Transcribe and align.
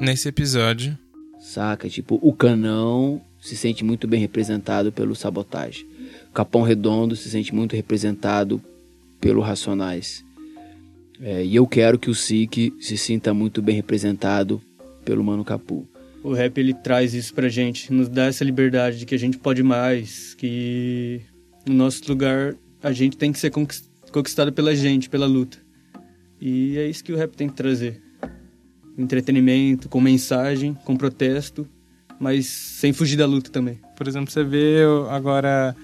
nesse 0.00 0.28
episódio. 0.28 0.96
Saca? 1.38 1.88
Tipo, 1.88 2.18
o 2.22 2.32
Canão 2.32 3.20
se 3.40 3.56
sente 3.56 3.84
muito 3.84 4.06
bem 4.06 4.20
representado 4.20 4.92
pelo 4.92 5.14
Sabotagem. 5.14 5.86
O 6.30 6.32
Capão 6.32 6.62
Redondo 6.62 7.16
se 7.16 7.30
sente 7.30 7.54
muito 7.54 7.74
representado 7.76 8.60
pelo 9.20 9.40
Racionais. 9.40 10.24
É, 11.20 11.44
e 11.44 11.56
eu 11.56 11.66
quero 11.66 11.98
que 11.98 12.10
o 12.10 12.14
SIC 12.14 12.72
se 12.80 12.96
sinta 12.96 13.34
muito 13.34 13.60
bem 13.60 13.74
representado 13.74 14.60
pelo 15.04 15.24
Mano 15.24 15.44
Capu. 15.44 15.86
O 16.22 16.32
rap 16.32 16.58
ele 16.58 16.74
traz 16.74 17.14
isso 17.14 17.32
pra 17.32 17.48
gente, 17.48 17.92
nos 17.92 18.08
dá 18.08 18.26
essa 18.26 18.44
liberdade 18.44 18.98
de 18.98 19.06
que 19.06 19.14
a 19.14 19.18
gente 19.18 19.38
pode 19.38 19.62
mais, 19.62 20.34
que 20.34 21.20
no 21.66 21.74
nosso 21.74 22.02
lugar 22.08 22.54
a 22.82 22.92
gente 22.92 23.16
tem 23.16 23.32
que 23.32 23.38
ser 23.38 23.50
conquistado 23.50 24.52
pela 24.52 24.74
gente, 24.74 25.08
pela 25.08 25.26
luta. 25.26 25.58
E 26.40 26.76
é 26.76 26.86
isso 26.88 27.02
que 27.02 27.12
o 27.12 27.16
rap 27.16 27.34
tem 27.36 27.48
que 27.48 27.54
trazer. 27.54 28.00
Entretenimento, 28.98 29.88
com 29.88 30.00
mensagem, 30.00 30.76
com 30.84 30.96
protesto, 30.96 31.66
mas 32.18 32.46
sem 32.46 32.92
fugir 32.92 33.16
da 33.16 33.26
luta 33.26 33.50
também. 33.50 33.78
Por 33.96 34.08
exemplo, 34.08 34.30
você 34.30 34.42
vê 34.42 34.82
agora 35.10 35.74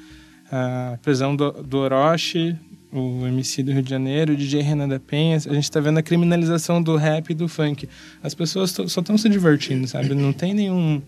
a 0.51 0.99
prisão 1.01 1.35
do, 1.35 1.51
do 1.51 1.79
Orochi, 1.79 2.57
o 2.93 3.27
MC 3.27 3.63
do 3.63 3.73
Rio 3.73 3.83
de 3.83 3.91
Janeiro, 3.91 4.33
o 4.33 4.37
DJ 4.37 4.63
Renan 4.63 4.89
da 4.89 5.01
Penha, 5.01 5.37
a 5.37 5.55
gente 5.55 5.65
está 5.65 5.81
vendo 5.81 5.99
a 5.99 6.03
criminalização 6.03 6.81
do 6.81 6.97
rap 6.97 7.31
e 7.31 7.35
do 7.35 7.49
funk. 7.49 7.89
As 8.23 8.35
pessoas 8.35 8.71
só 8.71 8.85
estão 8.85 9.19
se 9.19 9.29
divertindo, 9.29 9.87
sabe? 9.89 10.15
Não 10.15 10.33
tem 10.33 10.55
nenhum. 10.55 11.03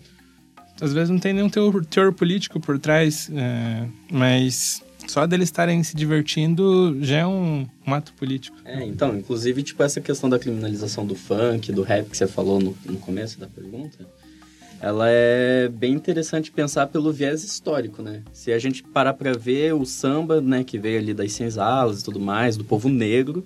Às 0.81 0.93
vezes 0.93 1.09
não 1.09 1.17
tem 1.17 1.33
nenhum 1.33 1.49
teor, 1.49 1.85
teor 1.85 2.13
político 2.13 2.59
por 2.59 2.77
trás, 2.77 3.31
é, 3.33 3.87
mas 4.11 4.83
só 5.11 5.25
deles 5.25 5.47
estarem 5.47 5.83
se 5.83 5.95
divertindo 5.95 6.97
já 7.01 7.17
é 7.17 7.25
um, 7.25 7.67
um, 7.85 7.93
ato 7.93 8.13
político. 8.13 8.57
É, 8.65 8.83
então, 8.83 9.17
inclusive, 9.17 9.63
tipo, 9.63 9.81
essa 9.83 10.01
questão 10.01 10.29
da 10.29 10.37
criminalização 10.37 11.05
do 11.05 11.15
funk, 11.15 11.71
do 11.71 11.81
rap 11.81 12.09
que 12.09 12.17
você 12.17 12.27
falou 12.27 12.59
no, 12.59 12.77
no 12.85 12.97
começo 12.97 13.39
da 13.39 13.47
pergunta 13.47 14.05
ela 14.79 15.05
é 15.09 15.67
bem 15.67 15.93
interessante 15.93 16.51
pensar 16.51 16.87
pelo 16.87 17.11
viés 17.11 17.43
histórico, 17.43 18.01
né? 18.01 18.21
Se 18.31 18.51
a 18.51 18.59
gente 18.59 18.83
parar 18.83 19.13
para 19.13 19.33
ver 19.33 19.73
o 19.73 19.85
samba, 19.85 20.39
né, 20.39 20.63
que 20.63 20.77
veio 20.77 20.99
ali 20.99 21.13
das 21.13 21.31
senzalas 21.33 22.01
e 22.01 22.03
tudo 22.03 22.19
mais, 22.19 22.55
do 22.55 22.63
povo 22.63 22.87
negro, 22.87 23.43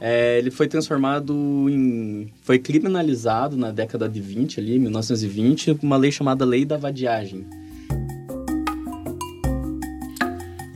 é, 0.00 0.38
ele 0.38 0.50
foi 0.50 0.66
transformado 0.66 1.34
em... 1.68 2.32
foi 2.42 2.58
criminalizado 2.58 3.56
na 3.56 3.70
década 3.70 4.08
de 4.08 4.20
20 4.20 4.60
ali, 4.60 4.78
1920, 4.78 5.78
uma 5.82 5.96
lei 5.96 6.10
chamada 6.10 6.44
Lei 6.44 6.64
da 6.64 6.76
Vadiagem 6.76 7.46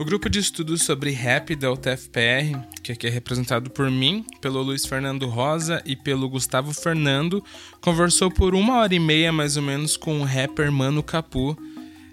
O 0.01 0.03
grupo 0.03 0.27
de 0.27 0.39
estudos 0.39 0.81
sobre 0.81 1.11
rap 1.11 1.55
da 1.55 1.71
UTFPR, 1.71 2.57
que 2.81 2.91
aqui 2.91 3.05
é 3.05 3.09
representado 3.11 3.69
por 3.69 3.91
mim, 3.91 4.25
pelo 4.41 4.59
Luiz 4.63 4.83
Fernando 4.83 5.27
Rosa 5.27 5.79
e 5.85 5.95
pelo 5.95 6.27
Gustavo 6.27 6.73
Fernando, 6.73 7.45
conversou 7.79 8.31
por 8.31 8.55
uma 8.55 8.79
hora 8.79 8.95
e 8.95 8.99
meia 8.99 9.31
mais 9.31 9.57
ou 9.57 9.61
menos 9.61 9.95
com 9.95 10.19
o 10.19 10.23
rapper 10.23 10.71
Mano 10.71 11.03
Capu 11.03 11.55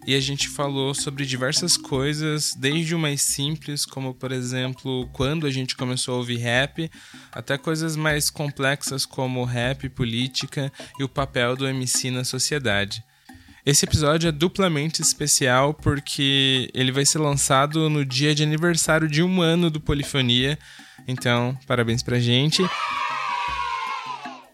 e 0.06 0.14
a 0.14 0.20
gente 0.20 0.50
falou 0.50 0.92
sobre 0.92 1.25
diversas 1.25 1.78
coisas, 1.78 2.55
desde 2.55 2.94
o 2.94 2.98
mais 2.98 3.22
simples, 3.22 3.86
como 3.86 4.12
por 4.12 4.33
exemplo, 4.33 5.09
quando 5.14 5.47
a 5.47 5.50
gente 5.50 5.75
começou 5.75 6.16
a 6.16 6.19
ouvir 6.19 6.36
rap, 6.36 6.91
até 7.33 7.56
coisas 7.56 7.97
mais 7.97 8.28
complexas 8.28 9.06
como 9.06 9.44
rap, 9.44 9.89
política 9.89 10.70
e 11.00 11.05
o 11.05 11.09
papel 11.09 11.56
do 11.56 11.66
MC 11.66 12.11
na 12.11 12.22
sociedade. 12.22 13.03
Esse 13.66 13.84
episódio 13.84 14.28
é 14.28 14.32
duplamente 14.32 15.02
especial 15.02 15.74
porque 15.74 16.70
ele 16.72 16.92
vai 16.92 17.04
ser 17.04 17.18
lançado 17.18 17.90
no 17.90 18.04
dia 18.04 18.34
de 18.34 18.42
aniversário 18.42 19.08
de 19.08 19.22
um 19.22 19.42
ano 19.42 19.70
do 19.70 19.80
Polifonia. 19.80 20.58
Então, 21.06 21.58
parabéns 21.66 22.02
pra 22.02 22.18
gente. 22.18 22.62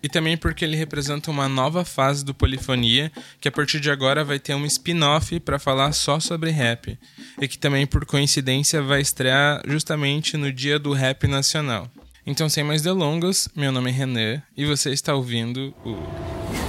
E 0.02 0.08
também 0.08 0.36
porque 0.36 0.64
ele 0.64 0.76
representa 0.76 1.30
uma 1.30 1.48
nova 1.48 1.82
fase 1.82 2.22
do 2.22 2.34
Polifonia, 2.34 3.10
que 3.40 3.48
a 3.48 3.52
partir 3.52 3.80
de 3.80 3.90
agora 3.90 4.22
vai 4.22 4.38
ter 4.38 4.54
um 4.54 4.66
spin-off 4.66 5.40
para 5.40 5.58
falar 5.58 5.92
só 5.92 6.20
sobre 6.20 6.50
rap. 6.50 6.98
E 7.40 7.48
que 7.48 7.56
também, 7.56 7.86
por 7.86 8.04
coincidência, 8.04 8.82
vai 8.82 9.00
estrear 9.00 9.62
justamente 9.66 10.36
no 10.36 10.52
dia 10.52 10.78
do 10.78 10.92
rap 10.92 11.26
nacional. 11.26 11.90
Então, 12.26 12.48
sem 12.48 12.62
mais 12.62 12.82
delongas, 12.82 13.48
meu 13.56 13.72
nome 13.72 13.90
é 13.90 13.92
Renan 13.94 14.42
e 14.56 14.64
você 14.66 14.90
está 14.90 15.14
ouvindo 15.14 15.74
o 15.84 16.63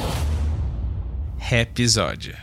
episódio. 1.51 2.35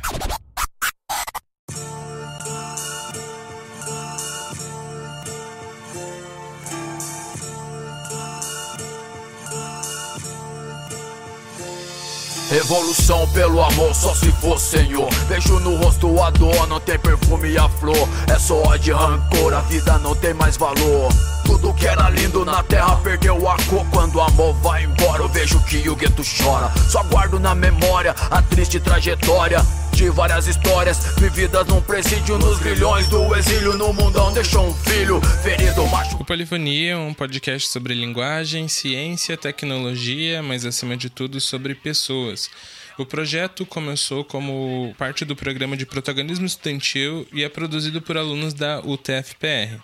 Revolução 12.51 13.27
pelo 13.33 13.63
amor, 13.63 13.95
só 13.95 14.15
se 14.15 14.31
for 14.33 14.61
senhor. 14.61 15.11
Vejo 15.27 15.59
no 15.59 15.77
rosto 15.77 16.23
a 16.23 16.31
dor, 16.31 16.67
não 16.69 16.79
tem 16.79 16.99
perfume 16.99 17.51
e 17.51 17.59
a 17.59 17.69
flor. 17.69 18.09
É 18.29 18.39
só 18.39 18.63
ódio 18.63 18.95
e 18.95 18.97
rancor, 18.97 19.55
a 19.55 19.61
vida 19.63 19.99
não 19.99 20.15
tem 20.15 20.35
mais 20.35 20.57
valor 20.57 21.11
tudo 21.53 21.75
que 21.75 21.87
era 21.87 22.09
lindo 22.09 22.47
na 22.47 22.63
terra 22.63 22.97
perdeu 22.97 23.47
a 23.47 23.57
cor 23.65 23.85
Quando 23.91 24.17
o 24.17 24.21
amor 24.23 24.55
vai 24.63 24.85
embora 24.85 25.23
eu 25.23 25.29
vejo 25.29 25.63
que 25.65 25.87
o 25.89 25.95
gueto 25.95 26.23
chora 26.23 26.73
Só 26.89 27.03
guardo 27.05 27.39
na 27.39 27.55
memória 27.55 28.15
a 28.31 28.41
triste 28.41 28.81
trajetória 28.81 29.61
de 29.93 30.09
várias 30.09 30.47
histórias 30.47 31.15
vividas 31.19 31.67
num 31.67 31.83
presídio 31.83 32.39
nos 32.39 32.59
grilhões 32.59 33.07
do 33.09 33.37
exílio 33.37 33.77
no 33.77 33.93
mundão 33.93 34.33
deixou 34.33 34.67
um 34.67 34.73
filho 34.73 35.21
ferido 35.43 35.87
macho. 35.89 36.17
O 36.17 36.25
Polifonia 36.25 36.93
é 36.93 36.97
um 36.97 37.13
podcast 37.13 37.69
sobre 37.69 37.93
linguagem, 37.93 38.67
ciência, 38.69 39.37
tecnologia, 39.37 40.43
mas 40.43 40.65
acima 40.65 40.97
de 40.97 41.11
tudo 41.11 41.39
sobre 41.43 41.75
pessoas. 41.75 42.51
O 42.97 43.05
projeto 43.05 43.67
começou 43.67 44.25
como 44.25 44.95
parte 44.97 45.27
do 45.27 45.37
programa 45.37 45.77
de 45.77 45.85
protagonismo 45.85 46.47
estudantil 46.47 47.27
e 47.31 47.45
é 47.45 47.49
produzido 47.51 48.01
por 48.01 48.17
alunos 48.17 48.55
da 48.55 48.81
UTFPR. 48.81 49.79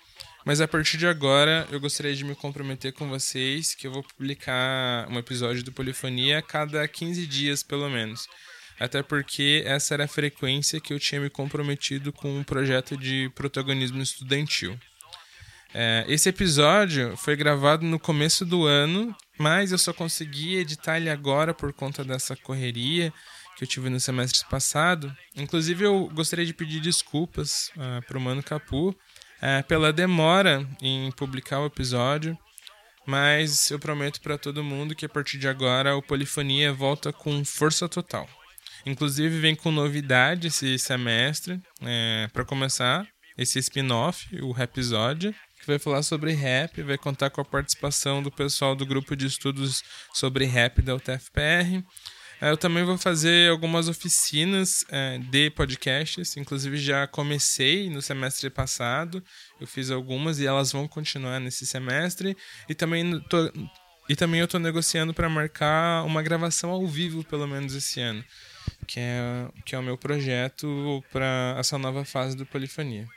mas 0.45 0.59
a 0.59 0.67
partir 0.67 0.97
de 0.97 1.07
agora, 1.07 1.67
eu 1.71 1.79
gostaria 1.79 2.15
de 2.15 2.23
me 2.23 2.35
comprometer 2.35 2.91
com 2.93 3.07
vocês 3.07 3.73
que 3.73 3.87
eu 3.87 3.91
vou 3.91 4.03
publicar 4.03 5.07
um 5.09 5.17
episódio 5.17 5.63
do 5.63 5.71
Polifonia 5.71 6.41
cada 6.41 6.85
15 6.87 7.25
dias, 7.25 7.63
pelo 7.63 7.89
menos. 7.89 8.27
Até 8.79 9.01
porque 9.01 9.63
essa 9.65 9.93
era 9.93 10.05
a 10.05 10.07
frequência 10.07 10.81
que 10.81 10.93
eu 10.93 10.99
tinha 10.99 11.21
me 11.21 11.29
comprometido 11.29 12.11
com 12.11 12.39
um 12.39 12.43
projeto 12.43 12.97
de 12.97 13.31
protagonismo 13.35 14.01
estudantil. 14.01 14.77
É, 15.73 16.05
esse 16.07 16.29
episódio 16.29 17.15
foi 17.17 17.35
gravado 17.35 17.85
no 17.85 17.97
começo 17.97 18.45
do 18.45 18.65
ano, 18.65 19.15
mas 19.39 19.71
eu 19.71 19.77
só 19.77 19.93
consegui 19.93 20.57
editar 20.57 20.97
ele 20.97 21.09
agora 21.09 21.53
por 21.53 21.73
conta 21.73 22.03
dessa 22.03 22.35
correria 22.35 23.13
que 23.57 23.63
eu 23.63 23.67
tive 23.67 23.89
no 23.89 23.99
semestre 23.99 24.47
passado. 24.49 25.15
Inclusive, 25.35 25.85
eu 25.85 26.09
gostaria 26.13 26.45
de 26.45 26.53
pedir 26.53 26.79
desculpas 26.79 27.71
uh, 27.77 28.05
para 28.05 28.17
o 28.17 28.21
Mano 28.21 28.43
Capu 28.43 28.95
é, 29.43 29.61
pela 29.61 29.91
demora 29.91 30.65
em 30.81 31.11
publicar 31.11 31.59
o 31.59 31.65
episódio, 31.65 32.37
mas 33.05 33.69
eu 33.69 33.77
prometo 33.77 34.21
para 34.21 34.37
todo 34.37 34.63
mundo 34.63 34.95
que 34.95 35.05
a 35.05 35.09
partir 35.09 35.37
de 35.37 35.49
agora 35.49 35.97
o 35.97 36.01
Polifonia 36.01 36.71
volta 36.71 37.11
com 37.11 37.43
força 37.43 37.89
total. 37.89 38.25
Inclusive 38.85 39.37
vem 39.39 39.53
com 39.53 39.69
novidade 39.69 40.47
esse 40.47 40.79
semestre, 40.79 41.61
é, 41.81 42.29
para 42.31 42.45
começar, 42.45 43.05
esse 43.37 43.59
spin-off, 43.59 44.33
o 44.41 44.57
episódio, 44.57 45.35
que 45.59 45.67
vai 45.67 45.77
falar 45.77 46.03
sobre 46.03 46.31
rap, 46.31 46.81
vai 46.81 46.97
contar 46.97 47.29
com 47.29 47.41
a 47.41 47.45
participação 47.45 48.23
do 48.23 48.31
pessoal 48.31 48.73
do 48.73 48.85
grupo 48.85 49.13
de 49.13 49.25
estudos 49.25 49.83
sobre 50.13 50.45
rap 50.45 50.81
da 50.81 50.95
UTFPR. 50.95 51.83
É, 52.43 52.49
eu 52.49 52.57
também 52.57 52.83
vou 52.83 52.97
fazer 52.97 53.49
algumas 53.49 53.87
oficinas 53.87 54.83
é, 54.89 55.17
de 55.17 55.49
podcasts, 55.51 56.35
inclusive 56.35 56.75
já 56.75 57.07
comecei 57.07 57.89
no 57.89 58.01
semestre 58.01 58.49
passado, 58.49 59.23
eu 59.61 59.65
fiz 59.65 59.89
algumas 59.89 60.41
e 60.41 60.45
elas 60.45 60.69
vão 60.69 60.85
continuar 60.85 61.39
nesse 61.39 61.65
semestre. 61.65 62.35
E 62.67 62.75
também, 62.75 63.17
tô, 63.29 63.49
e 64.09 64.15
também 64.17 64.41
eu 64.41 64.45
estou 64.45 64.59
negociando 64.59 65.13
para 65.13 65.29
marcar 65.29 66.03
uma 66.03 66.21
gravação 66.21 66.69
ao 66.69 66.85
vivo, 66.85 67.23
pelo 67.23 67.47
menos 67.47 67.75
esse 67.75 68.01
ano, 68.01 68.21
que 68.85 68.99
é, 68.99 69.47
que 69.65 69.73
é 69.73 69.79
o 69.79 69.83
meu 69.83 69.97
projeto 69.97 71.01
para 71.13 71.55
essa 71.57 71.77
nova 71.77 72.03
fase 72.03 72.35
do 72.35 72.45
Polifonia. 72.45 73.07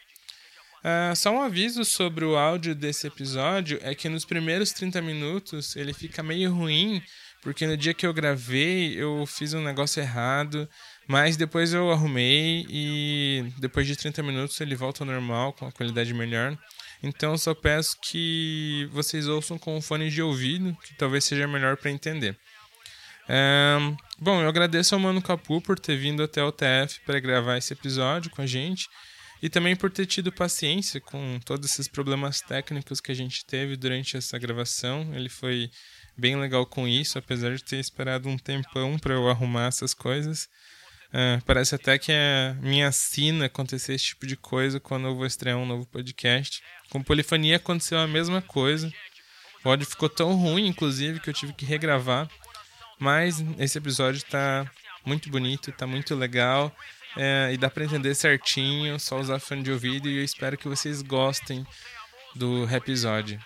Uh, 0.84 1.16
só 1.16 1.32
um 1.32 1.42
aviso 1.42 1.84
sobre 1.84 2.24
o 2.24 2.36
áudio 2.36 2.72
desse 2.72 3.08
episódio 3.08 3.80
é 3.82 3.92
que 3.92 4.08
nos 4.08 4.24
primeiros 4.24 4.70
30 4.70 5.02
minutos 5.02 5.74
ele 5.74 5.92
fica 5.92 6.22
meio 6.22 6.54
ruim 6.54 7.02
porque 7.46 7.64
no 7.64 7.76
dia 7.76 7.94
que 7.94 8.04
eu 8.04 8.12
gravei 8.12 9.00
eu 9.00 9.24
fiz 9.24 9.54
um 9.54 9.62
negócio 9.62 10.02
errado, 10.02 10.68
mas 11.06 11.36
depois 11.36 11.72
eu 11.72 11.92
arrumei 11.92 12.66
e 12.68 13.52
depois 13.58 13.86
de 13.86 13.94
30 13.94 14.20
minutos 14.24 14.60
ele 14.60 14.74
volta 14.74 15.04
ao 15.04 15.06
normal 15.06 15.52
com 15.52 15.64
a 15.64 15.70
qualidade 15.70 16.12
melhor. 16.12 16.58
Então 17.00 17.38
só 17.38 17.54
peço 17.54 17.96
que 18.02 18.88
vocês 18.90 19.28
ouçam 19.28 19.56
com 19.60 19.80
fone 19.80 20.10
de 20.10 20.20
ouvido, 20.20 20.76
que 20.82 20.94
talvez 20.94 21.22
seja 21.22 21.46
melhor 21.46 21.76
para 21.76 21.92
entender. 21.92 22.36
Um, 23.30 23.96
bom, 24.18 24.42
eu 24.42 24.48
agradeço 24.48 24.96
ao 24.96 25.00
Mano 25.00 25.22
Capu 25.22 25.60
por 25.60 25.78
ter 25.78 25.96
vindo 25.96 26.24
até 26.24 26.42
o 26.42 26.50
TF 26.50 26.98
para 27.06 27.20
gravar 27.20 27.58
esse 27.58 27.72
episódio 27.72 28.28
com 28.28 28.42
a 28.42 28.46
gente 28.46 28.88
e 29.40 29.48
também 29.48 29.76
por 29.76 29.88
ter 29.88 30.06
tido 30.06 30.32
paciência 30.32 31.00
com 31.00 31.38
todos 31.44 31.70
esses 31.70 31.86
problemas 31.86 32.40
técnicos 32.40 33.00
que 33.00 33.12
a 33.12 33.14
gente 33.14 33.46
teve 33.46 33.76
durante 33.76 34.16
essa 34.16 34.36
gravação. 34.36 35.14
Ele 35.14 35.28
foi 35.28 35.70
bem 36.16 36.36
legal 36.36 36.64
com 36.66 36.86
isso, 36.88 37.18
apesar 37.18 37.54
de 37.54 37.62
ter 37.62 37.76
esperado 37.76 38.28
um 38.28 38.38
tempão 38.38 38.98
para 38.98 39.14
eu 39.14 39.28
arrumar 39.28 39.66
essas 39.66 39.94
coisas. 39.94 40.48
Uh, 41.08 41.42
parece 41.44 41.74
até 41.74 41.98
que 41.98 42.10
é 42.12 42.54
minha 42.60 42.90
sina 42.90 43.46
acontecer 43.46 43.94
esse 43.94 44.06
tipo 44.06 44.26
de 44.26 44.36
coisa 44.36 44.80
quando 44.80 45.06
eu 45.06 45.14
vou 45.14 45.26
estrear 45.26 45.56
um 45.56 45.66
novo 45.66 45.86
podcast. 45.86 46.62
Com 46.90 47.02
Polifonia 47.02 47.56
aconteceu 47.56 47.98
a 47.98 48.06
mesma 48.06 48.42
coisa. 48.42 48.92
O 49.64 49.70
áudio 49.70 49.86
ficou 49.86 50.08
tão 50.08 50.34
ruim, 50.34 50.66
inclusive, 50.66 51.20
que 51.20 51.30
eu 51.30 51.34
tive 51.34 51.52
que 51.52 51.64
regravar. 51.64 52.28
Mas 52.98 53.44
esse 53.58 53.78
episódio 53.78 54.18
está 54.18 54.70
muito 55.04 55.30
bonito, 55.30 55.70
está 55.70 55.86
muito 55.86 56.14
legal. 56.14 56.74
É, 57.16 57.50
e 57.52 57.56
dá 57.56 57.70
para 57.70 57.84
entender 57.84 58.14
certinho, 58.14 59.00
só 59.00 59.18
usar 59.18 59.38
fone 59.38 59.62
de 59.62 59.72
ouvido. 59.72 60.08
E 60.08 60.18
eu 60.18 60.24
espero 60.24 60.58
que 60.58 60.68
vocês 60.68 61.02
gostem 61.02 61.66
do 62.34 62.68
episódio. 62.70 63.40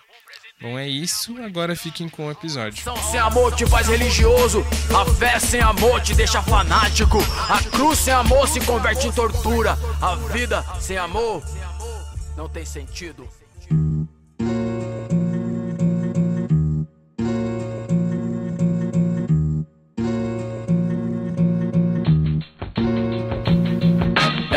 Bom, 0.61 0.79
é 0.79 0.87
isso. 0.87 1.41
Agora 1.43 1.75
fiquem 1.75 2.07
com 2.09 2.27
o 2.27 2.31
episódio. 2.31 2.85
Sem 3.11 3.19
amor 3.19 3.55
te 3.55 3.65
faz 3.67 3.89
religioso. 3.89 4.63
A 4.95 5.07
fé 5.15 5.39
sem 5.39 5.61
amor 5.61 6.03
te 6.03 6.15
deixa 6.15 6.43
fanático. 6.43 7.19
A 7.49 7.63
cruz 7.71 7.99
sem 7.99 8.13
amor 8.13 8.47
se 8.47 8.61
converte 8.61 9.07
em 9.07 9.13
tortura. 9.13 9.79
A 10.03 10.17
vida 10.17 10.63
sem 10.79 10.99
amor 10.99 11.43
não 12.37 12.47
tem 12.47 12.65
sentido. 12.67 13.27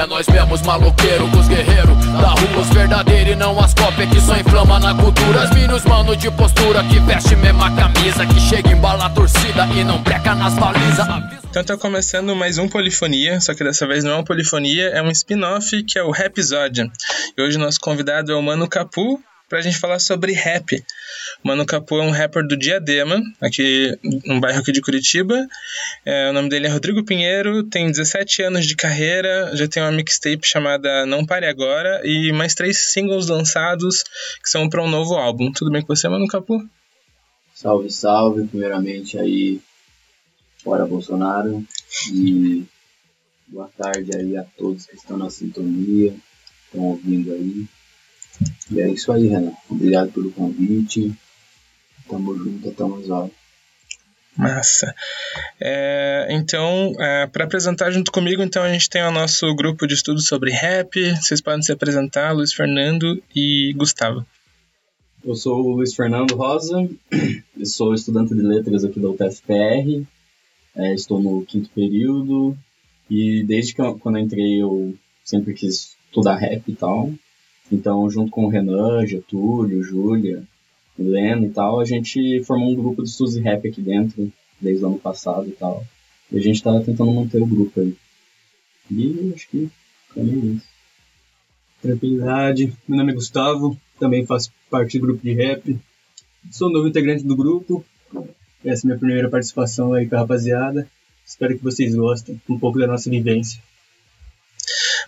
É 0.04 0.06
nós 0.06 0.28
maloqueiro 0.62 1.30
com 1.30 1.40
os 1.40 1.48
guerreiros 1.48 1.96
Da 2.08 2.32
rua. 2.32 2.62
Os 2.62 2.70
verdadeiros 2.72 3.32
e 3.32 3.36
não 3.38 3.58
as 3.58 3.74
cópias 3.74 4.10
que 4.10 4.20
só 4.20 4.36
inflama 4.36 4.78
na 4.78 4.94
cultura. 4.94 5.44
As 5.44 5.50
mano 5.86 6.14
de 6.18 6.30
postura 6.30 6.84
que 6.84 7.00
veste 7.00 7.38
mesma 7.38 7.74
camisa 7.74 8.26
Que 8.26 8.38
chega 8.38 8.70
torcida 9.10 9.66
e 9.68 9.82
não 9.86 10.00
breca 10.00 10.36
nas 10.36 10.56
balizas. 10.56 11.08
Então 11.50 11.64
tá 11.64 11.78
começando 11.78 12.36
mais 12.36 12.58
um 12.58 12.68
Polifonia, 12.68 13.40
só 13.40 13.54
que 13.54 13.64
dessa 13.64 13.88
vez 13.88 14.04
não 14.04 14.12
é 14.12 14.16
uma 14.16 14.26
polifonia, 14.26 14.90
é 14.90 15.02
um 15.02 15.10
spin-off 15.10 15.84
que 15.84 15.98
é 15.98 16.04
o 16.04 16.12
Rapsódia. 16.12 16.92
E 17.38 17.42
hoje 17.42 17.58
nosso 17.58 17.80
convidado 17.80 18.34
é 18.34 18.36
o 18.36 18.42
Mano 18.42 18.68
Capu, 18.68 19.24
pra 19.50 19.62
gente 19.62 19.80
falar 19.80 20.00
sobre 20.00 20.34
rap. 20.34 20.84
Mano 21.44 21.66
Capu 21.66 22.00
é 22.00 22.04
um 22.04 22.12
rapper 22.12 22.46
do 22.48 22.58
Diadema, 22.58 23.22
aqui 23.42 23.98
um 24.28 24.40
bairro 24.40 24.60
aqui 24.60 24.72
de 24.72 24.82
Curitiba. 24.82 25.48
É, 26.06 26.30
o 26.30 26.34
nome 26.34 26.50
dele 26.50 26.68
é 26.68 26.70
Rodrigo 26.70 27.04
Pinheiro, 27.04 27.64
tem 27.64 27.88
17 27.88 28.44
anos 28.44 28.66
de 28.66 28.76
carreira, 28.76 29.56
já 29.56 29.68
tem 29.68 29.84
uma 29.84 29.92
mixtape 29.92 30.48
chamada 30.48 31.06
Não 31.06 31.26
Pare 31.26 31.46
Agora 31.46 32.02
e 32.04 32.32
mais 32.32 32.54
três 32.54 32.92
singles 32.92 33.28
lançados 33.28 34.04
que 34.42 34.50
são 34.50 34.70
para 34.70 34.84
um 34.84 34.90
novo 34.90 35.16
álbum. 35.16 35.52
Tudo 35.52 35.72
bem 35.72 35.82
com 35.82 35.96
você, 35.96 36.08
Mano 36.08 36.28
Capu? 36.28 36.64
Salve, 37.54 37.90
salve. 37.92 38.48
Primeiramente 38.48 39.18
aí, 39.18 39.62
fora 40.64 40.86
Bolsonaro. 40.86 41.64
E 42.12 42.66
boa 43.48 43.70
tarde 43.78 44.16
aí 44.16 44.36
a 44.36 44.44
todos 44.58 44.86
que 44.86 44.96
estão 44.96 45.18
na 45.18 45.30
sintonia, 45.30 46.16
estão 46.66 46.82
ouvindo 46.82 47.32
aí. 47.32 47.66
E 48.72 48.82
é 48.82 48.90
isso 48.90 49.12
aí, 49.12 49.28
Renan. 49.28 49.54
Obrigado 49.70 50.12
pelo 50.12 50.32
convite. 50.32 51.14
Tamo 52.10 52.36
junto, 52.38 52.72
tamo 52.72 53.04
junto. 53.04 53.34
Massa. 54.36 54.96
É, 55.60 56.28
então, 56.32 56.94
é, 57.00 57.28
para 57.28 57.44
apresentar 57.44 57.92
junto 57.92 58.12
comigo, 58.12 58.42
então 58.42 58.64
a 58.64 58.72
gente 58.72 58.90
tem 58.90 59.04
o 59.04 59.12
nosso 59.12 59.54
grupo 59.56 59.86
de 59.86 59.94
estudos 59.94 60.26
sobre 60.26 60.52
rap. 60.52 60.92
Vocês 61.16 61.40
podem 61.40 61.62
se 61.62 61.72
apresentar, 61.72 62.32
Luiz 62.32 62.52
Fernando 62.52 63.22
e 63.36 63.74
Gustavo. 63.74 64.26
Eu 65.24 65.36
sou 65.36 65.64
o 65.64 65.76
Luiz 65.76 65.96
Fernando 65.96 66.36
Rosa, 66.36 66.90
eu 67.58 67.66
sou 67.66 67.94
estudante 67.94 68.36
de 68.36 68.42
letras 68.42 68.84
aqui 68.84 69.00
da 69.00 69.10
UTFPR, 69.10 70.06
é, 70.76 70.94
estou 70.94 71.22
no 71.22 71.46
quinto 71.46 71.70
período 71.70 72.58
e 73.10 73.42
desde 73.44 73.74
que 73.74 73.82
eu, 73.82 73.98
quando 74.00 74.18
eu 74.18 74.24
entrei 74.24 74.62
eu 74.62 74.94
sempre 75.24 75.54
quis 75.54 75.96
estudar 76.08 76.36
rap 76.36 76.68
e 76.68 76.76
tal. 76.76 77.14
Então, 77.74 78.08
junto 78.08 78.30
com 78.30 78.46
o 78.46 78.50
Renan, 78.50 79.04
Getúlio, 79.08 79.82
Júlia, 79.82 80.44
Helena 80.98 81.44
e 81.48 81.50
tal, 81.50 81.80
a 81.80 81.86
gente 81.86 82.44
formou 82.44 82.72
um 82.72 82.76
grupo 82.76 83.04
de 83.04 83.10
de 83.10 83.40
rap 83.42 83.68
aqui 83.68 83.82
dentro, 83.82 84.32
desde 84.62 84.86
o 84.86 84.88
ano 84.88 85.00
passado 85.00 85.48
e 85.50 85.54
tal. 85.54 85.84
E 86.32 86.38
a 86.38 86.40
gente 86.40 86.62
tá 86.62 86.72
tentando 86.82 87.12
manter 87.12 87.42
o 87.42 87.48
grupo 87.48 87.80
aí. 87.80 87.96
E 88.92 89.34
acho 89.34 89.50
que 89.50 89.72
é 90.16 90.22
isso. 90.22 90.68
Tranquilidade. 91.82 92.72
Meu 92.88 93.00
nome 93.00 93.12
é 93.12 93.16
Gustavo, 93.16 93.76
também 94.00 94.24
faço 94.24 94.52
parte 94.70 95.00
do 95.00 95.08
grupo 95.08 95.24
de 95.24 95.34
rap. 95.34 95.76
Sou 96.52 96.72
novo 96.72 96.88
integrante 96.88 97.24
do 97.24 97.36
grupo. 97.36 97.84
Essa 98.64 98.86
é 98.86 98.86
a 98.86 98.88
minha 98.90 99.00
primeira 99.00 99.30
participação 99.32 99.94
aí 99.94 100.08
com 100.08 100.16
a 100.16 100.20
rapaziada. 100.20 100.88
Espero 101.26 101.58
que 101.58 101.64
vocês 101.64 101.96
gostem 101.96 102.40
um 102.48 102.60
pouco 102.60 102.78
da 102.78 102.86
nossa 102.86 103.10
vivência. 103.10 103.60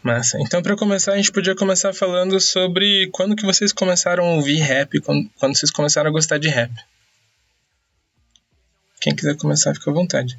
Massa. 0.03 0.39
Então, 0.39 0.61
para 0.61 0.75
começar, 0.75 1.13
a 1.13 1.17
gente 1.17 1.31
podia 1.31 1.55
começar 1.55 1.93
falando 1.93 2.39
sobre 2.39 3.07
quando 3.11 3.35
que 3.35 3.45
vocês 3.45 3.71
começaram 3.71 4.25
a 4.25 4.33
ouvir 4.35 4.57
rap, 4.57 4.99
quando, 5.01 5.29
quando 5.39 5.55
vocês 5.57 5.71
começaram 5.71 6.09
a 6.09 6.13
gostar 6.13 6.37
de 6.37 6.47
rap. 6.47 6.71
Quem 9.01 9.15
quiser 9.15 9.35
começar, 9.37 9.73
fica 9.73 9.91
à 9.91 9.93
vontade. 9.93 10.37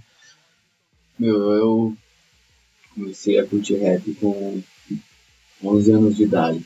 Meu, 1.18 1.52
eu 1.52 1.96
comecei 2.94 3.38
a 3.38 3.46
curtir 3.46 3.76
rap 3.76 4.14
com 4.14 4.62
11 5.62 5.92
anos 5.92 6.16
de 6.16 6.24
idade. 6.24 6.64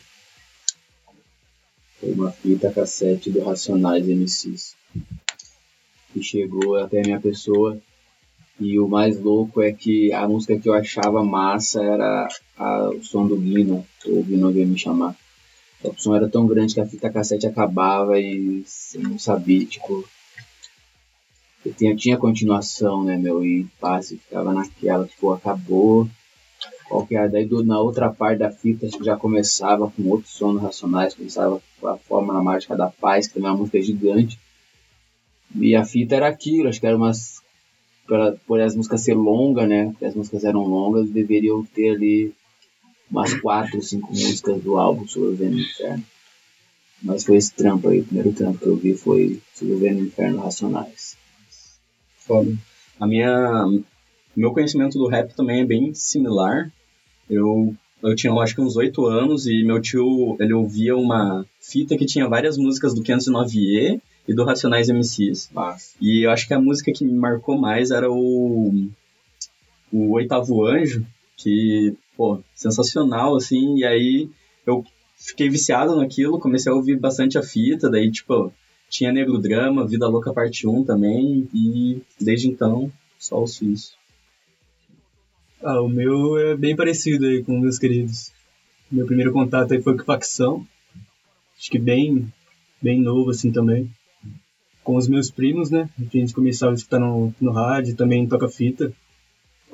Foi 2.00 2.12
uma 2.12 2.32
fita 2.32 2.72
cassete 2.72 3.30
do 3.30 3.44
Racionais 3.44 4.06
MCs. 4.06 4.74
Que 6.12 6.22
chegou 6.22 6.76
até 6.76 7.02
minha 7.02 7.20
pessoa 7.20 7.80
e 8.60 8.78
o 8.78 8.86
mais 8.86 9.18
louco 9.18 9.62
é 9.62 9.72
que 9.72 10.12
a 10.12 10.28
música 10.28 10.58
que 10.58 10.68
eu 10.68 10.74
achava 10.74 11.24
massa 11.24 11.82
era 11.82 12.28
a, 12.58 12.90
o 12.90 13.02
som 13.02 13.26
do 13.26 13.36
Guino, 13.36 13.86
o 14.04 14.22
Guino 14.22 14.52
veio 14.52 14.68
me 14.68 14.78
chamar. 14.78 15.16
O 15.82 15.94
som 15.96 16.14
era 16.14 16.28
tão 16.28 16.46
grande 16.46 16.74
que 16.74 16.80
a 16.80 16.86
fita 16.86 17.10
cassete 17.10 17.46
acabava 17.46 18.20
e 18.20 18.62
você 18.66 18.98
não 18.98 19.18
sabia, 19.18 19.64
tipo. 19.64 20.06
Tinha, 21.76 21.96
tinha 21.96 22.18
continuação, 22.18 23.02
né, 23.02 23.16
meu? 23.16 23.44
E 23.44 23.66
passe 23.80 24.18
ficava 24.18 24.52
naquela, 24.52 25.06
tipo, 25.06 25.32
acabou. 25.32 26.06
Qual? 26.86 27.06
Daí 27.30 27.46
do, 27.46 27.64
na 27.64 27.80
outra 27.80 28.10
parte 28.10 28.40
da 28.40 28.50
fita 28.50 28.88
já 29.02 29.16
começava 29.16 29.90
com 29.90 30.08
outro 30.08 30.28
som 30.28 30.58
Racionais, 30.58 31.14
começava 31.14 31.62
com 31.80 31.86
a 31.86 31.96
Fórmula 31.96 32.42
Mágica 32.42 32.76
da 32.76 32.88
Paz, 32.88 33.26
que 33.26 33.34
também 33.34 33.48
é 33.48 33.52
uma 33.52 33.60
música 33.60 33.80
gigante. 33.80 34.38
E 35.54 35.74
a 35.74 35.84
fita 35.84 36.16
era 36.16 36.28
aquilo, 36.28 36.68
acho 36.68 36.78
que 36.78 36.86
era 36.86 36.96
umas 36.96 37.39
por, 38.10 38.38
por 38.44 38.60
as 38.60 38.74
músicas 38.74 39.02
ser 39.02 39.14
longas, 39.14 39.68
né? 39.68 39.86
Porque 39.86 40.04
as 40.04 40.16
músicas 40.16 40.42
eram 40.42 40.66
longas, 40.66 41.08
deveriam 41.08 41.64
ter 41.64 41.90
ali 41.90 42.34
umas 43.08 43.32
quatro, 43.34 43.80
cinco 43.80 44.08
músicas 44.08 44.60
do 44.60 44.76
álbum 44.76 45.06
Sobrevivendo 45.06 45.54
no 45.54 45.62
Inferno. 45.62 46.04
Mas 47.00 47.24
foi 47.24 47.36
esse 47.36 47.54
trampo 47.54 47.88
aí, 47.88 48.00
o 48.00 48.04
primeiro 48.04 48.32
trampo 48.32 48.58
que 48.58 48.66
eu 48.66 48.76
vi 48.76 48.94
foi 48.94 49.40
Sobrevivendo 49.54 50.00
no 50.00 50.06
Inferno 50.08 50.40
Racionais. 50.40 51.16
Foda. 52.18 52.52
A 52.98 53.06
minha... 53.06 53.64
Meu 54.34 54.52
conhecimento 54.52 54.98
do 54.98 55.06
rap 55.06 55.32
também 55.36 55.60
é 55.60 55.64
bem 55.64 55.94
similar. 55.94 56.72
Eu, 57.28 57.74
eu 58.02 58.16
tinha, 58.16 58.32
acho 58.34 58.56
que 58.56 58.60
uns 58.60 58.76
oito 58.76 59.06
anos 59.06 59.46
e 59.46 59.62
meu 59.62 59.80
tio, 59.80 60.36
ele 60.40 60.52
ouvia 60.52 60.96
uma 60.96 61.46
fita 61.60 61.96
que 61.96 62.06
tinha 62.06 62.28
várias 62.28 62.58
músicas 62.58 62.92
do 62.92 63.02
509E 63.02 64.00
e 64.30 64.34
do 64.34 64.44
Racionais 64.44 64.88
MCs. 64.88 65.50
E 66.00 66.24
eu 66.24 66.30
acho 66.30 66.46
que 66.46 66.54
a 66.54 66.60
música 66.60 66.92
que 66.92 67.04
me 67.04 67.12
marcou 67.12 67.58
mais 67.58 67.90
era 67.90 68.08
o 68.08 68.88
o 69.92 70.12
Oitavo 70.12 70.64
Anjo, 70.64 71.04
que, 71.36 71.96
pô, 72.16 72.40
sensacional, 72.54 73.34
assim, 73.34 73.78
e 73.78 73.84
aí 73.84 74.30
eu 74.64 74.84
fiquei 75.16 75.48
viciado 75.48 75.96
naquilo, 75.96 76.38
comecei 76.38 76.70
a 76.70 76.74
ouvir 76.76 76.96
bastante 76.96 77.36
a 77.36 77.42
fita, 77.42 77.90
daí, 77.90 78.08
tipo, 78.08 78.52
tinha 78.88 79.10
Negro 79.10 79.36
Drama, 79.36 79.84
Vida 79.84 80.06
Louca 80.06 80.32
Parte 80.32 80.64
1 80.64 80.84
também, 80.84 81.48
e 81.52 82.00
desde 82.20 82.46
então, 82.46 82.92
só 83.18 83.42
os 83.42 83.58
fiz. 83.58 83.96
Ah, 85.60 85.80
o 85.80 85.88
meu 85.88 86.38
é 86.38 86.56
bem 86.56 86.76
parecido 86.76 87.26
aí 87.26 87.42
com 87.42 87.58
meus 87.58 87.80
queridos. 87.80 88.30
Meu 88.88 89.06
primeiro 89.06 89.32
contato 89.32 89.74
aí 89.74 89.82
foi 89.82 89.96
com 89.96 90.04
facção. 90.04 90.64
Acho 91.58 91.68
que 91.68 91.80
bem, 91.80 92.32
bem 92.80 93.00
novo 93.00 93.30
assim 93.30 93.50
também. 93.50 93.90
Com 94.82 94.96
os 94.96 95.08
meus 95.08 95.30
primos, 95.30 95.70
né? 95.70 95.88
A 95.98 96.16
gente 96.16 96.34
começava 96.34 96.72
a 96.72 96.74
escutar 96.74 96.98
no, 96.98 97.34
no 97.40 97.52
rádio, 97.52 97.96
também 97.96 98.26
toca 98.26 98.48
fita. 98.48 98.92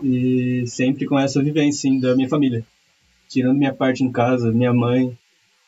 E 0.02 0.64
sempre 0.66 1.06
com 1.06 1.18
essa 1.18 1.42
vivência, 1.42 1.88
assim, 1.88 2.00
da 2.00 2.14
minha 2.14 2.28
família. 2.28 2.64
Tirando 3.28 3.56
minha 3.56 3.74
parte 3.74 4.04
em 4.04 4.12
casa, 4.12 4.52
minha 4.52 4.72
mãe 4.72 5.16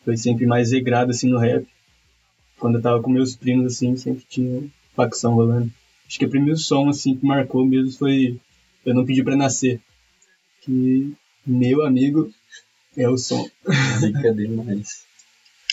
foi 0.04 0.16
sempre 0.16 0.46
mais 0.46 0.72
regrada, 0.72 1.10
assim, 1.10 1.28
no 1.28 1.38
rap. 1.38 1.66
Quando 2.58 2.76
eu 2.76 2.82
tava 2.82 3.02
com 3.02 3.10
meus 3.10 3.36
primos, 3.36 3.74
assim, 3.74 3.96
sempre 3.96 4.24
tinha 4.28 4.68
facção 4.94 5.34
rolando. 5.34 5.70
Acho 6.06 6.18
que 6.18 6.24
o 6.24 6.30
primeiro 6.30 6.58
som, 6.58 6.88
assim, 6.88 7.16
que 7.16 7.24
marcou 7.24 7.64
mesmo 7.64 7.92
foi 7.92 8.38
Eu 8.84 8.94
Não 8.94 9.04
Pedi 9.04 9.22
Pra 9.22 9.36
Nascer. 9.36 9.80
Que, 10.62 11.14
meu 11.46 11.84
amigo, 11.84 12.32
é 12.96 13.08
o 13.08 13.16
som. 13.16 13.48
Fica 14.00 14.34
demais. 14.34 15.04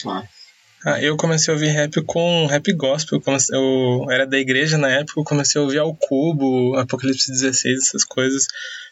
Mas... 0.04 0.35
Ah, 0.88 1.02
eu 1.02 1.18
comecei 1.18 1.52
a 1.52 1.56
ouvir 1.56 1.70
rap 1.70 2.00
com 2.04 2.46
rap 2.46 2.72
gospel. 2.74 3.20
Eu 3.52 4.06
era 4.12 4.28
da 4.28 4.38
igreja 4.38 4.78
na 4.78 4.88
época, 4.88 5.20
eu 5.20 5.24
comecei 5.24 5.60
a 5.60 5.64
ouvir 5.64 5.80
ao 5.80 5.96
Cubo, 5.96 6.76
Apocalipse 6.76 7.32
16, 7.32 7.88
essas 7.88 8.04
coisas. 8.04 8.46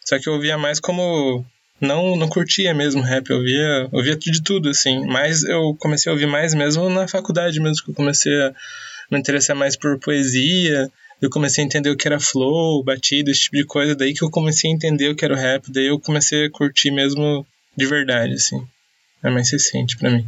Só 0.04 0.18
que 0.18 0.28
eu 0.28 0.32
ouvia 0.32 0.58
mais 0.58 0.80
como. 0.80 1.46
Não, 1.80 2.16
não 2.16 2.28
curtia 2.28 2.74
mesmo 2.74 3.00
rap, 3.00 3.30
eu 3.30 3.36
ouvia, 3.36 3.88
ouvia 3.92 4.16
de 4.16 4.42
tudo, 4.42 4.70
assim. 4.70 5.06
Mas 5.06 5.44
eu 5.44 5.76
comecei 5.78 6.10
a 6.10 6.12
ouvir 6.12 6.26
mais 6.26 6.52
mesmo 6.52 6.90
na 6.90 7.06
faculdade 7.06 7.60
mesmo, 7.60 7.84
que 7.84 7.90
eu 7.92 7.94
comecei 7.94 8.32
a 8.42 8.52
me 9.08 9.18
interessar 9.20 9.54
mais 9.54 9.76
por 9.76 9.96
poesia. 10.00 10.90
Eu 11.22 11.30
comecei 11.30 11.62
a 11.62 11.66
entender 11.66 11.90
o 11.90 11.96
que 11.96 12.08
era 12.08 12.18
flow, 12.18 12.82
batida, 12.82 13.30
esse 13.30 13.42
tipo 13.42 13.56
de 13.56 13.66
coisa. 13.66 13.94
Daí 13.94 14.14
que 14.14 14.24
eu 14.24 14.30
comecei 14.30 14.68
a 14.68 14.74
entender 14.74 15.10
o 15.10 15.14
que 15.14 15.24
era 15.24 15.34
o 15.34 15.38
rap. 15.38 15.70
Daí 15.70 15.86
eu 15.86 16.00
comecei 16.00 16.46
a 16.46 16.50
curtir 16.50 16.90
mesmo 16.90 17.46
de 17.76 17.86
verdade, 17.86 18.34
assim. 18.34 18.60
É 19.22 19.30
mais 19.30 19.48
recente 19.52 19.96
para 19.96 20.10
mim. 20.10 20.26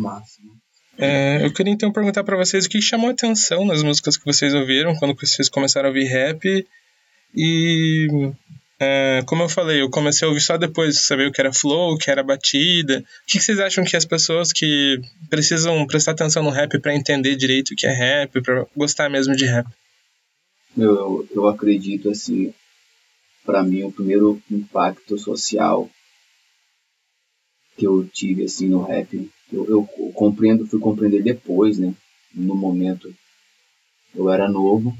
Máximo. 0.00 0.50
É, 0.98 1.44
eu 1.44 1.52
queria 1.52 1.72
então 1.72 1.92
perguntar 1.92 2.24
para 2.24 2.36
vocês 2.36 2.66
o 2.66 2.68
que 2.68 2.82
chamou 2.82 3.08
a 3.08 3.12
atenção 3.12 3.64
nas 3.64 3.82
músicas 3.82 4.16
que 4.16 4.24
vocês 4.24 4.52
ouviram 4.54 4.94
quando 4.96 5.14
vocês 5.18 5.48
começaram 5.48 5.88
a 5.88 5.90
ouvir 5.90 6.04
rap 6.04 6.66
e 7.34 8.06
é, 8.78 9.22
como 9.26 9.42
eu 9.42 9.48
falei, 9.48 9.82
eu 9.82 9.90
comecei 9.90 10.26
a 10.26 10.28
ouvir 10.28 10.40
só 10.40 10.56
depois 10.56 10.94
de 10.94 11.02
saber 11.02 11.28
o 11.28 11.32
que 11.32 11.40
era 11.40 11.52
flow, 11.52 11.92
o 11.92 11.98
que 11.98 12.10
era 12.10 12.22
batida. 12.22 12.98
O 12.98 13.26
que 13.26 13.38
vocês 13.38 13.60
acham 13.60 13.84
que 13.84 13.96
as 13.96 14.06
pessoas 14.06 14.52
que 14.52 14.98
precisam 15.28 15.86
prestar 15.86 16.12
atenção 16.12 16.42
no 16.42 16.50
rap 16.50 16.78
para 16.78 16.94
entender 16.94 17.36
direito 17.36 17.72
o 17.72 17.76
que 17.76 17.86
é 17.86 17.92
rap, 17.92 18.40
para 18.40 18.66
gostar 18.74 19.10
mesmo 19.10 19.36
de 19.36 19.44
rap? 19.44 19.66
Eu, 20.76 20.94
eu, 20.94 21.28
eu 21.30 21.48
acredito 21.48 22.08
assim, 22.08 22.54
para 23.44 23.62
mim 23.62 23.82
o 23.82 23.92
primeiro 23.92 24.40
impacto 24.50 25.18
social 25.18 25.90
que 27.76 27.86
eu 27.86 28.06
tive 28.06 28.44
assim 28.44 28.68
no 28.68 28.82
rap 28.82 29.30
eu, 29.52 29.66
eu 29.68 29.84
compreendo, 30.14 30.66
fui 30.66 30.78
compreender 30.78 31.22
depois, 31.22 31.78
né? 31.78 31.94
No 32.34 32.54
momento 32.54 33.12
eu 34.14 34.30
era 34.30 34.48
novo, 34.48 34.96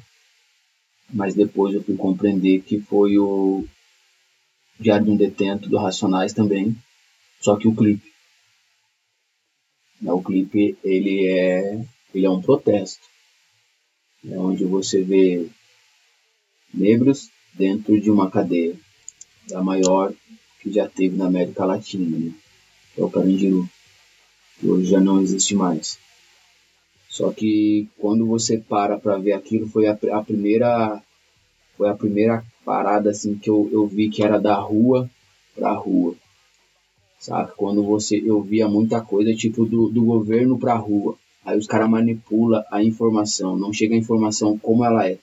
mas 1.08 1.34
depois 1.34 1.74
eu 1.74 1.82
fui 1.82 1.96
compreender 1.96 2.62
que 2.62 2.80
foi 2.80 3.18
o 3.18 3.64
Diário 4.78 5.06
de 5.06 5.10
um 5.12 5.16
Detento 5.16 5.68
do 5.68 5.78
Racionais 5.78 6.32
também, 6.32 6.74
só 7.40 7.56
que 7.56 7.68
o 7.68 7.74
clipe. 7.74 8.10
O 10.02 10.22
clipe 10.22 10.76
ele 10.82 11.26
é, 11.26 11.84
ele 12.14 12.26
é 12.26 12.30
um 12.30 12.40
protesto, 12.40 13.06
é 14.26 14.38
onde 14.38 14.64
você 14.64 15.02
vê 15.02 15.46
negros 16.72 17.28
dentro 17.52 18.00
de 18.00 18.10
uma 18.10 18.30
cadeia, 18.30 18.74
a 19.54 19.62
maior 19.62 20.12
que 20.60 20.72
já 20.72 20.88
teve 20.88 21.16
na 21.16 21.26
América 21.26 21.64
Latina, 21.64 22.18
né? 22.18 22.32
é 22.96 23.02
o 23.02 23.10
Carandiru 23.10 23.68
hoje 24.62 24.90
já 24.90 25.00
não 25.00 25.20
existe 25.20 25.54
mais. 25.54 25.98
Só 27.08 27.32
que 27.32 27.88
quando 27.98 28.26
você 28.26 28.56
para 28.56 28.98
para 28.98 29.18
ver 29.18 29.32
aquilo, 29.32 29.68
foi 29.68 29.86
a, 29.86 29.98
a, 30.12 30.22
primeira 30.22 31.02
foi 31.76 31.88
a 31.88 31.94
primeira 31.94 32.44
parada 32.64 33.10
assim 33.10 33.36
que 33.36 33.50
eu, 33.50 33.68
eu 33.72 33.86
vi 33.86 34.08
que 34.08 34.22
era 34.22 34.38
da 34.38 34.54
rua 34.54 35.10
para 35.54 35.72
rua. 35.72 36.14
Sabe? 37.18 37.52
Quando 37.56 37.82
você 37.82 38.22
eu 38.24 38.40
via 38.40 38.68
muita 38.68 39.00
coisa 39.00 39.34
tipo 39.34 39.66
do, 39.66 39.88
do 39.88 40.04
governo 40.04 40.58
para 40.58 40.74
rua. 40.76 41.16
Aí 41.44 41.58
os 41.58 41.66
caras 41.66 41.90
manipulam 41.90 42.62
a 42.70 42.82
informação, 42.82 43.56
não 43.56 43.72
chega 43.72 43.94
a 43.94 43.98
informação 43.98 44.58
como 44.58 44.84
ela 44.84 45.08
é. 45.08 45.18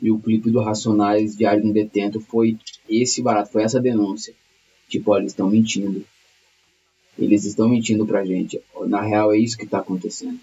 E 0.00 0.10
o 0.10 0.18
clipe 0.18 0.50
do 0.50 0.60
Racionais 0.60 1.36
Diário 1.36 1.62
de 1.62 1.68
um 1.68 1.72
Detento 1.72 2.20
foi 2.20 2.58
esse 2.88 3.22
barato, 3.22 3.50
foi 3.50 3.62
essa 3.62 3.80
denúncia. 3.80 4.34
Tipo, 4.88 5.12
olha, 5.12 5.22
eles 5.22 5.32
estão 5.32 5.50
mentindo. 5.50 6.04
Eles 7.18 7.44
estão 7.44 7.68
mentindo 7.68 8.06
pra 8.06 8.24
gente. 8.24 8.60
Na 8.86 9.00
real, 9.00 9.32
é 9.32 9.38
isso 9.38 9.58
que 9.58 9.64
está 9.64 9.78
acontecendo. 9.78 10.38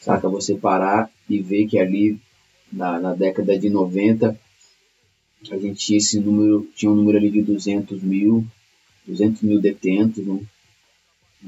Saca? 0.00 0.28
Você 0.28 0.54
parar 0.54 1.10
e 1.28 1.40
ver 1.40 1.66
que 1.66 1.78
ali, 1.78 2.18
na, 2.72 2.98
na 3.00 3.14
década 3.14 3.58
de 3.58 3.68
90, 3.68 4.38
a 5.50 5.58
gente 5.58 5.86
tinha 5.86 5.98
esse 5.98 6.20
número, 6.20 6.68
tinha 6.76 6.90
um 6.90 6.94
número 6.94 7.18
ali 7.18 7.30
de 7.30 7.42
200 7.42 8.02
mil, 8.02 8.46
200 9.06 9.42
mil 9.42 9.60
detentos, 9.60 10.24
né? 10.24 10.40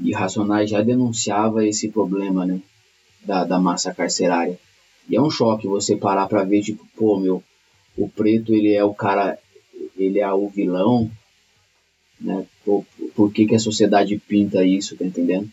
E 0.01 0.11
Racionais 0.11 0.69
já 0.69 0.81
denunciava 0.81 1.65
esse 1.65 1.89
problema, 1.89 2.45
né? 2.45 2.59
Da, 3.23 3.45
da 3.45 3.59
massa 3.59 3.93
carcerária. 3.93 4.59
E 5.07 5.15
é 5.15 5.21
um 5.21 5.29
choque 5.29 5.67
você 5.67 5.95
parar 5.95 6.27
pra 6.27 6.43
ver, 6.43 6.61
tipo, 6.61 6.85
pô, 6.97 7.17
meu, 7.17 7.43
o 7.95 8.09
preto, 8.09 8.53
ele 8.53 8.73
é 8.73 8.83
o 8.83 8.93
cara, 8.93 9.37
ele 9.97 10.19
é 10.19 10.33
o 10.33 10.49
vilão, 10.49 11.09
né? 12.23 12.45
Por, 12.63 12.85
por 13.13 13.31
que, 13.31 13.45
que 13.45 13.55
a 13.55 13.59
sociedade 13.59 14.17
pinta 14.17 14.63
isso, 14.63 14.95
tá 14.95 15.05
entendendo? 15.05 15.51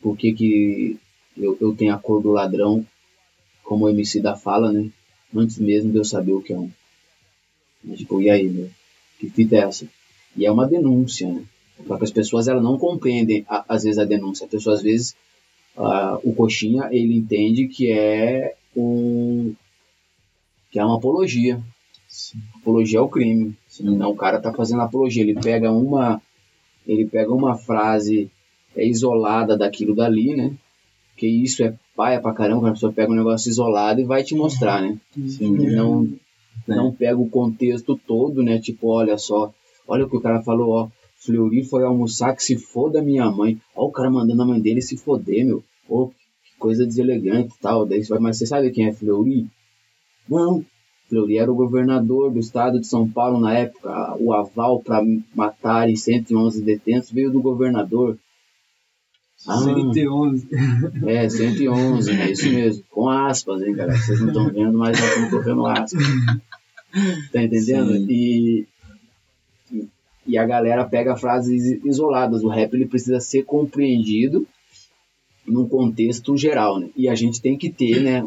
Por 0.00 0.16
que, 0.16 0.32
que 0.32 0.98
eu, 1.36 1.58
eu 1.60 1.74
tenho 1.74 1.94
a 1.94 1.98
cor 1.98 2.22
do 2.22 2.30
ladrão, 2.30 2.86
como 3.62 3.84
o 3.84 3.88
MC 3.88 4.20
da 4.20 4.36
fala, 4.36 4.72
né? 4.72 4.88
Antes 5.34 5.58
mesmo 5.58 5.92
de 5.92 5.98
eu 5.98 6.04
saber 6.04 6.32
o 6.32 6.42
que 6.42 6.52
é 6.52 6.58
um. 6.58 6.70
Mas, 7.82 7.98
tipo, 7.98 8.20
e 8.20 8.30
aí, 8.30 8.48
meu? 8.48 8.70
Que 9.18 9.28
fita 9.28 9.56
é 9.56 9.60
essa? 9.60 9.86
E 10.36 10.46
é 10.46 10.50
uma 10.50 10.66
denúncia, 10.66 11.32
né? 11.32 11.44
Porque 11.86 12.04
as 12.04 12.10
pessoas 12.10 12.46
elas 12.46 12.62
não 12.62 12.78
compreendem, 12.78 13.44
às 13.48 13.84
vezes, 13.84 13.98
a 13.98 14.04
denúncia. 14.04 14.46
A 14.46 14.48
pessoa, 14.48 14.76
às 14.76 14.82
vezes, 14.82 15.16
o 16.22 16.34
coxinha, 16.34 16.88
ele 16.90 17.16
entende 17.16 17.68
que 17.68 17.90
é 17.90 18.54
um... 18.76 19.54
que 20.70 20.78
é 20.78 20.84
uma 20.84 20.96
apologia. 20.96 21.60
Sim. 22.10 22.40
Apologia 22.56 22.98
ao 22.98 23.08
crime. 23.08 23.56
Não, 23.80 24.10
o 24.10 24.16
cara 24.16 24.40
tá 24.40 24.52
fazendo 24.52 24.82
apologia. 24.82 25.22
Ele 25.22 25.34
pega 25.34 25.70
uma, 25.70 26.20
ele 26.86 27.06
pega 27.06 27.32
uma 27.32 27.56
frase 27.56 28.28
é, 28.74 28.84
isolada 28.84 29.56
daquilo 29.56 29.94
dali, 29.94 30.34
né? 30.34 30.52
Que 31.16 31.28
isso 31.28 31.62
é 31.62 31.72
paia 31.94 32.20
pra 32.20 32.32
caramba, 32.32 32.68
a 32.68 32.72
pessoa 32.72 32.92
pega 32.92 33.12
um 33.12 33.16
negócio 33.16 33.48
isolado 33.48 34.00
e 34.00 34.04
vai 34.04 34.24
te 34.24 34.34
mostrar, 34.34 34.82
né? 34.82 34.98
Sim, 35.14 35.52
não, 35.52 36.08
não 36.66 36.92
pega 36.92 37.18
o 37.18 37.28
contexto 37.28 37.98
todo, 38.06 38.42
né? 38.42 38.58
Tipo, 38.58 38.88
olha 38.88 39.16
só, 39.16 39.52
olha 39.86 40.04
o 40.04 40.10
que 40.10 40.16
o 40.16 40.20
cara 40.20 40.42
falou, 40.42 40.70
ó. 40.70 40.88
Fleury 41.18 41.62
foi 41.62 41.84
almoçar 41.84 42.34
que 42.34 42.42
se 42.42 42.56
foda 42.56 43.02
minha 43.02 43.30
mãe. 43.30 43.60
Ó, 43.76 43.86
o 43.86 43.92
cara 43.92 44.10
mandando 44.10 44.42
a 44.42 44.46
mãe 44.46 44.60
dele 44.60 44.80
se 44.80 44.96
foder, 44.96 45.44
meu. 45.44 45.62
Pô, 45.86 46.08
que 46.08 46.58
coisa 46.58 46.86
deselegante 46.86 47.54
e 47.54 47.60
tal. 47.60 47.84
Daí 47.84 48.02
você 48.02 48.08
vai, 48.08 48.18
mas 48.18 48.38
você 48.38 48.46
sabe 48.46 48.70
quem 48.70 48.86
é 48.86 48.92
Fleury? 48.92 49.46
Não, 50.26 50.64
Fleury 51.10 51.38
era 51.38 51.50
o 51.50 51.56
governador 51.56 52.30
do 52.30 52.38
estado 52.38 52.80
de 52.80 52.86
São 52.86 53.10
Paulo 53.10 53.40
na 53.40 53.52
época. 53.52 54.16
O 54.20 54.32
aval 54.32 54.80
para 54.80 55.02
matarem 55.34 55.96
111 55.96 56.62
detentos 56.62 57.10
veio 57.10 57.32
do 57.32 57.42
governador. 57.42 58.16
Ah, 59.46 59.58
111. 59.58 60.48
É, 61.06 61.28
111, 61.28 62.10
é 62.12 62.30
isso 62.30 62.48
mesmo. 62.50 62.84
Com 62.88 63.08
aspas, 63.08 63.60
hein, 63.62 63.74
cara? 63.74 63.92
Vocês 63.92 64.20
não 64.20 64.28
estão 64.28 64.48
vendo, 64.50 64.78
mas 64.78 64.96
já 64.96 65.06
estão 65.06 65.30
colocando 65.30 65.66
aspas. 65.66 66.04
Tá 67.32 67.42
entendendo? 67.42 67.96
E, 68.10 68.66
e 70.26 70.38
a 70.38 70.44
galera 70.44 70.84
pega 70.84 71.16
frases 71.16 71.80
isoladas. 71.84 72.44
O 72.44 72.48
rap 72.48 72.72
ele 72.74 72.86
precisa 72.86 73.20
ser 73.20 73.44
compreendido 73.44 74.46
num 75.46 75.68
contexto 75.68 76.36
geral, 76.36 76.78
né? 76.78 76.88
E 76.96 77.08
a 77.08 77.14
gente 77.14 77.40
tem 77.40 77.56
que 77.56 77.70
ter, 77.70 78.00
né? 78.00 78.24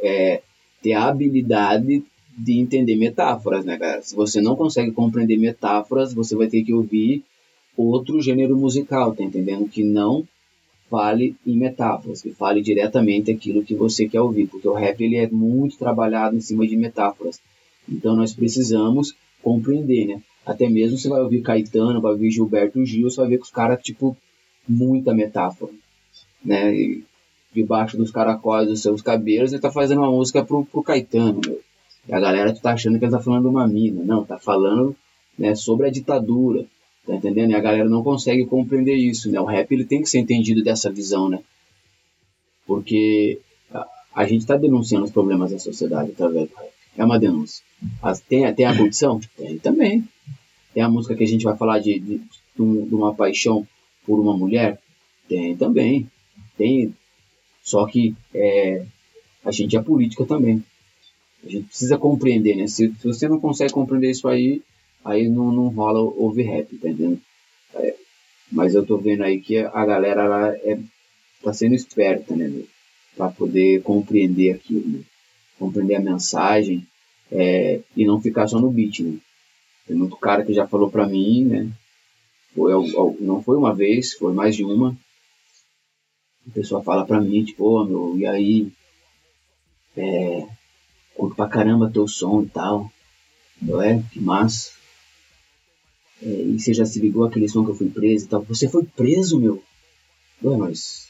É, 0.00 0.42
ter 0.82 0.92
a 0.92 1.04
habilidade 1.04 2.04
de 2.36 2.58
entender 2.58 2.96
metáforas, 2.96 3.64
né, 3.64 3.78
cara? 3.78 4.02
Se 4.02 4.14
você 4.14 4.40
não 4.40 4.54
consegue 4.54 4.92
compreender 4.92 5.38
metáforas, 5.38 6.12
você 6.12 6.36
vai 6.36 6.48
ter 6.48 6.62
que 6.62 6.74
ouvir 6.74 7.24
outro 7.76 8.20
gênero 8.20 8.56
musical, 8.56 9.14
tá 9.14 9.22
entendendo? 9.22 9.68
Que 9.68 9.82
não 9.82 10.26
fale 10.90 11.34
em 11.46 11.56
metáforas, 11.56 12.22
que 12.22 12.30
fale 12.30 12.62
diretamente 12.62 13.30
aquilo 13.30 13.64
que 13.64 13.74
você 13.74 14.08
quer 14.08 14.20
ouvir, 14.20 14.46
porque 14.46 14.68
o 14.68 14.74
rap 14.74 15.00
ele 15.02 15.16
é 15.16 15.28
muito 15.28 15.78
trabalhado 15.78 16.36
em 16.36 16.40
cima 16.40 16.66
de 16.66 16.76
metáforas. 16.76 17.40
Então 17.88 18.14
nós 18.14 18.34
precisamos 18.34 19.14
compreender, 19.42 20.06
né? 20.06 20.22
Até 20.44 20.68
mesmo 20.68 20.96
você 20.96 21.08
vai 21.08 21.22
ouvir 21.22 21.42
Caetano, 21.42 22.00
vai 22.00 22.12
ouvir 22.12 22.30
Gilberto 22.30 22.84
Gil, 22.84 23.10
você 23.10 23.20
vai 23.20 23.30
ver 23.30 23.38
que 23.38 23.44
os 23.44 23.50
caras, 23.50 23.82
tipo, 23.82 24.16
muita 24.68 25.12
metáfora, 25.12 25.72
né? 26.44 26.74
E 26.74 27.04
debaixo 27.52 27.96
dos 27.96 28.10
caracóis 28.10 28.68
dos 28.68 28.82
seus 28.82 29.00
cabelos, 29.00 29.52
ele 29.52 29.62
tá 29.62 29.72
fazendo 29.72 30.02
uma 30.02 30.10
música 30.10 30.44
pro, 30.44 30.64
pro 30.66 30.82
Caetano, 30.82 31.40
meu. 31.44 31.60
A 32.10 32.20
galera 32.20 32.54
tá 32.54 32.72
achando 32.72 32.98
que 32.98 33.04
ele 33.04 33.12
tá 33.12 33.20
falando 33.20 33.42
de 33.42 33.48
uma 33.48 33.66
mina. 33.66 34.04
Não, 34.04 34.24
tá 34.24 34.38
falando 34.38 34.94
né, 35.38 35.54
sobre 35.54 35.86
a 35.86 35.90
ditadura. 35.90 36.64
Tá 37.06 37.14
entendendo? 37.14 37.50
E 37.50 37.54
a 37.54 37.60
galera 37.60 37.88
não 37.88 38.02
consegue 38.02 38.44
compreender 38.46 38.94
isso, 38.94 39.30
né? 39.30 39.40
O 39.40 39.44
rap 39.44 39.70
ele 39.70 39.84
tem 39.84 40.02
que 40.02 40.08
ser 40.08 40.18
entendido 40.18 40.62
dessa 40.62 40.90
visão, 40.90 41.28
né? 41.28 41.40
Porque 42.66 43.40
a, 43.72 43.86
a 44.14 44.26
gente 44.26 44.44
tá 44.44 44.56
denunciando 44.56 45.04
os 45.04 45.12
problemas 45.12 45.52
da 45.52 45.58
sociedade 45.58 46.10
através 46.12 46.48
do. 46.48 46.56
É 46.98 47.04
uma 47.04 47.18
denúncia. 47.18 47.62
As, 48.02 48.20
tem, 48.20 48.52
tem 48.54 48.64
a 48.64 48.76
condição? 48.76 49.20
Tem 49.36 49.58
também. 49.58 50.08
Tem 50.72 50.82
a 50.82 50.88
música 50.88 51.14
que 51.14 51.24
a 51.24 51.28
gente 51.28 51.44
vai 51.44 51.56
falar 51.56 51.78
de, 51.78 51.98
de, 51.98 52.18
de 52.56 52.94
uma 52.94 53.14
paixão 53.14 53.66
por 54.04 54.18
uma 54.18 54.36
mulher? 54.36 54.80
Tem 55.28 55.56
também. 55.56 56.10
Tem. 56.56 56.94
Só 57.62 57.86
que 57.86 58.14
é, 58.34 58.84
a 59.44 59.50
gente 59.50 59.76
é 59.76 59.82
política 59.82 60.24
também. 60.24 60.64
A 61.46 61.48
gente 61.48 61.68
precisa 61.68 61.96
compreender, 61.96 62.56
né? 62.56 62.66
Se, 62.66 62.92
se 62.92 63.06
você 63.06 63.28
não 63.28 63.38
consegue 63.38 63.72
compreender 63.72 64.10
isso 64.10 64.26
aí, 64.26 64.60
aí 65.04 65.28
não, 65.28 65.52
não 65.52 65.68
rola 65.68 66.00
ouvir 66.00 66.42
rap, 66.42 66.76
tá 66.76 66.88
entendendo? 66.88 67.20
É, 67.74 67.94
mas 68.50 68.74
eu 68.74 68.84
tô 68.84 68.98
vendo 68.98 69.22
aí 69.22 69.40
que 69.40 69.58
a 69.58 69.86
galera 69.86 70.22
ela 70.24 70.56
é, 70.56 70.78
tá 71.42 71.52
sendo 71.52 71.76
esperta, 71.76 72.34
né? 72.34 72.64
Pra 73.16 73.28
poder 73.28 73.80
compreender 73.82 74.56
aquilo, 74.56 74.88
né? 74.88 75.00
Compreender 75.56 75.94
a 75.94 76.00
mensagem 76.00 76.84
é, 77.30 77.80
e 77.96 78.04
não 78.04 78.20
ficar 78.20 78.48
só 78.48 78.58
no 78.58 78.70
beat, 78.70 79.00
né? 79.00 79.16
Tem 79.86 79.96
muito 79.96 80.16
cara 80.16 80.44
que 80.44 80.52
já 80.52 80.66
falou 80.66 80.90
pra 80.90 81.06
mim, 81.06 81.44
né? 81.44 81.70
Foi, 82.56 82.72
não 83.20 83.40
foi 83.40 83.56
uma 83.56 83.72
vez, 83.72 84.14
foi 84.14 84.32
mais 84.32 84.56
de 84.56 84.64
uma. 84.64 84.96
A 86.48 86.50
pessoa 86.50 86.82
fala 86.82 87.06
pra 87.06 87.20
mim, 87.20 87.44
tipo, 87.44 87.64
ô 87.64 87.82
oh, 87.82 87.84
meu, 87.84 88.18
e 88.18 88.26
aí? 88.26 88.72
É, 89.96 90.55
curto 91.16 91.34
pra 91.34 91.48
caramba 91.48 91.90
teu 91.90 92.06
som 92.06 92.42
e 92.42 92.48
tal. 92.48 92.92
Eu, 93.66 93.80
é, 93.80 94.02
que 94.12 94.20
massa. 94.20 94.70
É, 96.22 96.26
e 96.26 96.58
você 96.58 96.74
já 96.74 96.84
se 96.84 97.00
ligou 97.00 97.24
aquele 97.24 97.48
som 97.48 97.64
que 97.64 97.70
eu 97.70 97.74
fui 97.74 97.88
preso 97.88 98.26
e 98.26 98.28
tal. 98.28 98.42
Você 98.42 98.68
foi 98.68 98.84
preso, 98.84 99.40
meu? 99.40 99.62
Ué, 100.42 100.56
mas. 100.56 101.08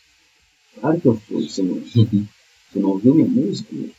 Claro 0.81 1.01
que 1.01 1.09
eu 1.09 1.17
fui. 1.17 1.49
Você 1.49 1.63
não, 1.63 1.81
você 1.85 2.79
não 2.79 2.91
ouviu 2.91 3.15
minha 3.15 3.29
música, 3.29 3.69
meu? 3.75 3.91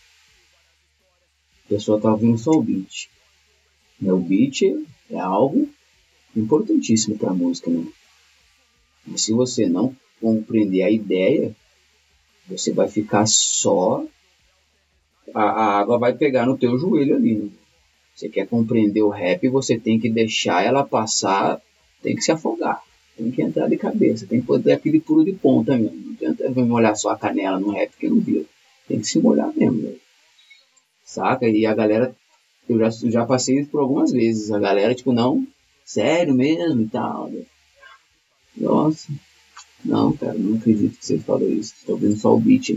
A 1.65 1.69
pessoa 1.69 1.99
tá 1.99 2.11
ouvindo 2.11 2.37
só 2.37 2.51
o 2.51 2.63
beat. 2.63 3.09
O 4.01 4.17
beat 4.17 4.61
é 5.09 5.19
algo 5.19 5.67
importantíssimo 6.35 7.17
pra 7.17 7.33
música, 7.33 7.69
né? 7.69 7.85
Mas 9.05 9.21
se 9.21 9.33
você 9.33 9.67
não 9.67 9.95
compreender 10.21 10.83
a 10.83 10.91
ideia, 10.91 11.55
você 12.47 12.71
vai 12.71 12.87
ficar 12.87 13.25
só 13.27 14.05
a, 15.34 15.41
a 15.41 15.79
água 15.79 15.98
vai 15.98 16.13
pegar 16.13 16.46
no 16.46 16.57
teu 16.57 16.77
joelho 16.77 17.15
ali. 17.15 17.36
Né? 17.36 17.50
Você 18.15 18.29
quer 18.29 18.48
compreender 18.48 19.01
o 19.01 19.10
rap, 19.10 19.48
você 19.48 19.77
tem 19.77 20.00
que 20.00 20.10
deixar 20.10 20.65
ela 20.65 20.84
passar, 20.84 21.62
tem 22.01 22.15
que 22.15 22.22
se 22.22 22.31
afogar, 22.31 22.81
tem 23.15 23.29
que 23.29 23.41
entrar 23.41 23.67
de 23.67 23.77
cabeça, 23.77 24.25
tem 24.25 24.41
que 24.41 24.48
poder 24.48 24.74
aquele 24.74 25.00
pulo 25.00 25.24
de 25.24 25.34
ponta 25.34 25.77
mesmo. 25.77 25.96
Não 25.96 26.13
adianta 26.13 26.65
molhar 26.65 26.96
só 26.96 27.10
a 27.12 27.17
canela 27.17 27.60
no 27.60 27.72
rap 27.72 27.91
que 27.98 28.10
não 28.10 28.19
viu. 28.19 28.46
Tem 28.88 29.00
que 29.00 29.07
se 29.07 29.19
molhar 29.19 29.53
mesmo, 29.55 29.81
velho. 29.81 30.00
Saca? 31.05 31.48
E 31.48 31.65
a 31.65 31.74
galera, 31.75 32.15
eu 32.67 32.79
já, 32.79 32.89
já 32.89 33.25
passei 33.25 33.63
por 33.65 33.81
algumas 33.81 34.12
vezes. 34.12 34.51
A 34.51 34.60
galera, 34.60 34.96
tipo, 34.96 35.13
não, 35.13 35.46
sério 35.86 36.34
mesmo 36.34 36.81
e 36.81 36.88
tal. 36.88 37.29
Né? 37.29 37.43
Nossa, 38.58 39.12
não, 39.86 40.12
cara, 40.17 40.34
não 40.34 40.58
acredito 40.58 40.97
que 40.97 41.06
você 41.06 41.19
falou 41.19 41.49
isso. 41.49 41.73
Tô 41.86 41.93
ouvindo 41.93 42.17
só 42.17 42.36
o 42.36 42.39
beat. 42.39 42.75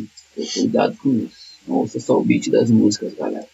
Cuidado 0.55 0.97
com 0.99 1.11
isso. 1.15 1.50
Não 1.71 1.77
ouça 1.77 2.01
só 2.01 2.19
o 2.19 2.25
beat 2.25 2.51
das 2.51 2.69
músicas, 2.69 3.15
galera. 3.15 3.47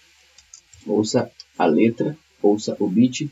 Ouça 0.86 1.30
a 1.58 1.66
letra, 1.66 2.16
ouça 2.42 2.74
o 2.80 2.88
beat 2.88 3.28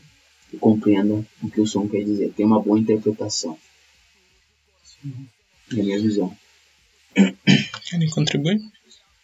e 0.53 0.57
compreenda 0.59 1.25
o 1.41 1.49
que 1.49 1.59
o 1.59 1.65
som 1.65 1.87
quer 1.87 2.03
dizer. 2.03 2.31
Tem 2.33 2.45
uma 2.45 2.61
boa 2.61 2.77
interpretação. 2.77 3.57
É 5.75 5.79
a 5.79 5.83
minha 5.83 5.99
visão. 5.99 6.31
Querem 7.89 8.09
contribuir? 8.11 8.61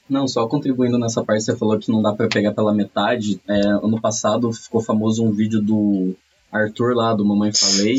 Não, 0.10 0.28
só 0.28 0.48
contribuindo 0.48 0.98
nessa 0.98 1.24
parte, 1.24 1.44
você 1.44 1.56
falou 1.56 1.78
que 1.78 1.92
não 1.92 2.02
dá 2.02 2.12
para 2.12 2.28
pegar 2.28 2.54
pela 2.54 2.74
metade. 2.74 3.40
É, 3.48 3.60
ano 3.68 4.02
passado 4.02 4.52
ficou 4.52 4.82
famoso 4.82 5.24
um 5.24 5.32
vídeo 5.32 5.62
do 5.62 6.16
Arthur 6.52 6.96
lá, 6.96 7.14
do 7.14 7.24
Mamãe 7.24 7.54
Falei, 7.54 7.98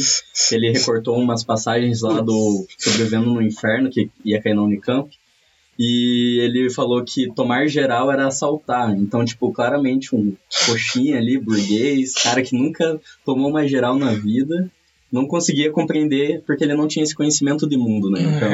que 0.48 0.54
ele 0.56 0.72
recortou 0.72 1.16
umas 1.16 1.44
passagens 1.44 2.02
lá 2.02 2.20
do 2.20 2.66
Sobrevivendo 2.76 3.32
no 3.32 3.40
Inferno, 3.40 3.88
que 3.88 4.10
ia 4.24 4.42
cair 4.42 4.54
na 4.54 4.62
Unicamp. 4.62 5.08
E 5.78 6.38
ele 6.42 6.70
falou 6.70 7.02
que 7.02 7.32
tomar 7.32 7.66
geral 7.66 8.12
era 8.12 8.26
assaltar. 8.26 8.94
Então, 8.96 9.24
tipo, 9.24 9.52
claramente 9.52 10.14
um 10.14 10.36
coxinha 10.66 11.16
ali, 11.16 11.38
burguês, 11.38 12.14
cara 12.14 12.42
que 12.42 12.56
nunca 12.56 13.00
tomou 13.24 13.48
uma 13.48 13.66
geral 13.66 13.98
na 13.98 14.12
vida, 14.12 14.70
não 15.10 15.26
conseguia 15.26 15.70
compreender 15.70 16.42
porque 16.46 16.64
ele 16.64 16.74
não 16.74 16.86
tinha 16.86 17.02
esse 17.02 17.14
conhecimento 17.14 17.68
de 17.68 17.76
mundo, 17.76 18.10
né? 18.10 18.20
Então, 18.22 18.52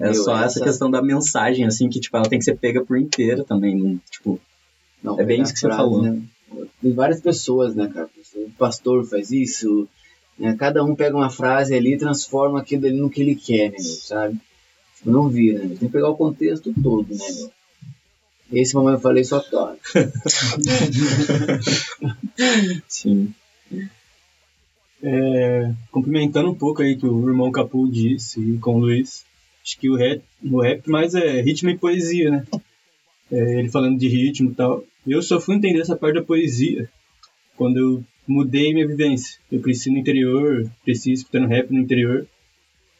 é, 0.00 0.10
é 0.10 0.14
só 0.14 0.36
essa, 0.36 0.44
essa 0.44 0.64
questão 0.64 0.90
da 0.90 1.02
mensagem, 1.02 1.64
assim, 1.64 1.88
que, 1.88 2.00
tipo, 2.00 2.16
ela 2.16 2.28
tem 2.28 2.38
que 2.38 2.44
ser 2.44 2.56
pega 2.56 2.84
por 2.84 2.98
inteira 2.98 3.44
também, 3.44 3.76
não, 3.76 4.00
tipo... 4.10 4.40
Não, 5.02 5.18
é 5.18 5.24
bem 5.24 5.42
isso 5.42 5.52
que 5.52 5.60
frase, 5.60 5.76
você 5.76 5.82
falou. 5.82 6.02
Né? 6.02 6.22
Tem 6.80 6.92
várias 6.92 7.20
pessoas, 7.20 7.74
né, 7.74 7.88
cara? 7.92 8.08
O 8.36 8.50
pastor 8.52 9.04
faz 9.04 9.32
isso, 9.32 9.88
né? 10.38 10.54
cada 10.56 10.84
um 10.84 10.94
pega 10.94 11.16
uma 11.16 11.30
frase 11.30 11.74
ali 11.74 11.94
e 11.94 11.98
transforma 11.98 12.60
aquilo 12.60 12.86
ali 12.86 12.96
no 12.96 13.10
que 13.10 13.20
ele 13.20 13.34
quer, 13.34 13.72
né, 13.72 13.78
sabe? 13.78 14.38
Não 15.04 15.28
vira, 15.28 15.60
né? 15.60 15.68
Tem 15.68 15.88
que 15.88 15.88
pegar 15.88 16.08
o 16.08 16.16
contexto 16.16 16.72
todo, 16.82 17.14
né? 17.14 17.50
Esse 18.52 18.74
mamãe 18.74 18.94
eu 18.94 19.00
falei 19.00 19.24
só 19.24 19.40
torna. 19.40 19.78
Sim. 22.86 23.34
É, 25.02 25.72
complementando 25.90 26.50
um 26.50 26.54
pouco 26.54 26.82
aí 26.82 26.96
que 26.96 27.06
o 27.06 27.28
irmão 27.28 27.50
Capu 27.50 27.90
disse 27.90 28.58
com 28.60 28.76
o 28.76 28.80
Luiz, 28.80 29.24
acho 29.64 29.78
que 29.78 29.90
o 29.90 29.96
rap, 29.96 30.22
o 30.44 30.60
rap 30.60 30.88
mais 30.88 31.14
é 31.14 31.40
ritmo 31.40 31.70
e 31.70 31.78
poesia, 31.78 32.30
né? 32.30 32.46
É, 33.30 33.58
ele 33.58 33.70
falando 33.70 33.98
de 33.98 34.06
ritmo 34.06 34.50
e 34.50 34.54
tal. 34.54 34.84
Eu 35.06 35.22
só 35.22 35.40
fui 35.40 35.56
entender 35.56 35.80
essa 35.80 35.96
parte 35.96 36.16
da 36.16 36.22
poesia 36.22 36.88
quando 37.56 37.78
eu 37.78 38.04
mudei 38.28 38.72
minha 38.72 38.86
vivência. 38.86 39.40
Eu 39.50 39.60
cresci 39.60 39.90
no 39.90 39.98
interior, 39.98 40.70
cresci 40.84 41.12
escutando 41.12 41.48
rap 41.48 41.70
no 41.70 41.80
interior. 41.80 42.26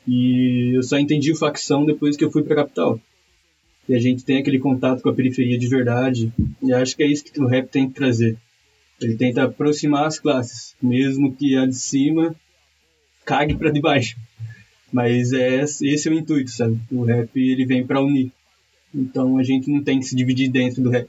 E 0.07 0.77
eu 0.77 0.83
só 0.83 0.99
entendi 0.99 1.37
facção 1.37 1.85
depois 1.85 2.17
que 2.17 2.25
eu 2.25 2.31
fui 2.31 2.43
para 2.43 2.55
a 2.55 2.65
capital. 2.65 3.01
E 3.89 3.95
a 3.95 3.99
gente 3.99 4.25
tem 4.25 4.39
aquele 4.39 4.59
contato 4.59 5.03
com 5.03 5.09
a 5.09 5.15
periferia 5.15 5.59
de 5.59 5.69
verdade. 5.69 6.33
E 6.63 6.73
acho 6.73 6.97
que 6.97 7.03
é 7.03 7.07
isso 7.07 7.25
que 7.25 7.41
o 7.41 7.47
rap 7.47 7.69
tem 7.69 7.89
que 7.89 7.95
trazer. 7.95 8.37
Ele 9.01 9.17
tenta 9.17 9.45
aproximar 9.45 10.07
as 10.07 10.19
classes, 10.19 10.77
mesmo 10.81 11.35
que 11.35 11.57
a 11.57 11.67
de 11.67 11.75
cima 11.75 12.35
cague 13.25 13.57
para 13.57 13.71
de 13.71 13.81
baixo. 13.81 14.17
Mas 14.93 15.33
é 15.33 15.63
esse 15.63 16.09
é 16.09 16.11
o 16.11 16.15
intuito, 16.15 16.51
sabe? 16.51 16.79
O 16.91 17.03
rap 17.03 17.31
ele 17.35 17.65
vem 17.65 17.85
para 17.85 18.01
unir. 18.01 18.31
Então 18.95 19.39
a 19.39 19.43
gente 19.43 19.71
não 19.71 19.83
tem 19.83 19.99
que 19.99 20.07
se 20.07 20.15
dividir 20.15 20.51
dentro 20.51 20.83
do 20.83 20.91
rap. 20.91 21.09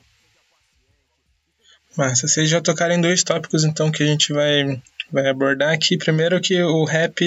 Massa, 1.95 2.27
vocês 2.27 2.49
já 2.49 2.59
tocaram 2.59 2.95
em 2.95 3.01
dois 3.01 3.23
tópicos 3.23 3.63
então 3.63 3.91
que 3.91 4.01
a 4.01 4.05
gente 4.07 4.33
vai, 4.33 4.81
vai 5.11 5.27
abordar 5.27 5.73
aqui. 5.73 5.97
Primeiro 5.97 6.41
que 6.41 6.59
o 6.61 6.85
rap 6.85 7.23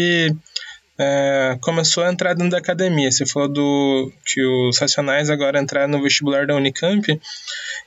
é, 0.98 1.58
começou 1.60 2.04
a 2.04 2.10
entrar 2.10 2.34
dentro 2.34 2.50
da 2.50 2.58
academia. 2.58 3.10
Você 3.10 3.26
falou 3.26 3.48
do 3.48 4.12
que 4.24 4.44
os 4.44 4.78
Racionais 4.78 5.30
agora 5.30 5.60
entraram 5.60 5.88
no 5.88 6.02
vestibular 6.02 6.46
da 6.46 6.54
Unicamp. 6.54 7.20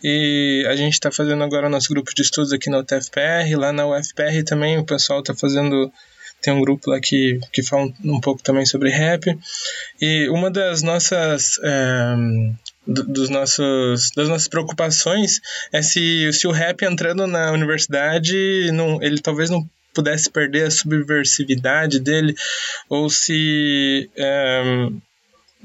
E 0.03 0.65
a 0.67 0.75
gente 0.75 0.93
está 0.93 1.11
fazendo 1.11 1.43
agora 1.43 1.67
o 1.67 1.69
nosso 1.69 1.89
grupo 1.89 2.13
de 2.13 2.21
estudos 2.21 2.53
aqui 2.53 2.69
na 2.69 2.79
UTFPR, 2.79 3.55
lá 3.57 3.73
na 3.73 3.87
UFPR 3.87 4.43
também. 4.45 4.77
O 4.77 4.85
pessoal 4.85 5.19
está 5.19 5.33
fazendo 5.33 5.91
tem 6.41 6.53
um 6.53 6.61
grupo 6.61 6.89
lá 6.89 7.01
que, 7.01 7.37
que 7.51 7.61
fala 7.61 7.91
um, 8.03 8.19
pouco 8.21 8.41
também 8.41 8.65
sobre 8.65 8.89
rap. 8.89 9.37
E 10.01 10.29
uma 10.29 10.49
das 10.49 10.81
nossas 10.81 11.59
é, 11.61 12.15
dos 12.87 13.29
nossos, 13.29 14.11
das 14.15 14.29
nossas 14.29 14.47
preocupações 14.47 15.39
é 15.71 15.81
se, 15.81 16.31
se 16.33 16.47
o 16.47 16.51
rap 16.51 16.83
entrando 16.83 17.27
na 17.27 17.51
universidade 17.51 18.71
não, 18.71 19.01
ele 19.01 19.19
talvez 19.19 19.49
não 19.49 19.67
pudesse 19.93 20.29
perder 20.29 20.67
a 20.67 20.71
subversividade 20.71 21.99
dele, 21.99 22.35
ou 22.89 23.09
se 23.09 24.09
é, 24.15 24.89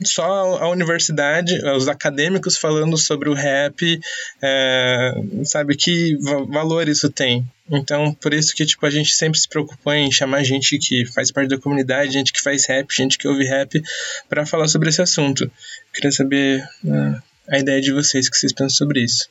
só 0.02 0.24
a 0.58 0.68
universidade, 0.70 1.54
os 1.76 1.87
acadêmicos 1.87 2.56
falando 2.56 2.98
sobre 2.98 3.28
o 3.28 3.34
rap, 3.34 4.00
é, 4.42 5.14
sabe 5.44 5.76
que 5.76 6.16
valor 6.48 6.88
isso 6.88 7.08
tem. 7.10 7.46
Então, 7.70 8.12
por 8.14 8.34
isso 8.34 8.54
que 8.54 8.66
tipo 8.66 8.84
a 8.84 8.90
gente 8.90 9.12
sempre 9.12 9.38
se 9.38 9.48
preocupa 9.48 9.96
em 9.96 10.10
chamar 10.10 10.42
gente 10.42 10.78
que 10.78 11.06
faz 11.06 11.30
parte 11.30 11.48
da 11.48 11.58
comunidade, 11.58 12.12
gente 12.12 12.32
que 12.32 12.42
faz 12.42 12.66
rap, 12.66 12.92
gente 12.92 13.16
que 13.16 13.28
ouve 13.28 13.44
rap, 13.44 13.82
para 14.28 14.44
falar 14.44 14.68
sobre 14.68 14.88
esse 14.88 15.00
assunto. 15.00 15.50
Queria 15.92 16.10
saber 16.10 16.68
uh, 16.84 17.22
a 17.48 17.58
ideia 17.58 17.80
de 17.80 17.92
vocês, 17.92 18.26
o 18.26 18.30
que 18.30 18.37
vocês 18.37 18.52
pensam 18.52 18.76
sobre 18.76 19.02
isso. 19.02 19.28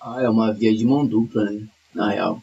Ah, 0.00 0.22
é 0.22 0.28
uma 0.28 0.52
via 0.52 0.74
de 0.74 0.84
mão 0.84 1.04
dupla, 1.06 1.44
né? 1.44 1.62
Na 1.94 2.10
real. 2.10 2.42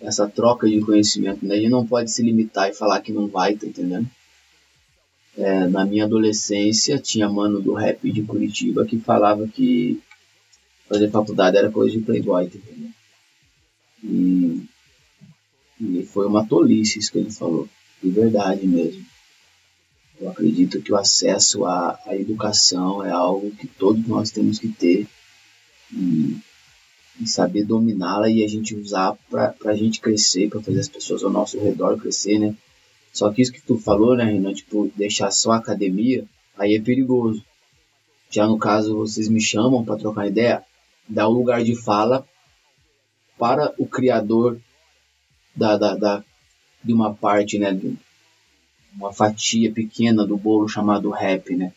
Essa 0.00 0.28
troca 0.28 0.68
de 0.68 0.80
conhecimento, 0.80 1.44
né? 1.44 1.54
A 1.54 1.58
gente 1.58 1.70
não 1.70 1.86
pode 1.86 2.10
se 2.10 2.22
limitar 2.22 2.68
e 2.68 2.74
falar 2.74 3.00
que 3.00 3.12
não 3.12 3.26
vai, 3.26 3.54
tá 3.54 3.66
entendendo? 3.66 4.08
É, 5.36 5.66
na 5.66 5.84
minha 5.84 6.04
adolescência, 6.04 6.98
tinha 6.98 7.28
mano 7.28 7.60
do 7.60 7.74
rap 7.74 8.10
de 8.10 8.22
Curitiba 8.22 8.84
que 8.84 8.98
falava 8.98 9.46
que 9.48 10.00
fazer 10.88 11.10
faculdade 11.10 11.56
era 11.56 11.70
coisa 11.70 11.96
de 11.96 12.02
playboy, 12.02 12.48
tá 12.48 12.56
entendendo? 12.56 12.94
E, 14.02 14.62
e 15.80 16.02
foi 16.04 16.26
uma 16.26 16.46
tolice 16.46 16.98
isso 16.98 17.12
que 17.12 17.18
ele 17.18 17.30
falou, 17.30 17.68
de 18.02 18.10
verdade 18.10 18.66
mesmo. 18.66 19.04
Eu 20.18 20.30
acredito 20.30 20.80
que 20.80 20.92
o 20.92 20.96
acesso 20.96 21.66
à, 21.66 21.98
à 22.06 22.16
educação 22.16 23.04
é 23.04 23.10
algo 23.10 23.50
que 23.50 23.66
todos 23.66 24.06
nós 24.06 24.30
temos 24.30 24.58
que 24.58 24.68
ter 24.68 25.06
e, 25.92 26.38
e 27.20 27.26
saber 27.26 27.64
dominá-la 27.64 28.28
e 28.28 28.44
a 28.44 28.48
gente 28.48 28.74
usar 28.74 29.16
para 29.30 29.54
a 29.64 29.74
gente 29.74 30.00
crescer, 30.00 30.48
para 30.48 30.60
fazer 30.60 30.80
as 30.80 30.88
pessoas 30.88 31.24
ao 31.24 31.30
nosso 31.30 31.58
redor 31.58 31.98
crescer, 31.98 32.38
né? 32.38 32.54
Só 33.12 33.32
que 33.32 33.40
isso 33.40 33.52
que 33.52 33.62
tu 33.62 33.78
falou, 33.78 34.14
né, 34.14 34.24
Renan, 34.24 34.52
tipo, 34.52 34.92
deixar 34.94 35.30
só 35.30 35.52
a 35.52 35.56
academia, 35.56 36.24
aí 36.56 36.74
é 36.74 36.80
perigoso. 36.80 37.42
Já 38.30 38.46
no 38.46 38.58
caso, 38.58 38.96
vocês 38.96 39.28
me 39.28 39.40
chamam 39.40 39.84
para 39.84 39.96
trocar 39.96 40.26
ideia, 40.26 40.62
dá 41.08 41.28
um 41.28 41.32
lugar 41.32 41.64
de 41.64 41.74
fala 41.74 42.26
para 43.38 43.72
o 43.78 43.86
criador 43.86 44.60
da, 45.54 45.78
da, 45.78 45.94
da, 45.94 46.24
de 46.84 46.92
uma 46.92 47.14
parte, 47.14 47.58
né, 47.58 47.72
de 47.72 47.96
uma 48.94 49.12
fatia 49.12 49.72
pequena 49.72 50.26
do 50.26 50.36
bolo 50.36 50.68
chamado 50.68 51.10
rap, 51.10 51.54
né? 51.54 51.72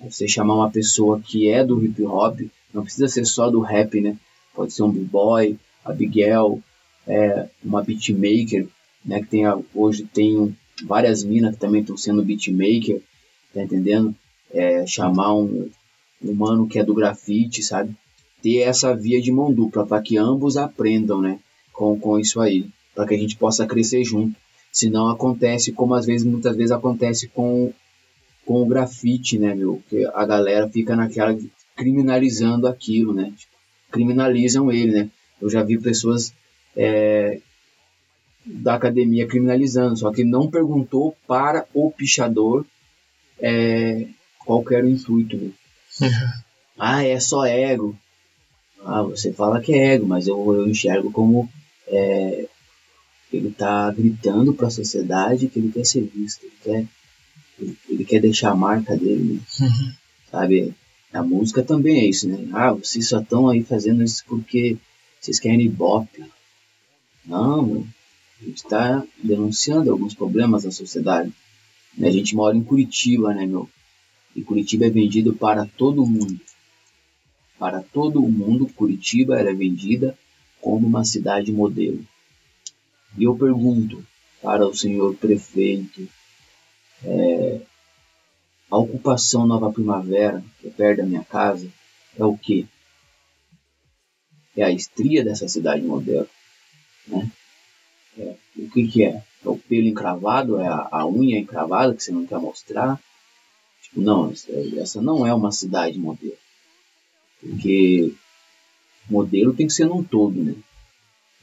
Você 0.00 0.28
chamar 0.28 0.54
uma 0.54 0.70
pessoa 0.70 1.20
que 1.20 1.48
é 1.48 1.64
do 1.64 1.84
hip 1.84 2.00
hop, 2.04 2.40
não 2.72 2.84
precisa 2.84 3.08
ser 3.08 3.24
só 3.24 3.50
do 3.50 3.60
rap, 3.60 4.00
né? 4.00 4.16
Pode 4.58 4.72
ser 4.72 4.82
um 4.82 4.90
b-boy, 4.90 5.56
Abigail, 5.84 6.60
é, 7.06 7.48
uma 7.64 7.80
beatmaker, 7.80 8.66
né? 9.04 9.20
Que 9.20 9.28
tem, 9.28 9.44
hoje 9.72 10.02
tem 10.12 10.56
várias 10.84 11.22
minas 11.22 11.54
que 11.54 11.60
também 11.60 11.80
estão 11.80 11.96
sendo 11.96 12.24
beatmaker, 12.24 13.00
tá 13.54 13.62
entendendo? 13.62 14.12
É, 14.50 14.84
chamar 14.84 15.32
um, 15.36 15.70
um 16.20 16.34
mano 16.34 16.66
que 16.66 16.76
é 16.76 16.82
do 16.82 16.92
grafite, 16.92 17.62
sabe? 17.62 17.94
Ter 18.42 18.62
essa 18.62 18.96
via 18.96 19.22
de 19.22 19.30
mão 19.30 19.52
dupla 19.52 19.86
para 19.86 20.02
que 20.02 20.16
ambos 20.16 20.56
aprendam, 20.56 21.22
né? 21.22 21.38
Com, 21.72 21.96
com 21.96 22.18
isso 22.18 22.40
aí, 22.40 22.66
para 22.96 23.06
que 23.06 23.14
a 23.14 23.18
gente 23.18 23.36
possa 23.36 23.64
crescer 23.64 24.02
junto. 24.02 24.34
Senão 24.72 25.08
acontece 25.08 25.70
como 25.70 25.94
às 25.94 26.04
vezes, 26.04 26.26
muitas 26.26 26.56
vezes 26.56 26.72
acontece 26.72 27.28
com, 27.28 27.72
com 28.44 28.60
o 28.60 28.66
grafite, 28.66 29.38
né, 29.38 29.54
meu? 29.54 29.80
Que 29.88 30.04
a 30.04 30.26
galera 30.26 30.68
fica 30.68 30.96
naquela 30.96 31.38
criminalizando 31.76 32.66
aquilo, 32.66 33.14
né? 33.14 33.32
Criminalizam 33.90 34.70
ele, 34.70 34.92
né? 34.92 35.10
Eu 35.40 35.48
já 35.48 35.62
vi 35.62 35.78
pessoas 35.80 36.32
é, 36.76 37.40
da 38.44 38.74
academia 38.74 39.26
criminalizando, 39.26 39.96
só 39.96 40.12
que 40.12 40.24
não 40.24 40.50
perguntou 40.50 41.16
para 41.26 41.66
o 41.74 41.90
pichador 41.90 42.64
é, 43.40 44.06
qual 44.44 44.64
era 44.70 44.86
o 44.86 44.88
intuito. 44.88 45.36
Né? 45.36 45.50
Uhum. 46.00 46.32
Ah, 46.78 47.04
é 47.04 47.18
só 47.20 47.44
ego. 47.44 47.96
Ah, 48.84 49.02
você 49.02 49.32
fala 49.32 49.60
que 49.60 49.72
é 49.72 49.94
ego, 49.94 50.06
mas 50.06 50.26
eu, 50.26 50.54
eu 50.54 50.68
enxergo 50.68 51.10
como 51.10 51.48
é, 51.86 52.46
ele 53.32 53.48
está 53.48 53.90
gritando 53.90 54.54
para 54.54 54.68
a 54.68 54.70
sociedade 54.70 55.48
que 55.48 55.58
ele 55.58 55.72
quer 55.72 55.84
ser 55.84 56.02
visto, 56.02 56.44
ele 56.44 56.52
quer, 56.62 56.86
ele, 57.58 57.78
ele 57.88 58.04
quer 58.04 58.20
deixar 58.20 58.50
a 58.50 58.56
marca 58.56 58.96
dele, 58.96 59.34
né? 59.34 59.40
uhum. 59.60 59.92
sabe? 60.30 60.74
A 61.12 61.22
música 61.22 61.62
também 61.62 62.00
é 62.00 62.06
isso, 62.06 62.28
né? 62.28 62.48
Ah, 62.52 62.72
vocês 62.72 63.08
só 63.08 63.20
estão 63.20 63.48
aí 63.48 63.62
fazendo 63.62 64.02
isso 64.02 64.24
porque 64.26 64.76
vocês 65.20 65.40
querem 65.40 65.66
ibope. 65.66 66.24
Não, 67.24 67.86
a 68.40 68.44
gente 68.44 68.58
está 68.58 69.04
denunciando 69.22 69.90
alguns 69.90 70.14
problemas 70.14 70.64
da 70.64 70.70
sociedade. 70.70 71.32
A 72.00 72.10
gente 72.10 72.36
mora 72.36 72.56
em 72.56 72.62
Curitiba, 72.62 73.34
né, 73.34 73.46
meu? 73.46 73.68
E 74.36 74.42
Curitiba 74.42 74.86
é 74.86 74.90
vendido 74.90 75.34
para 75.34 75.66
todo 75.66 76.06
mundo. 76.06 76.40
Para 77.58 77.82
todo 77.82 78.22
mundo, 78.22 78.68
Curitiba 78.68 79.38
era 79.38 79.54
vendida 79.54 80.16
como 80.60 80.86
uma 80.86 81.04
cidade 81.04 81.50
modelo. 81.50 82.04
E 83.16 83.24
eu 83.24 83.34
pergunto 83.36 84.04
para 84.40 84.66
o 84.66 84.74
senhor 84.74 85.14
prefeito, 85.16 86.08
é, 87.02 87.60
a 88.70 88.76
ocupação 88.76 89.46
Nova 89.46 89.72
Primavera, 89.72 90.44
que 90.60 90.68
é 90.68 90.70
perto 90.70 90.98
da 90.98 91.06
minha 91.06 91.24
casa, 91.24 91.68
é 92.16 92.24
o 92.24 92.36
quê? 92.36 92.66
É 94.56 94.64
a 94.64 94.70
estria 94.70 95.24
dessa 95.24 95.48
cidade 95.48 95.82
modelo, 95.82 96.28
né? 97.06 97.30
É, 98.18 98.34
o 98.56 98.70
que, 98.70 98.88
que 98.88 99.04
é? 99.04 99.22
É 99.44 99.48
o 99.48 99.56
pelo 99.56 99.86
encravado? 99.86 100.60
É 100.60 100.66
a, 100.66 100.88
a, 100.90 101.06
unha 101.06 101.38
encravada 101.38 101.94
que 101.94 102.02
você 102.02 102.10
não 102.10 102.26
quer 102.26 102.38
mostrar? 102.38 103.00
Tipo, 103.82 104.00
não, 104.00 104.32
essa 104.76 105.00
não 105.00 105.24
é 105.24 105.32
uma 105.32 105.52
cidade 105.52 105.98
modelo. 105.98 106.36
Porque 107.40 108.12
modelo 109.08 109.54
tem 109.54 109.68
que 109.68 109.72
ser 109.72 109.86
num 109.86 110.02
todo, 110.02 110.42
né? 110.42 110.56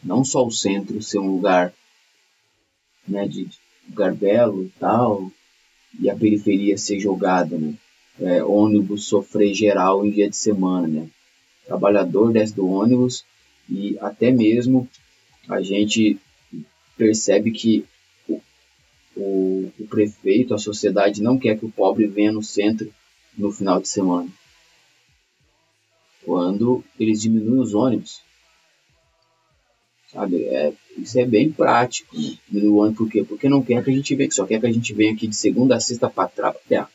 Não 0.04 0.24
só 0.24 0.46
o 0.46 0.52
centro 0.52 1.02
ser 1.02 1.20
um 1.20 1.32
lugar 1.32 1.74
né, 3.08 3.28
de, 3.28 3.46
de 3.46 3.60
lugar 3.88 4.14
belo 4.14 4.66
e 4.66 4.70
tal, 4.72 5.32
e 6.00 6.10
a 6.10 6.16
periferia 6.16 6.78
ser 6.78 7.00
jogada, 7.00 7.58
né? 7.58 7.74
É, 8.20 8.44
ônibus 8.44 9.06
sofrer 9.06 9.54
geral 9.54 10.06
em 10.06 10.12
dia 10.12 10.30
de 10.30 10.38
semana, 10.38 10.88
né? 10.88 11.10
Trabalhador 11.66 12.32
desce 12.32 12.56
do 12.56 12.68
ônibus 12.68 13.26
e 13.70 13.98
até 14.00 14.32
mesmo 14.32 14.88
a 15.50 15.62
gente 15.62 16.18
percebe 16.98 17.52
que 17.52 17.86
o, 18.28 18.42
o, 19.16 19.72
o 19.80 19.88
prefeito, 19.88 20.54
a 20.54 20.58
sociedade 20.58 21.22
não 21.22 21.38
quer 21.38 21.58
que 21.58 21.66
o 21.66 21.72
pobre 21.72 22.08
venha 22.08 22.32
no 22.32 22.44
centro 22.44 22.92
no 23.38 23.52
final 23.52 23.82
de 23.82 23.90
semana. 23.90 24.30
Quando 26.24 26.84
eles 27.00 27.22
diminuem 27.22 27.62
os 27.62 27.74
ônibus. 27.74 28.22
Sabe? 30.16 30.46
É, 30.46 30.72
isso 30.98 31.20
é 31.20 31.26
bem 31.26 31.52
prático. 31.52 32.18
Né? 32.18 32.38
Diminuir 32.48 32.70
o 32.70 32.78
ônibus 32.78 32.98
por 32.98 33.12
quê? 33.12 33.24
Porque 33.28 33.50
não 33.50 33.62
quer 33.62 33.84
que 33.84 33.92
a 33.92 33.94
gente 33.94 34.16
venha, 34.16 34.32
só 34.32 34.46
quer 34.46 34.62
que 34.62 34.66
a 34.66 34.72
gente 34.72 34.94
venha 34.94 35.12
aqui 35.12 35.28
de 35.28 35.36
segunda 35.36 35.76
a 35.76 35.80
sexta 35.82 36.10
para 36.10 36.30
trabalhar. 36.30 36.90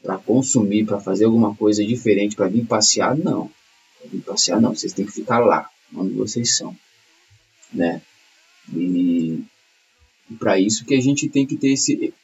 Para 0.00 0.18
consumir, 0.18 0.86
para 0.86 1.00
fazer 1.00 1.24
alguma 1.24 1.54
coisa 1.56 1.84
diferente, 1.84 2.36
para 2.36 2.46
vir 2.46 2.64
passear, 2.64 3.18
não. 3.18 3.50
Para 3.98 4.08
vir 4.08 4.20
passear, 4.20 4.60
não. 4.60 4.72
Vocês 4.72 4.92
têm 4.92 5.04
que 5.04 5.10
ficar 5.10 5.40
lá, 5.40 5.68
onde 5.92 6.14
vocês 6.14 6.56
são. 6.56 6.76
Né? 7.72 8.00
E, 8.72 9.42
e 10.30 10.34
para 10.38 10.60
isso 10.60 10.84
que 10.84 10.94
a 10.94 11.00
gente 11.00 11.28
tem 11.28 11.44
que 11.44 11.56
ter 11.56 11.72
esse, 11.72 12.14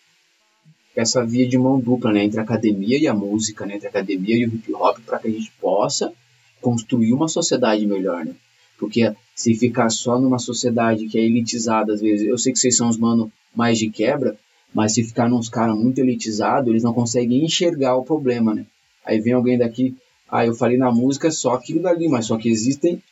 essa 0.95 1.27
via 1.27 1.49
de 1.49 1.59
mão 1.59 1.81
dupla 1.81 2.13
né, 2.13 2.23
entre 2.23 2.39
a 2.39 2.45
academia 2.45 2.97
e 3.01 3.09
a 3.09 3.15
música, 3.15 3.67
né, 3.67 3.75
entre 3.75 3.89
a 3.89 3.91
academia 3.91 4.37
e 4.37 4.47
o 4.47 4.55
hip 4.55 4.73
hop, 4.73 5.01
para 5.05 5.19
que 5.19 5.27
a 5.27 5.31
gente 5.33 5.51
possa 5.61 6.13
construir 6.61 7.13
uma 7.13 7.27
sociedade 7.27 7.85
melhor. 7.85 8.25
Né? 8.25 8.37
Porque 8.79 9.15
se 9.35 9.55
ficar 9.55 9.91
só 9.91 10.19
numa 10.19 10.39
sociedade 10.39 11.07
que 11.07 11.19
é 11.19 11.23
elitizada, 11.23 11.95
às 11.95 12.01
vezes, 12.01 12.27
eu 12.27 12.39
sei 12.39 12.53
que 12.53 12.59
vocês 12.59 12.77
são 12.77 12.89
os 12.89 12.97
mano 12.97 13.31
mais 13.55 13.79
de 13.79 13.91
quebra, 13.91 14.37
mas 14.75 14.95
se 14.95 15.05
ficar 15.05 15.29
nos 15.29 15.49
caras 15.49 15.77
muito 15.77 15.99
elitizados, 15.99 16.69
eles 16.69 16.83
não 16.83 16.93
conseguem 16.93 17.45
enxergar 17.45 17.97
o 17.97 18.05
problema, 18.05 18.55
né? 18.55 18.67
Aí 19.05 19.21
vem 19.21 19.33
alguém 19.33 19.59
daqui, 19.59 19.97
ah, 20.29 20.45
eu 20.45 20.55
falei 20.55 20.77
na 20.77 20.91
música 20.91 21.31
só 21.31 21.55
aquilo 21.55 21.83
dali, 21.83 22.09
mas 22.09 22.27
só 22.27 22.37
que 22.37 22.49
existem 22.49 23.03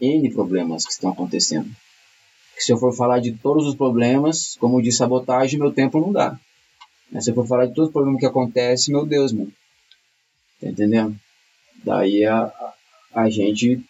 N 0.00 0.30
problemas 0.30 0.86
que 0.86 0.92
estão 0.92 1.10
acontecendo 1.10 1.70
que 2.60 2.64
se 2.66 2.72
eu 2.74 2.76
for 2.76 2.94
falar 2.94 3.20
de 3.20 3.32
todos 3.32 3.66
os 3.66 3.74
problemas, 3.74 4.54
como 4.60 4.82
de 4.82 4.92
sabotagem, 4.92 5.58
meu 5.58 5.72
tempo 5.72 5.98
não 5.98 6.12
dá. 6.12 6.38
Se 7.18 7.30
eu 7.30 7.34
for 7.34 7.46
falar 7.46 7.64
de 7.64 7.74
todos 7.74 7.88
os 7.88 7.92
problemas 7.92 8.20
que 8.20 8.26
acontecem, 8.26 8.94
meu 8.94 9.06
Deus, 9.06 9.32
mano. 9.32 9.50
Tá 10.60 10.68
entendendo? 10.68 11.18
Daí 11.82 12.22
a, 12.26 12.52
a 13.14 13.30
gente, 13.30 13.82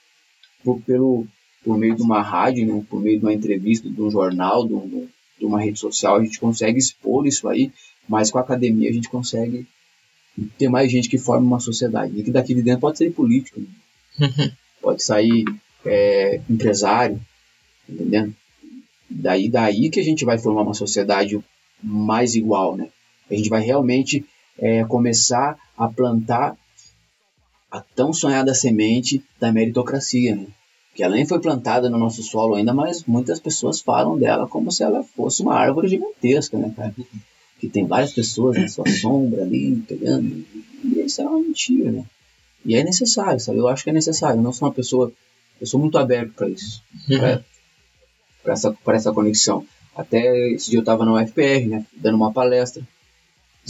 por, 0.64 0.80
pelo, 0.82 1.26
por 1.64 1.78
meio 1.78 1.96
de 1.96 2.02
uma 2.02 2.22
rádio, 2.22 2.66
né, 2.66 2.84
por 2.88 3.00
meio 3.00 3.18
de 3.18 3.24
uma 3.24 3.32
entrevista, 3.32 3.88
de 3.88 4.00
um 4.00 4.10
jornal, 4.10 4.66
de, 4.66 4.74
um, 4.74 5.08
de 5.38 5.44
uma 5.44 5.60
rede 5.60 5.78
social, 5.78 6.16
a 6.16 6.24
gente 6.24 6.40
consegue 6.40 6.78
expor 6.78 7.26
isso 7.26 7.48
aí, 7.48 7.72
mas 8.08 8.30
com 8.30 8.38
a 8.38 8.42
academia 8.42 8.90
a 8.90 8.92
gente 8.92 9.08
consegue 9.08 9.66
ter 10.58 10.68
mais 10.68 10.90
gente 10.90 11.08
que 11.08 11.18
forma 11.18 11.46
uma 11.46 11.60
sociedade. 11.60 12.18
E 12.18 12.22
que 12.22 12.30
daqui 12.30 12.54
de 12.54 12.62
dentro 12.62 12.80
pode 12.80 12.98
sair 12.98 13.10
político, 13.10 13.60
né? 13.60 14.52
pode 14.80 15.02
sair 15.02 15.44
é, 15.84 16.40
empresário, 16.48 17.20
tá 17.86 17.92
entendendo? 17.92 18.34
Daí, 19.08 19.48
daí 19.48 19.90
que 19.90 20.00
a 20.00 20.04
gente 20.04 20.24
vai 20.24 20.38
formar 20.38 20.62
uma 20.62 20.74
sociedade 20.74 21.38
mais 21.82 22.34
igual, 22.34 22.76
né? 22.76 22.88
A 23.30 23.34
gente 23.34 23.48
vai 23.48 23.62
realmente 23.62 24.24
é, 24.58 24.84
começar 24.84 25.58
a 25.76 25.88
plantar 25.88 26.56
a 27.70 27.80
tão 27.80 28.12
sonhada 28.12 28.54
semente 28.54 29.22
da 29.38 29.52
meritocracia, 29.52 30.34
né? 30.34 30.46
Que 30.94 31.08
nem 31.08 31.24
foi 31.24 31.38
plantada 31.40 31.88
no 31.88 31.98
nosso 31.98 32.22
solo 32.22 32.56
ainda, 32.56 32.74
mas 32.74 33.04
muitas 33.04 33.38
pessoas 33.38 33.80
falam 33.80 34.18
dela 34.18 34.48
como 34.48 34.72
se 34.72 34.82
ela 34.82 35.02
fosse 35.02 35.42
uma 35.42 35.54
árvore 35.54 35.88
gigantesca, 35.88 36.58
né, 36.58 36.72
cara? 36.76 36.94
Que 37.58 37.68
tem 37.68 37.86
várias 37.86 38.12
pessoas 38.12 38.56
na 38.56 38.68
sua 38.68 38.88
sombra 38.88 39.42
ali, 39.42 39.76
pegando. 39.86 40.44
E 40.84 41.00
isso 41.00 41.22
é 41.22 41.24
uma 41.28 41.38
mentira, 41.38 41.92
né? 41.92 42.04
E 42.64 42.74
é 42.74 42.82
necessário, 42.82 43.38
sabe? 43.40 43.58
Eu 43.58 43.68
acho 43.68 43.84
que 43.84 43.90
é 43.90 43.92
necessário. 43.92 44.38
Eu 44.38 44.42
não 44.42 44.52
sou 44.52 44.68
uma 44.68 44.74
pessoa. 44.74 45.12
Eu 45.60 45.66
sou 45.66 45.78
muito 45.78 45.96
aberto 45.96 46.32
para 46.32 46.48
isso. 46.48 46.82
Pra, 47.06 47.44
pra 48.42 48.52
essa, 48.52 48.72
pra 48.72 48.96
essa 48.96 49.12
conexão. 49.12 49.64
Até 49.94 50.50
esse 50.50 50.70
dia 50.70 50.80
eu 50.80 50.84
tava 50.84 51.04
na 51.04 51.14
UFPR, 51.14 51.68
né? 51.68 51.86
Dando 51.96 52.16
uma 52.16 52.32
palestra. 52.32 52.82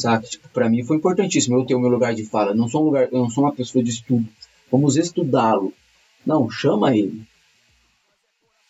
Sabe? 0.00 0.28
Tipo, 0.28 0.48
pra 0.48 0.68
mim 0.68 0.84
foi 0.84 0.96
importantíssimo 0.96 1.56
eu 1.56 1.64
ter 1.64 1.74
o 1.74 1.80
meu 1.80 1.90
lugar 1.90 2.14
de 2.14 2.24
fala. 2.24 2.54
Não 2.54 2.68
sou 2.68 2.82
um 2.82 2.84
lugar, 2.86 3.08
eu 3.12 3.18
não 3.18 3.30
sou 3.30 3.44
uma 3.44 3.52
pessoa 3.52 3.82
de 3.82 3.90
estudo. 3.90 4.26
Vamos 4.70 4.96
estudá-lo. 4.96 5.72
Não, 6.24 6.50
chama 6.50 6.96
ele. 6.96 7.22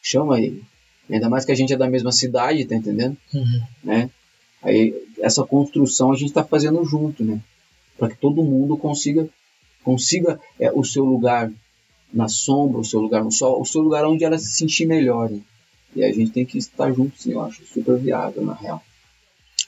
Chama 0.02 0.40
ele. 0.40 0.62
Ainda 1.08 1.28
mais 1.28 1.44
que 1.44 1.52
a 1.52 1.54
gente 1.54 1.72
é 1.72 1.76
da 1.76 1.90
mesma 1.90 2.12
cidade, 2.12 2.64
tá 2.64 2.76
entendendo? 2.76 3.16
Né? 3.82 4.10
Aí 4.62 4.94
essa 5.18 5.44
construção 5.44 6.12
a 6.12 6.16
gente 6.16 6.32
tá 6.32 6.44
fazendo 6.44 6.84
junto, 6.84 7.24
né? 7.24 7.40
Para 7.98 8.08
que 8.08 8.16
todo 8.16 8.42
mundo 8.42 8.76
consiga 8.76 9.28
consiga 9.82 10.38
é, 10.58 10.70
o 10.72 10.84
seu 10.84 11.04
lugar 11.04 11.50
na 12.12 12.28
sombra, 12.28 12.80
o 12.80 12.84
seu 12.84 13.00
lugar 13.00 13.24
no 13.24 13.32
sol, 13.32 13.60
o 13.60 13.64
seu 13.64 13.80
lugar 13.80 14.04
onde 14.04 14.24
ela 14.24 14.38
se 14.38 14.52
sentir 14.52 14.86
melhor. 14.86 15.30
Né? 15.30 15.40
E 15.96 16.04
a 16.04 16.12
gente 16.12 16.30
tem 16.30 16.44
que 16.44 16.58
estar 16.58 16.92
junto, 16.92 17.20
sim, 17.20 17.32
eu 17.32 17.40
acho 17.40 17.64
super 17.66 17.98
viável, 17.98 18.44
na 18.44 18.54
real. 18.54 18.82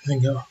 Legal. 0.07 0.47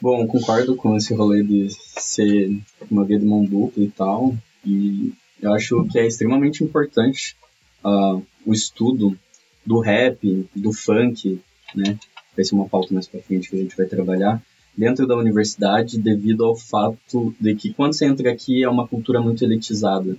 Bom, 0.00 0.26
concordo 0.26 0.76
com 0.76 0.96
esse 0.96 1.12
rolê 1.12 1.42
de 1.42 1.68
ser 1.70 2.56
uma 2.88 3.04
via 3.04 3.18
de 3.18 3.24
mão 3.24 3.44
dupla 3.44 3.82
e 3.82 3.90
tal. 3.90 4.34
E 4.64 5.12
eu 5.42 5.52
acho 5.52 5.84
que 5.86 5.98
é 5.98 6.06
extremamente 6.06 6.62
importante 6.62 7.36
uh, 7.84 8.22
o 8.46 8.52
estudo 8.52 9.18
do 9.66 9.80
rap, 9.80 10.48
do 10.54 10.72
funk, 10.72 11.40
né? 11.74 11.98
Vai 12.36 12.44
ser 12.44 12.54
uma 12.54 12.68
pauta 12.68 12.94
mais 12.94 13.08
pra 13.08 13.20
frente 13.20 13.50
que 13.50 13.56
a 13.56 13.58
gente 13.58 13.76
vai 13.76 13.86
trabalhar 13.86 14.40
dentro 14.76 15.04
da 15.08 15.16
universidade 15.16 15.98
devido 15.98 16.44
ao 16.44 16.54
fato 16.54 17.34
de 17.40 17.56
que 17.56 17.74
quando 17.74 17.94
você 17.94 18.06
entra 18.06 18.30
aqui 18.30 18.62
é 18.62 18.68
uma 18.68 18.86
cultura 18.86 19.20
muito 19.20 19.42
elitizada. 19.42 20.16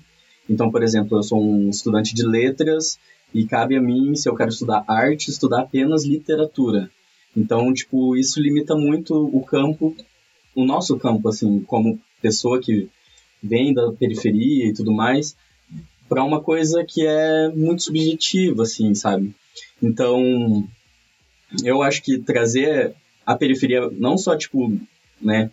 Então, 0.49 0.69
por 0.69 0.83
exemplo, 0.83 1.17
eu 1.17 1.23
sou 1.23 1.41
um 1.41 1.69
estudante 1.69 2.13
de 2.13 2.25
letras 2.25 2.99
e 3.33 3.45
cabe 3.45 3.77
a 3.77 3.81
mim, 3.81 4.13
se 4.17 4.27
eu 4.27 4.35
quero 4.35 4.49
estudar 4.49 4.83
arte, 4.85 5.29
estudar 5.29 5.61
apenas 5.61 6.03
literatura. 6.03 6.91
Então, 7.35 7.73
tipo, 7.73 8.15
isso 8.15 8.41
limita 8.41 8.75
muito 8.75 9.13
o 9.15 9.43
campo, 9.43 9.95
o 10.55 10.65
nosso 10.65 10.97
campo, 10.97 11.29
assim, 11.29 11.61
como 11.61 11.99
pessoa 12.21 12.59
que 12.59 12.89
vem 13.41 13.73
da 13.73 13.91
periferia 13.91 14.65
e 14.65 14.73
tudo 14.73 14.91
mais, 14.91 15.35
para 16.07 16.23
uma 16.23 16.41
coisa 16.41 16.83
que 16.83 17.05
é 17.05 17.49
muito 17.49 17.83
subjetiva, 17.83 18.63
assim, 18.63 18.93
sabe? 18.95 19.33
Então, 19.81 20.67
eu 21.63 21.81
acho 21.81 22.01
que 22.01 22.17
trazer 22.17 22.93
a 23.25 23.35
periferia, 23.35 23.89
não 23.91 24.17
só, 24.17 24.35
tipo, 24.35 24.75
né, 25.21 25.51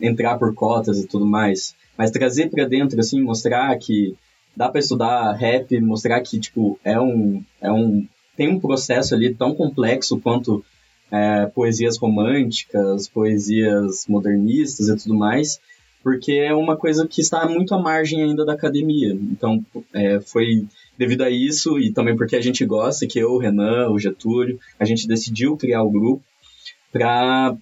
entrar 0.00 0.38
por 0.38 0.54
cotas 0.54 0.98
e 0.98 1.06
tudo 1.06 1.26
mais, 1.26 1.74
mas 1.96 2.10
trazer 2.10 2.50
para 2.50 2.64
dentro, 2.64 2.98
assim, 2.98 3.20
mostrar 3.20 3.76
que 3.78 4.16
dá 4.56 4.68
para 4.68 4.80
estudar 4.80 5.32
rap, 5.34 5.78
mostrar 5.80 6.20
que, 6.20 6.40
tipo, 6.40 6.78
é 6.82 6.98
um, 6.98 7.44
é 7.60 7.70
um, 7.70 8.06
tem 8.36 8.48
um 8.48 8.58
processo 8.58 9.14
ali 9.14 9.34
tão 9.34 9.54
complexo 9.54 10.18
quanto 10.20 10.64
é, 11.10 11.46
poesias 11.46 11.96
românticas, 11.96 13.08
poesias 13.08 14.06
modernistas 14.08 14.88
e 14.88 14.96
tudo 14.96 15.14
mais, 15.14 15.60
porque 16.02 16.32
é 16.32 16.54
uma 16.54 16.76
coisa 16.76 17.06
que 17.06 17.20
está 17.20 17.48
muito 17.48 17.74
à 17.74 17.78
margem 17.78 18.22
ainda 18.22 18.44
da 18.44 18.52
academia. 18.52 19.12
Então, 19.12 19.64
é, 19.92 20.20
foi 20.20 20.66
devido 20.96 21.22
a 21.22 21.30
isso 21.30 21.78
e 21.78 21.92
também 21.92 22.16
porque 22.16 22.36
a 22.36 22.40
gente 22.40 22.64
gosta, 22.64 23.06
que 23.06 23.18
eu, 23.18 23.32
o 23.32 23.38
Renan, 23.38 23.88
o 23.90 23.98
Getúlio, 23.98 24.58
a 24.78 24.84
gente 24.84 25.06
decidiu 25.06 25.56
criar 25.56 25.82
o 25.82 25.90
grupo 25.90 26.22
para 26.92 27.56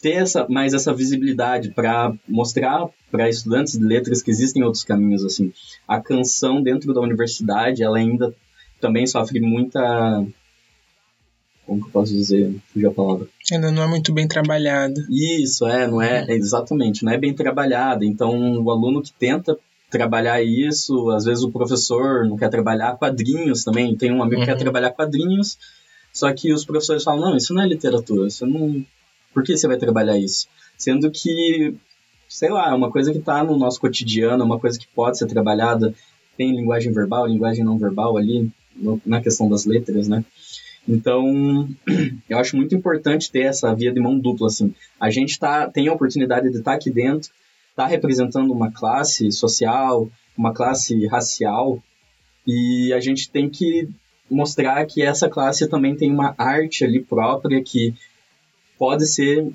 ter 0.00 0.12
essa, 0.12 0.46
mais 0.48 0.74
essa 0.74 0.92
visibilidade, 0.92 1.70
para 1.70 2.12
mostrar 2.26 2.88
para 3.10 3.28
estudantes 3.28 3.78
de 3.78 3.84
letras 3.84 4.22
que 4.22 4.30
existem 4.30 4.62
outros 4.62 4.84
caminhos. 4.84 5.24
assim 5.24 5.52
A 5.86 6.00
canção 6.00 6.62
dentro 6.62 6.92
da 6.94 7.00
universidade, 7.00 7.82
ela 7.82 7.98
ainda 7.98 8.34
também 8.80 9.06
sofre 9.06 9.40
muita 9.40 10.24
como 11.68 11.82
que 11.82 11.88
eu 11.88 11.92
posso 11.92 12.14
dizer? 12.14 12.54
Fugiu 12.72 12.88
a 12.88 12.94
palavra. 12.94 13.28
Ainda 13.52 13.70
não 13.70 13.82
é 13.82 13.86
muito 13.86 14.10
bem 14.10 14.26
trabalhada. 14.26 15.06
Isso, 15.10 15.66
é, 15.66 15.86
não 15.86 16.00
é, 16.00 16.24
é, 16.26 16.34
exatamente, 16.34 17.04
não 17.04 17.12
é 17.12 17.18
bem 17.18 17.34
trabalhada. 17.34 18.06
Então, 18.06 18.62
o 18.62 18.70
aluno 18.70 19.02
que 19.02 19.12
tenta 19.12 19.58
trabalhar 19.90 20.42
isso, 20.42 21.10
às 21.10 21.26
vezes 21.26 21.44
o 21.44 21.50
professor 21.50 22.26
não 22.26 22.38
quer 22.38 22.48
trabalhar 22.48 22.96
quadrinhos 22.96 23.64
também. 23.64 23.94
Tem 23.94 24.10
um 24.10 24.22
amigo 24.22 24.36
uhum. 24.36 24.40
que 24.40 24.46
quer 24.46 24.52
uhum. 24.54 24.58
trabalhar 24.58 24.92
quadrinhos, 24.92 25.58
só 26.10 26.32
que 26.32 26.54
os 26.54 26.64
professores 26.64 27.04
falam: 27.04 27.20
não, 27.20 27.36
isso 27.36 27.52
não 27.52 27.62
é 27.62 27.66
literatura, 27.66 28.26
isso 28.26 28.46
não. 28.46 28.82
Por 29.34 29.44
que 29.44 29.54
você 29.54 29.68
vai 29.68 29.76
trabalhar 29.76 30.18
isso? 30.18 30.48
Sendo 30.78 31.10
que, 31.10 31.74
sei 32.26 32.48
lá, 32.48 32.70
é 32.70 32.74
uma 32.74 32.90
coisa 32.90 33.12
que 33.12 33.18
está 33.18 33.44
no 33.44 33.58
nosso 33.58 33.78
cotidiano, 33.78 34.42
é 34.42 34.46
uma 34.46 34.58
coisa 34.58 34.78
que 34.78 34.88
pode 34.94 35.18
ser 35.18 35.26
trabalhada. 35.26 35.94
Tem 36.34 36.56
linguagem 36.56 36.92
verbal, 36.92 37.26
linguagem 37.26 37.62
não 37.62 37.76
verbal 37.76 38.16
ali, 38.16 38.50
no, 38.74 38.98
na 39.04 39.20
questão 39.20 39.50
das 39.50 39.66
letras, 39.66 40.08
né? 40.08 40.24
Então, 40.88 41.68
eu 42.28 42.38
acho 42.38 42.56
muito 42.56 42.74
importante 42.74 43.30
ter 43.30 43.42
essa 43.42 43.74
via 43.74 43.92
de 43.92 44.00
mão 44.00 44.18
dupla, 44.18 44.46
assim. 44.46 44.74
A 44.98 45.10
gente 45.10 45.38
tá, 45.38 45.68
tem 45.68 45.88
a 45.88 45.92
oportunidade 45.92 46.50
de 46.50 46.58
estar 46.58 46.72
tá 46.72 46.76
aqui 46.76 46.90
dentro, 46.90 47.30
estar 47.70 47.84
tá 47.84 47.86
representando 47.86 48.50
uma 48.50 48.72
classe 48.72 49.30
social, 49.30 50.10
uma 50.36 50.54
classe 50.54 51.06
racial, 51.06 51.82
e 52.46 52.92
a 52.94 53.00
gente 53.00 53.30
tem 53.30 53.50
que 53.50 53.88
mostrar 54.30 54.84
que 54.86 55.02
essa 55.02 55.28
classe 55.28 55.68
também 55.68 55.94
tem 55.94 56.10
uma 56.10 56.34
arte 56.38 56.84
ali 56.84 57.00
própria 57.00 57.62
que 57.62 57.94
pode 58.78 59.06
ser 59.06 59.46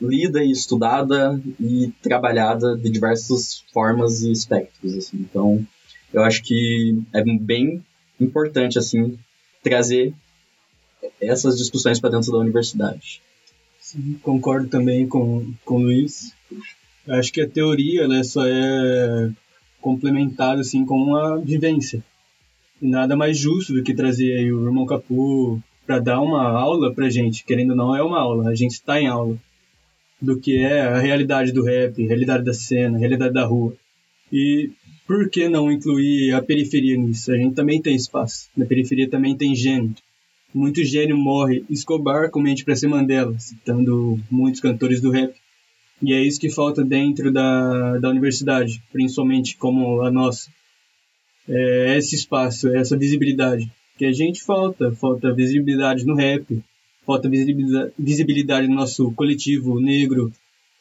lida 0.00 0.42
e 0.42 0.50
estudada 0.50 1.40
e 1.60 1.92
trabalhada 2.02 2.76
de 2.76 2.90
diversas 2.90 3.64
formas 3.72 4.22
e 4.22 4.32
espectros, 4.32 4.96
assim. 4.96 5.18
Então, 5.18 5.64
eu 6.12 6.22
acho 6.22 6.42
que 6.42 7.00
é 7.14 7.22
bem 7.22 7.82
importante, 8.20 8.78
assim, 8.78 9.18
trazer 9.62 10.12
essas 11.22 11.56
discussões 11.56 12.00
para 12.00 12.10
dentro 12.10 12.32
da 12.32 12.38
universidade. 12.38 13.22
Sim, 13.78 14.18
concordo 14.22 14.68
também 14.68 15.06
com, 15.06 15.52
com 15.64 15.76
o 15.76 15.82
Luiz. 15.82 16.34
Acho 17.08 17.32
que 17.32 17.40
a 17.40 17.48
teoria 17.48 18.06
né, 18.08 18.22
só 18.22 18.44
é 18.46 19.30
complementada 19.80 20.60
assim, 20.60 20.84
com 20.84 21.16
a 21.16 21.36
vivência. 21.36 22.04
E 22.80 22.88
nada 22.88 23.16
mais 23.16 23.38
justo 23.38 23.72
do 23.72 23.82
que 23.82 23.94
trazer 23.94 24.36
aí 24.36 24.52
o 24.52 24.64
irmão 24.66 24.86
Capu 24.86 25.62
para 25.86 25.98
dar 25.98 26.20
uma 26.20 26.48
aula 26.48 26.94
para 26.94 27.10
gente, 27.10 27.44
querendo 27.44 27.70
ou 27.70 27.76
não, 27.76 27.96
é 27.96 28.02
uma 28.02 28.20
aula, 28.20 28.48
a 28.48 28.54
gente 28.54 28.72
está 28.72 29.00
em 29.00 29.08
aula, 29.08 29.36
do 30.20 30.38
que 30.38 30.58
é 30.58 30.82
a 30.82 31.00
realidade 31.00 31.52
do 31.52 31.64
rap, 31.64 32.02
a 32.02 32.08
realidade 32.08 32.44
da 32.44 32.54
cena, 32.54 32.96
a 32.96 33.00
realidade 33.00 33.34
da 33.34 33.44
rua. 33.44 33.74
E 34.32 34.70
por 35.06 35.28
que 35.28 35.48
não 35.48 35.70
incluir 35.70 36.32
a 36.32 36.40
periferia 36.40 36.96
nisso? 36.96 37.32
A 37.32 37.36
gente 37.36 37.54
também 37.54 37.82
tem 37.82 37.96
espaço. 37.96 38.48
Na 38.56 38.64
periferia 38.64 39.10
também 39.10 39.36
tem 39.36 39.54
gênero 39.54 39.94
muito 40.54 40.84
gênio 40.84 41.16
morre, 41.16 41.64
Escobar 41.68 42.30
comente 42.30 42.64
para 42.64 42.76
ser 42.76 42.88
Mandela, 42.88 43.38
citando 43.38 44.20
muitos 44.30 44.60
cantores 44.60 45.00
do 45.00 45.10
rap. 45.10 45.34
E 46.02 46.12
é 46.12 46.20
isso 46.20 46.40
que 46.40 46.50
falta 46.50 46.84
dentro 46.84 47.32
da, 47.32 47.98
da 47.98 48.10
universidade, 48.10 48.82
principalmente 48.92 49.56
como 49.56 50.02
a 50.02 50.10
nossa. 50.10 50.50
É 51.48 51.96
esse 51.96 52.16
espaço, 52.16 52.68
é 52.68 52.78
essa 52.78 52.96
visibilidade. 52.96 53.70
Que 53.96 54.06
a 54.06 54.12
gente 54.12 54.42
falta, 54.42 54.90
falta 54.92 55.32
visibilidade 55.32 56.04
no 56.04 56.14
rap, 56.14 56.62
falta 57.06 57.28
visibilidade, 57.98 58.68
no 58.68 58.74
nosso 58.74 59.12
coletivo 59.12 59.80
negro, 59.80 60.32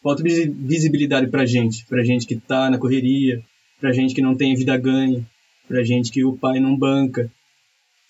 falta 0.02 0.24
visibilidade 0.24 1.28
pra 1.28 1.46
gente, 1.46 1.86
pra 1.86 2.04
gente 2.04 2.26
que 2.26 2.36
tá 2.36 2.70
na 2.70 2.78
correria, 2.78 3.44
pra 3.80 3.92
gente 3.92 4.16
que 4.16 4.22
não 4.22 4.36
tem 4.36 4.56
vida 4.56 4.76
ganha, 4.78 5.26
pra 5.68 5.84
gente 5.84 6.12
que 6.12 6.24
o 6.24 6.38
pai 6.38 6.60
não 6.60 6.76
banca, 6.76 7.32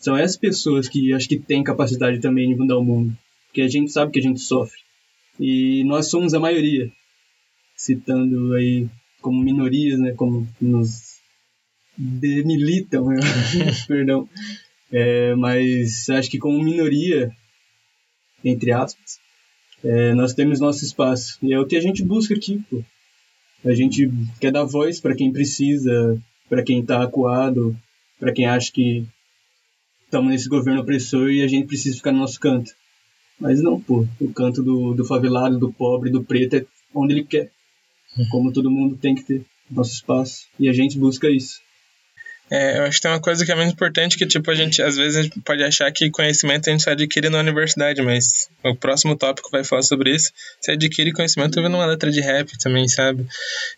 são 0.01 0.17
essas 0.17 0.35
pessoas 0.35 0.89
que 0.89 1.13
acho 1.13 1.29
que 1.29 1.37
têm 1.37 1.63
capacidade 1.63 2.19
também 2.19 2.49
de 2.49 2.55
mudar 2.55 2.77
o 2.77 2.83
mundo. 2.83 3.15
Porque 3.45 3.61
a 3.61 3.67
gente 3.67 3.91
sabe 3.91 4.11
que 4.11 4.19
a 4.19 4.23
gente 4.23 4.39
sofre. 4.39 4.79
E 5.39 5.83
nós 5.83 6.09
somos 6.09 6.33
a 6.33 6.39
maioria. 6.39 6.91
Citando 7.75 8.55
aí 8.55 8.89
como 9.21 9.43
minorias, 9.43 9.99
né? 9.99 10.11
Como 10.13 10.47
nos 10.59 11.19
demilitam, 11.95 13.05
perdão. 13.87 14.27
É, 14.91 15.35
mas 15.35 16.09
acho 16.09 16.31
que 16.31 16.39
como 16.39 16.63
minoria, 16.63 17.31
entre 18.43 18.71
aspas, 18.71 19.19
é, 19.83 20.15
nós 20.15 20.33
temos 20.33 20.59
nosso 20.59 20.83
espaço. 20.83 21.37
E 21.43 21.53
é 21.53 21.59
o 21.59 21.67
que 21.67 21.75
a 21.75 21.81
gente 21.81 22.03
busca 22.03 22.33
aqui, 22.33 22.59
pô. 22.69 22.83
A 23.63 23.73
gente 23.75 24.11
quer 24.39 24.51
dar 24.51 24.63
voz 24.63 24.99
para 24.99 25.15
quem 25.15 25.31
precisa, 25.31 26.19
para 26.49 26.63
quem 26.63 26.81
está 26.81 27.03
acuado, 27.03 27.77
para 28.19 28.33
quem 28.33 28.47
acha 28.47 28.71
que 28.71 29.05
estamos 30.12 30.30
nesse 30.30 30.50
governo 30.50 30.82
opressor 30.82 31.32
e 31.32 31.41
a 31.41 31.47
gente 31.47 31.67
precisa 31.67 31.95
ficar 31.95 32.12
no 32.12 32.19
nosso 32.19 32.38
canto. 32.38 32.74
Mas 33.39 33.62
não, 33.62 33.80
pô. 33.80 34.06
O 34.19 34.34
canto 34.34 34.62
do, 34.62 34.93
do 34.93 35.06
favelado, 35.06 35.58
do 35.58 35.71
pobre, 35.71 36.12
do 36.12 36.21
preto 36.21 36.58
é 36.58 36.65
onde 36.93 37.13
ele 37.13 37.24
quer. 37.24 37.50
Como 38.30 38.52
todo 38.52 38.69
mundo 38.69 38.97
tem 38.97 39.15
que 39.15 39.24
ter 39.24 39.45
nosso 39.69 39.93
espaço. 39.93 40.47
E 40.60 40.67
a 40.67 40.74
gente 40.74 41.00
busca 41.00 41.30
isso. 41.30 41.62
É, 42.51 42.79
eu 42.79 42.83
acho 42.83 42.97
que 42.97 43.03
tem 43.03 43.11
uma 43.11 43.21
coisa 43.21 43.45
que 43.45 43.51
é 43.51 43.55
muito 43.55 43.71
importante 43.71 44.17
que, 44.17 44.25
tipo, 44.25 44.51
a 44.51 44.53
gente, 44.53 44.81
às 44.81 44.97
vezes, 44.97 45.23
gente 45.23 45.39
pode 45.39 45.63
achar 45.63 45.89
que 45.89 46.09
conhecimento 46.09 46.69
a 46.69 46.71
gente 46.73 46.83
só 46.83 46.91
adquire 46.91 47.29
na 47.29 47.39
universidade, 47.39 48.01
mas 48.01 48.49
o 48.61 48.75
próximo 48.75 49.15
tópico 49.15 49.49
vai 49.49 49.63
falar 49.63 49.83
sobre 49.83 50.13
isso. 50.13 50.33
Você 50.59 50.71
adquire 50.71 51.13
conhecimento 51.13 51.57
ouvindo 51.57 51.75
uma 51.75 51.85
letra 51.85 52.11
de 52.11 52.19
rap 52.19 52.51
também, 52.59 52.89
sabe? 52.89 53.25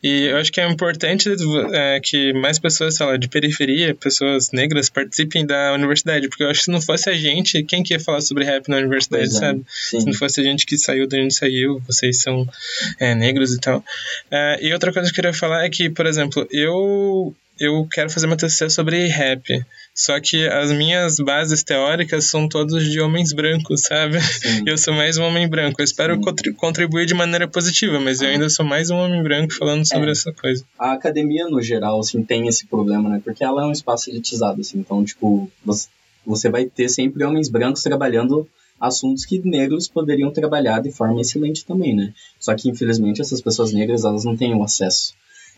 E 0.01 0.23
eu 0.23 0.37
acho 0.37 0.51
que 0.51 0.59
é 0.59 0.67
importante 0.67 1.29
é, 1.71 1.99
que 2.01 2.33
mais 2.33 2.57
pessoas, 2.57 2.95
sei 2.95 3.05
lá, 3.05 3.15
de 3.15 3.27
periferia, 3.27 3.93
pessoas 3.93 4.51
negras, 4.51 4.89
participem 4.89 5.45
da 5.45 5.71
universidade, 5.73 6.27
porque 6.27 6.43
eu 6.43 6.49
acho 6.49 6.61
que 6.61 6.65
se 6.65 6.71
não 6.71 6.81
fosse 6.81 7.11
a 7.11 7.13
gente, 7.13 7.61
quem 7.63 7.83
que 7.83 7.93
ia 7.93 7.99
falar 7.99 8.21
sobre 8.21 8.43
rap 8.43 8.67
na 8.69 8.77
universidade, 8.77 9.29
Pois 9.29 9.35
é, 9.35 9.39
sabe? 9.39 9.63
Se 9.67 10.03
não 10.03 10.13
fosse 10.13 10.41
a 10.41 10.43
gente 10.43 10.65
que 10.65 10.79
saiu 10.79 11.05
de 11.05 11.21
onde 11.21 11.35
saiu, 11.35 11.79
vocês 11.81 12.21
são 12.21 12.47
é, 12.99 13.13
negros 13.13 13.53
e 13.53 13.59
tal. 13.59 13.85
É, 14.31 14.57
e 14.61 14.73
outra 14.73 14.91
coisa 14.91 15.09
que 15.09 15.13
eu 15.13 15.15
queria 15.23 15.33
falar 15.33 15.63
é 15.63 15.69
que, 15.69 15.91
por 15.91 16.07
exemplo, 16.07 16.47
eu 16.49 17.35
eu 17.65 17.87
quero 17.91 18.09
fazer 18.09 18.27
uma 18.27 18.35
TCC 18.37 18.69
sobre 18.69 19.07
rap. 19.07 19.43
Só 19.95 20.19
que 20.19 20.47
as 20.47 20.71
minhas 20.71 21.17
bases 21.17 21.63
teóricas 21.63 22.25
são 22.25 22.47
todas 22.49 22.83
de 22.83 22.99
homens 22.99 23.31
brancos, 23.31 23.81
sabe? 23.81 24.19
Sim. 24.21 24.63
Eu 24.67 24.77
sou 24.77 24.93
mais 24.93 25.17
um 25.17 25.23
homem 25.23 25.47
branco. 25.47 25.79
Eu 25.79 25.85
espero 25.85 26.15
Sim. 26.15 26.53
contribuir 26.55 27.05
de 27.05 27.13
maneira 27.13 27.47
positiva, 27.47 27.99
mas 27.99 28.19
eu 28.21 28.29
ainda 28.29 28.49
sou 28.49 28.65
mais 28.65 28.89
um 28.89 28.95
homem 28.95 29.21
branco 29.21 29.53
falando 29.53 29.87
sobre 29.87 30.07
É. 30.09 30.11
essa 30.11 30.31
coisa. 30.33 30.65
a 30.79 30.93
academia, 30.93 31.47
no 31.47 31.61
geral, 31.61 31.99
assim, 31.99 32.23
tem 32.23 32.47
esse 32.47 32.65
problema, 32.65 33.07
né? 33.09 33.21
Porque 33.23 33.43
ela 33.43 33.61
é 33.61 33.65
um 33.65 33.71
espaço 33.71 34.09
elitizado, 34.09 34.61
assim. 34.61 34.79
Então, 34.79 35.03
tipo, 35.05 35.47
você, 35.63 35.87
você 36.25 36.49
vai 36.49 36.65
ter 36.65 36.89
sempre 36.89 37.23
homens 37.23 37.47
brancos 37.49 37.83
trabalhando 37.83 38.47
assuntos 38.81 39.25
que 39.25 39.39
negros 39.47 39.87
poderiam 39.87 40.31
trabalhar 40.31 40.81
de 40.81 40.91
forma 40.91 41.21
excelente 41.21 41.63
também, 41.65 41.95
né? 41.95 42.11
Só 42.39 42.55
que, 42.55 42.67
infelizmente, 42.67 43.21
essas 43.21 43.41
pessoas 43.41 43.71
negras, 43.71 44.03
elas 44.03 44.25
não 44.25 44.35
têm 44.35 44.55
o 44.55 44.63
acesso. 44.63 45.13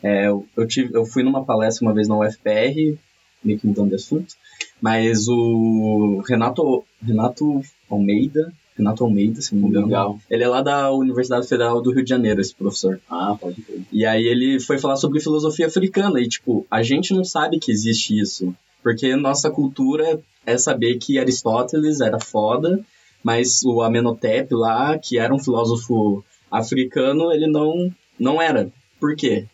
É, 0.05 0.27
eu, 0.27 0.45
eu, 0.55 0.67
tive, 0.67 0.95
eu 0.95 1.03
fui 1.03 1.23
numa 1.23 1.43
palestra 1.43 1.83
uma 1.83 1.91
vez 1.91 2.07
na 2.07 2.15
UFPR, 2.15 2.95
meio 3.43 3.57
que 3.57 3.65
mudando 3.65 3.89
de 3.89 3.95
assunto, 3.95 4.35
mas 4.79 5.27
o 5.27 6.21
Renato, 6.27 6.85
Renato 7.01 7.63
Almeida, 7.89 8.53
Renato 8.77 9.03
Almeida, 9.03 9.41
se 9.41 9.55
não 9.55 9.63
me 9.63 9.69
engano, 9.69 9.87
Legal. 9.87 10.19
ele 10.29 10.43
é 10.43 10.47
lá 10.47 10.61
da 10.61 10.91
Universidade 10.91 11.47
Federal 11.47 11.81
do 11.81 11.91
Rio 11.91 12.03
de 12.03 12.09
Janeiro, 12.11 12.39
esse 12.39 12.53
professor. 12.53 13.01
Ah, 13.09 13.35
pode 13.39 13.63
crer. 13.63 13.81
E 13.91 14.05
aí 14.05 14.23
ele 14.25 14.59
foi 14.59 14.77
falar 14.77 14.97
sobre 14.97 15.19
filosofia 15.19 15.65
africana 15.65 16.19
e 16.19 16.27
tipo, 16.27 16.67
a 16.69 16.83
gente 16.83 17.11
não 17.11 17.23
sabe 17.23 17.57
que 17.57 17.71
existe 17.71 18.15
isso, 18.15 18.55
porque 18.83 19.15
nossa 19.15 19.49
cultura 19.49 20.19
é 20.45 20.55
saber 20.55 20.99
que 20.99 21.17
Aristóteles 21.17 21.99
era 21.99 22.19
foda, 22.19 22.79
mas 23.23 23.63
o 23.63 23.81
Amenhotep 23.81 24.53
lá, 24.53 24.99
que 24.99 25.17
era 25.17 25.33
um 25.33 25.39
filósofo 25.39 26.23
africano, 26.51 27.31
ele 27.31 27.47
não 27.47 27.91
não 28.19 28.39
era. 28.39 28.69
Por 28.99 29.15
quê? 29.15 29.47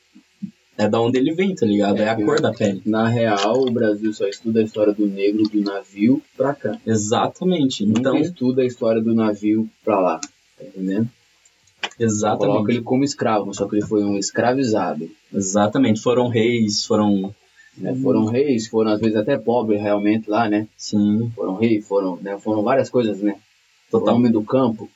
É 0.82 0.90
da 0.90 1.00
onde 1.00 1.20
ele 1.20 1.32
vem, 1.36 1.54
tá 1.54 1.64
ligado? 1.64 2.00
É, 2.00 2.10
a 2.10 2.14
É, 2.14 2.24
cor 2.24 2.42
da 2.42 2.52
pele. 2.52 2.82
Na 2.88 3.08
real, 3.08 3.62
o 3.62 3.70
Brasil 3.72 4.12
só 4.16 4.26
estuda 4.28 4.62
a 4.62 4.64
história 4.64 4.92
do 4.92 5.06
negro 5.06 5.44
do 5.44 5.62
navio 5.62 6.20
pra 6.36 6.56
cá. 6.56 6.76
Exatamente. 6.84 7.84
Então, 7.84 8.18
estuda 8.18 8.64
a 8.64 8.66
história 8.66 9.00
do 9.00 9.14
navio 9.14 9.70
pra 9.86 10.00
lá. 10.00 10.20
Tá 10.58 10.66
entendendo? 10.66 11.08
Coloca 11.82 12.04
exatamente. 12.04 12.72
ele 12.72 12.82
como 12.82 13.04
escravo, 13.04 13.54
só 13.54 13.68
que 13.68 13.76
ele 13.76 13.86
foi 13.86 14.04
um 14.04 14.18
escravizado. 14.18 15.08
Exatamente. 15.32 16.02
Foram 16.02 16.28
reis, 16.30 16.84
foram 16.84 17.32
né? 17.78 17.96
Foram 18.02 18.26
reis, 18.26 18.68
foram 18.68 18.92
às 18.92 19.00
vezes 19.00 19.16
até 19.16 19.38
pobres 19.38 19.80
realmente 19.80 20.28
lá, 20.30 20.50
né? 20.50 20.68
sim, 20.76 21.32
Foram 21.36 21.58
reis, 21.58 21.88
foram, 21.88 22.18
né? 22.18 22.40
foram 22.40 22.64
várias 22.64 22.90
coisas, 22.90 23.20
né? 23.22 23.36
Total. 23.92 24.16
homem 24.16 24.32
do 24.32 24.44
campo, 24.44 24.90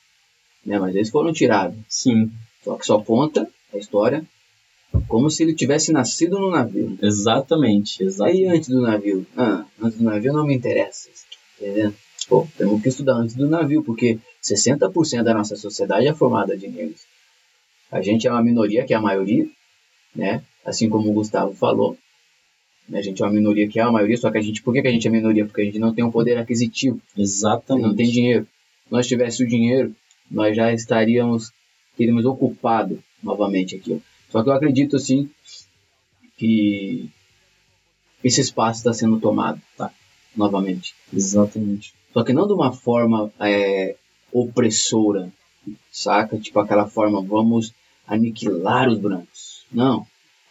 né? 0.64 0.80
Mas 0.80 0.96
eles 0.96 1.10
foram 1.10 1.32
tirados. 1.32 1.78
Sim, 1.88 2.28
Só 2.64 2.74
que 2.74 2.84
só 2.84 3.00
conta 3.00 3.48
a 3.72 3.78
história 3.78 4.24
como 5.08 5.30
se 5.30 5.42
ele 5.42 5.54
tivesse 5.54 5.92
nascido 5.92 6.38
no 6.38 6.50
navio. 6.50 6.96
exatamente, 7.02 8.02
Aí 8.02 8.06
exatamente. 8.08 8.46
antes 8.48 8.68
do 8.68 8.80
navio, 8.80 9.26
ah, 9.36 9.64
antes 9.82 9.98
do 9.98 10.04
navio 10.04 10.32
não 10.32 10.46
me 10.46 10.54
interessa, 10.54 11.08
tá 11.08 11.66
entendendo? 11.66 11.94
Pô, 12.28 12.46
temos 12.58 12.82
que 12.82 12.88
estudar 12.88 13.14
antes 13.14 13.36
do 13.36 13.48
navio, 13.48 13.82
porque 13.84 14.18
60% 14.42 15.22
da 15.22 15.34
nossa 15.34 15.54
sociedade 15.56 16.06
é 16.08 16.14
formada 16.14 16.56
de 16.56 16.66
negros. 16.68 17.02
A 17.90 18.02
gente 18.02 18.26
é 18.26 18.30
uma 18.30 18.42
minoria 18.42 18.84
que 18.84 18.92
é 18.92 18.96
a 18.96 19.00
maioria, 19.00 19.46
né? 20.14 20.42
Assim 20.64 20.88
como 20.88 21.08
o 21.08 21.12
Gustavo 21.12 21.54
falou. 21.54 21.96
né? 22.88 22.98
A 22.98 23.02
gente 23.02 23.22
é 23.22 23.26
uma 23.26 23.32
minoria 23.32 23.68
que 23.68 23.78
é 23.78 23.82
a 23.82 23.92
maioria, 23.92 24.16
só 24.16 24.30
que 24.30 24.38
a 24.38 24.42
gente, 24.42 24.60
por 24.62 24.74
que, 24.74 24.82
que 24.82 24.88
a 24.88 24.90
gente 24.90 25.06
é 25.06 25.10
minoria? 25.10 25.44
Porque 25.44 25.60
a 25.60 25.64
gente 25.64 25.78
não 25.78 25.94
tem 25.94 26.04
um 26.04 26.10
poder 26.10 26.36
aquisitivo, 26.36 27.00
Exatamente. 27.16 27.86
não 27.86 27.94
tem 27.94 28.10
dinheiro. 28.10 28.44
Se 28.86 28.92
nós 28.92 29.06
tivéssemos 29.06 29.46
o 29.46 29.56
dinheiro, 29.56 29.94
nós 30.28 30.56
já 30.56 30.72
estaríamos, 30.72 31.52
teríamos 31.96 32.24
ocupado 32.24 32.98
novamente 33.22 33.76
aquilo. 33.76 34.02
Só 34.30 34.42
que 34.42 34.48
eu 34.48 34.54
acredito, 34.54 34.96
assim, 34.96 35.30
que 36.36 37.08
esse 38.22 38.40
espaço 38.40 38.80
está 38.80 38.92
sendo 38.92 39.20
tomado, 39.20 39.60
tá? 39.76 39.92
Novamente. 40.36 40.94
Exatamente. 41.12 41.94
Só 42.12 42.24
que 42.24 42.32
não 42.32 42.46
de 42.46 42.52
uma 42.52 42.72
forma 42.72 43.30
é, 43.40 43.96
opressora, 44.32 45.32
saca? 45.90 46.38
Tipo 46.38 46.60
aquela 46.60 46.86
forma, 46.88 47.22
vamos 47.22 47.72
aniquilar 48.06 48.88
os 48.88 48.98
brancos. 48.98 49.64
Não. 49.70 50.06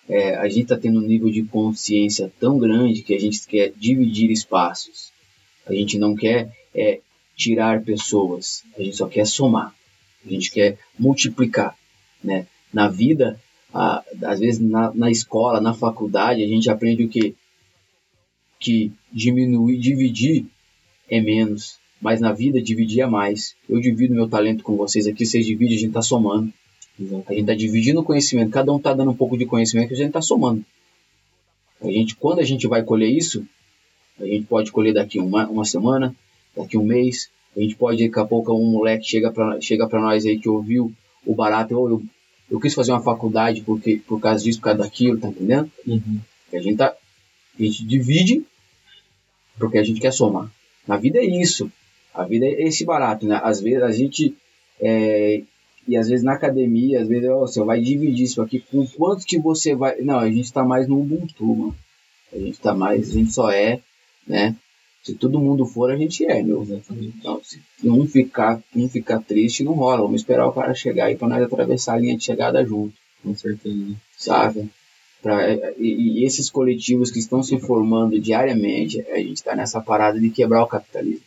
É, 0.08 0.36
a 0.36 0.48
gente 0.48 0.64
está 0.64 0.78
tendo 0.78 1.00
um 1.00 1.08
nível 1.08 1.32
de 1.32 1.44
consciência 1.44 2.32
tão 2.40 2.60
grande 2.60 3.02
que 3.02 3.16
a 3.16 3.20
gente 3.20 3.46
quer 3.48 3.72
dividir 3.76 4.30
espaços. 4.30 5.12
A 5.66 5.74
gente 5.74 5.98
não 5.98 6.16
quer 6.16 6.56
é, 6.74 7.00
tirar 7.36 7.84
pessoas, 7.84 8.64
a 8.78 8.84
gente 8.84 8.96
só 8.96 9.08
quer 9.08 9.26
somar. 9.26 9.74
A 10.26 10.30
gente 10.30 10.52
quer 10.52 10.78
multiplicar, 10.98 11.76
né? 12.24 12.48
Na 12.72 12.88
vida, 12.88 13.40
a- 13.76 14.04
às 14.24 14.40
vezes 14.40 14.60
na, 14.60 14.94
na 14.94 15.12
escola, 15.12 15.60
na 15.62 15.74
faculdade, 15.74 16.44
a 16.44 16.48
gente 16.48 16.70
aprende 16.70 17.04
o 17.04 17.10
quê? 17.10 17.34
Que 18.60 18.92
diminuir, 19.12 19.78
dividir 19.80 20.46
é 21.10 21.22
menos, 21.22 21.78
mas 22.02 22.20
na 22.22 22.32
vida 22.32 22.62
dividir 22.62 23.02
é 23.02 23.06
mais. 23.06 23.56
Eu 23.70 23.80
divido 23.80 24.14
meu 24.16 24.28
talento 24.28 24.64
com 24.64 24.76
vocês 24.76 25.06
aqui, 25.08 25.26
vocês 25.26 25.46
dividem, 25.46 25.76
a 25.78 25.80
gente 25.80 25.94
tá 25.94 26.02
somando. 26.02 26.52
A 27.28 27.34
gente 27.34 27.46
tá 27.46 27.54
dividindo 27.54 28.00
o 28.00 28.04
conhecimento, 28.04 28.52
cada 28.52 28.72
um 28.72 28.80
tá 28.80 28.94
dando 28.94 29.12
um 29.12 29.16
pouco 29.16 29.38
de 29.38 29.46
conhecimento, 29.46 29.94
a 29.94 29.98
gente 29.98 30.12
tá 30.14 30.22
somando. 30.22 30.64
A 31.82 31.88
gente, 31.92 32.16
quando 32.16 32.40
a 32.40 32.44
gente 32.44 32.66
vai 32.68 32.82
colher 32.84 33.10
isso, 33.10 33.46
a 34.20 34.26
gente 34.26 34.46
pode 34.46 34.72
colher 34.72 34.94
daqui 34.94 35.20
uma, 35.20 35.46
uma 35.48 35.66
semana, 35.66 36.16
daqui 36.56 36.78
um 36.78 36.86
mês, 36.86 37.30
a 37.56 37.60
gente 37.60 37.76
pode, 37.76 38.08
daqui 38.08 38.20
a 38.20 38.26
pouco, 38.26 38.54
um 38.54 38.72
moleque 38.72 39.06
chega 39.06 39.30
pra, 39.32 39.60
chega 39.60 39.88
pra 39.88 40.00
nós 40.02 40.26
aí 40.26 40.40
que 40.40 40.48
ouviu 40.48 40.92
o 41.26 41.36
barato, 41.36 41.78
"Ô, 41.78 41.90
eu, 41.90 42.04
eu 42.50 42.60
quis 42.60 42.74
fazer 42.74 42.92
uma 42.92 43.02
faculdade 43.02 43.62
porque, 43.62 43.98
por 44.08 44.20
causa 44.20 44.44
disso, 44.44 44.60
por 44.60 44.66
causa 44.66 44.84
daquilo, 44.84 45.20
tá 45.20 45.30
entendendo? 45.30 45.72
Uhum. 45.86 46.20
A 46.54 46.60
gente 46.60 46.78
tá. 46.78 46.96
A 47.58 47.64
gente 47.64 47.86
divide 47.86 48.46
porque 49.58 49.78
a 49.78 49.84
gente 49.84 50.00
quer 50.00 50.12
somar. 50.12 50.52
Na 50.88 50.98
vida 50.98 51.20
é 51.20 51.26
isso. 51.26 51.72
A 52.14 52.24
vida 52.24 52.46
é 52.46 52.64
esse 52.64 52.86
barato, 52.86 53.26
né? 53.26 53.40
Às 53.44 53.62
vezes 53.62 53.82
a 53.82 53.92
gente. 53.92 54.36
é, 54.80 55.42
e 55.88 55.96
às 55.96 56.10
vezes 56.10 56.24
na 56.24 56.34
academia, 56.34 57.02
às 57.02 57.08
vezes 57.08 57.30
ó, 57.30 57.42
você 57.42 57.64
vai 57.64 57.80
dividir 57.80 58.24
isso 58.24 58.42
aqui. 58.42 58.60
Com 58.60 58.86
quanto 58.88 59.26
que 59.26 59.38
você 59.40 59.76
vai. 59.76 60.02
Não, 60.02 60.20
a 60.20 60.30
gente 60.30 60.52
tá 60.52 60.64
mais 60.64 60.88
no 60.88 61.00
Ubuntu, 61.00 61.46
mano. 61.46 61.76
A 62.34 62.38
gente 62.38 62.60
tá 62.60 62.74
mais. 62.74 63.10
A 63.10 63.14
gente 63.14 63.32
só 63.32 63.52
é, 63.52 63.80
né? 64.28 64.56
Se 65.06 65.14
todo 65.14 65.40
mundo 65.40 65.68
for, 65.68 65.92
a 65.92 65.96
gente 65.96 66.26
é, 66.26 66.42
meu. 66.42 66.66
Então, 66.90 67.40
se 67.44 67.62
um 67.84 68.08
ficar, 68.08 68.60
um 68.76 68.90
ficar 68.90 69.20
triste, 69.22 69.64
não 69.64 69.74
rola. 69.74 70.02
Vamos 70.02 70.22
esperar 70.22 70.48
o 70.48 70.52
cara 70.52 70.74
chegar 70.74 71.06
aí 71.06 71.16
pra 71.16 71.28
nós 71.28 71.44
atravessar 71.44 71.94
a 71.94 72.00
linha 72.00 72.18
de 72.18 72.24
chegada 72.24 72.66
junto 72.66 72.96
Com 73.24 73.36
certeza. 73.36 73.96
sabe? 74.18 74.68
Pra, 75.22 75.54
e, 75.78 76.22
e 76.22 76.26
esses 76.26 76.50
coletivos 76.50 77.12
que 77.12 77.20
estão 77.20 77.44
se 77.44 77.60
formando 77.60 78.20
diariamente, 78.20 79.00
a 79.12 79.18
gente 79.18 79.36
está 79.36 79.56
nessa 79.56 79.80
parada 79.80 80.20
de 80.20 80.32
quebrar 80.32 80.64
o 80.64 80.68
capitalismo. 80.68 81.26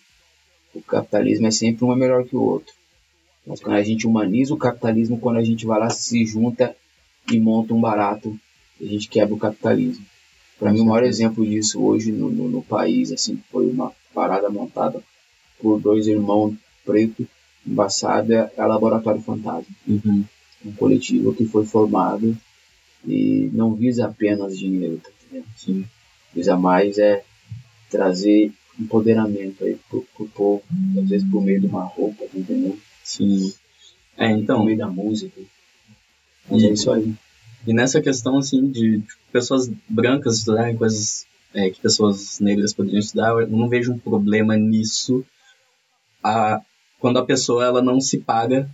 O 0.74 0.82
capitalismo 0.82 1.46
é 1.46 1.52
sempre 1.52 1.84
um 1.84 1.92
é 1.92 1.96
melhor 1.96 2.24
que 2.24 2.34
o 2.34 2.42
outro. 2.42 2.74
Mas 3.46 3.60
quando 3.60 3.76
a 3.76 3.82
gente 3.84 4.08
humaniza 4.08 4.52
o 4.52 4.58
capitalismo, 4.58 5.20
quando 5.20 5.36
a 5.36 5.44
gente 5.44 5.64
vai 5.64 5.78
lá, 5.78 5.88
se 5.88 6.26
junta 6.26 6.74
e 7.30 7.38
monta 7.38 7.72
um 7.72 7.80
barato, 7.80 8.36
a 8.80 8.84
gente 8.84 9.08
quebra 9.08 9.34
o 9.34 9.38
capitalismo. 9.38 10.04
Para 10.58 10.72
mim, 10.72 10.80
o 10.80 10.86
maior 10.86 11.04
exemplo 11.04 11.46
disso 11.46 11.80
hoje 11.82 12.10
no, 12.10 12.28
no, 12.30 12.48
no 12.48 12.62
país 12.62 13.12
assim, 13.12 13.40
foi 13.50 13.66
uma 13.70 13.92
parada 14.12 14.48
montada 14.50 15.02
por 15.60 15.80
dois 15.80 16.06
irmãos 16.06 16.54
pretos, 16.84 17.26
embaçada, 17.66 18.52
é 18.56 18.64
Laboratório 18.64 19.20
Fantasma 19.20 19.66
Uhum. 19.86 20.24
um 20.64 20.72
coletivo 20.72 21.34
que 21.34 21.44
foi 21.44 21.64
formado 21.66 22.36
e 23.06 23.50
não 23.52 23.74
visa 23.74 24.06
apenas 24.06 24.58
dinheiro, 24.58 24.98
tá 25.02 25.10
entendendo? 25.10 25.46
Sim. 25.56 25.84
Visa 26.34 26.56
mais 26.56 26.98
é 26.98 27.22
trazer 27.90 28.52
empoderamento 28.78 29.64
aí 29.64 29.76
pro, 29.88 30.06
pro 30.16 30.28
povo, 30.28 30.62
às 31.00 31.08
vezes 31.08 31.28
por 31.30 31.42
meio 31.42 31.60
de 31.60 31.66
uma 31.66 31.84
roupa, 31.84 32.24
tá 32.24 32.38
entendendo? 32.38 32.78
Sim. 33.04 33.52
É, 34.16 34.28
Por 34.28 34.38
então, 34.38 34.64
meio 34.64 34.78
da 34.78 34.88
música. 34.88 35.40
Mas 36.50 36.62
é 36.62 36.70
isso 36.70 36.90
aí. 36.90 37.14
E 37.68 37.74
nessa 37.74 38.00
questão, 38.00 38.38
assim, 38.38 38.70
de 38.70 39.02
pessoas 39.30 39.70
brancas 39.86 40.38
estudarem 40.38 40.74
coisas 40.74 41.26
é, 41.52 41.68
que 41.68 41.78
pessoas 41.78 42.40
negras 42.40 42.72
poderiam 42.72 42.98
estudar, 42.98 43.28
eu 43.42 43.46
não 43.46 43.68
vejo 43.68 43.92
um 43.92 43.98
problema 43.98 44.56
nisso 44.56 45.22
a, 46.24 46.62
quando 46.98 47.18
a 47.18 47.26
pessoa 47.26 47.66
ela 47.66 47.82
não 47.82 48.00
se 48.00 48.20
paga 48.20 48.70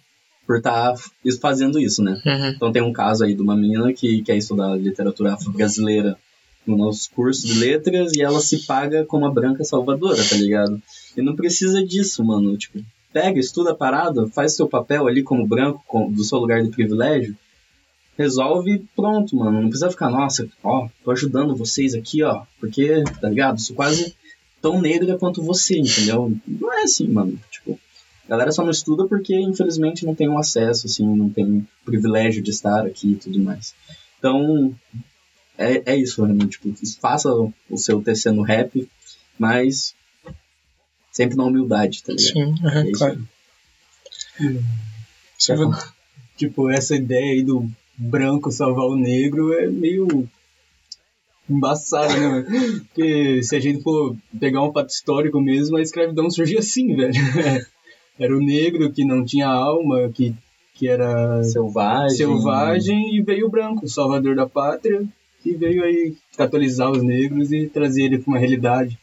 por 0.46 0.58
estar 0.58 0.94
fazendo 1.40 1.80
isso, 1.80 2.04
né? 2.04 2.22
Uhum. 2.24 2.48
Então 2.50 2.70
tem 2.70 2.82
um 2.82 2.92
caso 2.92 3.24
aí 3.24 3.34
de 3.34 3.42
uma 3.42 3.56
menina 3.56 3.92
que 3.92 4.22
quer 4.22 4.36
estudar 4.36 4.76
literatura 4.76 5.34
afro-brasileira 5.34 6.16
no 6.64 6.76
nosso 6.76 7.10
curso 7.10 7.48
de 7.48 7.58
letras 7.58 8.12
e 8.14 8.22
ela 8.22 8.38
se 8.38 8.64
paga 8.64 9.04
como 9.04 9.26
a 9.26 9.30
branca 9.30 9.64
salvadora, 9.64 10.22
tá 10.22 10.36
ligado? 10.36 10.80
E 11.16 11.20
não 11.20 11.34
precisa 11.34 11.84
disso, 11.84 12.24
mano. 12.24 12.56
Tipo, 12.56 12.80
pega, 13.12 13.40
estuda 13.40 13.72
a 13.72 13.74
parada, 13.74 14.28
faz 14.28 14.54
seu 14.54 14.68
papel 14.68 15.08
ali 15.08 15.24
como 15.24 15.46
branco, 15.46 15.82
com, 15.84 16.12
do 16.12 16.22
seu 16.22 16.38
lugar 16.38 16.62
de 16.62 16.70
privilégio, 16.70 17.36
resolve 18.16 18.84
pronto, 18.94 19.36
mano. 19.36 19.60
Não 19.60 19.68
precisa 19.68 19.90
ficar, 19.90 20.10
nossa, 20.10 20.48
ó, 20.62 20.88
tô 21.04 21.10
ajudando 21.10 21.56
vocês 21.56 21.94
aqui, 21.94 22.22
ó, 22.22 22.44
porque, 22.60 23.02
tá 23.20 23.28
ligado? 23.28 23.60
Sou 23.60 23.76
quase 23.76 24.14
tão 24.60 24.80
negra 24.80 25.18
quanto 25.18 25.42
você, 25.42 25.78
entendeu? 25.78 26.34
Não 26.46 26.72
é 26.72 26.82
assim, 26.82 27.08
mano. 27.08 27.38
Tipo, 27.50 27.78
a 28.26 28.30
galera 28.30 28.52
só 28.52 28.62
não 28.62 28.70
estuda 28.70 29.06
porque, 29.06 29.38
infelizmente, 29.38 30.06
não 30.06 30.14
tem 30.14 30.28
um 30.28 30.38
acesso, 30.38 30.86
assim, 30.86 31.06
não 31.06 31.28
tem 31.28 31.66
privilégio 31.84 32.42
de 32.42 32.50
estar 32.50 32.86
aqui 32.86 33.12
e 33.12 33.16
tudo 33.16 33.38
mais. 33.40 33.74
Então, 34.18 34.74
é, 35.58 35.92
é 35.92 35.96
isso, 35.96 36.24
né? 36.26 36.46
Tipo, 36.46 36.72
faça 37.00 37.30
o 37.30 37.76
seu 37.76 38.02
TC 38.02 38.30
no 38.30 38.42
rap, 38.42 38.88
mas 39.38 39.94
sempre 41.12 41.36
na 41.36 41.44
humildade, 41.44 42.02
tá 42.02 42.12
ligado? 42.12 42.32
Sim, 42.32 42.54
uhum, 42.64 42.68
é 42.68 42.92
claro. 42.92 43.28
Tipo, 46.36 46.70
essa 46.70 46.96
ideia 46.96 47.34
aí 47.34 47.42
do 47.42 47.70
branco 47.96 48.50
salvar 48.50 48.86
o 48.86 48.96
negro 48.96 49.52
é 49.52 49.66
meio 49.66 50.28
embaçada, 51.48 52.16
né? 52.16 52.46
Porque 52.86 53.42
se 53.42 53.54
a 53.54 53.60
gente 53.60 53.82
for 53.82 54.16
pegar 54.38 54.62
um 54.62 54.72
fato 54.72 54.90
histórico 54.90 55.40
mesmo, 55.40 55.76
a 55.76 55.82
escravidão 55.82 56.30
surgiu 56.30 56.58
assim, 56.58 56.94
velho. 56.94 57.12
Era 58.18 58.36
o 58.36 58.40
negro 58.40 58.92
que 58.92 59.04
não 59.04 59.24
tinha 59.24 59.48
alma, 59.48 60.08
que, 60.14 60.32
que 60.72 60.88
era 60.88 61.42
selvagem. 61.42 62.16
selvagem, 62.16 63.16
e 63.16 63.20
veio 63.20 63.48
o 63.48 63.50
branco, 63.50 63.86
o 63.86 63.88
salvador 63.88 64.36
da 64.36 64.48
pátria, 64.48 65.04
que 65.42 65.52
veio 65.56 65.82
aí 65.82 66.14
catolizar 66.36 66.92
os 66.92 67.02
negros 67.02 67.50
e 67.50 67.66
trazer 67.66 68.04
ele 68.04 68.18
para 68.18 68.30
uma 68.30 68.38
realidade 68.38 68.96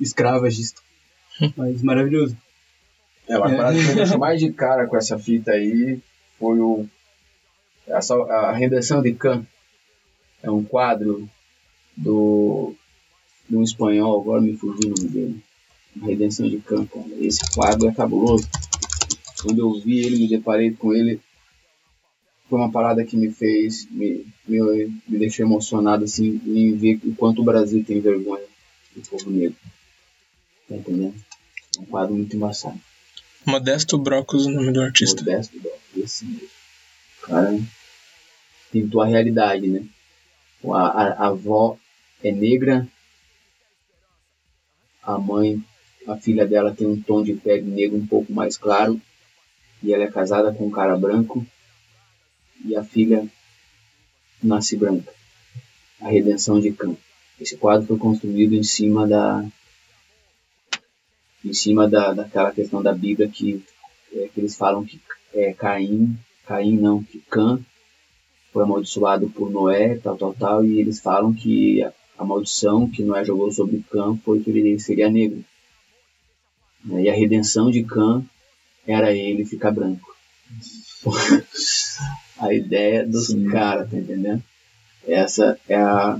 escravagista. 0.00 0.80
Mas 1.56 1.82
maravilhoso. 1.82 2.36
É, 3.28 3.36
uma 3.36 3.50
parada 3.50 3.76
que 3.76 3.88
me 3.88 3.94
deixou 3.94 4.18
mais 4.18 4.38
de 4.38 4.52
cara 4.52 4.86
com 4.86 4.96
essa 4.96 5.18
fita 5.18 5.50
aí 5.50 5.98
foi 6.38 6.60
o 6.60 6.86
a, 7.88 8.34
a 8.34 8.52
Redenção 8.52 9.02
de 9.02 9.12
Can. 9.14 9.46
É 10.42 10.50
um 10.50 10.64
quadro 10.64 11.28
do 11.96 12.74
de 13.48 13.56
um 13.56 13.62
espanhol, 13.62 14.20
agora 14.20 14.40
me 14.40 14.56
fugiu 14.56 14.90
o 14.90 14.94
nome 14.96 15.08
dele. 15.08 15.42
A 16.00 16.06
Redenção 16.06 16.48
de 16.48 16.58
Can, 16.58 16.86
cara. 16.86 17.06
Esse 17.20 17.40
quadro 17.54 17.88
é 17.88 17.92
cabuloso. 17.92 18.48
Quando 19.42 19.58
eu 19.58 19.80
vi 19.80 20.00
ele, 20.00 20.18
me 20.18 20.28
deparei 20.28 20.72
com 20.72 20.92
ele, 20.94 21.20
foi 22.48 22.58
uma 22.58 22.70
parada 22.70 23.04
que 23.04 23.16
me 23.16 23.30
fez, 23.30 23.86
me, 23.90 24.26
me, 24.46 24.60
me 25.06 25.18
deixou 25.18 25.44
emocionado 25.44 26.04
assim, 26.04 26.40
em 26.46 26.74
ver 26.76 27.00
o 27.04 27.14
quanto 27.14 27.42
o 27.42 27.44
Brasil 27.44 27.84
tem 27.84 28.00
vergonha 28.00 28.44
do 28.94 29.02
povo 29.02 29.30
negro. 29.30 29.56
Tá 30.68 30.76
entendendo? 30.76 31.14
É 31.76 31.80
um 31.80 31.84
quadro 31.86 32.14
muito 32.14 32.34
embaçado. 32.34 32.80
Modesto 33.44 33.98
Brocos, 33.98 34.46
o 34.46 34.50
nome 34.50 34.72
do 34.72 34.80
artista. 34.80 35.20
Modesto 35.20 35.60
Brocos, 35.60 35.80
esse 35.96 36.24
mesmo. 36.24 36.53
Cara 37.26 37.58
pintou 38.70 39.00
a 39.00 39.06
realidade, 39.06 39.68
né? 39.68 39.86
A, 40.64 40.78
a, 40.78 41.08
a 41.12 41.26
avó 41.28 41.78
é 42.22 42.32
negra, 42.32 42.88
a 45.02 45.18
mãe, 45.18 45.62
a 46.06 46.16
filha 46.16 46.46
dela 46.46 46.74
tem 46.74 46.86
um 46.86 47.00
tom 47.00 47.22
de 47.22 47.34
pele 47.34 47.62
negro 47.62 47.96
um 47.96 48.06
pouco 48.06 48.32
mais 48.32 48.56
claro, 48.56 49.00
e 49.82 49.92
ela 49.92 50.04
é 50.04 50.10
casada 50.10 50.52
com 50.52 50.66
um 50.66 50.70
cara 50.70 50.96
branco, 50.96 51.46
e 52.64 52.74
a 52.74 52.82
filha 52.82 53.28
nasce 54.42 54.76
branca. 54.76 55.12
A 56.00 56.08
redenção 56.08 56.60
de 56.60 56.72
Cã. 56.72 56.96
Esse 57.40 57.56
quadro 57.56 57.86
foi 57.86 57.98
construído 57.98 58.54
em 58.54 58.62
cima 58.62 59.06
da 59.06 59.44
em 61.44 61.52
cima 61.52 61.88
da, 61.88 62.12
daquela 62.12 62.52
questão 62.52 62.82
da 62.82 62.92
Bíblia 62.92 63.28
que, 63.28 63.62
é, 64.12 64.28
que 64.28 64.40
eles 64.40 64.56
falam 64.56 64.84
que 64.84 64.98
é, 65.34 65.52
Caim, 65.52 66.18
Caim 66.46 66.76
não, 66.76 67.02
que 67.02 67.18
Cã 67.30 67.58
foi 68.52 68.62
amaldiçoado 68.62 69.28
por 69.30 69.50
Noé, 69.50 69.96
tal, 69.96 70.16
tal, 70.16 70.34
tal, 70.34 70.64
e 70.64 70.78
eles 70.78 71.00
falam 71.00 71.32
que 71.32 71.82
a, 71.82 71.92
a 72.18 72.24
maldição 72.24 72.88
que 72.88 73.02
Noé 73.02 73.24
jogou 73.24 73.50
sobre 73.50 73.84
Cã 73.90 74.16
foi 74.24 74.40
que 74.40 74.50
ele 74.50 74.78
seria 74.78 75.10
negro. 75.10 75.44
Né, 76.84 77.02
e 77.04 77.10
a 77.10 77.14
redenção 77.14 77.70
de 77.70 77.82
Cã 77.82 78.24
era 78.86 79.12
ele 79.12 79.44
ficar 79.44 79.70
branco. 79.70 80.14
a 82.38 82.52
ideia 82.52 83.06
dos 83.06 83.34
caras, 83.50 83.90
tá 83.90 83.96
entendendo? 83.96 84.42
Essa 85.06 85.58
é 85.68 85.76
a, 85.76 86.18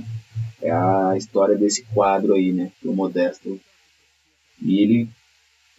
é 0.61 0.71
a 0.71 1.13
história 1.17 1.55
desse 1.55 1.83
quadro 1.85 2.33
aí, 2.33 2.51
né? 2.51 2.71
Do 2.83 2.93
Modesto. 2.93 3.59
E 4.61 4.79
ele 4.79 5.09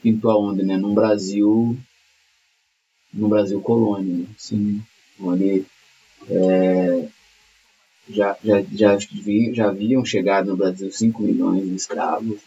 pintou 0.03 0.30
aonde, 0.30 0.62
né? 0.62 0.76
No 0.76 0.94
Brasil, 0.94 1.76
no 3.16 3.28
Brasil 3.28 3.60
colônia, 3.60 4.18
né? 4.18 4.26
Sim. 4.36 4.82
Onde 5.18 5.64
é, 6.28 7.08
já, 8.10 8.36
já, 8.44 8.62
já, 8.72 8.98
já 9.52 9.68
haviam 9.68 10.04
chegado 10.04 10.50
no 10.50 10.56
Brasil 10.56 10.92
5 10.92 11.22
milhões 11.22 11.64
de 11.64 11.74
escravos 11.74 12.40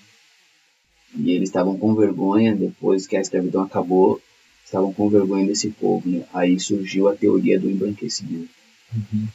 e 1.16 1.32
eles 1.32 1.50
estavam 1.50 1.78
com 1.78 1.96
vergonha 1.96 2.56
depois 2.56 3.08
que 3.08 3.18
a 3.18 3.22
escravidão 3.22 3.64
acabou 3.64 4.22
estavam 4.64 4.94
com 4.94 5.10
vergonha 5.10 5.48
desse 5.48 5.72
povo 5.72 6.08
né? 6.08 6.24
aí 6.34 6.60
surgiu 6.60 7.08
a 7.08 7.16
teoria 7.16 7.60
do 7.60 7.70
embranquecimento 7.70 8.50
uhum. 8.94 9.28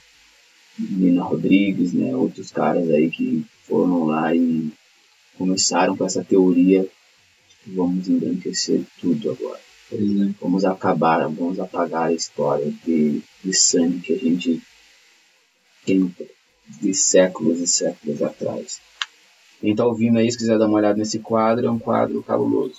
Nina 0.79 1.25
Rodrigues 1.25 1.93
né 1.93 2.15
outros 2.15 2.53
caras 2.53 2.89
aí 2.91 3.11
que 3.11 3.45
foram 3.65 4.05
lá 4.05 4.35
e 4.35 4.71
começaram 5.37 5.97
com 5.97 6.05
essa 6.05 6.23
teoria 6.23 6.89
vamos 7.67 8.09
embranquecer 8.09 8.83
tudo 9.01 9.33
agora 9.33 9.61
vamos 10.41 10.65
acabar 10.65 11.29
vamos 11.29 11.61
apagar 11.61 12.09
a 12.09 12.13
história 12.13 12.73
de 12.85 13.23
de 13.45 13.53
sangue 13.53 14.01
que 14.01 14.13
a 14.13 14.19
gente 14.19 14.63
tem 15.85 16.15
de 16.81 16.95
séculos 16.95 17.61
e 17.61 17.67
séculos 17.67 18.23
atrás. 18.23 18.81
Quem 19.61 19.75
tá 19.75 19.85
ouvindo 19.85 20.19
aí, 20.19 20.31
se 20.31 20.37
quiser 20.37 20.59
dar 20.59 20.67
uma 20.67 20.77
olhada 20.77 20.99
nesse 20.99 21.21
quadro, 21.21 21.67
é 21.67 21.71
um 21.71 21.79
quadro 21.79 22.23
cabuloso. 22.23 22.75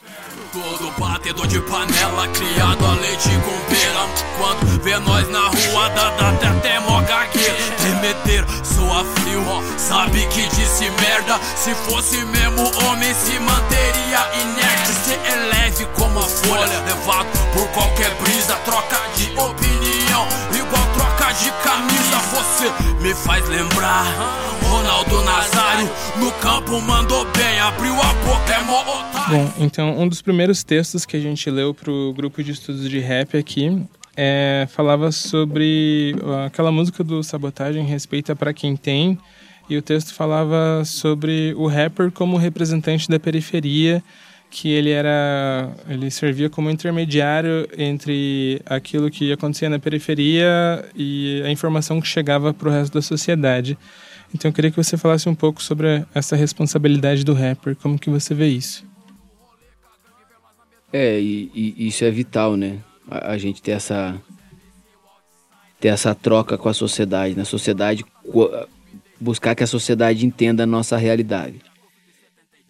Todo 0.51 0.91
batedor 0.99 1.47
de 1.47 1.59
panela, 1.61 2.27
criado 2.27 2.85
a 2.85 2.93
leite 3.01 3.29
com 3.43 3.73
pera. 3.73 4.05
Quando 4.37 4.83
vê 4.83 4.99
nós 4.99 5.27
na 5.29 5.47
rua, 5.47 5.89
dá, 5.89 6.11
dá 6.11 6.29
até 6.51 6.79
mó 6.81 7.01
gagueira. 7.01 7.55
Tremedeiro, 7.77 8.45
soa 8.63 9.03
frio, 9.03 9.41
sabe 9.79 10.27
que 10.27 10.47
disse 10.55 10.83
merda. 11.01 11.39
Se 11.55 11.73
fosse 11.73 12.17
mesmo 12.25 12.61
homem, 12.85 13.13
se 13.15 13.39
manteria 13.39 14.21
inerte. 14.43 14.84
Cê 15.05 15.13
é 15.13 15.35
leve 15.53 15.85
como 15.93 16.17
a 16.17 16.23
folha, 16.23 16.65
levado 16.65 17.27
por 17.53 17.67
qualquer 17.73 18.09
brisa. 18.15 18.55
Troca 18.65 18.97
de 19.15 19.25
opinião, 19.33 20.25
igual 20.49 20.83
troca 20.95 21.31
de 21.31 21.51
camisa. 21.61 22.17
Você 22.33 23.03
me 23.03 23.13
faz 23.13 23.47
lembrar. 23.47 24.03
Ronaldo 24.63 25.21
Nazário 25.21 25.87
no 26.17 26.31
campo 26.41 26.81
mandou 26.81 27.23
bem, 27.37 27.59
abriu 27.59 27.93
a 27.93 28.13
boca, 28.13 28.51
é 28.51 28.63
mó 28.63 28.83
Bom, 29.29 29.53
então 29.59 29.95
um 29.95 30.07
dos 30.07 30.23
primeiros 30.23 30.63
textos 30.63 31.05
que 31.05 31.15
a 31.15 31.19
gente 31.19 31.51
leu 31.51 31.71
pro 31.71 32.11
grupo 32.13 32.43
de 32.43 32.53
estudos 32.53 32.89
de 32.89 32.99
rap 32.99 33.37
aqui 33.37 33.85
é, 34.17 34.67
falava 34.71 35.11
sobre 35.11 36.15
aquela 36.47 36.71
música 36.71 37.03
do 37.03 37.21
Sabotagem, 37.21 37.85
Respeita 37.85 38.35
para 38.35 38.51
Quem 38.53 38.75
Tem, 38.75 39.19
e 39.69 39.77
o 39.77 39.83
texto 39.83 40.15
falava 40.15 40.83
sobre 40.83 41.53
o 41.55 41.67
rapper 41.67 42.11
como 42.11 42.37
representante 42.37 43.07
da 43.07 43.19
periferia, 43.19 44.03
que 44.49 44.69
ele 44.69 44.89
era, 44.89 45.73
ele 45.89 46.09
servia 46.09 46.49
como 46.49 46.69
intermediário 46.69 47.67
entre 47.77 48.61
aquilo 48.65 49.09
que 49.09 49.31
acontecia 49.31 49.69
na 49.69 49.79
periferia 49.79 50.85
e 50.95 51.41
a 51.45 51.51
informação 51.51 51.99
que 51.99 52.07
chegava 52.07 52.53
para 52.53 52.69
o 52.69 52.71
resto 52.71 52.93
da 52.93 53.01
sociedade. 53.01 53.77
Então 54.33 54.49
eu 54.49 54.53
queria 54.53 54.71
que 54.71 54.77
você 54.77 54.97
falasse 54.97 55.27
um 55.29 55.35
pouco 55.35 55.61
sobre 55.61 56.05
essa 56.13 56.35
responsabilidade 56.35 57.23
do 57.23 57.33
rapper, 57.33 57.75
como 57.75 57.99
que 57.99 58.09
você 58.09 58.33
vê 58.33 58.47
isso? 58.47 58.85
É, 60.91 61.19
e, 61.19 61.51
e 61.53 61.87
isso 61.87 62.05
é 62.05 62.11
vital, 62.11 62.55
né? 62.55 62.79
A, 63.09 63.31
a, 63.31 63.37
gente 63.37 63.61
ter 63.61 63.71
essa 63.71 64.15
ter 65.79 65.89
essa 65.89 66.15
troca 66.15 66.57
com 66.57 66.69
a 66.69 66.73
sociedade, 66.73 67.33
na 67.33 67.39
né? 67.39 67.45
sociedade 67.45 68.05
buscar 69.19 69.55
que 69.55 69.63
a 69.63 69.67
sociedade 69.67 70.25
entenda 70.25 70.63
a 70.63 70.65
nossa 70.65 70.97
realidade, 70.97 71.61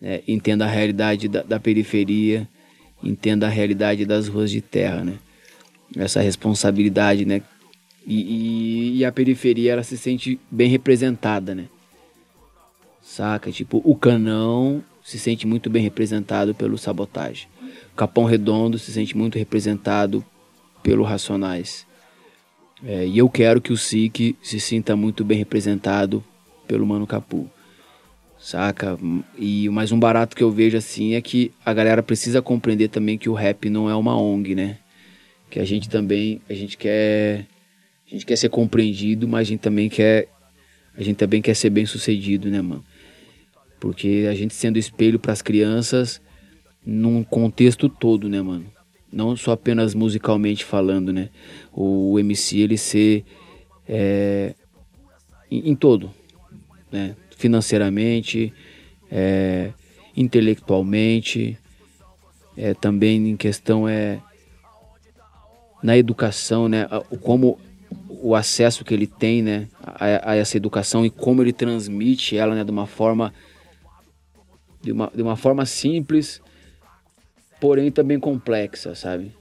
né? 0.01 0.21
entenda 0.27 0.65
a 0.65 0.69
realidade 0.69 1.27
da, 1.27 1.41
da 1.43 1.59
periferia, 1.59 2.47
entenda 3.03 3.47
a 3.47 3.49
realidade 3.49 4.05
das 4.05 4.27
ruas 4.27 4.51
de 4.51 4.61
terra, 4.61 5.03
né? 5.03 5.17
Essa 5.95 6.21
responsabilidade, 6.21 7.25
né? 7.25 7.41
E, 8.05 8.21
e, 8.21 8.97
e, 8.97 9.05
a 9.05 9.11
periferia 9.11 9.73
ela 9.73 9.83
se 9.83 9.97
sente 9.97 10.39
bem 10.51 10.69
representada, 10.69 11.55
né? 11.55 11.65
Saca? 13.01 13.51
Tipo, 13.51 13.81
o 13.83 13.95
Canão 13.95 14.83
se 15.03 15.17
sente 15.17 15.47
muito 15.47 15.69
bem 15.69 15.81
representado 15.81 16.53
pelo 16.53 16.77
Sabotagem. 16.77 17.47
O 17.93 17.95
Capão 17.95 18.25
Redondo 18.25 18.77
se 18.77 18.91
sente 18.91 19.17
muito 19.17 19.37
representado 19.37 20.23
pelo 20.83 21.03
Racionais. 21.03 21.85
É, 22.83 23.07
e 23.07 23.17
eu 23.17 23.29
quero 23.29 23.61
que 23.61 23.71
o 23.71 23.77
SIC 23.77 24.35
se 24.41 24.59
sinta 24.59 24.95
muito 24.95 25.23
bem 25.23 25.37
representado 25.37 26.23
pelo 26.67 26.85
Mano 26.85 27.07
Capu. 27.07 27.49
Saca? 28.45 28.95
E 29.39 29.67
mais 29.69 29.91
um 29.91 29.99
barato 29.99 30.35
que 30.35 30.43
eu 30.43 30.51
vejo 30.51 30.77
assim 30.77 31.15
é 31.15 31.21
que 31.21 31.51
a 31.65 31.73
galera 31.73 32.03
precisa 32.03 32.43
compreender 32.43 32.89
também 32.89 33.17
que 33.17 33.27
o 33.27 33.33
rap 33.33 33.67
não 33.71 33.89
é 33.89 33.95
uma 33.95 34.15
ONG, 34.15 34.53
né? 34.53 34.77
Que 35.49 35.59
a 35.59 35.65
gente 35.65 35.89
também, 35.89 36.39
a 36.47 36.53
gente 36.53 36.77
quer 36.77 37.47
a 38.05 38.09
gente 38.11 38.23
quer 38.23 38.35
ser 38.35 38.49
compreendido, 38.49 39.27
mas 39.27 39.47
a 39.47 39.49
gente 39.49 39.61
também 39.61 39.89
quer 39.89 40.27
a 40.95 41.01
gente 41.01 41.17
também 41.17 41.41
quer 41.41 41.55
ser 41.55 41.71
bem-sucedido, 41.71 42.51
né, 42.51 42.61
mano? 42.61 42.85
Porque 43.79 44.27
a 44.29 44.35
gente 44.35 44.53
sendo 44.53 44.77
espelho 44.77 45.17
para 45.17 45.33
as 45.33 45.41
crianças 45.41 46.21
num 46.85 47.23
contexto 47.23 47.89
todo, 47.89 48.29
né, 48.29 48.43
mano? 48.43 48.65
Não 49.11 49.35
só 49.35 49.53
apenas 49.53 49.95
musicalmente 49.95 50.63
falando, 50.63 51.11
né? 51.11 51.29
O 51.73 52.19
MC 52.19 52.59
ele 52.59 52.77
ser 52.77 53.25
é, 53.89 54.53
em, 55.49 55.71
em 55.71 55.75
todo, 55.75 56.11
né? 56.91 57.15
Financeiramente, 57.35 58.53
é, 59.11 59.71
intelectualmente, 60.15 61.57
é, 62.57 62.73
também 62.73 63.29
em 63.29 63.37
questão 63.37 63.87
é 63.87 64.19
na 65.83 65.97
educação, 65.97 66.67
né? 66.67 66.87
Como 67.21 67.59
o 68.09 68.33
acesso 68.33 68.83
que 68.83 68.93
ele 68.93 69.05
tem, 69.05 69.43
né, 69.43 69.67
a, 69.83 70.31
a, 70.31 70.35
essa 70.35 70.57
educação 70.57 71.05
e 71.05 71.11
como 71.11 71.43
ele 71.43 71.53
transmite 71.53 72.35
ela, 72.35 72.55
né, 72.55 72.63
de 72.63 72.71
uma 72.71 72.87
forma 72.87 73.31
de 74.81 74.91
uma, 74.91 75.11
de 75.13 75.21
uma 75.21 75.35
forma 75.35 75.65
simples, 75.65 76.41
porém 77.59 77.91
também 77.91 78.19
complexa, 78.19 78.95
sabe? 78.95 79.31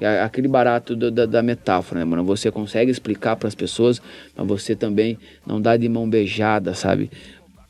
É 0.00 0.22
aquele 0.22 0.46
barato 0.46 0.94
do, 0.94 1.10
da, 1.10 1.26
da, 1.26 1.42
metáfora, 1.42 2.00
né, 2.00 2.04
mano? 2.04 2.24
Você 2.24 2.50
consegue 2.50 2.90
explicar 2.90 3.34
para 3.34 3.48
as 3.48 3.54
pessoas, 3.54 4.00
mas 4.36 4.46
você 4.46 4.76
também 4.76 5.18
não 5.44 5.60
dá 5.60 5.76
de 5.76 5.88
mão 5.88 6.08
beijada, 6.08 6.74
sabe? 6.74 7.10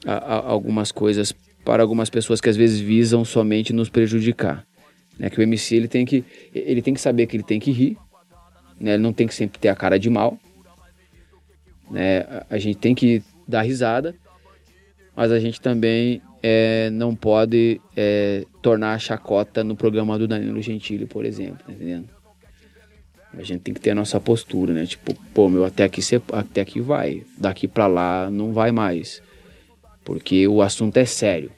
A, 0.09 0.15
a, 0.15 0.51
algumas 0.51 0.91
coisas 0.91 1.35
para 1.65 1.83
algumas 1.83 2.09
pessoas 2.09 2.41
que 2.41 2.49
às 2.49 2.57
vezes 2.57 2.81
visam 2.81 3.25
somente 3.25 3.73
nos 3.73 3.91
prejudicar. 3.91 4.67
Né? 5.19 5.29
Que 5.29 5.39
o 5.39 5.43
MC 5.43 5.77
ele 5.77 5.89
tem 5.89 6.07
que, 6.07 6.25
ele 6.55 6.81
tem 6.81 6.95
que 6.95 7.01
saber 7.01 7.27
que 7.27 7.37
ele 7.37 7.43
tem 7.43 7.61
que 7.61 7.71
rir, 7.71 7.99
né? 8.81 8.95
Ele 8.95 9.03
não 9.03 9.13
tem 9.13 9.27
que 9.27 9.35
sempre 9.35 9.59
ter 9.59 9.69
a 9.69 9.77
cara 9.77 9.99
de 9.99 10.09
mal. 10.09 10.39
Né? 11.91 12.21
A, 12.21 12.47
a 12.51 12.59
gente 12.59 12.79
tem 12.79 12.95
que 12.95 13.23
dar 13.47 13.63
risada, 13.63 14.15
mas 15.15 15.31
a 15.31 15.39
gente 15.39 15.61
também 15.61 16.23
é, 16.43 16.89
não 16.91 17.15
pode 17.15 17.81
é, 17.97 18.45
tornar 18.63 18.95
a 18.95 18.99
chacota 18.99 19.63
no 19.65 19.77
programa 19.77 20.19
do 20.19 20.29
Danilo 20.29 20.63
Gentili, 20.63 21.07
por 21.07 21.25
exemplo, 21.25 21.59
tá 21.67 21.73
entendendo? 21.73 22.09
A 23.35 23.43
gente 23.43 23.61
tem 23.61 23.75
que 23.75 23.81
ter 23.81 23.91
a 23.91 23.95
nossa 23.95 24.19
postura, 24.19 24.73
né? 24.73 24.87
Tipo, 24.87 25.15
pô, 25.35 25.49
meu, 25.49 25.65
até 25.65 25.85
aqui, 25.85 26.01
cê, 26.01 26.21
até 26.33 26.63
aqui 26.63 26.81
vai. 26.81 27.25
Daqui 27.37 27.69
para 27.69 27.87
lá 27.87 28.31
não 28.31 28.53
vai 28.53 28.73
mais. 28.73 29.23
Porque 30.09 30.49
o 30.49 30.63
assunto 30.63 30.97
é 30.97 31.05
sério. 31.05 31.51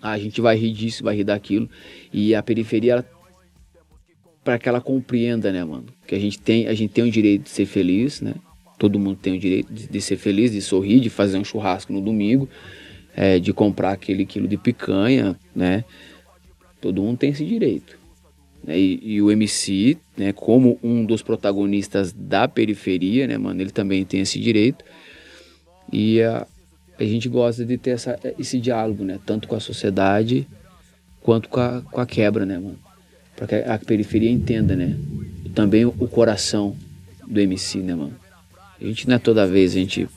A 0.00 0.18
gente 0.18 0.40
vai 0.40 0.56
rir 0.56 0.72
disso, 0.72 1.04
vai 1.04 1.14
rir 1.14 1.24
daquilo. 1.24 1.68
E 2.10 2.34
a 2.34 2.42
periferia, 2.42 3.04
para 4.42 4.58
que 4.58 4.66
ela 4.66 4.80
compreenda, 4.80 5.52
né, 5.52 5.62
mano? 5.62 5.84
Que 6.06 6.14
a 6.14 6.18
gente 6.18 6.38
tem, 6.38 6.66
a 6.66 6.72
gente 6.72 6.94
tem 6.94 7.04
o 7.04 7.10
direito 7.10 7.42
de 7.42 7.50
ser 7.50 7.66
feliz, 7.66 8.22
né? 8.22 8.34
Todo 8.78 8.98
mundo 8.98 9.18
tem 9.20 9.36
o 9.36 9.38
direito 9.38 9.70
de, 9.70 9.86
de 9.86 10.00
ser 10.00 10.16
feliz, 10.16 10.52
de 10.52 10.62
sorrir, 10.62 11.00
de 11.00 11.10
fazer 11.10 11.36
um 11.36 11.44
churrasco 11.44 11.92
no 11.92 12.00
domingo, 12.00 12.48
é, 13.14 13.38
de 13.38 13.52
comprar 13.52 13.92
aquele 13.92 14.24
quilo 14.24 14.48
de 14.48 14.56
picanha, 14.56 15.38
né? 15.54 15.84
Todo 16.80 17.02
mundo 17.02 17.18
tem 17.18 17.28
esse 17.28 17.44
direito. 17.44 17.98
Né? 18.62 18.78
E, 18.78 19.00
e, 19.02 19.20
o 19.20 19.30
MC, 19.30 19.98
né, 20.16 20.32
como 20.32 20.78
um 20.82 21.04
dos 21.04 21.20
protagonistas 21.20 22.10
da 22.10 22.48
periferia, 22.48 23.26
né, 23.26 23.36
mano, 23.36 23.60
ele 23.60 23.70
também 23.70 24.02
tem 24.02 24.20
esse 24.20 24.40
direito. 24.40 24.82
E 25.92 26.22
a, 26.22 26.46
a 26.98 27.04
gente 27.04 27.28
gosta 27.28 27.64
de 27.64 27.76
ter 27.76 27.90
essa, 27.90 28.18
esse 28.38 28.60
diálogo, 28.60 29.04
né, 29.04 29.18
tanto 29.24 29.48
com 29.48 29.54
a 29.54 29.60
sociedade 29.60 30.46
quanto 31.20 31.48
com 31.48 31.60
a, 31.60 31.82
com 31.82 32.00
a 32.00 32.06
quebra, 32.06 32.44
né, 32.44 32.58
mano, 32.58 32.78
para 33.36 33.46
que 33.46 33.54
a 33.54 33.78
periferia 33.78 34.30
entenda, 34.30 34.76
né, 34.76 34.96
também 35.54 35.84
o 35.84 35.92
coração 36.08 36.76
do 37.26 37.40
MC, 37.40 37.78
né, 37.78 37.94
mano. 37.94 38.14
A 38.80 38.84
gente 38.84 39.08
não 39.08 39.16
é 39.16 39.18
toda 39.18 39.46
vez 39.46 39.72
a 39.72 39.78
gente 39.78 40.08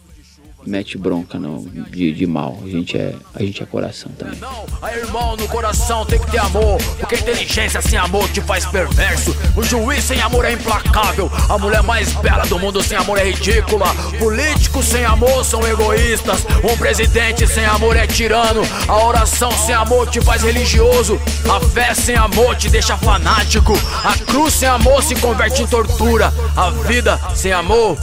mete 0.67 0.97
bronca 0.97 1.39
não, 1.39 1.65
de, 1.89 2.11
de 2.11 2.27
mal. 2.27 2.59
A 2.63 2.67
gente, 2.67 2.97
é, 2.97 3.15
a 3.33 3.41
gente 3.41 3.63
é 3.63 3.65
coração 3.65 4.11
também. 4.17 4.37
Não, 4.39 4.89
irmão, 4.89 5.35
no 5.37 5.47
coração 5.47 6.05
tem 6.05 6.19
que 6.19 6.29
ter 6.29 6.39
amor. 6.39 6.77
Porque 6.99 7.15
inteligência 7.15 7.81
sem 7.81 7.97
amor 7.97 8.29
te 8.29 8.41
faz 8.41 8.65
perverso. 8.65 9.35
O 9.55 9.63
juiz 9.63 10.03
sem 10.03 10.21
amor 10.21 10.45
é 10.45 10.51
implacável. 10.51 11.31
A 11.49 11.57
mulher 11.57 11.81
mais 11.83 12.11
bela 12.13 12.45
do 12.45 12.59
mundo 12.59 12.83
sem 12.83 12.97
amor 12.97 13.17
é 13.17 13.23
ridícula. 13.23 13.87
Políticos 14.19 14.85
sem 14.85 15.05
amor 15.05 15.45
são 15.45 15.65
egoístas. 15.65 16.45
Um 16.63 16.77
presidente 16.77 17.47
sem 17.47 17.65
amor 17.65 17.95
é 17.95 18.05
tirano. 18.05 18.61
A 18.87 19.05
oração 19.05 19.51
sem 19.51 19.73
amor 19.73 20.09
te 20.09 20.19
faz 20.21 20.43
religioso. 20.43 21.19
A 21.49 21.59
fé 21.61 21.93
sem 21.93 22.15
amor 22.15 22.55
te 22.55 22.69
deixa 22.69 22.97
fanático. 22.97 23.73
A 24.03 24.17
cruz 24.25 24.53
sem 24.53 24.67
amor 24.67 25.01
se 25.01 25.15
converte 25.15 25.63
em 25.63 25.67
tortura. 25.67 26.33
A 26.55 26.69
vida 26.69 27.19
sem 27.35 27.53
amor 27.53 27.97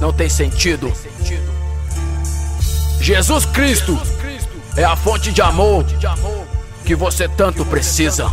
não 0.00 0.12
tem 0.12 0.28
sentido. 0.28 0.92
Jesus 3.06 3.46
Cristo 3.46 3.92
é 4.76 4.82
a 4.82 4.96
fonte 4.96 5.32
de 5.32 5.40
amor 5.40 5.84
que 6.84 6.96
você 6.96 7.28
tanto 7.28 7.64
precisa. 7.64 8.26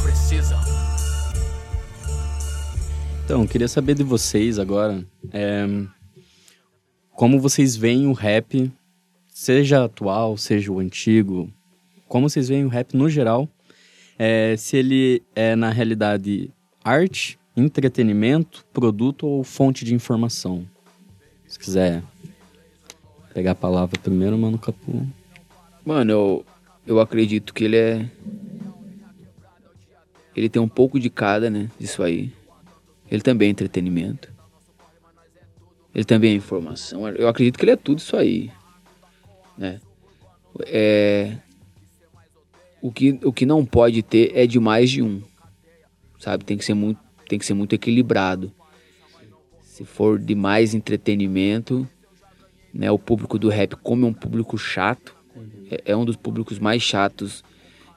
Então, 3.23 3.45
queria 3.45 3.67
saber 3.67 3.93
de 3.93 4.01
vocês 4.01 4.57
agora, 4.57 5.05
é, 5.31 5.67
como 7.11 7.39
vocês 7.39 7.75
veem 7.75 8.07
o 8.07 8.13
rap, 8.13 8.71
seja 9.27 9.85
atual, 9.85 10.37
seja 10.37 10.71
o 10.71 10.79
antigo, 10.79 11.53
como 12.07 12.27
vocês 12.27 12.47
veem 12.47 12.65
o 12.65 12.69
rap 12.69 12.97
no 12.97 13.07
geral, 13.07 13.47
é, 14.17 14.55
se 14.57 14.75
ele 14.75 15.21
é 15.35 15.55
na 15.55 15.69
realidade 15.69 16.49
arte, 16.83 17.37
entretenimento, 17.55 18.65
produto 18.73 19.27
ou 19.27 19.43
fonte 19.43 19.85
de 19.85 19.93
informação. 19.93 20.67
Se 21.45 21.59
quiser 21.59 22.01
pegar 23.33 23.51
a 23.51 23.55
palavra 23.55 23.99
primeiro, 23.99 24.37
mano, 24.37 24.57
Capu. 24.57 25.07
Mano, 25.85 26.11
eu, 26.11 26.45
eu 26.85 26.99
acredito 26.99 27.53
que 27.53 27.63
ele 27.63 27.77
é. 27.77 28.09
Ele 30.35 30.49
tem 30.49 30.61
um 30.61 30.67
pouco 30.67 30.99
de 30.99 31.09
cada, 31.09 31.49
né? 31.49 31.69
Disso 31.79 32.03
aí. 32.03 32.31
Ele 33.09 33.21
também 33.21 33.49
é 33.49 33.51
entretenimento. 33.51 34.31
Ele 35.93 36.05
também 36.05 36.31
é 36.31 36.35
informação. 36.35 37.07
Eu 37.09 37.27
acredito 37.27 37.57
que 37.57 37.65
ele 37.65 37.71
é 37.71 37.75
tudo 37.75 37.99
isso 37.99 38.15
aí. 38.17 38.51
Né? 39.57 39.79
É... 40.65 41.37
O, 42.81 42.91
que, 42.91 43.19
o 43.23 43.31
que 43.31 43.45
não 43.45 43.65
pode 43.65 44.01
ter 44.01 44.31
é 44.35 44.47
de 44.47 44.59
mais 44.59 44.89
de 44.89 45.01
um. 45.01 45.21
Sabe? 46.19 46.43
Tem 46.43 46.57
que 46.57 46.65
ser 46.65 46.73
muito, 46.73 46.99
tem 47.27 47.37
que 47.37 47.45
ser 47.45 47.53
muito 47.53 47.73
equilibrado. 47.73 48.51
Se 49.61 49.85
for 49.85 50.19
de 50.19 50.33
mais 50.33 50.73
entretenimento, 50.73 51.87
né? 52.73 52.89
O 52.89 52.97
público 52.97 53.37
do 53.37 53.49
rap, 53.49 53.75
como 53.77 54.05
é 54.05 54.09
um 54.09 54.13
público 54.13 54.57
chato, 54.57 55.15
é, 55.69 55.91
é, 55.91 55.95
um 55.95 56.05
dos 56.05 56.15
públicos 56.15 56.59
mais 56.59 56.81
chatos. 56.81 57.43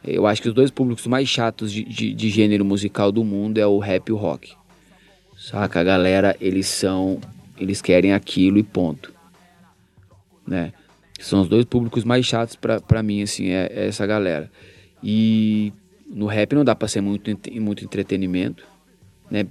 Eu 0.05 0.27
acho 0.27 0.43
que 0.43 0.49
os 0.49 0.55
dois 0.55 0.71
públicos 0.71 1.07
mais 1.07 1.29
chatos 1.29 1.73
de, 1.73 1.85
de, 1.85 2.13
de 2.13 2.29
gênero 2.29 2.65
musical 2.65 3.11
do 3.11 3.25
mundo 3.25 3.59
é 3.59 3.67
o 3.67 3.79
rap 3.79 4.09
e 4.09 4.13
o 4.13 4.17
rock. 4.17 4.53
Saca? 5.37 5.81
A 5.81 5.85
galera, 5.85 6.37
eles 6.41 6.67
são. 6.67 7.21
Eles 7.59 7.81
querem 7.81 8.13
aquilo 8.13 8.59
e 8.59 8.63
ponto. 8.63 9.13
Né? 10.47 10.73
São 11.19 11.41
os 11.41 11.49
dois 11.49 11.65
públicos 11.65 12.05
mais 12.05 12.27
chatos 12.27 12.57
pra, 12.57 13.03
mim, 13.03 13.23
assim, 13.23 13.49
é, 13.49 13.71
é, 13.73 13.87
essa 13.87 14.07
galera. 14.07 14.51
E 15.03 15.73
no 16.07 16.27
rap 16.27 16.55
não 16.55 16.65
dá 16.65 16.75
pra 16.75 16.89
ser 16.89 17.01
muito, 17.01 17.31
muito 17.61 17.85
entretenimento, 17.85 18.65
né? 19.31 19.47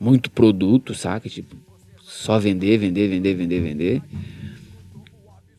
Muito 0.00 0.30
produto, 0.30 0.94
saca? 0.94 1.28
Tipo, 1.28 1.56
só 2.08 2.38
vender, 2.38 2.78
vender, 2.78 3.06
vender, 3.06 3.34
vender, 3.34 3.60
vender. 3.60 4.02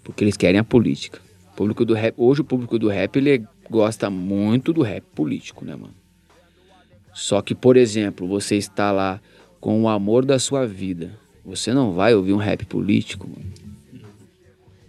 Porque 0.03 0.23
eles 0.23 0.35
querem 0.35 0.59
a 0.59 0.63
política. 0.63 1.21
O 1.53 1.55
público 1.55 1.85
do 1.85 1.93
rap, 1.93 2.15
hoje 2.17 2.41
o 2.41 2.43
público 2.43 2.79
do 2.79 2.87
rap 2.87 3.15
ele 3.17 3.45
gosta 3.69 4.09
muito 4.09 4.73
do 4.73 4.81
rap 4.81 5.03
político, 5.13 5.63
né, 5.63 5.75
mano? 5.75 5.93
Só 7.13 7.39
que, 7.43 7.53
por 7.53 7.77
exemplo, 7.77 8.27
você 8.27 8.55
está 8.55 8.91
lá 8.91 9.21
com 9.59 9.83
o 9.83 9.87
amor 9.87 10.25
da 10.25 10.39
sua 10.39 10.65
vida. 10.65 11.11
Você 11.45 11.71
não 11.71 11.93
vai 11.93 12.15
ouvir 12.15 12.33
um 12.33 12.37
rap 12.37 12.65
político, 12.65 13.29
mano. 13.29 13.53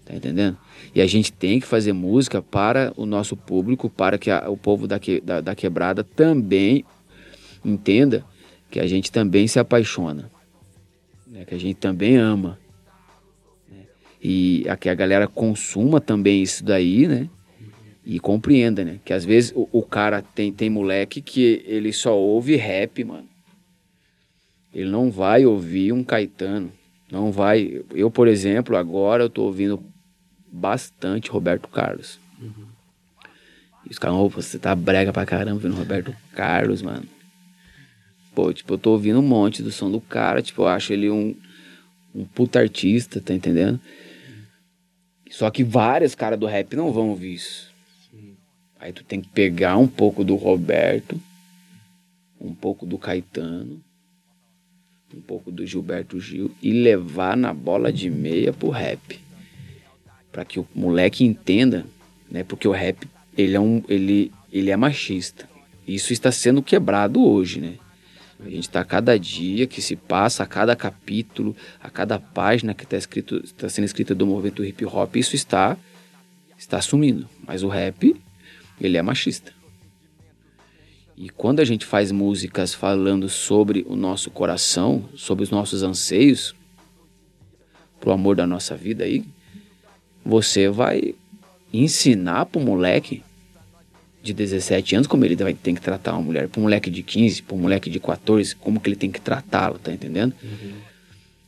Tá 0.07 0.15
entendendo? 0.15 0.57
E 0.95 1.03
a 1.03 1.07
gente 1.07 1.31
tem 1.31 1.61
que 1.61 1.67
fazer 1.67 1.93
música 1.93 2.41
para 2.41 2.91
o 2.97 3.05
nosso 3.05 3.37
público, 3.37 3.91
para 3.91 4.17
que 4.17 4.31
a, 4.31 4.49
o 4.49 4.57
povo 4.57 4.87
da, 4.89 4.99
que, 4.99 5.21
da, 5.21 5.43
da 5.43 5.55
quebrada 5.55 6.03
também 6.03 6.87
entenda 7.63 8.25
que 8.71 8.81
a 8.81 8.87
gente 8.87 9.13
também 9.13 9.47
se 9.47 9.59
apaixona 9.59 10.31
né, 11.31 11.45
que 11.45 11.55
a 11.55 11.59
gente 11.59 11.77
também 11.77 12.17
ama. 12.17 12.59
Né, 13.71 13.85
e 14.23 14.67
a, 14.69 14.77
que 14.77 14.89
a 14.89 14.95
galera 14.95 15.29
consuma 15.29 16.01
também 16.01 16.43
isso 16.43 16.65
daí, 16.65 17.07
né? 17.07 17.29
E 18.05 18.19
compreenda, 18.19 18.85
né? 18.85 18.99
Que 19.05 19.13
às 19.13 19.25
vezes 19.25 19.53
o, 19.55 19.69
o, 19.71 19.83
cara 19.83 20.21
tem, 20.21 20.53
tem 20.53 20.69
moleque 20.69 21.23
que 21.23 21.63
ele 21.65 21.93
só 21.93 22.19
ouve 22.19 22.57
rap, 22.57 23.05
mano. 23.05 23.29
Ele 24.75 24.91
não 24.91 25.11
vai 25.11 25.47
ouvir 25.47 25.93
um 25.93 26.03
Caetano. 26.03 26.73
Não 27.11 27.31
vai. 27.31 27.83
Eu, 27.95 28.11
por 28.11 28.27
exemplo, 28.27 28.77
agora 28.77 29.25
eu 29.25 29.31
tô 29.31 29.43
ouvindo 29.43 29.83
bastante 30.51 31.31
Roberto 31.31 31.69
Carlos. 31.69 32.19
E 33.87 33.91
os 33.91 33.99
caras, 33.99 34.17
"Ô, 34.17 34.29
você 34.29 34.59
tá 34.59 34.75
brega 34.75 35.13
pra 35.13 35.27
caramba 35.27 35.61
vendo 35.61 35.75
Roberto 35.75 36.15
Carlos, 36.33 36.83
mano. 36.83 37.07
Pô, 38.35 38.53
tipo, 38.53 38.75
eu 38.75 38.79
tô 38.79 38.93
ouvindo 38.93 39.19
um 39.19 39.27
monte 39.27 39.63
do 39.63 39.73
som 39.73 39.91
do 39.91 40.01
cara, 40.01 40.41
tipo, 40.43 40.63
eu 40.63 40.69
acho 40.69 40.93
ele 40.93 41.11
um, 41.11 41.35
um 42.15 42.25
puta 42.25 42.61
artista, 42.61 43.21
tá 43.21 43.35
entendendo? 43.35 43.81
Só 45.31 45.51
que 45.51 45.63
vários 45.65 46.15
caras 46.15 46.39
do 46.39 46.47
rap 46.47 46.75
não 46.75 46.93
vão 46.93 47.11
ouvir 47.11 47.35
isso. 47.35 47.71
Aí 48.79 48.93
tu 48.93 49.05
tem 49.05 49.21
que 49.21 49.29
pegar 49.29 49.77
um 49.77 49.87
pouco 49.87 50.25
do 50.25 50.37
Roberto, 50.37 51.21
um 52.41 52.55
pouco 52.55 52.87
do 52.87 52.97
Caetano, 52.97 53.83
um 55.15 55.21
pouco 55.21 55.51
do 55.53 55.67
Gilberto 55.67 56.19
Gil 56.19 56.51
e 56.63 56.73
levar 56.73 57.37
na 57.37 57.53
bola 57.53 57.93
de 57.93 58.09
meia 58.09 58.53
pro 58.53 58.71
rap. 58.71 59.21
Pra 60.33 60.45
que 60.45 60.59
o 60.59 60.67
moleque 60.75 61.25
entenda, 61.25 61.85
né? 62.31 62.45
Porque 62.45 62.67
o 62.67 62.73
rap, 62.73 63.07
ele 63.37 63.57
é 63.57 63.61
um 63.61 63.83
ele 63.89 64.33
ele 64.53 64.71
é 64.71 64.77
machista. 64.77 65.49
Isso 65.87 66.13
está 66.13 66.33
sendo 66.33 66.63
quebrado 66.63 67.23
hoje, 67.23 67.61
né? 67.61 67.75
A 68.45 68.49
gente 68.49 68.63
está 68.63 68.85
cada 68.85 69.19
dia 69.19 69.67
que 69.67 69.83
se 69.83 69.95
passa, 69.95 70.43
a 70.43 70.47
cada 70.47 70.75
capítulo, 70.75 71.55
a 71.81 71.91
cada 71.91 72.19
página 72.19 72.73
que 72.73 72.85
está 72.85 72.97
está 72.97 73.69
sendo 73.69 73.85
escrita 73.85 74.15
do 74.15 74.27
movimento 74.27 74.65
hip 74.65 74.85
hop, 74.85 75.17
isso 75.17 75.37
está 75.37 75.77
está 76.57 76.81
sumindo. 76.81 77.29
Mas 77.47 77.63
o 77.63 77.69
rap, 77.69 78.15
ele 78.81 78.97
é 78.97 79.03
machista. 79.03 79.53
E 81.17 81.29
quando 81.29 81.61
a 81.61 81.65
gente 81.65 81.85
faz 81.85 82.11
músicas 82.11 82.73
falando 82.73 83.29
sobre 83.29 83.85
o 83.87 83.95
nosso 83.95 84.31
coração, 84.31 85.09
sobre 85.15 85.45
os 85.45 85.51
nossos 85.51 85.83
anseios, 85.83 86.55
pro 88.01 88.13
amor 88.13 88.37
da 88.37 88.47
nossa 88.47 88.75
vida 88.75 89.05
aí, 89.05 89.23
você 90.25 90.69
vai 90.69 91.15
ensinar 91.73 92.47
pro 92.47 92.61
moleque 92.61 93.23
de 94.23 94.35
17 94.35 94.97
anos 94.97 95.07
como 95.07 95.25
ele 95.25 95.37
vai 95.37 95.55
ter 95.55 95.75
que 95.75 95.81
tratar 95.81 96.13
uma 96.13 96.23
mulher, 96.23 96.49
pro 96.49 96.61
moleque 96.61 96.91
de 96.91 97.03
15, 97.03 97.43
pro 97.43 97.57
moleque 97.57 97.89
de 97.89 97.99
14, 97.99 98.55
como 98.57 98.81
que 98.81 98.89
ele 98.89 98.97
tem 98.97 99.11
que 99.11 99.21
tratá-la, 99.21 99.79
tá 99.79 99.93
entendendo? 99.93 100.35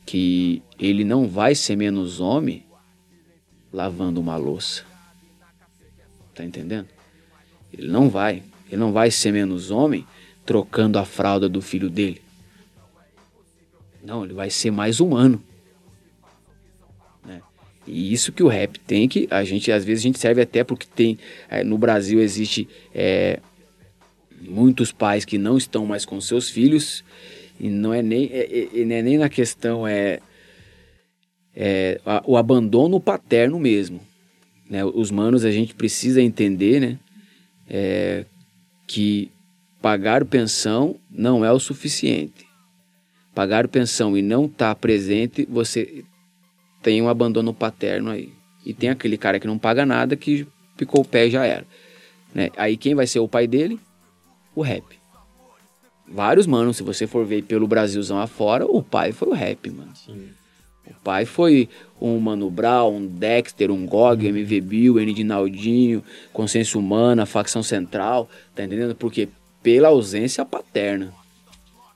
Que 0.07 0.63
ele 0.79 1.05
não 1.05 1.29
vai 1.29 1.55
ser 1.55 1.77
menos 1.77 2.21
homem 2.21 2.65
lavando 3.73 4.21
uma 4.21 4.37
louça. 4.37 4.85
Tá 6.35 6.45
entendendo? 6.45 6.89
Ele 7.73 7.89
não 7.89 8.09
vai. 8.09 8.43
Ele 8.69 8.81
não 8.81 8.93
vai 8.93 9.11
ser 9.11 9.33
menos 9.33 9.71
homem 9.71 10.07
trocando 10.45 10.99
a 10.99 11.05
fralda 11.05 11.49
do 11.49 11.61
filho 11.61 11.91
dele. 11.91 12.23
Não, 14.03 14.25
ele 14.25 14.33
vai 14.33 14.51
ser 14.51 14.71
mais 14.71 14.99
humano. 14.99 15.43
E 17.87 18.13
isso 18.13 18.33
que 18.33 18.43
o 18.43 18.49
rap 18.49 18.79
tem 18.81 19.09
que 19.09 19.27
a 19.31 19.43
gente 19.45 19.73
às 19.73 19.85
vezes 19.85 20.03
a 20.03 20.07
gente 20.09 20.19
serve 20.19 20.41
até 20.41 20.63
porque 20.63 20.87
tem 20.95 21.19
é, 21.49 21.65
no 21.65 21.77
Brasil 21.77 22.21
existe 22.21 22.69
é, 22.95 23.41
muitos 24.41 24.93
pais 24.93 25.25
que 25.25 25.39
não 25.39 25.57
estão 25.57 25.85
mais 25.85 26.05
com 26.05 26.21
seus 26.21 26.49
filhos 26.49 27.05
e 27.59 27.69
não 27.69 27.93
é 27.93 28.03
nem 28.03 28.29
é, 28.33 28.69
é- 28.75 28.85
não 28.85 28.95
é 28.97 29.03
nem 29.03 29.19
na 29.19 29.29
questão 29.29 29.87
é, 29.87 30.21
é 31.55 32.01
a- 32.07 32.23
o 32.27 32.37
abandono 32.37 33.01
paterno 33.01 33.59
mesmo 33.59 34.01
né? 34.73 34.83
Os 34.87 35.11
manos 35.11 35.45
a 35.45 35.51
gente 35.51 35.75
precisa 35.75 36.23
entender, 36.23 36.81
né? 36.81 36.99
É, 37.69 38.25
que 38.87 39.31
pagar 39.83 40.25
pensão 40.25 40.97
não 41.11 41.45
é 41.45 41.53
o 41.53 41.61
suficiente. 41.61 42.47
Pagar 43.35 43.69
pensão 43.69 44.17
e 44.17 44.23
não 44.23 44.47
estar 44.47 44.75
presente, 44.77 45.47
você 45.49 46.05
tem 46.83 47.01
um 47.01 47.09
abandono 47.09 47.55
paterno 47.55 48.11
aí. 48.11 48.33
E 48.65 48.73
tem 48.73 48.91
aquele 48.91 49.17
cara 49.17 49.41
que 49.41 49.47
não 49.47 49.59
paga 49.59 49.87
nada 49.87 50.17
que 50.17 50.47
picou 50.77 51.03
o 51.03 51.05
pé 51.05 51.27
e 51.27 51.31
já 51.31 51.45
era. 51.45 51.67
Né? 52.35 52.51
Aí 52.57 52.77
quem 52.77 52.95
vai 52.95 53.07
ser 53.07 53.21
o 53.21 53.29
pai 53.29 53.47
dele? 53.47 53.79
O 54.55 54.63
rap. 54.63 54.85
Vários 56.07 56.47
manos, 56.47 56.77
se 56.77 56.83
você 56.83 57.07
for 57.07 57.25
ver 57.25 57.43
pelo 57.45 57.67
Brasilzão 57.67 58.19
afora, 58.19 58.67
o 58.67 58.83
pai 58.83 59.13
foi 59.13 59.29
o 59.29 59.33
rap, 59.33 59.71
mano. 59.71 59.93
O 60.87 60.95
pai 61.03 61.25
foi 61.25 61.69
um 62.01 62.19
Mano 62.19 62.51
Brown, 62.51 62.97
um 62.97 63.07
Dexter, 63.07 63.71
um 63.71 63.87
GOG, 63.87 64.27
MV 64.27 64.61
Bill, 64.61 65.01
N 65.01 65.15
de 65.15 65.25
Naldinho, 65.25 66.03
Consciência 66.33 66.79
Humana, 66.79 67.25
Facção 67.25 67.63
Central, 67.63 68.29
tá 68.55 68.65
entendendo? 68.65 68.95
Porque 68.95 69.29
pela 69.63 69.89
ausência 69.89 70.45
paterna. 70.45 71.15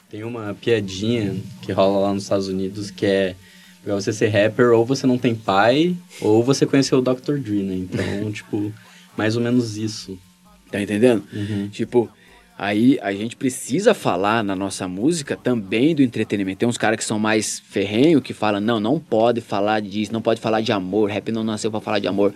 Tem 0.09 0.23
uma 0.23 0.55
piadinha 0.55 1.35
que 1.63 1.73
rola 1.73 2.07
lá 2.07 2.15
nos 2.15 2.23
Estados 2.23 2.49
Unidos 2.49 2.91
que 2.91 3.05
é 3.05 3.35
pra 3.87 3.95
você 3.95 4.13
ser 4.13 4.27
rapper, 4.27 4.73
ou 4.73 4.85
você 4.85 5.07
não 5.07 5.17
tem 5.17 5.33
pai, 5.33 5.97
ou 6.21 6.43
você 6.43 6.67
conheceu 6.67 6.99
o 6.99 7.01
Dr. 7.01 7.39
Dre, 7.39 7.63
né? 7.63 7.77
Então, 7.77 8.33
tipo, 8.35 8.73
mais 9.17 9.37
ou 9.37 9.43
menos 9.43 9.77
isso. 9.77 10.19
Tá 10.73 10.83
entendendo? 10.83 11.23
Uhum. 11.33 11.69
Tipo, 11.69 12.11
aí 12.59 12.99
a 13.01 13.13
gente 13.13 13.37
precisa 13.37 13.95
falar 13.95 14.43
na 14.43 14.57
nossa 14.57 14.89
música 14.89 15.37
também 15.37 15.95
do 15.95 16.03
entretenimento. 16.03 16.59
Tem 16.59 16.69
uns 16.69 16.77
caras 16.77 16.97
que 16.99 17.05
são 17.05 17.17
mais 17.17 17.61
ferrenho 17.61 18.21
que 18.21 18.35
falam, 18.35 18.61
não, 18.61 18.81
não 18.81 18.99
pode 18.99 19.41
falar 19.41 19.81
disso, 19.81 20.13
não 20.13 20.21
pode 20.21 20.41
falar 20.41 20.63
de 20.63 20.73
amor, 20.73 21.09
rap 21.09 21.31
não 21.31 21.45
nasceu 21.45 21.71
pra 21.71 21.81
falar 21.81 22.01
de 22.01 22.09
amor. 22.09 22.35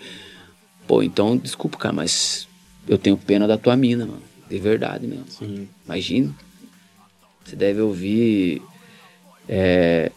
Pô, 0.87 1.03
então, 1.03 1.37
desculpa, 1.37 1.77
cara, 1.77 1.93
mas 1.93 2.47
eu 2.87 2.97
tenho 2.97 3.17
pena 3.17 3.49
da 3.49 3.59
tua 3.59 3.77
mina, 3.77 4.07
mano. 4.07 4.23
De 4.49 4.59
verdade 4.61 5.05
mesmo. 5.05 5.27
Sim. 5.29 5.69
Imagina. 5.85 6.33
Você 7.45 7.57
deve 7.57 7.81
ouvir 7.81 8.63
é, 9.49 10.13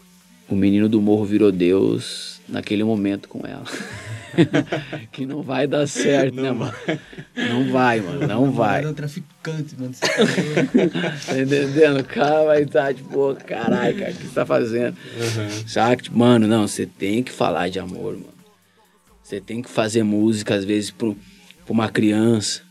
o 0.48 0.54
menino 0.54 0.88
do 0.88 1.00
morro 1.00 1.24
virou 1.24 1.50
Deus 1.50 2.40
naquele 2.48 2.84
momento 2.84 3.28
com 3.28 3.46
ela. 3.46 3.64
que 5.12 5.24
não 5.24 5.42
vai 5.42 5.66
dar 5.66 5.86
certo, 5.86 6.34
né, 6.34 6.50
mano? 6.50 6.74
Não 7.36 7.70
vai, 7.70 8.00
mano. 8.00 8.26
Não 8.26 8.50
vai. 8.50 8.84
É 8.84 8.88
um 8.88 8.94
traficante, 8.94 9.76
mano. 9.78 9.94
Tá 9.94 11.40
entendendo? 11.40 12.00
O 12.00 12.04
cara 12.04 12.44
vai 12.44 12.62
estar, 12.62 12.94
tipo, 12.94 13.08
"Pô, 13.10 13.34
caralho, 13.34 13.96
cara, 13.98 14.10
o 14.10 14.14
que 14.14 14.22
você 14.26 14.34
tá 14.34 14.44
fazendo? 14.46 14.96
Saca? 15.66 16.02
Tipo, 16.02 16.18
mano, 16.18 16.46
não, 16.46 16.66
você 16.66 16.86
tem 16.86 17.22
que 17.22 17.32
falar 17.32 17.68
de 17.68 17.78
amor, 17.78 18.14
mano. 18.14 18.34
Você 19.22 19.40
tem 19.40 19.62
que 19.62 19.70
fazer 19.70 20.02
música, 20.02 20.54
às 20.54 20.64
vezes, 20.64 20.90
pro, 20.90 21.16
pra 21.64 21.72
uma 21.72 21.88
criança. 21.88 22.62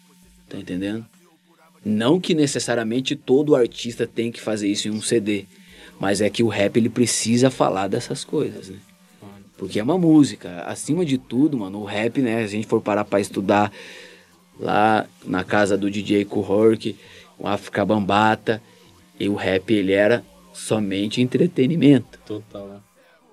Tá 0.47 0.57
entendendo? 0.57 1.05
Não 1.83 2.19
que 2.19 2.33
necessariamente 2.35 3.15
todo 3.15 3.55
artista 3.55 4.05
tem 4.05 4.31
que 4.31 4.39
fazer 4.39 4.67
isso 4.67 4.87
em 4.87 4.91
um 4.91 5.01
CD. 5.01 5.45
Mas 6.03 6.19
é 6.19 6.29
que 6.29 6.43
o 6.43 6.49
rap, 6.49 6.75
ele 6.75 6.89
precisa 6.89 7.49
falar 7.49 7.87
dessas 7.87 8.25
coisas, 8.25 8.67
né? 8.67 8.77
Porque 9.57 9.79
é 9.79 9.83
uma 9.83 9.97
música. 9.97 10.61
Acima 10.63 11.05
de 11.05 11.17
tudo, 11.17 11.57
mano, 11.57 11.79
o 11.79 11.85
rap, 11.85 12.21
né? 12.21 12.39
Se 12.39 12.43
a 12.43 12.47
gente 12.57 12.67
for 12.67 12.81
parar 12.81 13.05
pra 13.05 13.21
estudar 13.21 13.71
lá 14.59 15.07
na 15.25 15.45
casa 15.45 15.77
do 15.77 15.89
DJ 15.89 16.25
Kuhork, 16.25 16.97
o 17.39 17.47
África 17.47 17.85
Bambata, 17.85 18.61
e 19.17 19.29
o 19.29 19.35
rap, 19.35 19.73
ele 19.73 19.93
era 19.93 20.25
somente 20.53 21.21
entretenimento. 21.21 22.19
Total. 22.25 22.83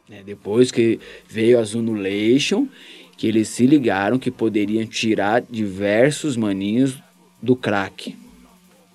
né? 0.08 0.22
Depois 0.24 0.70
que 0.70 1.00
veio 1.28 1.58
a 1.58 1.64
Zunulation, 1.64 2.68
que 3.16 3.26
eles 3.26 3.48
se 3.48 3.66
ligaram 3.66 4.16
que 4.16 4.30
poderiam 4.30 4.86
tirar 4.86 5.42
diversos 5.42 6.36
maninhos 6.36 6.96
do 7.42 7.56
crack. 7.56 8.16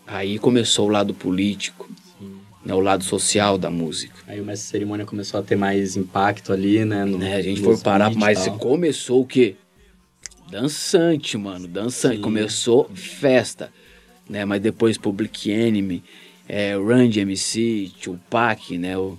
Aí 0.07 0.39
começou 0.39 0.87
o 0.87 0.91
lado 0.91 1.13
político, 1.13 1.84
né? 2.65 2.73
o 2.73 2.79
lado 2.79 3.03
social 3.03 3.57
da 3.57 3.69
música. 3.69 4.15
Aí 4.27 4.41
o 4.41 4.45
mestre 4.45 4.67
cerimônia 4.69 5.05
começou 5.05 5.39
a 5.39 5.43
ter 5.43 5.55
mais 5.55 5.95
impacto 5.95 6.51
ali, 6.51 6.83
né? 6.83 7.05
no- 7.05 7.17
né? 7.17 7.35
A 7.35 7.41
gente 7.41 7.61
for 7.61 7.79
parar, 7.79 8.13
mas 8.15 8.47
começou 8.59 9.21
o 9.21 9.25
quê? 9.25 9.55
Dançante, 10.49 11.37
mano, 11.37 11.67
dançante. 11.67 12.17
Sim. 12.17 12.21
Começou 12.21 12.89
festa, 12.93 13.71
né? 14.29 14.45
Mas 14.45 14.61
depois 14.61 14.97
Public 14.97 15.49
Enemy, 15.49 16.03
é, 16.47 16.75
Run 16.75 17.09
DMC, 17.09 17.91
Tupac, 18.01 18.77
né? 18.77 18.97
O, 18.97 19.17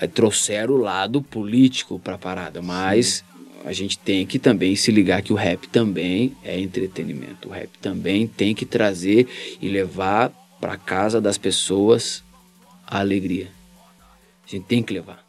é, 0.00 0.06
trouxeram 0.06 0.74
o 0.74 0.78
lado 0.78 1.22
político 1.22 1.98
pra 1.98 2.18
parada, 2.18 2.60
mas 2.60 3.24
a 3.64 3.72
gente 3.72 3.98
tem 3.98 4.26
que 4.26 4.38
também 4.38 4.74
se 4.74 4.90
ligar 4.90 5.22
que 5.22 5.32
o 5.32 5.36
rap 5.36 5.68
também 5.68 6.36
é 6.44 6.58
entretenimento. 6.58 7.48
O 7.48 7.52
rap 7.52 7.70
também 7.80 8.26
tem 8.26 8.54
que 8.54 8.66
trazer 8.66 9.28
e 9.60 9.68
levar 9.68 10.32
pra 10.60 10.76
casa 10.76 11.20
das 11.20 11.38
pessoas 11.38 12.24
a 12.88 13.00
alegria. 13.00 13.50
A 14.46 14.50
gente 14.50 14.64
tem 14.64 14.82
que 14.82 14.94
levar. 14.94 15.24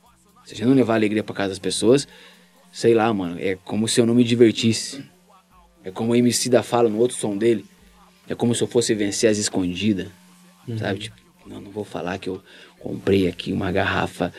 Se 0.45 0.53
a 0.53 0.57
gente 0.57 0.67
não 0.67 0.73
levar 0.73 0.95
alegria 0.95 1.23
pra 1.23 1.35
casa 1.35 1.49
das 1.49 1.59
pessoas, 1.59 2.07
sei 2.71 2.93
lá, 2.93 3.13
mano, 3.13 3.37
é 3.39 3.55
como 3.63 3.87
se 3.87 3.99
eu 3.99 4.05
não 4.05 4.15
me 4.15 4.23
divertisse. 4.23 5.03
É 5.83 5.91
como 5.91 6.13
o 6.13 6.15
MC 6.15 6.49
da 6.49 6.63
fala 6.63 6.89
no 6.89 6.97
outro 6.97 7.17
som 7.17 7.37
dele. 7.37 7.65
É 8.27 8.33
como 8.33 8.55
se 8.55 8.63
eu 8.63 8.67
fosse 8.67 8.95
vencer 8.95 9.29
as 9.29 9.37
escondidas. 9.37 10.07
Sabe? 10.77 10.99
Tipo, 10.99 11.17
não, 11.45 11.59
não 11.59 11.71
vou 11.71 11.83
falar 11.83 12.17
que 12.17 12.29
eu 12.29 12.41
comprei 12.79 13.27
aqui 13.27 13.51
uma 13.51 13.71
garrafa 13.71 14.31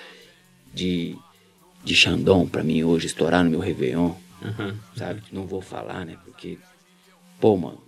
de, 0.73 1.17
de 1.85 1.95
Chandon 1.95 2.47
pra 2.47 2.63
mim 2.63 2.83
hoje 2.85 3.07
estourar 3.07 3.45
no 3.45 3.51
meu 3.51 3.61
Réveillon. 3.61 4.15
Aham. 4.43 4.79
Sabe? 4.97 5.23
Não 5.33 5.47
vou 5.47 5.61
falar, 5.61 6.07
né? 6.07 6.17
Porque, 6.25 6.57
pô, 7.41 7.57
mano, 7.57 7.83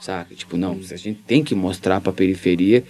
saca? 0.00 0.34
Tipo, 0.34 0.56
não, 0.56 0.72
a 0.72 0.96
gente 0.96 1.20
tem 1.22 1.42
que 1.42 1.54
mostrar 1.54 2.00
pra 2.00 2.12
periferia 2.12 2.84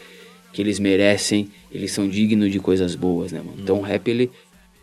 que 0.59 0.63
eles 0.63 0.81
merecem, 0.81 1.53
eles 1.71 1.93
são 1.93 2.09
dignos 2.09 2.51
de 2.51 2.59
coisas 2.59 2.97
boas, 2.97 3.31
né, 3.31 3.41
mano? 3.41 3.59
Então 3.63 3.79
o 3.79 3.81
rap, 3.81 4.09
ele. 4.09 4.29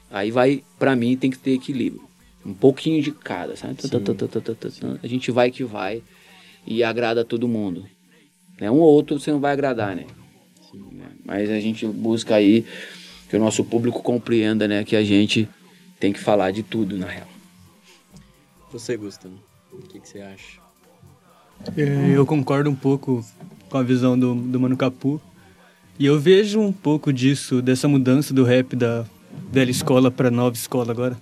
Aí 0.09 0.32
vai, 0.32 0.63
pra 0.80 0.95
mim, 0.95 1.17
tem 1.17 1.30
que 1.30 1.38
ter 1.38 1.51
equilíbrio. 1.51 2.01
Um 2.45 2.53
pouquinho 2.53 3.03
de 3.03 3.11
cada, 3.11 3.57
sabe? 3.57 3.76
Tá. 3.76 3.99
A 5.03 5.07
gente 5.07 5.32
vai 5.32 5.51
que 5.51 5.65
vai 5.65 6.01
e 6.65 6.82
agrada 6.82 7.23
a 7.23 7.26
todo 7.26 7.45
mundo. 7.45 7.86
Né? 8.57 8.71
Um 8.71 8.76
ou 8.76 8.84
outro 8.89 9.19
você 9.19 9.34
não 9.34 9.41
vai 9.41 9.51
agradar, 9.51 9.97
né? 9.97 10.05
Né? 10.93 11.09
Mas 11.26 11.49
a 11.49 11.59
gente 11.59 11.86
busca 11.86 12.36
aí 12.36 12.65
que 13.30 13.36
o 13.36 13.39
nosso 13.39 13.61
público 13.65 14.01
compreenda, 14.01 14.69
né? 14.69 14.86
Que 14.86 14.95
a 14.95 15.03
gente 15.03 15.45
tem 15.99 16.13
que 16.13 16.21
falar 16.21 16.51
de 16.51 16.63
tudo, 16.63 16.97
na 16.97 17.07
real. 17.07 17.28
Você, 18.71 18.95
Gustavo, 18.95 19.36
o 19.73 19.82
que, 19.82 19.99
que 19.99 20.07
você 20.07 20.21
acha? 20.21 20.57
É, 21.76 22.15
Eu 22.15 22.26
concordo 22.26 22.69
um 22.69 22.76
pouco 22.76 23.26
com 23.69 23.78
a 23.78 23.84
visão 23.84 24.17
do, 24.17 24.34
do 24.34 24.57
Mano 24.57 24.78
Capu. 24.78 25.19
E 25.97 26.05
eu 26.05 26.19
vejo 26.19 26.59
um 26.59 26.73
pouco 26.73 27.13
disso, 27.13 27.61
dessa 27.61 27.87
mudança 27.87 28.33
do 28.33 28.43
rap 28.43 28.75
da 28.75 29.05
velha 29.51 29.71
escola 29.71 30.11
para 30.11 30.29
nova 30.29 30.55
escola 30.55 30.91
agora. 30.91 31.17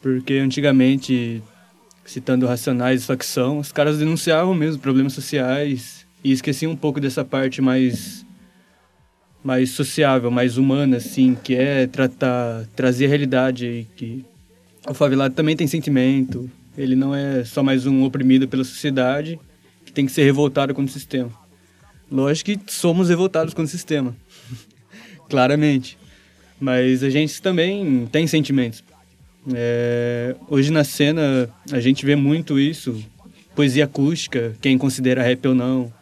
Porque 0.00 0.34
antigamente, 0.34 1.42
citando 2.04 2.46
Racionais 2.46 3.02
e 3.02 3.06
Facção, 3.06 3.58
os 3.58 3.72
caras 3.72 3.98
denunciavam 3.98 4.54
mesmo 4.54 4.80
problemas 4.80 5.12
sociais 5.12 6.06
e 6.22 6.32
esqueciam 6.32 6.72
um 6.72 6.76
pouco 6.76 6.98
dessa 6.98 7.24
parte 7.24 7.60
mais 7.60 8.24
mais 9.42 9.70
sociável, 9.72 10.30
mais 10.30 10.56
humana, 10.56 10.96
assim, 10.96 11.34
que 11.34 11.54
é 11.54 11.86
tratar, 11.86 12.66
trazer 12.74 13.04
a 13.04 13.08
realidade 13.08 13.66
aí, 13.66 13.86
que 13.94 14.24
o 14.88 14.94
favelado 14.94 15.34
também 15.34 15.54
tem 15.54 15.66
sentimento, 15.66 16.50
ele 16.78 16.96
não 16.96 17.14
é 17.14 17.44
só 17.44 17.62
mais 17.62 17.84
um 17.84 18.04
oprimido 18.04 18.48
pela 18.48 18.64
sociedade 18.64 19.38
que 19.84 19.92
tem 19.92 20.06
que 20.06 20.12
ser 20.12 20.24
revoltado 20.24 20.72
contra 20.72 20.90
o 20.90 20.92
sistema. 20.94 21.30
Lógico 22.10 22.58
que 22.58 22.72
somos 22.72 23.08
revoltados 23.08 23.54
contra 23.54 23.66
o 23.66 23.68
sistema, 23.68 24.14
claramente, 25.28 25.98
mas 26.60 27.02
a 27.02 27.10
gente 27.10 27.40
também 27.40 28.06
tem 28.10 28.26
sentimentos. 28.26 28.84
É, 29.52 30.34
hoje 30.48 30.70
na 30.70 30.84
cena 30.84 31.48
a 31.70 31.80
gente 31.80 32.04
vê 32.06 32.16
muito 32.16 32.58
isso, 32.58 33.02
poesia 33.54 33.84
acústica, 33.84 34.54
quem 34.60 34.78
considera 34.78 35.22
rap 35.22 35.46
ou 35.48 35.54
não, 35.54 35.92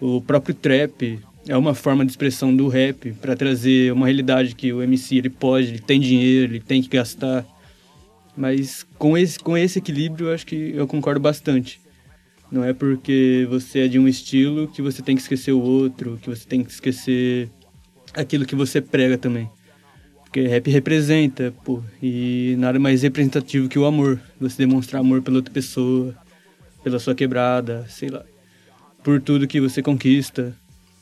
o 0.00 0.20
próprio 0.20 0.54
trap, 0.54 1.20
é 1.46 1.56
uma 1.56 1.74
forma 1.74 2.04
de 2.04 2.12
expressão 2.12 2.54
do 2.54 2.68
rap 2.68 3.12
para 3.20 3.34
trazer 3.34 3.92
uma 3.92 4.06
realidade 4.06 4.54
que 4.54 4.72
o 4.72 4.82
MC 4.82 5.16
ele 5.16 5.30
pode, 5.30 5.68
ele 5.68 5.80
tem 5.80 6.00
dinheiro, 6.00 6.52
ele 6.52 6.60
tem 6.60 6.82
que 6.82 6.88
gastar. 6.88 7.44
Mas 8.36 8.86
com 8.98 9.18
esse, 9.18 9.38
com 9.38 9.56
esse 9.56 9.78
equilíbrio, 9.78 10.28
eu 10.28 10.34
acho 10.34 10.46
que 10.46 10.72
eu 10.74 10.86
concordo 10.86 11.20
bastante. 11.20 11.80
Não 12.52 12.62
é 12.62 12.74
porque 12.74 13.46
você 13.48 13.80
é 13.80 13.88
de 13.88 13.98
um 13.98 14.06
estilo 14.06 14.68
que 14.68 14.82
você 14.82 15.00
tem 15.00 15.16
que 15.16 15.22
esquecer 15.22 15.52
o 15.52 15.60
outro, 15.62 16.18
que 16.20 16.28
você 16.28 16.46
tem 16.46 16.62
que 16.62 16.70
esquecer 16.70 17.48
aquilo 18.12 18.44
que 18.44 18.54
você 18.54 18.78
prega 18.78 19.16
também. 19.16 19.50
Porque 20.22 20.46
rap 20.46 20.70
representa, 20.70 21.54
pô, 21.64 21.82
e 22.02 22.54
nada 22.58 22.78
mais 22.78 23.02
representativo 23.02 23.70
que 23.70 23.78
o 23.78 23.86
amor. 23.86 24.20
Você 24.38 24.58
demonstrar 24.58 25.00
amor 25.00 25.22
pela 25.22 25.38
outra 25.38 25.52
pessoa, 25.52 26.14
pela 26.84 26.98
sua 26.98 27.14
quebrada, 27.14 27.86
sei 27.88 28.10
lá. 28.10 28.22
Por 29.02 29.18
tudo 29.18 29.46
que 29.46 29.58
você 29.58 29.82
conquista. 29.82 30.54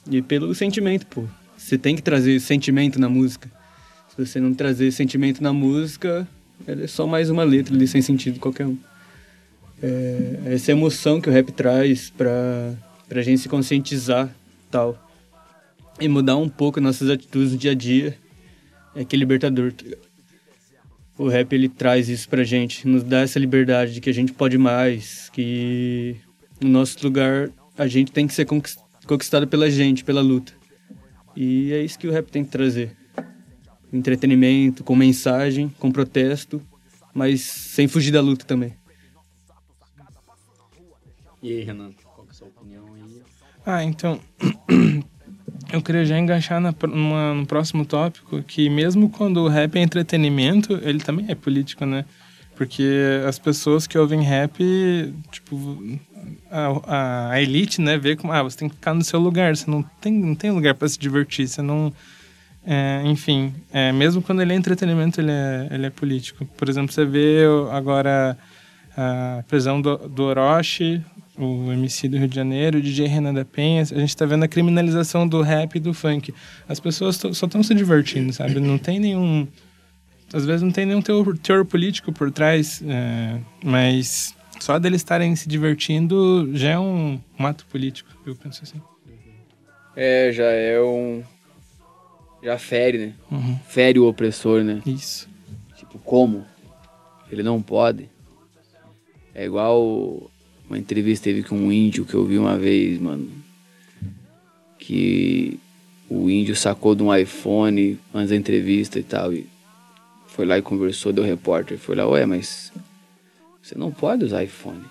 E 0.08 0.22
pelo 0.22 0.54
sentimento, 0.54 1.04
pô. 1.08 1.24
Você 1.56 1.76
tem 1.76 1.96
que 1.96 2.02
trazer 2.02 2.40
sentimento 2.40 3.00
na 3.00 3.08
música. 3.08 3.50
Se 4.08 4.24
você 4.24 4.38
não 4.38 4.54
trazer 4.54 4.92
sentimento 4.92 5.42
na 5.42 5.52
música, 5.52 6.28
ela 6.64 6.84
é 6.84 6.86
só 6.86 7.08
mais 7.08 7.28
uma 7.28 7.42
letra 7.42 7.74
ali 7.74 7.88
sem 7.88 8.00
sentido 8.00 8.38
qualquer 8.38 8.68
um. 8.68 8.78
É, 9.82 10.54
essa 10.54 10.72
emoção 10.72 11.20
que 11.20 11.28
o 11.28 11.32
rap 11.32 11.52
traz 11.52 12.10
pra, 12.10 12.74
pra 13.08 13.22
gente 13.22 13.40
se 13.40 13.48
conscientizar 13.48 14.34
tal. 14.70 14.98
E 16.00 16.08
mudar 16.08 16.36
um 16.36 16.48
pouco 16.48 16.80
nossas 16.80 17.08
atitudes 17.10 17.52
no 17.52 17.58
dia 17.58 17.72
a 17.72 17.74
dia. 17.74 18.16
É 18.94 19.04
que 19.04 19.14
é 19.14 19.18
libertador, 19.18 19.72
tá? 19.72 19.84
O 21.16 21.28
rap 21.28 21.52
ele 21.52 21.68
traz 21.68 22.08
isso 22.08 22.28
pra 22.28 22.42
gente, 22.42 22.88
nos 22.88 23.02
dá 23.02 23.20
essa 23.20 23.38
liberdade 23.38 23.92
de 23.92 24.00
que 24.00 24.08
a 24.08 24.14
gente 24.14 24.32
pode 24.32 24.56
mais, 24.56 25.28
que 25.30 26.16
no 26.58 26.70
nosso 26.70 26.96
lugar 27.02 27.50
a 27.76 27.86
gente 27.86 28.10
tem 28.10 28.26
que 28.26 28.32
ser 28.32 28.46
conquist- 28.46 28.80
conquistado 29.06 29.46
pela 29.46 29.70
gente, 29.70 30.02
pela 30.02 30.22
luta. 30.22 30.52
E 31.36 31.72
é 31.72 31.82
isso 31.82 31.98
que 31.98 32.08
o 32.08 32.10
rap 32.10 32.30
tem 32.30 32.42
que 32.42 32.50
trazer. 32.50 32.96
Entretenimento, 33.92 34.82
com 34.82 34.96
mensagem, 34.96 35.68
com 35.78 35.92
protesto, 35.92 36.60
mas 37.12 37.42
sem 37.42 37.86
fugir 37.86 38.12
da 38.12 38.22
luta 38.22 38.46
também. 38.46 38.72
E 41.42 41.52
aí, 41.52 41.64
Renan, 41.64 41.90
qual 42.14 42.26
que 42.26 42.30
é 42.30 42.32
a 42.32 42.34
sua 42.34 42.48
opinião 42.48 42.84
aí? 42.94 43.22
Ah, 43.64 43.84
então. 43.84 44.20
Eu 45.72 45.80
queria 45.80 46.04
já 46.04 46.18
enganchar 46.18 46.60
na, 46.60 46.74
numa- 46.88 47.32
no 47.34 47.46
próximo 47.46 47.84
tópico 47.84 48.42
que, 48.42 48.68
mesmo 48.68 49.08
quando 49.08 49.36
o 49.38 49.48
rap 49.48 49.76
é 49.76 49.82
entretenimento, 49.82 50.72
ele 50.82 50.98
também 50.98 51.26
é 51.28 51.34
político, 51.34 51.86
né? 51.86 52.04
Porque 52.56 52.84
as 53.26 53.38
pessoas 53.38 53.86
que 53.86 53.96
ouvem 53.96 54.20
rap, 54.22 54.58
tipo, 55.30 55.82
a, 56.50 57.30
a 57.30 57.40
elite, 57.40 57.80
né, 57.80 57.96
vê 57.96 58.16
como, 58.16 58.32
ah, 58.32 58.42
você 58.42 58.58
tem 58.58 58.68
que 58.68 58.74
ficar 58.74 58.92
no 58.94 59.04
seu 59.04 59.20
lugar, 59.20 59.56
você 59.56 59.70
não 59.70 59.82
tem, 60.00 60.12
não 60.12 60.34
tem 60.34 60.50
lugar 60.50 60.74
para 60.74 60.88
se 60.88 60.98
divertir, 60.98 61.46
você 61.48 61.62
não. 61.62 61.92
é, 62.66 63.02
enfim, 63.06 63.54
é, 63.72 63.92
mesmo 63.92 64.20
quando 64.20 64.42
ele 64.42 64.52
é 64.52 64.56
entretenimento, 64.56 65.20
ele 65.20 65.30
é, 65.30 65.68
ele 65.70 65.86
é 65.86 65.90
político. 65.90 66.44
Por 66.56 66.68
exemplo, 66.68 66.92
você 66.92 67.04
vê 67.04 67.44
agora 67.70 68.36
a 68.96 69.42
prisão 69.48 69.80
do, 69.80 69.96
do 70.08 70.24
Orochi, 70.24 71.00
o 71.40 71.72
MC 71.72 72.08
do 72.08 72.18
Rio 72.18 72.28
de 72.28 72.34
Janeiro, 72.34 72.78
o 72.78 72.82
DJ 72.82 73.06
Renan 73.06 73.32
da 73.32 73.44
Penha. 73.44 73.82
A 73.82 73.84
gente 73.84 74.16
tá 74.16 74.26
vendo 74.26 74.44
a 74.44 74.48
criminalização 74.48 75.26
do 75.26 75.40
rap 75.42 75.76
e 75.76 75.80
do 75.80 75.94
funk. 75.94 76.34
As 76.68 76.78
pessoas 76.78 77.16
só 77.16 77.28
estão 77.30 77.62
se 77.62 77.74
divertindo, 77.74 78.32
sabe? 78.32 78.60
Não 78.60 78.78
tem 78.78 79.00
nenhum. 79.00 79.48
Às 80.32 80.44
vezes 80.44 80.62
não 80.62 80.70
tem 80.70 80.86
nenhum 80.86 81.02
teor, 81.02 81.36
teor 81.38 81.64
político 81.64 82.12
por 82.12 82.30
trás, 82.30 82.82
é, 82.86 83.40
mas 83.64 84.34
só 84.60 84.78
deles 84.78 85.00
estarem 85.00 85.34
se 85.34 85.48
divertindo 85.48 86.50
já 86.52 86.70
é 86.70 86.78
um, 86.78 87.20
um 87.38 87.46
ato 87.46 87.66
político, 87.66 88.10
eu 88.24 88.36
penso 88.36 88.62
assim. 88.62 88.80
É, 89.96 90.30
já 90.32 90.44
é 90.44 90.80
um. 90.80 91.22
Já 92.42 92.58
fere, 92.58 92.98
né? 92.98 93.14
Uhum. 93.30 93.58
Fere 93.66 93.98
o 93.98 94.08
opressor, 94.08 94.62
né? 94.62 94.80
Isso. 94.86 95.28
Tipo, 95.76 95.98
como? 95.98 96.46
Ele 97.30 97.42
não 97.42 97.60
pode. 97.60 98.08
É 99.34 99.44
igual 99.44 100.30
uma 100.70 100.78
entrevista 100.78 101.24
teve 101.24 101.42
com 101.42 101.56
um 101.56 101.72
índio 101.72 102.04
que 102.04 102.14
eu 102.14 102.24
vi 102.24 102.38
uma 102.38 102.56
vez, 102.56 103.00
mano. 103.00 103.28
Que 104.78 105.58
o 106.08 106.30
índio 106.30 106.54
sacou 106.54 106.94
de 106.94 107.02
um 107.02 107.14
iPhone 107.14 107.98
antes 108.14 108.30
da 108.30 108.36
entrevista 108.36 108.98
e 108.98 109.02
tal. 109.02 109.32
E 109.34 109.48
foi 110.28 110.46
lá 110.46 110.56
e 110.56 110.62
conversou, 110.62 111.12
deu 111.12 111.24
repórter. 111.24 111.76
Foi 111.76 111.96
lá, 111.96 112.06
ué, 112.06 112.24
mas 112.24 112.72
você 113.60 113.76
não 113.76 113.90
pode 113.90 114.24
usar 114.24 114.44
iPhone. 114.44 114.84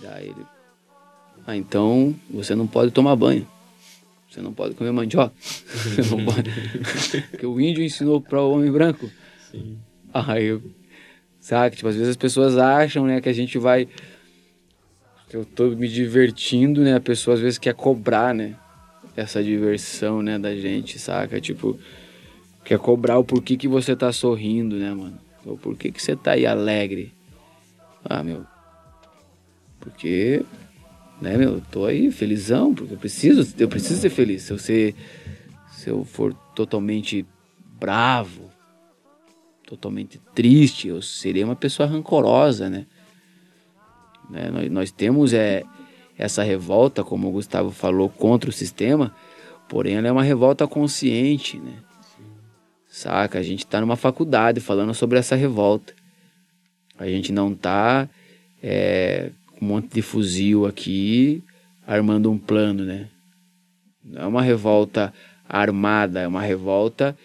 Daí 0.00 0.28
ele. 0.28 0.46
Ah, 1.46 1.56
então 1.56 2.14
você 2.30 2.54
não 2.54 2.66
pode 2.66 2.92
tomar 2.92 3.16
banho. 3.16 3.46
Você 4.30 4.40
não 4.40 4.54
pode 4.54 4.74
comer 4.74 4.92
mandioca. 4.92 5.34
Você 5.42 6.14
não 6.14 6.24
pode. 6.24 6.48
Porque 7.30 7.44
o 7.44 7.60
índio 7.60 7.82
ensinou 7.82 8.20
para 8.20 8.40
o 8.40 8.52
homem 8.52 8.70
branco. 8.70 9.10
Aí 10.14 10.44
eu. 10.46 10.62
Sabe? 11.40 11.74
Tipo, 11.74 11.88
às 11.88 11.96
vezes 11.96 12.10
as 12.10 12.16
pessoas 12.16 12.56
acham, 12.56 13.06
né, 13.06 13.20
que 13.20 13.28
a 13.28 13.32
gente 13.32 13.58
vai. 13.58 13.88
Que 15.30 15.36
Eu 15.36 15.44
tô 15.44 15.68
me 15.68 15.88
divertindo, 15.88 16.82
né? 16.82 16.96
A 16.96 17.00
pessoa 17.00 17.34
às 17.34 17.40
vezes 17.40 17.58
quer 17.58 17.72
cobrar, 17.72 18.34
né? 18.34 18.56
Essa 19.16 19.42
diversão, 19.42 20.22
né, 20.22 20.38
da 20.38 20.54
gente, 20.56 20.98
saca? 20.98 21.40
Tipo, 21.40 21.78
quer 22.64 22.78
cobrar 22.78 23.18
o 23.18 23.24
porquê 23.24 23.56
que 23.56 23.68
você 23.68 23.94
tá 23.94 24.12
sorrindo, 24.12 24.76
né, 24.76 24.92
mano? 24.92 25.18
Ou 25.46 25.56
porquê 25.56 25.92
que 25.92 26.02
você 26.02 26.16
tá 26.16 26.32
aí 26.32 26.46
alegre. 26.46 27.12
Ah, 28.04 28.24
meu. 28.24 28.44
Porque 29.78 30.44
né, 31.20 31.36
meu, 31.36 31.54
eu 31.54 31.62
tô 31.70 31.84
aí 31.84 32.10
felizão, 32.10 32.74
porque 32.74 32.94
eu 32.94 32.98
preciso, 32.98 33.54
eu 33.58 33.68
preciso 33.68 34.00
ser 34.00 34.10
feliz. 34.10 34.42
Se 34.42 34.52
eu 34.52 34.58
ser, 34.58 34.94
se 35.70 35.90
eu 35.90 36.04
for 36.04 36.34
totalmente 36.56 37.24
bravo, 37.78 38.50
totalmente 39.64 40.18
triste, 40.34 40.88
eu 40.88 41.00
serei 41.00 41.44
uma 41.44 41.56
pessoa 41.56 41.86
rancorosa, 41.88 42.68
né? 42.68 42.86
Né, 44.30 44.50
Nós, 44.50 44.70
nós 44.70 44.90
temos 44.90 45.32
é, 45.32 45.64
essa 46.16 46.42
revolta, 46.42 47.02
como 47.02 47.28
o 47.28 47.32
Gustavo 47.32 47.70
falou, 47.70 48.08
contra 48.08 48.50
o 48.50 48.52
sistema, 48.52 49.14
porém 49.68 49.96
ela 49.96 50.08
é 50.08 50.12
uma 50.12 50.22
revolta 50.22 50.66
consciente, 50.66 51.58
né? 51.58 51.74
Saca? 52.86 53.38
A 53.38 53.42
gente 53.42 53.66
tá 53.66 53.80
numa 53.80 53.96
faculdade 53.96 54.60
falando 54.60 54.92
sobre 54.92 55.18
essa 55.18 55.36
revolta. 55.36 55.94
A 56.98 57.06
gente 57.06 57.32
não 57.32 57.54
tá 57.54 58.08
é, 58.62 59.30
com 59.46 59.64
um 59.64 59.68
monte 59.68 59.94
de 59.94 60.02
fuzil 60.02 60.66
aqui 60.66 61.42
armando 61.86 62.30
um 62.30 62.38
plano, 62.38 62.84
né? 62.84 63.08
Não 64.04 64.22
é 64.22 64.26
uma 64.26 64.42
revolta 64.42 65.12
armada, 65.48 66.20
é 66.20 66.28
uma 66.28 66.42
revolta 66.42 67.16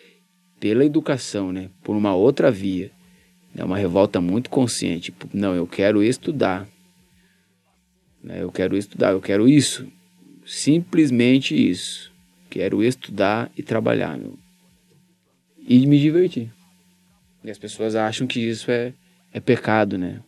pela 0.60 0.86
educação, 0.86 1.52
né? 1.52 1.70
Por 1.84 1.96
uma 1.96 2.14
outra 2.16 2.52
via. 2.52 2.92
É 3.56 3.64
uma 3.64 3.78
revolta 3.78 4.20
muito 4.20 4.50
consciente. 4.50 5.14
Não, 5.34 5.56
eu 5.56 5.66
quero 5.66 6.04
estudar. 6.04 6.68
Né? 8.26 8.42
Eu 8.42 8.52
quero 8.52 8.76
estudar, 8.76 9.12
eu 9.12 9.22
quero 9.22 9.48
isso. 9.48 9.88
Simplesmente 10.46 11.56
isso. 11.56 12.12
Quero 12.50 12.84
estudar 12.84 13.52
e 13.56 13.62
trabalhar, 13.62 14.18
meu. 14.18 14.38
E 15.68 15.86
me 15.86 16.00
divertir. 16.00 16.52
E 17.44 17.52
as 17.52 17.60
pessoas 17.60 17.96
acham 17.96 18.26
que 18.26 18.40
isso 18.40 18.72
é, 18.72 18.94
é 19.32 19.40
pecado, 19.40 19.98
né? 19.98 20.20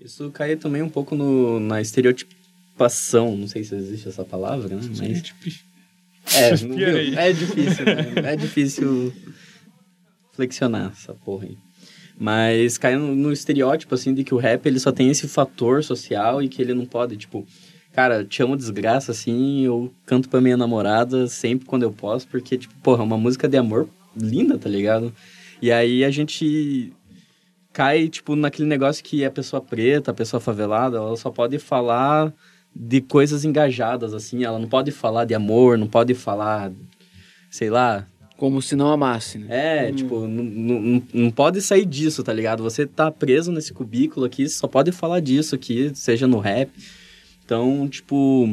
Isso 0.00 0.30
cai 0.30 0.56
também 0.56 0.82
um 0.82 0.88
pouco 0.88 1.14
no, 1.14 1.60
na 1.60 1.80
estereotipação, 1.80 3.36
não 3.36 3.46
sei 3.46 3.62
se 3.62 3.74
existe 3.74 4.08
essa 4.08 4.24
palavra, 4.24 4.74
né? 4.74 4.82
Mas... 4.98 5.34
É, 6.34 6.50
é 7.28 7.32
difícil, 7.32 7.84
né? 7.84 8.32
É 8.32 8.36
difícil 8.36 9.12
flexionar 10.32 10.92
essa 10.92 11.12
porra 11.12 11.44
aí. 11.44 11.58
Mas 12.22 12.78
cai 12.78 12.94
no, 12.94 13.32
estereótipo, 13.32 13.96
assim, 13.96 14.14
de 14.14 14.22
que 14.22 14.32
o 14.32 14.38
rap, 14.38 14.64
ele 14.64 14.78
só 14.78 14.92
tem 14.92 15.10
esse 15.10 15.26
fator 15.26 15.82
social 15.82 16.40
e 16.40 16.48
que 16.48 16.62
ele 16.62 16.72
não 16.72 16.86
pode, 16.86 17.16
tipo... 17.16 17.44
Cara, 17.92 18.24
te 18.24 18.40
amo 18.42 18.56
desgraça, 18.56 19.10
assim, 19.10 19.66
eu 19.66 19.92
canto 20.06 20.28
pra 20.28 20.40
minha 20.40 20.56
namorada 20.56 21.26
sempre 21.26 21.66
quando 21.66 21.82
eu 21.82 21.92
posso, 21.92 22.26
porque, 22.28 22.56
tipo, 22.56 22.72
porra, 22.80 23.02
é 23.02 23.04
uma 23.04 23.18
música 23.18 23.48
de 23.48 23.56
amor 23.58 23.88
linda, 24.16 24.56
tá 24.56 24.68
ligado? 24.68 25.12
E 25.60 25.72
aí 25.72 26.04
a 26.04 26.10
gente 26.10 26.92
cai, 27.72 28.08
tipo, 28.08 28.36
naquele 28.36 28.68
negócio 28.68 29.02
que 29.02 29.24
a 29.24 29.30
pessoa 29.30 29.60
preta, 29.60 30.12
a 30.12 30.14
pessoa 30.14 30.40
favelada, 30.40 30.98
ela 30.98 31.16
só 31.16 31.28
pode 31.28 31.58
falar 31.58 32.32
de 32.74 33.00
coisas 33.00 33.44
engajadas, 33.44 34.14
assim. 34.14 34.44
Ela 34.44 34.60
não 34.60 34.68
pode 34.68 34.92
falar 34.92 35.24
de 35.24 35.34
amor, 35.34 35.76
não 35.76 35.88
pode 35.88 36.14
falar, 36.14 36.72
sei 37.50 37.68
lá. 37.68 38.06
Como 38.42 38.60
se 38.60 38.74
não 38.74 38.88
amasse, 38.88 39.38
né? 39.38 39.46
É, 39.86 39.88
hum. 39.88 39.94
tipo, 39.94 40.26
não, 40.26 40.42
não, 40.42 41.02
não 41.14 41.30
pode 41.30 41.62
sair 41.62 41.86
disso, 41.86 42.24
tá 42.24 42.32
ligado? 42.32 42.60
Você 42.64 42.84
tá 42.84 43.08
preso 43.08 43.52
nesse 43.52 43.72
cubículo 43.72 44.26
aqui, 44.26 44.48
só 44.48 44.66
pode 44.66 44.90
falar 44.90 45.20
disso 45.20 45.54
aqui, 45.54 45.92
seja 45.94 46.26
no 46.26 46.40
rap. 46.40 46.68
Então, 47.44 47.88
tipo, 47.88 48.52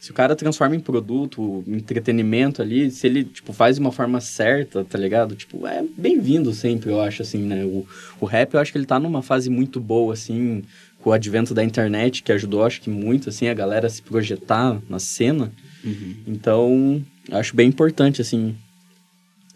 se 0.00 0.10
o 0.10 0.14
cara 0.14 0.34
transforma 0.34 0.74
em 0.74 0.80
produto, 0.80 1.62
em 1.64 1.76
entretenimento 1.76 2.60
ali, 2.60 2.90
se 2.90 3.06
ele, 3.06 3.22
tipo, 3.22 3.52
faz 3.52 3.76
de 3.76 3.80
uma 3.80 3.92
forma 3.92 4.20
certa, 4.20 4.84
tá 4.84 4.98
ligado? 4.98 5.36
Tipo, 5.36 5.64
é 5.64 5.84
bem-vindo 5.96 6.52
sempre, 6.52 6.90
eu 6.90 7.00
acho, 7.00 7.22
assim, 7.22 7.38
né? 7.38 7.64
O, 7.64 7.86
o 8.18 8.26
rap, 8.26 8.54
eu 8.54 8.58
acho 8.58 8.72
que 8.72 8.78
ele 8.78 8.84
tá 8.84 8.98
numa 8.98 9.22
fase 9.22 9.48
muito 9.48 9.78
boa, 9.78 10.12
assim, 10.12 10.64
com 10.98 11.10
o 11.10 11.12
advento 11.12 11.54
da 11.54 11.62
internet, 11.62 12.24
que 12.24 12.32
ajudou, 12.32 12.64
acho 12.64 12.80
que 12.80 12.90
muito, 12.90 13.28
assim, 13.28 13.46
a 13.46 13.54
galera 13.54 13.86
a 13.86 13.90
se 13.90 14.02
projetar 14.02 14.82
na 14.88 14.98
cena. 14.98 15.52
Uhum. 15.84 16.16
Então, 16.26 17.04
acho 17.30 17.54
bem 17.54 17.68
importante, 17.68 18.20
assim, 18.20 18.56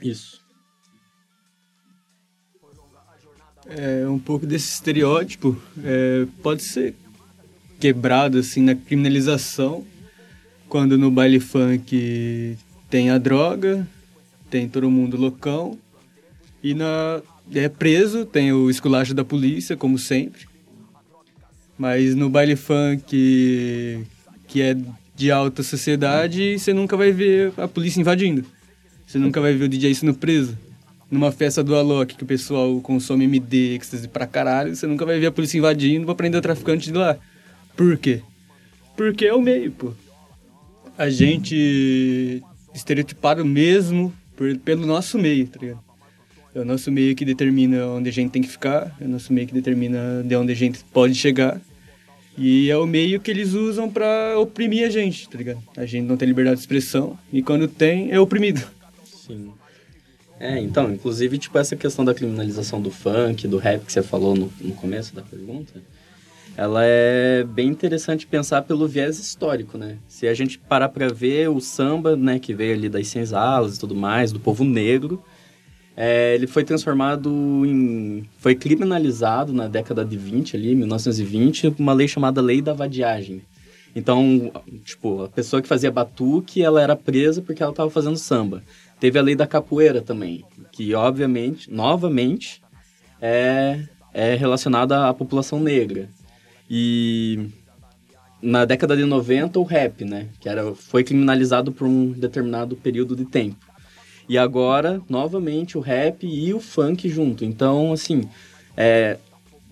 isso. 0.01 0.43
É, 3.67 4.07
um 4.07 4.19
pouco 4.19 4.47
desse 4.47 4.75
estereótipo 4.75 5.61
é, 5.83 6.27
pode 6.43 6.63
ser 6.63 6.95
quebrado, 7.81 8.39
assim, 8.39 8.63
na 8.63 8.75
criminalização, 8.75 9.85
quando 10.69 10.99
no 10.99 11.11
baile 11.11 11.41
funk 11.41 12.57
tem 12.91 13.11
a 13.11 13.19
droga, 13.19 13.87
tem 14.51 14.69
todo 14.69 14.91
mundo 14.91 15.17
loucão, 15.17 15.79
e 16.63 16.75
na, 16.75 17.21
é 17.55 17.69
preso, 17.69 18.25
tem 18.25 18.53
o 18.53 18.71
esculacho 18.71 19.15
da 19.15 19.25
polícia, 19.25 19.77
como 19.77 19.99
sempre. 19.99 20.47
Mas 21.77 22.15
no 22.15 22.31
baile 22.31 22.57
funk 22.57 24.07
que 24.47 24.63
é 24.63 24.77
de 25.15 25.31
alta 25.31 25.63
sociedade, 25.63 26.59
você 26.59 26.73
nunca 26.73 26.97
vai 26.97 27.13
ver 27.13 27.53
a 27.57 27.67
polícia 27.67 28.01
invadindo. 28.01 28.45
Você 29.07 29.19
nunca 29.19 29.41
vai 29.41 29.55
ver 29.55 29.65
o 29.65 29.69
DJ 29.69 29.95
sendo 29.95 30.15
preso. 30.15 30.57
Numa 31.11 31.31
festa 31.31 31.63
do 31.63 31.77
Alok, 31.77 32.17
que 32.17 32.25
o 32.25 32.27
pessoal 32.27 32.81
consome 32.81 33.25
MD, 33.25 33.77
êxtase 33.77 34.09
pra 34.09 34.27
caralho, 34.27 34.75
você 34.75 34.87
nunca 34.87 35.05
vai 35.05 35.19
ver 35.19 35.27
a 35.27 35.33
polícia 35.33 35.59
invadindo 35.59 36.07
pra 36.07 36.15
prender 36.15 36.39
o 36.39 36.43
traficante 36.43 36.91
de 36.91 36.99
lá. 36.99 37.17
Por 37.77 37.97
quê? 37.99 38.23
Porque 38.97 39.27
é 39.27 39.35
o 39.35 39.41
meio, 39.41 39.71
pô. 39.71 39.93
A 40.97 41.11
gente 41.11 42.43
estereotipado 42.75 43.45
mesmo 43.45 44.13
por, 44.37 44.57
pelo 44.59 44.87
nosso 44.87 45.19
meio, 45.19 45.47
tá 45.47 45.61
ligado? 45.61 45.81
É 46.55 46.61
o 46.61 46.65
nosso 46.65 46.91
meio 46.91 47.17
que 47.17 47.25
determina 47.25 47.87
onde 47.87 48.09
a 48.09 48.13
gente 48.13 48.31
tem 48.31 48.43
que 48.43 48.49
ficar, 48.49 48.97
é 49.01 49.05
o 49.05 49.09
nosso 49.09 49.33
meio 49.33 49.47
que 49.47 49.55
determina 49.55 50.23
de 50.25 50.37
onde 50.37 50.53
a 50.53 50.57
gente 50.57 50.85
pode 50.93 51.15
chegar. 51.15 51.61
E 52.37 52.69
é 52.71 52.77
o 52.77 52.87
meio 52.87 53.21
que 53.21 53.31
eles 53.31 53.53
usam 53.53 53.89
para 53.89 54.39
oprimir 54.39 54.87
a 54.87 54.91
gente, 54.91 55.29
tá 55.29 55.39
ligado? 55.39 55.63
A 55.77 55.87
gente 55.87 56.05
não 56.05 56.17
tem 56.17 56.27
liberdade 56.27 56.57
de 56.57 56.63
expressão 56.63 57.19
e 57.33 57.43
quando 57.43 57.69
tem, 57.69 58.11
é 58.11 58.19
oprimido. 58.19 58.63
Sim. 59.27 59.53
É, 60.39 60.59
então, 60.59 60.93
inclusive, 60.93 61.39
tipo, 61.39 61.57
essa 61.59 61.77
questão 61.77 62.05
da 62.05 62.13
criminalização 62.13 62.81
do 62.81 62.91
funk, 62.91 63.47
do 63.47 63.57
rap 63.57 63.85
que 63.85 63.93
você 63.93 64.03
falou 64.03 64.35
no, 64.35 64.53
no 64.61 64.75
começo 64.75 65.15
da 65.15 65.23
pergunta, 65.23 65.81
ela 66.57 66.81
é 66.85 67.45
bem 67.45 67.69
interessante 67.69 68.27
pensar 68.27 68.63
pelo 68.63 68.87
viés 68.87 69.19
histórico, 69.19 69.79
né? 69.79 69.99
Se 70.09 70.27
a 70.27 70.35
gente 70.35 70.59
parar 70.59 70.89
para 70.89 71.09
ver 71.09 71.49
o 71.49 71.61
samba, 71.61 72.17
né, 72.17 72.39
que 72.39 72.55
veio 72.55 72.75
ali 72.75 72.89
das 72.89 73.09
senzalas 73.09 73.77
e 73.77 73.81
tudo 73.81 73.95
mais, 73.95 74.33
do 74.33 74.41
povo 74.41 74.65
negro, 74.65 75.23
é, 75.97 76.35
ele 76.35 76.47
foi 76.47 76.65
transformado 76.65 77.31
em... 77.65 78.29
foi 78.39 78.55
criminalizado 78.55 79.53
na 79.53 79.69
década 79.69 80.05
de 80.05 80.17
20 80.17 80.57
ali, 80.57 80.75
1920, 80.75 81.75
uma 81.79 81.93
lei 81.93 82.09
chamada 82.09 82.41
Lei 82.41 82.61
da 82.61 82.73
Vadiagem. 82.73 83.43
Então, 83.95 84.51
tipo, 84.85 85.23
a 85.23 85.29
pessoa 85.29 85.63
que 85.63 85.69
fazia 85.69 85.91
batuque, 85.91 86.63
ela 86.63 86.83
era 86.83 86.97
presa 86.97 87.41
porque 87.41 87.63
ela 87.63 87.71
estava 87.71 87.89
fazendo 87.91 88.17
samba. 88.17 88.63
Teve 89.05 89.19
a 89.19 89.23
Lei 89.23 89.37
da 89.37 89.47
Capoeira 89.47 90.01
também, 90.01 90.47
que 90.73 90.95
obviamente, 90.95 91.71
novamente, 91.71 92.63
é, 93.21 93.85
é 94.15 94.35
relacionada 94.35 95.07
à 95.07 95.13
população 95.13 95.61
negra. 95.61 96.09
E 96.71 97.51
na 98.41 98.65
década 98.65 98.97
de 98.97 99.05
90 99.05 99.59
o 99.59 99.63
rap, 99.63 100.07
né, 100.07 100.29
que 100.41 100.49
era 100.49 100.75
foi 100.75 101.05
criminalizado 101.05 101.71
por 101.71 101.87
um 101.87 102.13
determinado 102.13 102.77
período 102.77 103.15
de 103.15 103.27
tempo. 103.27 103.59
E 104.27 104.39
agora, 104.39 105.03
novamente, 105.07 105.77
o 105.77 105.83
rap 105.83 106.27
e 106.27 106.55
o 106.55 106.59
funk 106.59 107.07
junto. 107.11 107.45
Então, 107.45 107.93
assim, 107.93 108.27
é, 108.75 109.19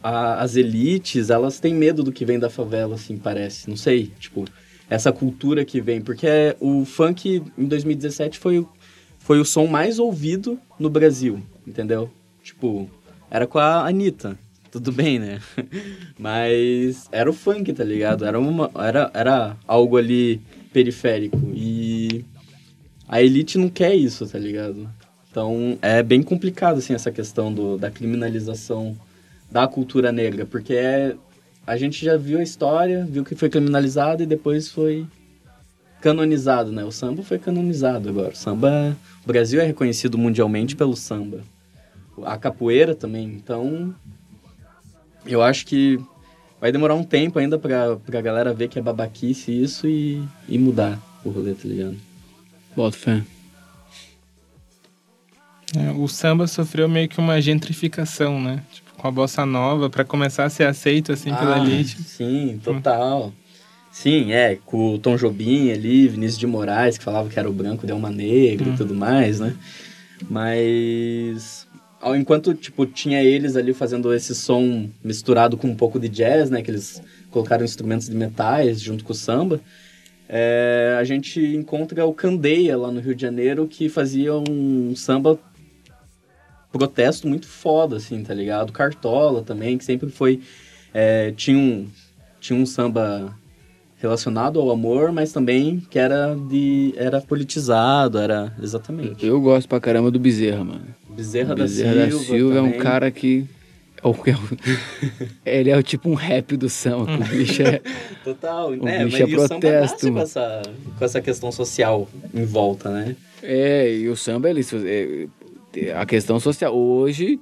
a, 0.03 0.43
as 0.43 0.57
elites, 0.57 1.31
elas 1.31 1.59
têm 1.59 1.75
medo 1.75 2.03
do 2.03 2.13
que 2.13 2.27
vem 2.27 2.39
da 2.39 2.51
favela, 2.51 2.97
assim, 2.97 3.17
parece. 3.17 3.67
Não 3.67 3.79
sei, 3.79 4.13
tipo, 4.21 4.45
essa 4.91 5.11
cultura 5.11 5.65
que 5.65 5.81
vem. 5.81 6.03
Porque 6.03 6.55
o 6.61 6.85
funk, 6.85 7.43
em 7.57 7.65
2017, 7.65 8.39
foi, 8.39 8.67
foi 9.23 9.41
o 9.41 9.45
som 9.45 9.67
mais 9.67 9.99
ouvido 9.99 10.59
no 10.79 10.91
Brasil, 10.91 11.41
entendeu? 11.67 12.11
Tipo, 12.43 12.91
era 13.31 13.47
com 13.47 13.59
a 13.59 13.87
Anitta. 13.87 14.39
Tudo 14.71 14.91
bem, 14.91 15.19
né? 15.19 15.41
Mas 16.19 17.09
era 17.13 17.31
o 17.31 17.33
funk, 17.33 17.73
tá 17.73 17.85
ligado? 17.85 18.25
Era, 18.25 18.39
uma, 18.39 18.71
era, 18.75 19.11
era 19.15 19.57
algo 19.67 19.97
ali 19.97 20.41
periférico. 20.73 21.39
E 21.55 22.25
a 23.07 23.23
elite 23.23 23.59
não 23.59 23.69
quer 23.69 23.95
isso, 23.95 24.27
tá 24.27 24.39
ligado? 24.39 24.89
Então 25.31 25.79
é 25.81 26.03
bem 26.03 26.23
complicado 26.23 26.79
assim 26.79 26.95
essa 26.95 27.13
questão 27.13 27.53
do, 27.53 27.79
da 27.79 27.91
criminalização 27.91 28.97
da 29.51 29.67
cultura 29.67 30.11
negra, 30.11 30.47
porque 30.47 30.75
é, 30.75 31.15
a 31.67 31.77
gente 31.77 32.05
já 32.05 32.17
viu 32.17 32.39
a 32.39 32.43
história, 32.43 33.07
viu 33.09 33.25
que 33.25 33.35
foi 33.35 33.51
criminalizado 33.51 34.23
e 34.23 34.27
depois 34.27 34.71
foi 34.71 35.07
canonizado, 36.03 36.73
né? 36.73 36.85
O 36.85 36.91
samba 36.91 37.23
foi 37.23 37.39
canonizado 37.39 38.09
agora. 38.09 38.33
O 38.33 38.37
samba, 38.37 38.97
o 39.25 39.27
Brasil 39.27 39.61
é 39.61 39.65
reconhecido 39.65 40.19
mundialmente 40.19 40.75
pelo 40.77 40.97
samba. 40.97 41.41
A 42.25 42.37
capoeira 42.37 42.95
também. 42.95 43.25
Então, 43.25 43.95
eu 45.25 45.41
acho 45.41 45.65
que 45.65 45.99
vai 46.61 46.73
demorar 46.73 46.95
um 46.95 47.05
tempo 47.05 47.39
ainda 47.39 47.59
pra, 47.59 47.97
pra 47.97 48.21
galera 48.21 48.53
ver 48.53 48.69
que 48.69 48.79
é 48.79 48.83
babaquice 48.83 49.51
isso 49.53 49.87
e, 49.87 50.23
e 50.49 50.59
mudar 50.59 51.01
o 51.25 51.31
rolê, 51.31 51.55
tá 51.55 51.69
ligado? 51.69 51.97
Boto 52.77 52.99
fé. 52.99 53.23
É, 55.77 55.91
o 55.93 56.07
samba 56.09 56.47
sofreu 56.47 56.89
meio 56.89 57.09
que 57.09 57.19
uma 57.19 57.41
gentrificação, 57.41 58.41
né? 58.41 58.63
Tipo, 58.73 58.93
com 58.95 59.09
a 59.09 59.11
bossa 59.11 59.47
nova, 59.47 59.89
para 59.89 60.05
começar 60.05 60.45
a 60.45 60.51
ser 60.51 60.65
aceito 60.65 61.13
assim 61.13 61.31
ah, 61.31 61.37
pela 61.37 61.59
elite. 61.59 62.03
Sim, 62.03 62.61
total. 62.63 63.33
Sim, 63.93 64.33
é, 64.33 64.57
com 64.65 64.95
o 64.95 64.99
Tom 64.99 65.17
Jobim 65.17 65.71
ali, 65.71 66.09
Vinícius 66.09 66.39
de 66.39 66.47
Moraes, 66.47 66.99
que 66.99 67.05
falava 67.05 67.29
que 67.29 67.39
era 67.39 67.49
o 67.49 67.53
branco 67.53 67.87
de 67.87 67.93
uma 67.93 68.11
negra 68.11 68.71
hum. 68.71 68.75
e 68.75 68.77
tudo 68.77 68.95
mais, 68.95 69.39
né? 69.39 69.55
Mas 70.29 71.69
ao 72.01 72.17
enquanto 72.17 72.55
tipo 72.55 72.85
tinha 72.87 73.23
eles 73.23 73.55
ali 73.55 73.73
fazendo 73.73 74.13
esse 74.13 74.35
som 74.35 74.89
misturado 75.05 75.57
com 75.57 75.69
um 75.69 75.77
pouco 75.77 76.01
de 76.01 76.09
jazz, 76.09 76.51
né, 76.51 76.63
que 76.63 76.71
eles 76.71 77.01
colocaram 77.31 77.65
instrumentos 77.65 78.09
de 78.09 78.17
metais 78.17 78.81
junto 78.81 79.05
com 79.05 79.13
o 79.13 79.17
samba 79.17 79.61
é, 80.35 80.97
a 80.99 81.05
gente 81.05 81.39
encontra 81.55 82.07
o 82.07 82.15
Candeia 82.15 82.75
lá 82.75 82.91
no 82.91 83.01
Rio 83.01 83.15
de 83.15 83.21
Janeiro, 83.21 83.69
que 83.69 83.91
fazia 83.91 84.33
um 84.33 84.97
samba 84.97 85.39
protesto 86.73 87.29
muito 87.29 87.47
foda, 87.47 87.97
assim, 87.97 88.23
tá 88.23 88.33
ligado? 88.33 88.73
Cartola 88.73 89.43
também, 89.43 89.77
que 89.77 89.85
sempre 89.85 90.09
foi... 90.09 90.41
É, 90.95 91.33
tinha, 91.33 91.59
um, 91.59 91.87
tinha 92.41 92.59
um 92.59 92.65
samba 92.65 93.39
relacionado 94.03 94.61
ao 94.61 94.71
amor, 94.71 95.13
mas 95.13 95.33
também 95.33 95.81
que 95.89 95.99
era 95.99 96.35
de 96.35 96.93
era 96.97 97.21
politizado, 97.21 98.19
era 98.19 98.53
exatamente. 98.61 99.25
Eu 99.25 99.41
gosto 99.41 99.69
pra 99.69 99.81
caramba 99.81 100.11
do 100.11 100.19
Bezerra, 100.19 100.65
mano. 100.65 100.85
Bezerra, 101.09 101.55
Bezerra 101.55 101.95
da 101.95 102.11
Silva, 102.11 102.17
da 102.17 102.25
Silva 102.25 102.59
é 102.59 102.63
um 102.63 102.73
cara 102.73 103.11
que 103.11 103.47
ele 105.47 105.71
é 105.71 105.77
o 105.77 105.83
tipo 105.83 106.11
um 106.11 106.15
rap 106.15 106.57
do 106.57 106.69
samba, 106.69 107.15
o 107.15 107.25
bicho 107.29 107.63
é. 107.63 107.81
Total, 108.25 108.71
o 108.71 108.77
né? 108.77 109.05
Bicho 109.05 109.23
é 109.23 109.27
Mas 109.27 109.49
protesto. 109.49 110.13
com 110.13 110.19
essa, 110.19 110.63
com 110.99 111.05
essa 111.05 111.21
questão 111.21 111.53
social 111.53 112.09
em 112.35 112.45
volta, 112.45 112.91
né? 112.91 113.15
É, 113.41 113.95
e 113.95 114.09
o 114.09 114.17
samba, 114.17 114.51
ele, 114.51 114.63
é, 115.77 115.93
a 115.93 116.05
questão 116.05 116.41
social. 116.41 116.75
Hoje 116.75 117.39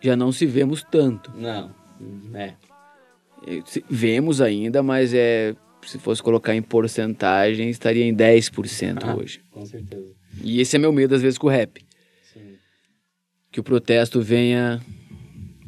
já 0.00 0.14
não 0.14 0.30
se 0.30 0.46
vemos 0.46 0.86
tanto. 0.88 1.32
Não, 1.36 1.70
é. 2.34 2.52
Vemos 3.90 4.40
ainda, 4.40 4.82
mas 4.82 5.12
é 5.12 5.56
se 5.86 5.98
fosse 5.98 6.22
colocar 6.22 6.54
em 6.54 6.62
porcentagem, 6.62 7.68
estaria 7.70 8.04
em 8.04 8.14
10% 8.14 9.04
Ah. 9.04 9.16
hoje. 9.16 9.40
Com 9.50 9.64
certeza. 9.66 10.06
E 10.42 10.60
esse 10.60 10.76
é 10.76 10.78
meu 10.78 10.92
medo 10.92 11.14
às 11.14 11.22
vezes 11.22 11.38
com 11.38 11.46
o 11.46 11.50
rap, 11.50 11.84
Sim. 12.32 12.56
que 13.52 13.60
o 13.60 13.62
protesto 13.62 14.20
venha 14.20 14.80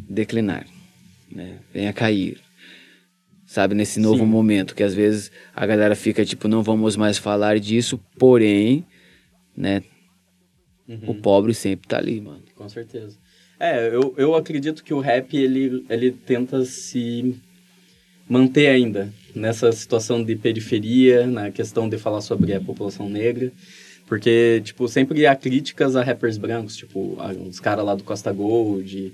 declinar, 0.08 0.66
né? 1.30 1.58
Venha 1.72 1.92
cair. 1.92 2.40
Sabe, 3.44 3.74
nesse 3.76 4.00
novo 4.00 4.24
Sim. 4.24 4.30
momento, 4.30 4.74
que 4.74 4.82
às 4.82 4.92
vezes 4.92 5.30
a 5.54 5.64
galera 5.64 5.94
fica 5.94 6.24
tipo, 6.24 6.48
não 6.48 6.62
vamos 6.64 6.96
mais 6.96 7.16
falar 7.16 7.60
disso, 7.60 7.96
porém, 8.18 8.84
né, 9.56 9.82
o 11.06 11.14
pobre 11.14 11.54
sempre 11.54 11.86
tá 11.86 11.96
ali, 11.98 12.20
mano. 12.20 12.42
Com 12.56 12.68
certeza. 12.68 13.16
É, 13.58 13.88
eu, 13.88 14.14
eu 14.18 14.34
acredito 14.34 14.82
que 14.84 14.92
o 14.92 14.98
rap, 15.00 15.34
ele, 15.36 15.86
ele 15.88 16.10
tenta 16.12 16.64
se 16.64 17.36
manter 18.28 18.66
ainda 18.66 19.12
nessa 19.36 19.70
situação 19.70 20.24
de 20.24 20.34
periferia, 20.34 21.26
na 21.26 21.50
questão 21.50 21.88
de 21.88 21.98
falar 21.98 22.22
sobre 22.22 22.54
a 22.54 22.60
população 22.60 23.08
negra. 23.08 23.52
Porque, 24.06 24.62
tipo, 24.64 24.88
sempre 24.88 25.26
há 25.26 25.36
críticas 25.36 25.94
a 25.94 26.02
rappers 26.02 26.38
brancos, 26.38 26.76
tipo, 26.76 27.18
os 27.48 27.60
caras 27.60 27.84
lá 27.84 27.94
do 27.94 28.02
Costa 28.02 28.32
Gold 28.32 28.96
e, 28.96 29.12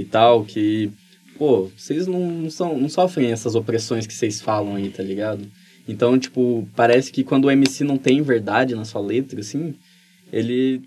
e 0.00 0.04
tal, 0.04 0.44
que, 0.44 0.90
pô, 1.38 1.70
vocês 1.76 2.06
não, 2.06 2.30
não, 2.30 2.50
são, 2.50 2.78
não 2.78 2.88
sofrem 2.88 3.32
essas 3.32 3.54
opressões 3.54 4.06
que 4.06 4.12
vocês 4.12 4.40
falam 4.40 4.76
aí, 4.76 4.90
tá 4.90 5.02
ligado? 5.02 5.46
Então, 5.88 6.18
tipo, 6.18 6.68
parece 6.76 7.10
que 7.10 7.24
quando 7.24 7.46
o 7.46 7.50
MC 7.50 7.84
não 7.84 7.96
tem 7.96 8.20
verdade 8.20 8.74
na 8.74 8.84
sua 8.84 9.00
letra, 9.00 9.40
assim, 9.40 9.74
ele 10.32 10.82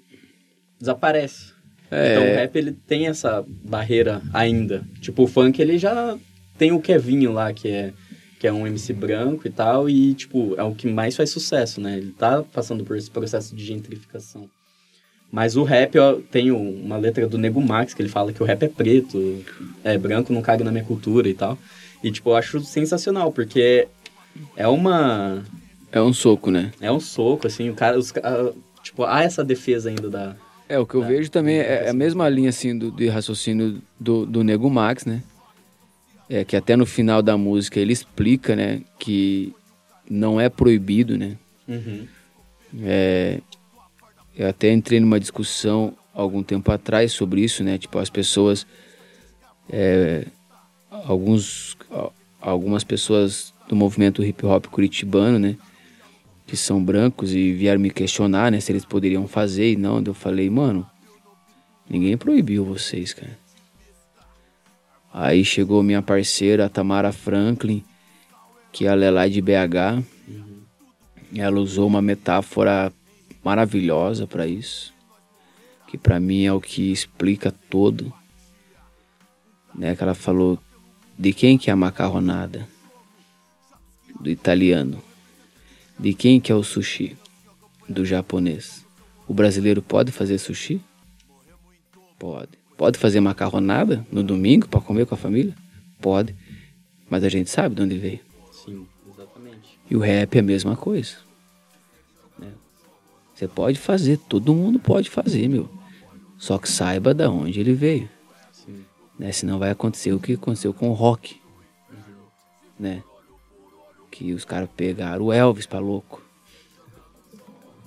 desaparece. 0.80 1.54
É. 1.90 2.12
Então 2.12 2.24
o 2.24 2.36
rap 2.36 2.56
ele 2.56 2.72
tem 2.72 3.08
essa 3.08 3.44
barreira 3.48 4.22
ainda. 4.34 4.84
Tipo, 5.00 5.24
o 5.24 5.28
funk 5.28 5.62
ele 5.62 5.78
já 5.78 6.18
tem 6.58 6.72
o 6.72 6.82
Kevinho 6.82 7.32
lá, 7.32 7.54
que 7.54 7.70
é, 7.70 7.94
que 8.40 8.48
é 8.48 8.52
um 8.54 8.66
MC 8.68 8.94
branco 8.94 9.48
e 9.48 9.50
tal, 9.52 9.90
e 9.90 10.14
tipo, 10.14 10.56
é 10.58 10.64
o 10.64 10.76
que 10.76 10.88
mais 10.88 11.16
faz 11.16 11.30
sucesso, 11.30 11.80
né? 11.82 11.98
Ele 11.98 12.12
tá 12.12 12.44
passando 12.44 12.84
por 12.84 12.98
esse 12.98 13.10
processo 13.10 13.56
de 13.56 13.64
gentrificação. 13.66 14.50
Mas 15.32 15.56
o 15.58 15.64
rap, 15.64 15.98
ó, 15.98 16.16
tem 16.32 16.52
um- 16.52 16.82
uma 16.84 16.98
letra 16.98 17.28
do 17.28 17.38
Nego 17.38 17.60
Max 17.62 17.94
que 17.94 18.02
ele 18.02 18.10
fala 18.10 18.32
que 18.32 18.42
o 18.42 18.46
rap 18.46 18.64
é 18.64 18.68
preto, 18.70 19.44
é 19.84 19.98
branco, 19.98 20.32
não 20.32 20.42
cabe 20.42 20.64
na 20.64 20.72
minha 20.72 20.84
cultura 20.84 21.28
e 21.28 21.34
tal. 21.34 21.58
E 22.04 22.12
tipo, 22.12 22.30
eu 22.30 22.36
acho 22.36 22.60
sensacional, 22.62 23.32
porque 23.32 23.88
é 24.56 24.68
uma 24.68 25.44
É 25.92 26.02
um 26.02 26.14
soco, 26.14 26.52
né? 26.52 26.72
é 26.80 26.92
um 26.92 27.00
soco 27.00 27.48
assim, 27.48 27.70
o 27.70 27.74
cara, 27.74 27.98
os, 27.98 28.12
ca- 28.12 28.52
tipo, 28.84 29.04
há 29.04 29.24
essa 29.24 29.44
defesa 29.44 29.90
ainda 29.90 30.10
da 30.10 30.36
É, 30.70 30.78
o 30.80 30.86
que 30.86 30.96
eu 30.96 31.04
É, 31.04 31.08
vejo 31.08 31.30
também 31.32 31.58
é, 31.58 31.86
é 31.86 31.90
a 31.90 31.94
mesma 31.94 32.28
linha, 32.30 32.50
assim, 32.50 32.78
do, 32.78 32.92
de 32.92 33.08
raciocínio 33.08 33.82
do, 34.00 34.26
do 34.26 34.44
Nego 34.44 34.70
Max, 34.70 35.06
né? 35.06 35.22
É 36.30 36.44
que 36.44 36.56
até 36.56 36.76
no 36.76 36.86
final 36.86 37.22
da 37.22 37.38
música 37.38 37.80
ele 37.80 37.94
explica, 37.94 38.56
né, 38.56 38.82
que 38.98 39.54
não 40.10 40.40
é 40.40 40.50
proibido, 40.50 41.18
né? 41.18 41.38
Uhum. 41.68 42.08
É, 42.82 43.40
eu 44.36 44.50
até 44.50 44.72
entrei 44.72 45.00
numa 45.00 45.20
discussão 45.20 45.96
algum 46.14 46.44
tempo 46.44 46.72
atrás 46.72 47.12
sobre 47.12 47.42
isso, 47.42 47.64
né? 47.64 47.78
Tipo, 47.78 48.00
as 48.00 48.10
pessoas. 48.10 48.66
é, 49.72 50.26
alguns, 50.90 51.78
algumas 52.42 52.84
pessoas 52.84 53.54
do 53.68 53.76
movimento 53.76 54.24
hip 54.24 54.46
hop 54.46 54.66
curitibano, 54.68 55.40
né? 55.40 55.58
Que 56.46 56.56
são 56.56 56.84
brancos 56.84 57.34
e 57.34 57.52
vieram 57.54 57.80
me 57.80 57.90
questionar, 57.90 58.52
né? 58.52 58.60
Se 58.60 58.72
eles 58.72 58.86
poderiam 58.86 59.28
fazer 59.28 59.72
e 59.72 59.76
não. 59.76 60.02
Eu 60.06 60.14
falei, 60.14 60.50
mano, 60.50 60.88
ninguém 61.90 62.18
proibiu 62.18 62.64
vocês, 62.64 63.14
cara. 63.14 63.38
Aí 65.18 65.46
chegou 65.46 65.82
minha 65.82 66.02
parceira, 66.02 66.68
Tamara 66.68 67.14
Franklin, 67.14 67.82
que 68.70 68.86
ela 68.86 69.06
é 69.06 69.10
lá 69.10 69.30
de 69.30 69.42
BH. 69.42 70.04
Ela 71.34 71.58
usou 71.58 71.88
uma 71.88 72.02
metáfora 72.02 72.92
maravilhosa 73.42 74.28
para 74.28 74.46
isso, 74.46 74.94
que 75.88 75.98
para 75.98 76.20
mim 76.20 76.44
é 76.44 76.52
o 76.52 76.60
que 76.60 76.92
explica 76.92 77.50
todo. 77.50 78.12
Né, 79.74 79.96
que 79.96 80.04
ela 80.04 80.14
falou 80.14 80.60
de 81.18 81.32
quem 81.32 81.58
que 81.58 81.70
é 81.70 81.74
a 81.74 81.78
macarronada? 81.78 82.68
Do 84.20 84.30
italiano. 84.30 85.02
De 85.98 86.14
quem 86.14 86.42
que 86.42 86.52
é 86.52 86.56
o 86.56 86.64
sushi? 86.64 87.16
Do 87.88 88.04
japonês. 88.04 88.86
O 89.26 89.34
brasileiro 89.34 89.82
pode 89.82 90.12
fazer 90.12 90.38
sushi? 90.40 90.82
Pode. 92.20 92.65
Pode 92.78 93.00
fazer 93.00 93.20
macarronada 93.22 94.06
no 94.12 94.22
domingo 94.22 94.68
para 94.68 94.82
comer 94.82 95.06
com 95.06 95.16
a 95.16 95.18
família? 95.18 95.56
Pode. 96.02 96.36
Mas 97.10 97.24
a 97.24 97.30
gente 97.30 97.50
sabe 97.50 97.76
de 97.76 97.82
onde 97.82 97.98
veio. 97.98 98.20
Sim, 98.52 98.86
exatamente. 99.10 99.80
E 99.90 99.96
o 99.96 100.00
rap 100.00 100.36
é 100.36 100.40
a 100.40 100.44
mesma 100.44 100.76
coisa. 100.76 101.16
né? 102.38 102.52
Você 103.34 103.48
pode 103.48 103.80
fazer, 103.80 104.18
todo 104.18 104.54
mundo 104.54 104.80
pode 104.80 105.10
fazer, 105.10 105.48
meu. 105.48 105.70
Só 106.38 106.58
que 106.58 106.68
saiba 106.70 107.14
da 107.14 107.30
onde 107.30 107.60
ele 107.60 107.74
veio. 107.74 108.10
Sim. 108.52 108.84
Né? 109.18 109.32
Senão 109.32 109.58
vai 109.58 109.72
acontecer 109.72 110.12
o 110.12 110.20
que 110.20 110.34
aconteceu 110.34 110.74
com 110.74 110.90
o 110.90 110.94
rock. 110.94 111.40
Né? 112.78 113.02
Que 114.12 114.34
os 114.34 114.44
caras 114.44 114.70
pegaram 114.76 115.26
o 115.26 115.34
Elvis 115.34 115.66
pra 115.66 115.80
louco. 115.80 116.22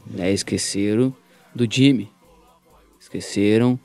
Né? 0.07 0.33
Esqueceram 0.33 1.15
do 1.55 1.71
Jimmy. 1.71 2.11
Esqueceram 2.99 3.79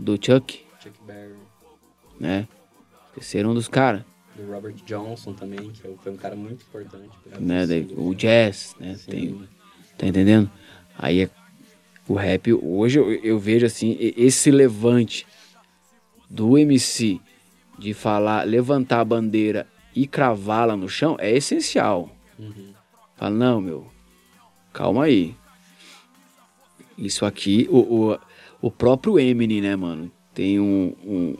do 0.00 0.14
Chuck. 0.14 0.64
Chuck 0.82 0.98
Berry, 1.06 1.34
Né? 2.18 2.48
Esqueceram 3.08 3.52
dos 3.54 3.68
caras. 3.68 4.02
do 4.36 4.50
Robert 4.50 4.74
Johnson 4.86 5.34
também, 5.34 5.70
que 5.70 5.82
foi 6.02 6.12
um 6.12 6.16
cara 6.16 6.34
muito 6.34 6.64
importante. 6.64 7.10
né? 7.38 7.66
daí 7.66 7.86
o 7.96 8.14
jazz, 8.14 8.74
né? 8.80 8.94
Sim. 8.96 9.10
Tem, 9.10 9.48
tá 9.98 10.06
entendendo? 10.06 10.50
Aí 10.98 11.22
é, 11.22 11.30
o 12.08 12.14
rap, 12.14 12.52
hoje 12.52 12.98
eu, 12.98 13.12
eu 13.12 13.38
vejo 13.38 13.66
assim, 13.66 13.96
esse 14.00 14.50
levante 14.50 15.26
do 16.28 16.56
MC 16.56 17.20
de 17.78 17.92
falar, 17.92 18.46
levantar 18.46 19.00
a 19.00 19.04
bandeira 19.04 19.66
e 19.94 20.06
cravá-la 20.06 20.76
no 20.76 20.88
chão 20.88 21.16
é 21.18 21.30
essencial. 21.36 22.14
Fala, 23.16 23.34
não, 23.34 23.60
meu, 23.60 23.86
calma 24.72 25.04
aí. 25.04 25.34
Isso 26.96 27.24
aqui, 27.26 27.66
o, 27.70 27.78
o, 27.78 28.18
o 28.60 28.70
próprio 28.70 29.18
Eminem, 29.18 29.60
né, 29.60 29.76
mano? 29.76 30.10
Tem 30.34 30.60
um, 30.60 30.94
um, 31.04 31.36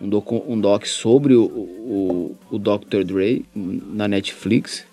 um, 0.00 0.08
docu, 0.08 0.44
um 0.46 0.60
doc 0.60 0.84
sobre 0.86 1.34
o, 1.34 1.44
o, 1.44 2.36
o 2.50 2.58
Dr. 2.58 3.04
Dre 3.04 3.44
na 3.54 4.08
Netflix. 4.08 4.84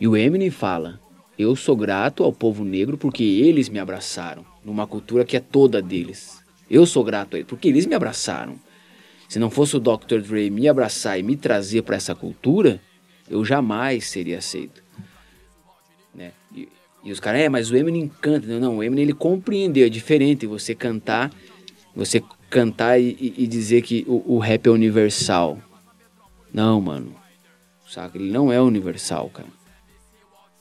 E 0.00 0.06
o 0.06 0.16
Eminem 0.16 0.50
fala: 0.50 1.00
Eu 1.38 1.54
sou 1.56 1.76
grato 1.76 2.24
ao 2.24 2.32
povo 2.32 2.64
negro 2.64 2.98
porque 2.98 3.22
eles 3.22 3.68
me 3.68 3.78
abraçaram, 3.78 4.44
numa 4.64 4.86
cultura 4.86 5.24
que 5.24 5.36
é 5.36 5.40
toda 5.40 5.80
deles. 5.80 6.42
Eu 6.68 6.86
sou 6.86 7.04
grato 7.04 7.34
a 7.34 7.38
eles 7.38 7.48
porque 7.48 7.68
eles 7.68 7.86
me 7.86 7.94
abraçaram. 7.94 8.56
Se 9.28 9.38
não 9.38 9.48
fosse 9.48 9.76
o 9.76 9.80
Dr. 9.80 10.20
Dre 10.20 10.50
me 10.50 10.68
abraçar 10.68 11.18
e 11.18 11.22
me 11.22 11.36
trazer 11.36 11.82
para 11.82 11.96
essa 11.96 12.14
cultura, 12.14 12.80
eu 13.30 13.42
jamais 13.44 14.06
seria 14.08 14.38
aceito. 14.38 14.81
E, 17.04 17.10
os 17.10 17.18
caras, 17.18 17.40
é, 17.40 17.48
mas 17.48 17.70
o 17.70 17.76
Eminem 17.76 18.08
canta. 18.20 18.46
Não, 18.46 18.60
não, 18.60 18.76
o 18.78 18.82
Eminem 18.82 19.04
ele 19.04 19.12
compreendeu. 19.12 19.86
É 19.86 19.88
diferente 19.88 20.46
você 20.46 20.74
cantar, 20.74 21.32
você 21.94 22.22
cantar 22.48 22.98
e, 22.98 23.34
e- 23.36 23.46
dizer 23.46 23.82
que 23.82 24.04
o, 24.06 24.36
o 24.36 24.38
rap 24.38 24.66
é 24.66 24.70
universal. 24.70 25.58
Não, 26.52 26.80
mano. 26.80 27.14
Saca? 27.88 28.16
Ele 28.16 28.30
não 28.30 28.52
é 28.52 28.60
universal, 28.60 29.28
cara. 29.30 29.48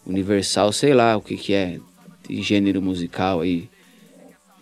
Universal, 0.06 0.72
sei 0.74 0.94
lá 0.94 1.16
o 1.16 1.22
que 1.22 1.38
que 1.38 1.54
é. 1.54 1.80
Tem 2.24 2.42
gênero 2.42 2.82
musical 2.82 3.42
aí. 3.42 3.70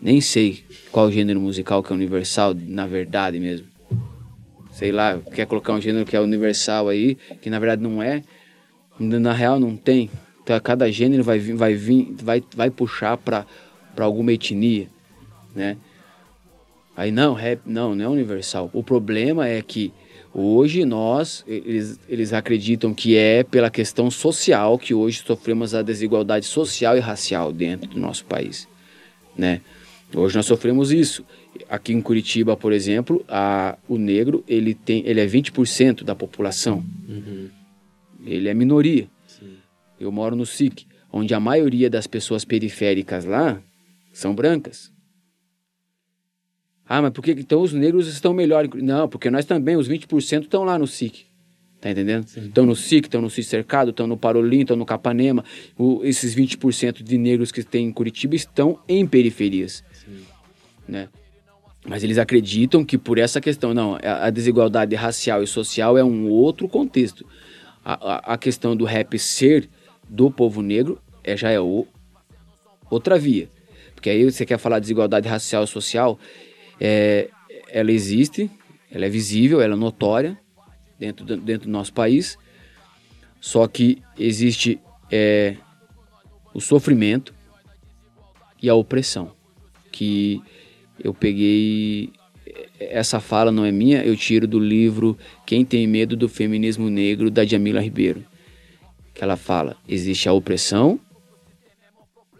Nem 0.02 0.22
sei 0.22 0.64
qual 0.92 1.12
gênero 1.12 1.40
musical 1.40 1.82
que 1.84 1.92
é 1.92 1.96
universal, 1.96 2.54
na 2.54 2.88
verdade 2.88 3.40
mesmo. 3.40 3.68
Sei 4.72 4.92
lá, 4.92 5.20
quer 5.34 5.46
colocar 5.46 5.74
um 5.74 5.82
gênero 5.82 6.06
que 6.06 6.16
é 6.16 6.22
universal 6.22 6.88
aí, 6.88 7.16
que 7.42 7.50
na 7.50 7.60
verdade 7.60 7.82
não 7.82 8.02
é. 8.02 8.24
Na 9.00 9.34
real 9.34 9.60
não 9.60 9.76
tem. 9.76 10.10
Então 10.50 10.60
cada 10.62 10.92
gênero 10.92 11.24
vai 11.24 11.38
vir, 11.38 11.54
vai 11.54 11.76
vir, 11.76 12.16
vai, 12.24 12.44
vai 12.56 12.72
puxar 12.72 13.16
pra 13.18 13.46
alguma 14.00 14.34
etnia, 14.34 14.88
né? 15.56 15.78
Aí 16.98 17.12
não, 17.12 17.36
rap, 17.36 17.62
não, 17.68 17.94
não 17.94 18.06
é 18.06 18.10
universal. 18.10 18.68
O 18.74 18.82
problema 18.82 19.48
é 19.48 19.62
que 19.62 19.94
hoje 20.34 20.86
nós, 20.86 21.46
eles, 21.48 22.00
eles 22.10 22.34
acreditam 22.34 22.96
que 22.96 23.16
é 23.16 23.44
pela 23.44 23.70
questão 23.70 24.10
social 24.10 24.80
que 24.80 24.92
hoje 24.92 25.22
sofremos 25.24 25.76
a 25.76 25.84
desigualdade 25.84 26.48
social 26.48 26.98
e 26.98 27.00
racial 27.00 27.54
dentro 27.54 27.92
do 27.92 28.00
nosso 28.00 28.26
país, 28.26 28.68
né? 29.38 29.62
Hoje 30.16 30.36
nós 30.36 30.48
sofremos 30.48 30.92
isso. 30.92 31.24
Aqui 31.70 31.94
em 31.94 32.02
Curitiba, 32.02 32.58
por 32.58 32.74
exemplo, 32.74 33.24
a, 33.28 33.78
o 33.88 34.00
negro 34.00 34.44
ele 34.48 34.74
tem, 34.74 35.04
ele 35.06 35.22
é 35.22 35.28
20% 35.28 36.04
da 36.04 36.16
população. 36.16 36.84
Ele 38.26 38.50
é 38.50 38.54
minoria. 38.56 39.08
Eu 40.00 40.12
moro 40.12 40.36
no 40.36 40.46
SIC, 40.46 40.86
onde 41.12 41.34
a 41.34 41.40
maioria 41.40 41.90
das 41.90 42.08
pessoas 42.08 42.46
periféricas 42.46 43.26
lá 43.26 43.62
são 44.14 44.34
brancas. 44.34 44.92
Ah, 46.88 47.02
mas 47.02 47.12
por 47.12 47.24
que 47.24 47.32
então 47.32 47.62
os 47.62 47.74
negros 47.74 48.08
estão 48.08 48.34
melhor? 48.34 48.68
Não, 48.76 49.08
porque 49.08 49.30
nós 49.30 49.46
também, 49.46 49.76
os 49.76 49.88
20% 49.88 50.44
estão 50.44 50.64
lá 50.64 50.80
no 50.80 50.88
SIC. 50.88 51.28
Tá 51.80 51.92
entendendo? 51.92 52.26
Estão 52.26 52.66
no 52.66 52.76
SIC, 52.76 53.06
estão 53.06 53.22
no 53.22 53.30
SIC 53.30 53.46
Cercado, 53.46 53.92
estão 53.92 54.06
no 54.06 54.18
Parolim, 54.18 54.62
estão 54.62 54.76
no 54.76 54.86
Capanema. 54.86 55.46
O, 55.78 56.04
esses 56.04 56.36
20% 56.36 57.04
de 57.04 57.18
negros 57.18 57.52
que 57.52 57.64
tem 57.64 57.86
em 57.86 57.92
Curitiba 57.92 58.36
estão 58.36 58.80
em 58.88 59.06
periferias. 59.08 59.84
Né? 60.88 61.08
Mas 61.88 62.04
eles 62.04 62.18
acreditam 62.18 62.84
que 62.84 62.98
por 62.98 63.18
essa 63.18 63.40
questão, 63.40 63.74
não, 63.74 63.96
a, 64.04 64.26
a 64.26 64.30
desigualdade 64.30 64.94
racial 64.96 65.42
e 65.42 65.48
social 65.48 65.98
é 65.98 66.04
um 66.04 66.28
outro 66.28 66.68
contexto. 66.68 67.26
A, 67.86 67.94
a, 67.94 68.34
a 68.34 68.38
questão 68.38 68.76
do 68.76 68.84
rap 68.84 69.18
ser 69.18 69.70
do 70.10 70.32
povo 70.32 70.62
negro 70.62 71.00
é, 71.24 71.38
já 71.38 71.52
é 71.52 71.60
o, 71.60 71.86
outra 72.90 73.18
via. 73.18 73.50
Porque 73.94 74.10
aí 74.10 74.24
você 74.24 74.46
quer 74.46 74.58
falar 74.58 74.80
de 74.80 74.84
desigualdade 74.84 75.28
racial 75.28 75.64
e 75.64 75.68
social, 75.68 76.18
é, 76.80 77.30
ela 77.70 77.92
existe, 77.92 78.50
ela 78.92 79.06
é 79.06 79.10
visível, 79.10 79.62
ela 79.62 79.76
é 79.76 79.78
notória 79.78 80.40
dentro 80.98 81.26
dentro 81.26 81.68
do 81.68 81.72
nosso 81.72 81.94
país, 81.94 82.38
só 83.40 83.68
que 83.68 84.02
existe 84.18 84.80
é, 85.12 85.56
o 86.54 86.60
sofrimento 86.60 87.34
e 88.62 88.70
a 88.70 88.76
opressão, 88.76 89.34
que 89.92 90.42
eu 91.02 91.14
peguei 91.14 92.12
essa 92.80 93.20
fala 93.20 93.52
não 93.52 93.66
é 93.66 93.72
minha, 93.72 94.04
eu 94.04 94.16
tiro 94.16 94.48
do 94.48 94.60
livro 94.60 95.18
Quem 95.46 95.66
tem 95.66 95.86
medo 95.86 96.16
do 96.16 96.30
feminismo 96.30 96.90
negro 96.90 97.30
da 97.30 97.46
Jamila 97.46 97.82
Ribeiro, 97.82 98.24
que 99.20 99.24
ela 99.26 99.36
fala: 99.36 99.76
existe 99.86 100.30
a 100.30 100.34
opressão 100.34 100.98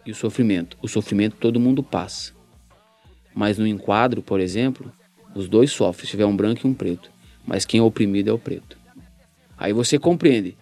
e 0.04 0.10
o 0.10 0.14
sofrimento. 0.14 0.78
O 0.80 0.88
sofrimento 0.88 1.36
todo 1.36 1.60
mundo 1.60 1.82
passa. 1.82 2.32
Mas 3.34 3.58
no 3.58 3.66
enquadro, 3.66 4.22
por 4.22 4.40
exemplo, 4.40 4.90
os 5.34 5.46
dois 5.46 5.70
sofrem, 5.70 6.06
se 6.06 6.10
tiver 6.10 6.24
um 6.24 6.34
branco 6.34 6.66
e 6.66 6.70
um 6.70 6.72
preto. 6.72 7.10
Mas 7.46 7.66
quem 7.66 7.80
é 7.80 7.82
oprimido 7.82 8.30
é 8.30 8.32
o 8.32 8.38
preto. 8.38 8.78
Aí 9.58 9.74
você 9.74 9.98
compreende 9.98 10.56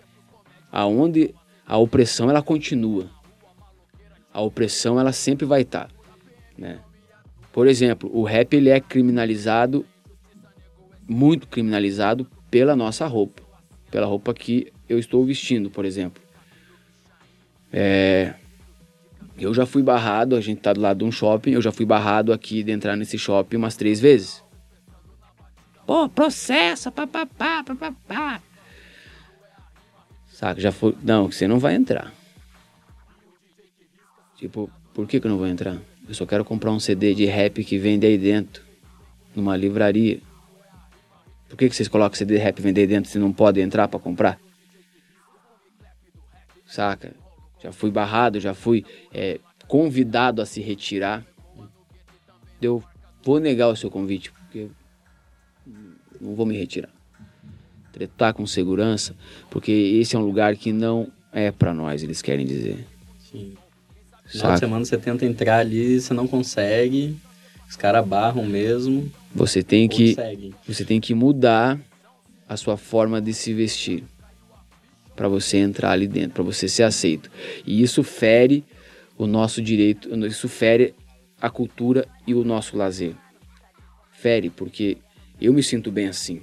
aonde 0.72 1.32
a 1.64 1.76
opressão 1.76 2.28
ela 2.28 2.42
continua. 2.42 3.08
A 4.34 4.40
opressão 4.40 4.98
ela 4.98 5.12
sempre 5.12 5.46
vai 5.46 5.62
estar, 5.62 5.88
né? 6.56 6.80
Por 7.52 7.68
exemplo, 7.68 8.10
o 8.12 8.24
rap 8.24 8.54
ele 8.54 8.70
é 8.70 8.80
criminalizado 8.80 9.86
muito 11.08 11.46
criminalizado 11.48 12.26
pela 12.50 12.76
nossa 12.76 13.06
roupa, 13.06 13.42
pela 13.90 14.06
roupa 14.06 14.34
que 14.34 14.70
eu 14.88 14.98
estou 14.98 15.24
vestindo, 15.24 15.70
por 15.70 15.84
exemplo. 15.84 16.22
É, 17.72 18.34
eu 19.38 19.54
já 19.54 19.66
fui 19.66 19.82
barrado, 19.82 20.34
a 20.34 20.40
gente 20.40 20.60
tá 20.60 20.72
do 20.72 20.80
lado 20.80 20.98
de 20.98 21.04
um 21.04 21.12
shopping, 21.12 21.52
eu 21.52 21.62
já 21.62 21.70
fui 21.70 21.86
barrado 21.86 22.32
aqui 22.32 22.62
de 22.62 22.72
entrar 22.72 22.96
nesse 22.96 23.18
shopping 23.18 23.56
umas 23.56 23.76
três 23.76 24.00
vezes. 24.00 24.42
Pô, 25.86 26.08
processa, 26.08 26.90
papapá, 26.90 27.62
papapá. 27.62 28.42
Saca, 30.26 30.60
já 30.60 30.72
foi. 30.72 30.94
Não, 31.02 31.30
você 31.30 31.48
não 31.48 31.58
vai 31.58 31.74
entrar. 31.74 32.12
Tipo, 34.36 34.70
por 34.94 35.06
que, 35.06 35.20
que 35.20 35.26
eu 35.26 35.30
não 35.30 35.38
vou 35.38 35.46
entrar? 35.48 35.78
Eu 36.06 36.14
só 36.14 36.24
quero 36.26 36.44
comprar 36.44 36.70
um 36.70 36.80
CD 36.80 37.14
de 37.14 37.24
rap 37.26 37.62
que 37.64 37.78
vende 37.78 38.06
aí 38.06 38.16
dentro, 38.16 38.62
numa 39.34 39.56
livraria. 39.56 40.20
Por 41.48 41.56
que, 41.56 41.68
que 41.68 41.74
vocês 41.74 41.88
colocam 41.88 42.16
CD 42.16 42.36
de 42.36 42.40
rap 42.42 42.60
vender 42.60 42.82
aí 42.82 42.86
dentro 42.86 43.10
se 43.10 43.18
não 43.18 43.32
pode 43.32 43.60
entrar 43.60 43.88
para 43.88 43.98
comprar? 43.98 44.38
Saca? 46.68 47.12
já 47.62 47.72
fui 47.72 47.90
barrado, 47.90 48.40
já 48.40 48.54
fui 48.54 48.84
é, 49.12 49.40
convidado 49.66 50.40
a 50.40 50.46
se 50.46 50.60
retirar. 50.60 51.24
Eu 52.60 52.82
vou 53.22 53.38
negar 53.38 53.68
o 53.68 53.76
seu 53.76 53.90
convite, 53.90 54.32
porque 54.32 54.68
não 56.20 56.34
vou 56.34 56.46
me 56.46 56.56
retirar. 56.56 56.90
Tretar 57.92 58.32
com 58.32 58.46
segurança, 58.46 59.14
porque 59.50 59.72
esse 59.72 60.14
é 60.14 60.18
um 60.18 60.22
lugar 60.22 60.56
que 60.56 60.72
não 60.72 61.10
é 61.32 61.50
para 61.50 61.74
nós, 61.74 62.02
eles 62.02 62.22
querem 62.22 62.46
dizer. 62.46 62.86
Sim. 63.18 63.54
Final 64.26 64.52
de 64.52 64.58
semana 64.58 64.84
você 64.84 64.98
tenta 64.98 65.24
entrar 65.24 65.58
ali, 65.58 66.00
você 66.00 66.12
não 66.12 66.28
consegue, 66.28 67.16
os 67.68 67.76
caras 67.76 68.06
barram 68.06 68.44
mesmo. 68.44 69.10
Você 69.34 69.62
tem 69.62 69.88
que 69.88 70.14
você 70.66 70.84
tem 70.84 71.00
que 71.00 71.14
mudar 71.14 71.78
a 72.46 72.56
sua 72.56 72.76
forma 72.76 73.20
de 73.20 73.32
se 73.32 73.54
vestir 73.54 74.04
para 75.18 75.26
você 75.26 75.56
entrar 75.56 75.90
ali 75.90 76.06
dentro, 76.06 76.30
para 76.30 76.44
você 76.44 76.68
ser 76.68 76.84
aceito. 76.84 77.28
E 77.66 77.82
isso 77.82 78.04
fere 78.04 78.64
o 79.16 79.26
nosso 79.26 79.60
direito, 79.60 80.08
isso 80.24 80.48
fere 80.48 80.94
a 81.42 81.50
cultura 81.50 82.06
e 82.24 82.34
o 82.34 82.44
nosso 82.44 82.76
lazer. 82.76 83.16
Fere, 84.12 84.48
porque 84.48 84.96
eu 85.40 85.52
me 85.52 85.60
sinto 85.60 85.90
bem 85.90 86.06
assim. 86.06 86.42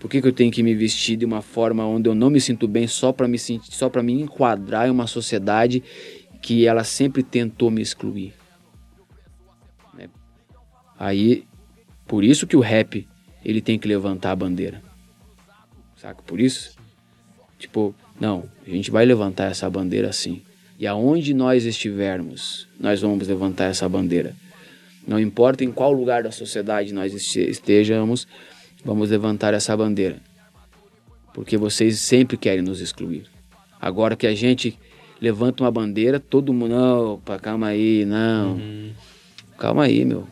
Por 0.00 0.10
que, 0.10 0.20
que 0.20 0.26
eu 0.26 0.32
tenho 0.32 0.50
que 0.50 0.60
me 0.60 0.74
vestir 0.74 1.16
de 1.16 1.24
uma 1.24 1.40
forma 1.40 1.86
onde 1.86 2.08
eu 2.08 2.16
não 2.16 2.30
me 2.30 2.40
sinto 2.40 2.66
bem 2.66 2.88
só 2.88 3.12
para 3.12 3.28
me 3.28 3.38
sentir, 3.38 3.72
só 3.72 3.88
para 3.88 4.02
me 4.02 4.12
enquadrar 4.12 4.88
em 4.88 4.90
uma 4.90 5.06
sociedade 5.06 5.80
que 6.42 6.66
ela 6.66 6.82
sempre 6.82 7.22
tentou 7.22 7.70
me 7.70 7.80
excluir? 7.80 8.34
Né? 9.96 10.10
Aí, 10.98 11.44
por 12.08 12.24
isso 12.24 12.44
que 12.44 12.56
o 12.56 12.60
rap 12.60 13.06
ele 13.44 13.60
tem 13.60 13.78
que 13.78 13.86
levantar 13.86 14.32
a 14.32 14.36
bandeira, 14.36 14.82
saca? 15.96 16.20
Por 16.24 16.40
isso 16.40 16.73
Tipo, 17.64 17.94
não, 18.20 18.44
a 18.66 18.68
gente 18.68 18.90
vai 18.90 19.06
levantar 19.06 19.50
essa 19.50 19.70
bandeira 19.70 20.10
assim. 20.10 20.42
E 20.78 20.86
aonde 20.86 21.32
nós 21.32 21.64
estivermos, 21.64 22.68
nós 22.78 23.00
vamos 23.00 23.26
levantar 23.26 23.64
essa 23.64 23.88
bandeira. 23.88 24.36
Não 25.08 25.18
importa 25.18 25.64
em 25.64 25.72
qual 25.72 25.90
lugar 25.90 26.24
da 26.24 26.30
sociedade 26.30 26.92
nós 26.92 27.14
estejamos, 27.34 28.28
vamos 28.84 29.08
levantar 29.08 29.54
essa 29.54 29.74
bandeira. 29.74 30.18
Porque 31.32 31.56
vocês 31.56 32.00
sempre 32.00 32.36
querem 32.36 32.60
nos 32.60 32.82
excluir. 32.82 33.24
Agora 33.80 34.14
que 34.14 34.26
a 34.26 34.34
gente 34.34 34.78
levanta 35.18 35.64
uma 35.64 35.70
bandeira, 35.70 36.20
todo 36.20 36.52
mundo, 36.52 36.72
não, 36.72 37.14
opa, 37.14 37.38
calma 37.38 37.68
aí, 37.68 38.04
não. 38.04 38.56
Uhum. 38.56 38.92
Calma 39.56 39.84
aí, 39.84 40.04
meu. 40.04 40.28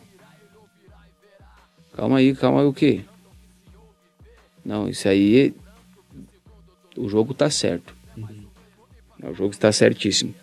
Calma 1.95 2.19
aí, 2.19 2.35
calma 2.35 2.61
aí 2.61 2.67
o 2.67 2.73
quê? 2.73 3.01
Não, 4.63 4.87
isso 4.87 5.07
aí 5.07 5.55
o 6.97 7.07
jogo 7.07 7.31
está 7.31 7.49
certo. 7.49 7.95
Uhum. 8.17 9.31
O 9.31 9.33
jogo 9.33 9.51
está 9.51 9.71
certíssimo. 9.71 10.33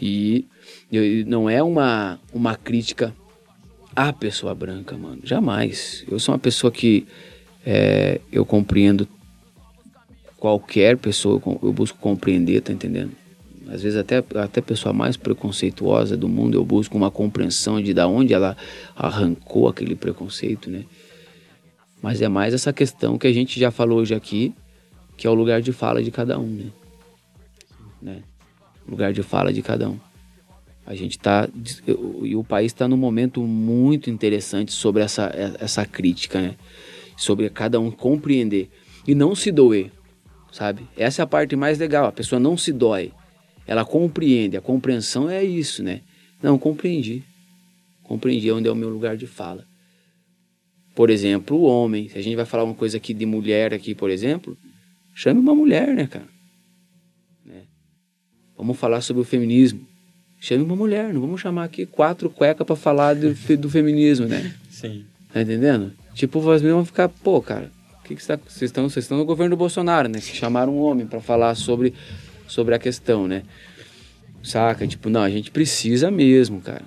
E, 0.00 0.46
e 0.90 1.24
não 1.26 1.50
é 1.50 1.62
uma, 1.62 2.20
uma 2.32 2.54
crítica 2.54 3.14
à 3.94 4.12
pessoa 4.12 4.54
branca, 4.54 4.96
mano. 4.96 5.20
Jamais. 5.24 6.04
Eu 6.08 6.18
sou 6.20 6.32
uma 6.32 6.38
pessoa 6.38 6.70
que 6.70 7.06
é, 7.66 8.20
eu 8.30 8.44
compreendo 8.44 9.08
qualquer 10.36 10.96
pessoa, 10.96 11.42
eu 11.62 11.72
busco 11.72 11.98
compreender, 11.98 12.60
tá 12.60 12.72
entendendo? 12.72 13.10
Às 13.68 13.82
vezes 13.82 13.98
até, 13.98 14.18
até 14.18 14.60
a 14.60 14.62
pessoa 14.62 14.92
mais 14.92 15.16
preconceituosa 15.16 16.16
do 16.16 16.28
mundo, 16.28 16.56
eu 16.56 16.64
busco 16.64 16.96
uma 16.96 17.10
compreensão 17.10 17.82
de 17.82 17.92
da 17.92 18.06
onde 18.06 18.32
ela 18.32 18.56
arrancou 18.96 19.68
aquele 19.68 19.94
preconceito, 19.94 20.70
né? 20.70 20.84
Mas 22.00 22.22
é 22.22 22.28
mais 22.28 22.54
essa 22.54 22.72
questão 22.72 23.18
que 23.18 23.26
a 23.26 23.32
gente 23.32 23.58
já 23.58 23.70
falou 23.70 23.98
hoje 23.98 24.14
aqui, 24.14 24.54
que 25.18 25.26
é 25.26 25.30
o 25.30 25.34
lugar 25.34 25.60
de 25.60 25.72
fala 25.72 26.00
de 26.00 26.12
cada 26.12 26.38
um, 26.38 26.46
né? 26.46 26.70
né? 28.00 28.22
Lugar 28.88 29.12
de 29.12 29.22
fala 29.22 29.52
de 29.52 29.60
cada 29.60 29.90
um. 29.90 29.98
A 30.86 30.94
gente 30.94 31.18
está 31.18 31.46
e 32.22 32.34
o 32.36 32.44
país 32.44 32.72
está 32.72 32.88
num 32.88 32.96
momento 32.96 33.42
muito 33.42 34.08
interessante 34.08 34.72
sobre 34.72 35.02
essa, 35.02 35.30
essa 35.60 35.84
crítica, 35.84 36.40
né? 36.40 36.54
Sobre 37.16 37.50
cada 37.50 37.80
um 37.80 37.90
compreender 37.90 38.70
e 39.06 39.14
não 39.14 39.34
se 39.34 39.50
doer, 39.50 39.90
sabe? 40.52 40.86
Essa 40.96 41.20
é 41.20 41.24
a 41.24 41.26
parte 41.26 41.56
mais 41.56 41.78
legal. 41.78 42.06
A 42.06 42.12
pessoa 42.12 42.38
não 42.38 42.56
se 42.56 42.72
dói, 42.72 43.12
ela 43.66 43.84
compreende. 43.84 44.56
A 44.56 44.60
compreensão 44.60 45.28
é 45.28 45.42
isso, 45.42 45.82
né? 45.82 46.02
Não 46.40 46.56
compreendi, 46.56 47.24
compreendi 48.04 48.50
onde 48.52 48.68
é 48.68 48.70
o 48.70 48.76
meu 48.76 48.88
lugar 48.88 49.16
de 49.16 49.26
fala. 49.26 49.66
Por 50.94 51.10
exemplo, 51.10 51.56
o 51.56 51.64
homem. 51.64 52.08
Se 52.08 52.16
a 52.16 52.22
gente 52.22 52.36
vai 52.36 52.46
falar 52.46 52.62
uma 52.62 52.74
coisa 52.74 52.96
aqui 52.96 53.12
de 53.12 53.26
mulher 53.26 53.74
aqui, 53.74 53.94
por 53.94 54.10
exemplo, 54.10 54.56
Chame 55.18 55.40
uma 55.40 55.52
mulher, 55.52 55.88
né, 55.88 56.06
cara? 56.06 56.28
Né? 57.44 57.62
Vamos 58.56 58.78
falar 58.78 59.00
sobre 59.00 59.20
o 59.20 59.24
feminismo. 59.24 59.84
Chame 60.38 60.62
uma 60.62 60.76
mulher, 60.76 61.12
não 61.12 61.20
vamos 61.20 61.40
chamar 61.40 61.64
aqui 61.64 61.84
quatro 61.84 62.30
cuecas 62.30 62.64
para 62.64 62.76
falar 62.76 63.16
do, 63.16 63.34
do 63.56 63.68
feminismo, 63.68 64.28
né? 64.28 64.54
Sim. 64.70 65.04
Tá 65.32 65.42
entendendo? 65.42 65.92
Tipo, 66.14 66.40
vocês 66.40 66.62
vão 66.62 66.84
ficar, 66.84 67.08
pô, 67.08 67.42
cara, 67.42 67.68
que 68.04 68.14
que 68.14 68.24
tá, 68.24 68.36
vocês 68.36 68.70
estão, 68.70 68.88
vocês 68.88 69.06
estão 69.06 69.18
no 69.18 69.24
governo 69.24 69.56
do 69.56 69.58
Bolsonaro, 69.58 70.08
né? 70.08 70.20
Que 70.20 70.36
chamaram 70.36 70.72
um 70.72 70.82
homem 70.82 71.04
para 71.04 71.20
falar 71.20 71.56
sobre, 71.56 71.92
sobre 72.46 72.76
a 72.76 72.78
questão, 72.78 73.26
né? 73.26 73.42
Saca? 74.40 74.86
Tipo, 74.86 75.10
não, 75.10 75.22
a 75.22 75.30
gente 75.30 75.50
precisa 75.50 76.12
mesmo, 76.12 76.60
cara. 76.60 76.84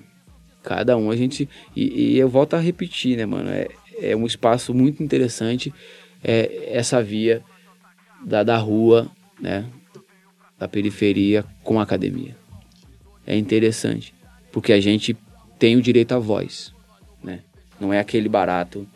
Cada 0.64 0.96
um 0.96 1.12
a 1.12 1.18
gente. 1.18 1.50
E, 1.76 2.14
e 2.14 2.18
eu 2.18 2.30
volto 2.30 2.54
a 2.54 2.62
repetir, 2.62 3.18
né, 3.18 3.26
mano? 3.26 3.50
É, 3.50 3.68
é 4.00 4.16
um 4.16 4.26
espaço 4.26 4.74
muito 4.74 5.04
interessante 5.04 5.74
é, 6.24 6.70
essa 6.72 7.04
via 7.04 7.44
da, 8.24 8.44
da 8.44 8.58
rua, 8.58 9.10
né? 9.40 9.66
Da 10.58 10.68
periferia 10.68 11.46
com 11.64 11.80
a 11.80 11.84
academia. 11.84 12.36
É 13.26 13.38
interessante, 13.38 14.14
porque 14.52 14.74
a 14.74 14.80
gente 14.80 15.16
tem 15.58 15.76
o 15.76 15.82
direito 15.82 16.14
à 16.14 16.20
voz, 16.20 16.74
né? 17.24 17.42
Não 17.80 17.94
é 17.94 18.00
aquele 18.00 18.30
barato 18.30 18.88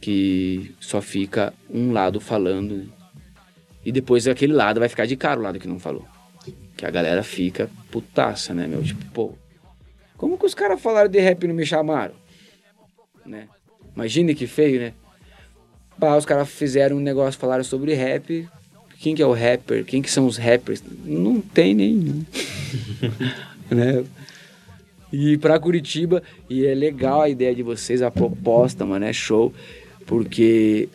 que 0.00 0.74
só 0.80 1.00
fica 1.00 1.52
um 1.70 1.92
lado 1.92 2.20
falando 2.20 2.76
né? 2.76 2.86
e 3.84 3.90
depois 3.90 4.26
aquele 4.28 4.52
lado 4.52 4.80
vai 4.80 4.88
ficar 4.88 5.06
de 5.06 5.16
cara 5.16 5.40
o 5.40 5.42
lado 5.42 5.58
que 5.58 5.68
não 5.68 5.78
falou. 5.78 6.06
Que 6.76 6.84
a 6.84 6.90
galera 6.90 7.22
fica 7.22 7.70
putaça, 7.90 8.52
né, 8.52 8.66
meu? 8.66 8.82
Tipo, 8.82 9.04
pô, 9.12 9.34
como 10.16 10.38
que 10.38 10.46
os 10.46 10.54
caras 10.54 10.80
falaram 10.80 11.08
de 11.08 11.18
rap 11.20 11.42
e 11.42 11.48
não 11.48 11.54
me 11.54 11.64
chamaram? 11.64 12.14
Né? 13.24 13.48
Imagine 13.94 14.34
que 14.34 14.46
feio, 14.46 14.80
né? 14.80 14.94
Os 16.00 16.24
caras 16.24 16.48
fizeram 16.48 16.96
um 16.96 17.00
negócio, 17.00 17.40
falaram 17.40 17.64
sobre 17.64 17.94
rap. 17.94 18.48
Quem 18.98 19.14
que 19.14 19.22
é 19.22 19.26
o 19.26 19.32
rapper? 19.32 19.84
Quem 19.84 20.02
que 20.02 20.10
são 20.10 20.26
os 20.26 20.36
rappers? 20.36 20.82
Não 21.04 21.40
tem 21.40 21.74
nenhum. 21.74 22.24
né? 23.70 24.04
E 25.12 25.38
para 25.38 25.58
Curitiba, 25.58 26.22
e 26.48 26.66
é 26.66 26.74
legal 26.74 27.22
a 27.22 27.28
ideia 27.28 27.54
de 27.54 27.62
vocês, 27.62 28.02
a 28.02 28.10
proposta, 28.10 28.84
mano, 28.84 29.04
é 29.04 29.12
show, 29.12 29.52
porque 30.04 30.88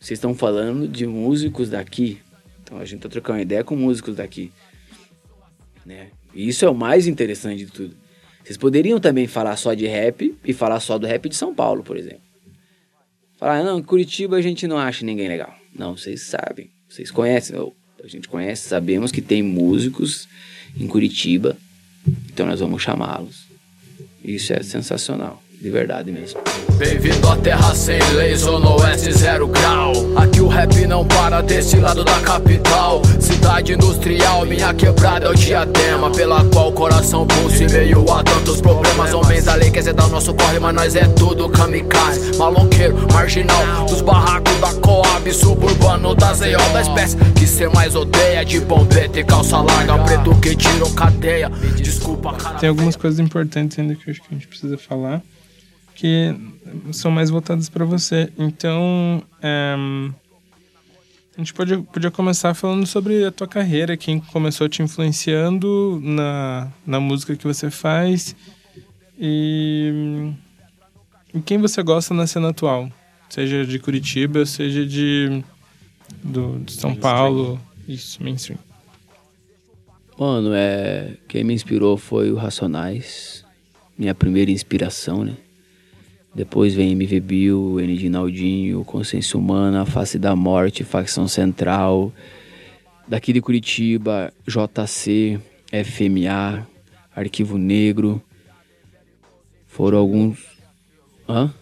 vocês 0.00 0.18
estão 0.18 0.34
falando 0.34 0.88
de 0.88 1.06
músicos 1.06 1.70
daqui. 1.70 2.20
Então 2.62 2.78
a 2.78 2.84
gente 2.84 3.00
tá 3.00 3.08
trocando 3.08 3.40
ideia 3.40 3.62
com 3.62 3.76
músicos 3.76 4.16
daqui. 4.16 4.50
Né? 5.84 6.08
E 6.34 6.48
isso 6.48 6.64
é 6.64 6.70
o 6.70 6.74
mais 6.74 7.06
interessante 7.06 7.66
de 7.66 7.70
tudo. 7.70 7.94
Vocês 8.42 8.56
poderiam 8.56 8.98
também 8.98 9.26
falar 9.26 9.56
só 9.56 9.74
de 9.74 9.86
rap 9.86 10.34
e 10.44 10.52
falar 10.52 10.80
só 10.80 10.98
do 10.98 11.06
rap 11.06 11.28
de 11.28 11.36
São 11.36 11.54
Paulo, 11.54 11.82
por 11.82 11.96
exemplo. 11.96 12.31
Falar, 13.42 13.64
não, 13.64 13.80
em 13.80 13.82
Curitiba 13.82 14.36
a 14.36 14.40
gente 14.40 14.68
não 14.68 14.78
acha 14.78 15.04
ninguém 15.04 15.26
legal. 15.26 15.52
Não, 15.76 15.96
vocês 15.96 16.22
sabem, 16.22 16.70
vocês 16.88 17.10
conhecem, 17.10 17.56
a 18.00 18.06
gente 18.06 18.28
conhece, 18.28 18.68
sabemos 18.68 19.10
que 19.10 19.20
tem 19.20 19.42
músicos 19.42 20.28
em 20.78 20.86
Curitiba, 20.86 21.58
então 22.32 22.46
nós 22.46 22.60
vamos 22.60 22.80
chamá-los. 22.80 23.48
Isso 24.22 24.52
é 24.52 24.62
sensacional 24.62 25.41
de 25.62 25.70
verdade 25.70 26.10
mesmo. 26.10 26.40
Bem-vindo 26.76 27.28
à 27.28 27.36
terra 27.36 27.72
sem 27.72 28.00
lei, 28.14 28.34
zona 28.34 28.68
oeste 28.74 29.12
zero 29.12 29.46
grau. 29.46 29.92
Aqui 30.16 30.40
o 30.40 30.48
rap 30.48 30.74
não 30.88 31.06
para 31.06 31.40
desse 31.40 31.76
lado 31.76 32.02
da 32.02 32.18
capital. 32.18 33.00
Cidade 33.20 33.74
industrial, 33.74 34.44
minha 34.44 34.74
quebrada 34.74 35.26
é 35.26 35.30
o 35.30 35.34
diadema 35.34 36.10
Pela 36.10 36.44
qual 36.46 36.70
o 36.70 36.72
coração 36.72 37.24
pulsa 37.28 37.62
em 37.62 37.70
meio 37.70 38.04
a 38.10 38.24
tantos 38.24 38.60
problemas. 38.60 39.14
Homens 39.14 39.44
da 39.44 39.54
lei 39.54 39.70
quer 39.70 39.82
zetar 39.82 40.08
o 40.08 40.10
nosso 40.10 40.34
corre, 40.34 40.58
mas 40.58 40.74
nós 40.74 40.96
é 40.96 41.06
tudo 41.06 41.48
kamikaze. 41.48 42.36
Maloqueiro, 42.36 42.96
marginal, 43.12 43.86
dos 43.86 44.00
barracos 44.00 44.58
da 44.58 44.74
Coab 44.80 45.32
Suburbano 45.32 46.12
das 46.16 46.40
EO 46.40 46.58
da 46.72 46.82
espécie 46.82 47.16
Que 47.38 47.46
cê 47.46 47.68
mais 47.68 47.94
odeia 47.94 48.44
de 48.44 48.58
bombeta 48.58 49.20
e 49.20 49.24
calça 49.24 49.58
larga 49.58 49.96
Preto 49.98 50.34
que 50.40 50.56
tirou 50.56 50.90
cadeia, 50.90 51.48
desculpa 51.76 52.32
cara. 52.32 52.58
Tem 52.58 52.68
algumas 52.68 52.96
coisas 52.96 53.20
importantes 53.20 53.78
ainda 53.78 53.94
que 53.94 54.08
eu 54.08 54.12
acho 54.12 54.22
que 54.22 54.28
a 54.28 54.34
gente 54.34 54.48
precisa 54.48 54.76
falar 54.76 55.22
que 55.94 56.34
são 56.92 57.10
mais 57.10 57.30
voltadas 57.30 57.68
para 57.68 57.84
você. 57.84 58.32
Então, 58.38 59.22
é, 59.40 59.74
a 61.36 61.40
gente 61.40 61.54
pode, 61.54 61.78
podia 61.78 62.10
começar 62.10 62.52
falando 62.54 62.86
sobre 62.86 63.24
a 63.24 63.32
tua 63.32 63.48
carreira, 63.48 63.96
quem 63.96 64.20
começou 64.20 64.68
te 64.68 64.82
influenciando 64.82 65.98
na, 66.02 66.70
na 66.86 67.00
música 67.00 67.34
que 67.34 67.46
você 67.46 67.70
faz 67.70 68.36
e, 69.18 70.30
e 71.32 71.40
quem 71.40 71.58
você 71.58 71.82
gosta 71.82 72.12
na 72.12 72.26
cena 72.26 72.50
atual, 72.50 72.90
seja 73.30 73.64
de 73.64 73.78
Curitiba, 73.78 74.44
seja 74.44 74.84
de, 74.84 75.42
do, 76.22 76.58
de 76.60 76.72
São 76.72 76.94
Paulo, 76.94 77.58
isso, 77.88 78.22
mainstream. 78.22 78.58
Mano, 80.18 80.52
é, 80.52 81.16
quem 81.28 81.42
me 81.44 81.54
inspirou 81.54 81.96
foi 81.96 82.30
o 82.30 82.36
Racionais, 82.36 83.42
minha 83.96 84.14
primeira 84.14 84.50
inspiração, 84.50 85.24
né? 85.24 85.36
Depois 86.34 86.74
vem 86.74 86.92
MV 86.92 87.20
Bill. 87.20 87.76
Naldinho, 88.10 88.84
Consciência 88.84 89.38
Humana, 89.38 89.84
Face 89.84 90.18
da 90.18 90.34
Morte, 90.34 90.84
Facção 90.84 91.28
Central. 91.28 92.12
Daqui 93.06 93.32
de 93.32 93.40
Curitiba, 93.40 94.32
JC, 94.46 95.38
FMA, 95.84 96.66
Arquivo 97.14 97.58
Negro. 97.58 98.22
Foram 99.66 99.98
alguns. 99.98 100.38
Hã? 101.28 101.52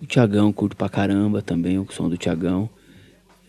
O 0.00 0.06
Tiagão, 0.06 0.52
curto 0.52 0.76
pra 0.76 0.88
caramba 0.88 1.40
também, 1.40 1.78
o 1.78 1.86
som 1.92 2.08
do 2.08 2.16
Tiagão. 2.16 2.68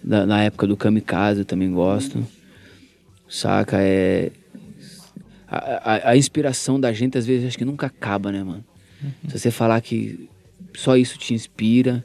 na 0.04 0.44
época 0.44 0.68
do 0.68 0.78
Kamikaze 0.78 1.40
eu 1.40 1.46
também 1.46 1.72
gosto. 1.72 2.26
Saca? 3.28 3.78
É. 3.80 4.32
A, 5.48 5.58
a, 5.58 6.10
a 6.12 6.18
inspiração 6.18 6.80
da 6.80 6.94
gente 6.94 7.18
às 7.18 7.26
vezes 7.26 7.48
acho 7.48 7.58
que 7.58 7.66
nunca 7.66 7.88
acaba, 7.88 8.32
né, 8.32 8.44
mano? 8.44 8.64
Uhum. 9.04 9.30
Se 9.30 9.40
você 9.40 9.52
falar 9.52 9.82
que 9.82 10.30
só 10.76 10.96
isso 10.96 11.18
te 11.18 11.34
inspira, 11.34 12.04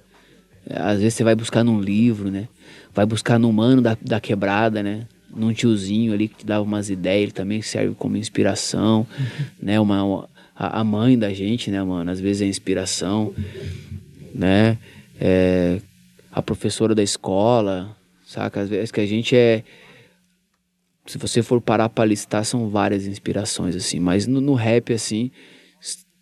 às 0.69 0.99
vezes 0.99 1.15
você 1.15 1.25
vai 1.25 1.35
buscar 1.35 1.65
num 1.65 1.81
livro, 1.81 2.31
né? 2.31 2.49
Vai 2.95 3.07
buscar 3.07 3.39
num 3.39 3.53
mano 3.53 3.81
da, 3.81 3.97
da 4.01 4.21
quebrada, 4.21 4.83
né? 4.83 5.07
Num 5.35 5.53
tiozinho 5.53 6.13
ali 6.13 6.29
que 6.29 6.37
te 6.37 6.47
dava 6.47 6.65
umas 6.65 6.91
ideias, 6.91 7.25
ele 7.25 7.33
também 7.33 7.63
serve 7.63 7.95
como 7.95 8.17
inspiração, 8.17 9.07
uhum. 9.19 9.47
né? 9.63 9.81
Uma, 9.81 10.03
uma 10.03 10.29
a, 10.55 10.81
a, 10.81 10.85
mãe 10.85 11.17
da 11.19 11.33
gente, 11.33 11.71
né, 11.71 11.83
mano? 11.83 12.11
Às 12.11 12.21
vezes 12.21 12.43
é 12.43 12.47
inspiração, 12.47 13.33
né? 14.35 14.77
É, 15.21 15.81
a 16.33 16.43
professora 16.43 16.95
da 16.95 17.03
escola, 17.03 17.97
saca? 18.27 18.61
Às 18.61 18.69
vezes 18.69 18.91
que 18.91 19.01
a 19.01 19.07
gente 19.07 19.37
é. 19.37 19.63
Se 21.07 21.17
você 21.17 21.43
for 21.43 21.61
parar 21.61 21.89
pra 21.89 22.05
listar, 22.05 22.45
são 22.45 22.69
várias 22.69 23.07
inspirações, 23.07 23.75
assim. 23.75 23.99
Mas 23.99 24.27
no, 24.27 24.41
no 24.41 24.55
rap, 24.55 24.93
assim, 24.93 25.31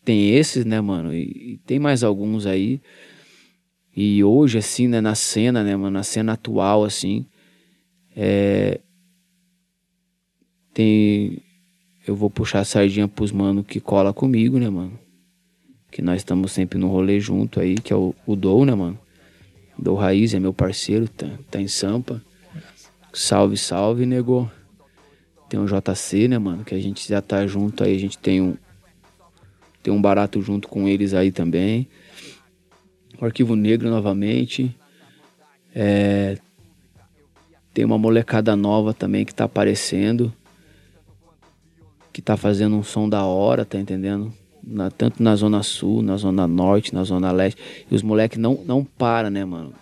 tem 0.06 0.36
esses, 0.36 0.64
né, 0.64 0.80
mano? 0.80 1.12
E, 1.12 1.54
e, 1.54 1.60
tem 1.66 1.80
mais 1.80 2.04
alguns 2.04 2.46
aí. 2.46 2.80
E 3.94 4.22
hoje, 4.22 4.56
assim, 4.56 4.86
né, 4.86 5.00
na 5.00 5.16
cena, 5.16 5.64
né, 5.64 5.74
mano? 5.76 5.90
Na 5.90 6.04
cena 6.04 6.34
atual, 6.34 6.84
assim. 6.84 7.26
É. 8.14 8.80
Tem. 10.72 11.42
Eu 12.06 12.14
vou 12.14 12.30
puxar 12.30 12.60
a 12.60 12.64
sardinha 12.64 13.08
pros 13.08 13.32
mano 13.32 13.64
que 13.64 13.80
cola 13.80 14.12
comigo, 14.14 14.60
né, 14.60 14.70
mano? 14.70 14.96
Que 15.90 16.00
nós 16.00 16.18
estamos 16.18 16.52
sempre 16.52 16.78
no 16.78 16.86
rolê 16.86 17.18
junto 17.18 17.58
aí, 17.58 17.74
que 17.74 17.92
é 17.92 17.96
o, 17.96 18.14
o 18.24 18.36
Dou, 18.36 18.64
né, 18.64 18.76
mano? 18.76 18.98
Dou 19.76 19.96
Raiz 19.96 20.32
é 20.34 20.38
meu 20.38 20.54
parceiro, 20.54 21.08
tá, 21.08 21.28
tá 21.50 21.60
em 21.60 21.66
Sampa. 21.66 22.22
Salve, 23.12 23.56
salve, 23.56 24.06
negou. 24.06 24.48
Tem 25.48 25.58
um 25.58 25.66
JC, 25.66 26.28
né, 26.28 26.38
mano? 26.38 26.64
Que 26.64 26.76
a 26.76 26.80
gente 26.80 27.08
já 27.08 27.20
tá 27.20 27.44
junto 27.46 27.82
aí, 27.82 27.96
a 27.96 27.98
gente 27.98 28.18
tem 28.18 28.40
um, 28.40 28.56
tem 29.86 29.94
um 29.94 30.02
barato 30.02 30.42
junto 30.42 30.66
com 30.66 30.88
eles 30.88 31.14
aí 31.14 31.30
também. 31.30 31.86
O 33.20 33.24
Arquivo 33.24 33.54
Negro 33.54 33.88
novamente. 33.88 34.76
É, 35.72 36.36
tem 37.72 37.84
uma 37.84 37.96
molecada 37.96 38.56
nova 38.56 38.92
também 38.92 39.24
que 39.24 39.32
tá 39.32 39.44
aparecendo. 39.44 40.34
Que 42.12 42.20
tá 42.20 42.36
fazendo 42.36 42.74
um 42.74 42.82
som 42.82 43.08
da 43.08 43.24
hora, 43.24 43.64
tá 43.64 43.78
entendendo? 43.78 44.34
Na, 44.60 44.90
tanto 44.90 45.22
na 45.22 45.36
Zona 45.36 45.62
Sul, 45.62 46.02
na 46.02 46.16
Zona 46.16 46.48
Norte, 46.48 46.92
na 46.92 47.04
Zona 47.04 47.30
Leste. 47.30 47.62
E 47.88 47.94
os 47.94 48.02
moleques 48.02 48.38
não, 48.38 48.64
não 48.66 48.82
param, 48.82 49.30
né, 49.30 49.44
mano? 49.44 49.72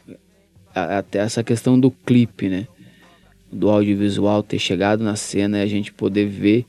Até 0.74 1.20
essa 1.20 1.43
questão 1.43 1.81
do 1.81 1.90
clipe, 1.90 2.51
né? 2.51 2.68
Do 3.51 3.70
audiovisual 3.70 4.43
ter 4.43 4.59
chegado 4.59 5.02
na 5.02 5.16
cena 5.16 5.60
e 5.60 5.62
a 5.62 5.66
gente 5.66 5.94
poder 5.94 6.26
ver 6.26 6.66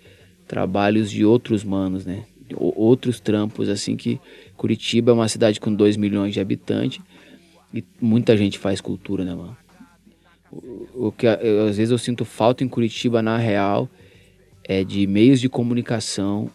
trabalhos 0.47 1.11
de 1.11 1.25
outros 1.25 1.65
manos, 1.65 2.05
né? 2.05 2.23
Outros 2.55 3.19
trampos, 3.19 3.69
assim, 3.69 3.95
que 3.95 4.19
Curitiba 4.55 5.11
é 5.11 5.13
uma 5.13 5.27
cidade 5.27 5.59
com 5.59 5.73
2 5.73 5.97
milhões 5.97 6.33
de 6.33 6.39
habitantes 6.39 7.01
e 7.73 7.83
muita 7.99 8.37
gente 8.37 8.59
faz 8.59 8.79
cultura, 8.79 9.25
né, 9.25 9.33
mano? 9.33 9.57
O, 10.93 11.11
que 11.11 11.25
eu, 11.25 11.67
às 11.67 11.77
vezes 11.77 11.91
eu 11.91 11.97
sinto 11.97 12.23
falta 12.23 12.63
em 12.63 12.67
Curitiba, 12.67 13.21
na 13.21 13.37
real, 13.37 13.89
é 14.63 14.83
de 14.83 15.05
meios 15.05 15.41
de 15.41 15.49
comunicação 15.49 16.49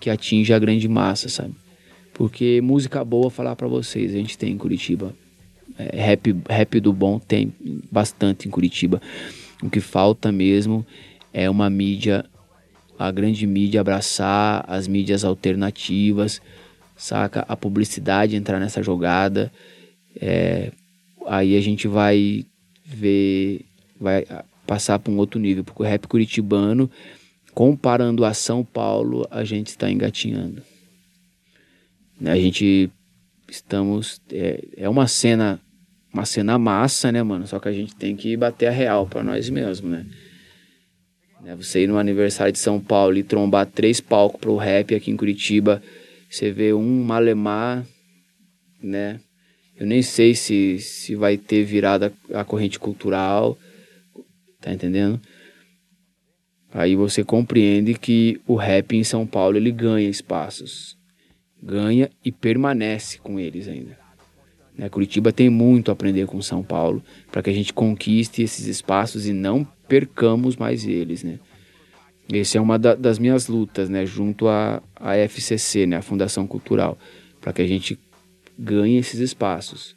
que 0.00 0.10
atinge 0.10 0.52
a 0.52 0.58
grande 0.58 0.88
massa, 0.88 1.28
sabe? 1.28 1.54
Porque 2.14 2.60
música 2.60 3.04
boa, 3.04 3.30
falar 3.30 3.54
para 3.54 3.68
vocês, 3.68 4.12
a 4.12 4.16
gente 4.16 4.36
tem 4.36 4.52
em 4.52 4.58
Curitiba. 4.58 5.14
É, 5.78 5.96
rap, 6.02 6.36
rap 6.48 6.80
do 6.80 6.92
bom 6.92 7.18
tem 7.18 7.52
bastante 7.90 8.48
em 8.48 8.50
Curitiba. 8.50 9.00
O 9.62 9.70
que 9.70 9.80
falta 9.80 10.32
mesmo 10.32 10.84
é 11.32 11.48
uma 11.48 11.70
mídia 11.70 12.24
a 13.00 13.10
grande 13.10 13.46
mídia 13.46 13.80
abraçar 13.80 14.62
as 14.68 14.86
mídias 14.86 15.24
alternativas, 15.24 16.38
saca? 16.94 17.46
A 17.48 17.56
publicidade 17.56 18.36
entrar 18.36 18.60
nessa 18.60 18.82
jogada. 18.82 19.50
É, 20.20 20.70
aí 21.26 21.56
a 21.56 21.62
gente 21.62 21.88
vai 21.88 22.44
ver, 22.84 23.64
vai 23.98 24.26
passar 24.66 24.98
para 24.98 25.10
um 25.10 25.16
outro 25.16 25.40
nível, 25.40 25.64
porque 25.64 25.82
o 25.82 25.86
rap 25.86 26.06
curitibano, 26.06 26.90
comparando 27.54 28.22
a 28.22 28.34
São 28.34 28.62
Paulo, 28.62 29.26
a 29.30 29.44
gente 29.44 29.68
está 29.68 29.90
engatinhando. 29.90 30.62
A 32.22 32.36
gente 32.36 32.90
estamos 33.48 34.20
é, 34.30 34.62
é 34.76 34.88
uma 34.90 35.08
cena 35.08 35.58
uma 36.12 36.26
cena 36.26 36.58
massa, 36.58 37.10
né, 37.10 37.22
mano? 37.22 37.46
Só 37.46 37.58
que 37.58 37.68
a 37.68 37.72
gente 37.72 37.96
tem 37.96 38.14
que 38.14 38.36
bater 38.36 38.66
a 38.66 38.70
real 38.70 39.06
para 39.06 39.22
nós 39.22 39.48
mesmos, 39.48 39.90
né? 39.90 40.04
Né? 41.42 41.54
Você 41.56 41.84
ir 41.84 41.86
no 41.86 41.98
aniversário 41.98 42.52
de 42.52 42.58
São 42.58 42.80
Paulo 42.80 43.16
e 43.16 43.22
trombar 43.22 43.66
três 43.66 44.00
palcos 44.00 44.40
pro 44.40 44.56
rap 44.56 44.94
aqui 44.94 45.10
em 45.10 45.16
Curitiba, 45.16 45.82
você 46.28 46.50
vê 46.50 46.72
um 46.72 47.02
malemar, 47.02 47.84
né? 48.82 49.20
Eu 49.76 49.86
nem 49.86 50.02
sei 50.02 50.34
se, 50.34 50.78
se 50.78 51.14
vai 51.14 51.38
ter 51.38 51.64
virada 51.64 52.12
a 52.34 52.44
corrente 52.44 52.78
cultural, 52.78 53.58
tá 54.60 54.72
entendendo? 54.72 55.18
Aí 56.72 56.94
você 56.94 57.24
compreende 57.24 57.94
que 57.94 58.40
o 58.46 58.54
rap 58.54 58.94
em 58.94 59.02
São 59.02 59.26
Paulo 59.26 59.56
ele 59.56 59.72
ganha 59.72 60.08
espaços, 60.08 60.96
ganha 61.60 62.10
e 62.24 62.30
permanece 62.30 63.18
com 63.18 63.40
eles 63.40 63.66
ainda. 63.66 63.99
Né? 64.80 64.88
Curitiba 64.88 65.30
tem 65.30 65.50
muito 65.50 65.90
a 65.90 65.92
aprender 65.92 66.26
com 66.26 66.40
São 66.40 66.62
Paulo 66.62 67.04
para 67.30 67.42
que 67.42 67.50
a 67.50 67.52
gente 67.52 67.70
conquiste 67.70 68.40
esses 68.40 68.66
espaços 68.66 69.26
e 69.26 69.32
não 69.34 69.62
percamos 69.86 70.56
mais 70.56 70.86
eles, 70.86 71.22
né? 71.22 71.38
Essa 72.32 72.56
é 72.56 72.60
uma 72.62 72.78
da, 72.78 72.94
das 72.94 73.18
minhas 73.18 73.46
lutas, 73.46 73.90
né, 73.90 74.06
junto 74.06 74.48
à, 74.48 74.82
à 74.96 75.16
FCC, 75.16 75.84
né, 75.84 75.96
a 75.96 76.02
Fundação 76.02 76.46
Cultural, 76.46 76.96
para 77.40 77.52
que 77.52 77.60
a 77.60 77.66
gente 77.66 77.98
ganhe 78.58 78.96
esses 78.96 79.20
espaços. 79.20 79.94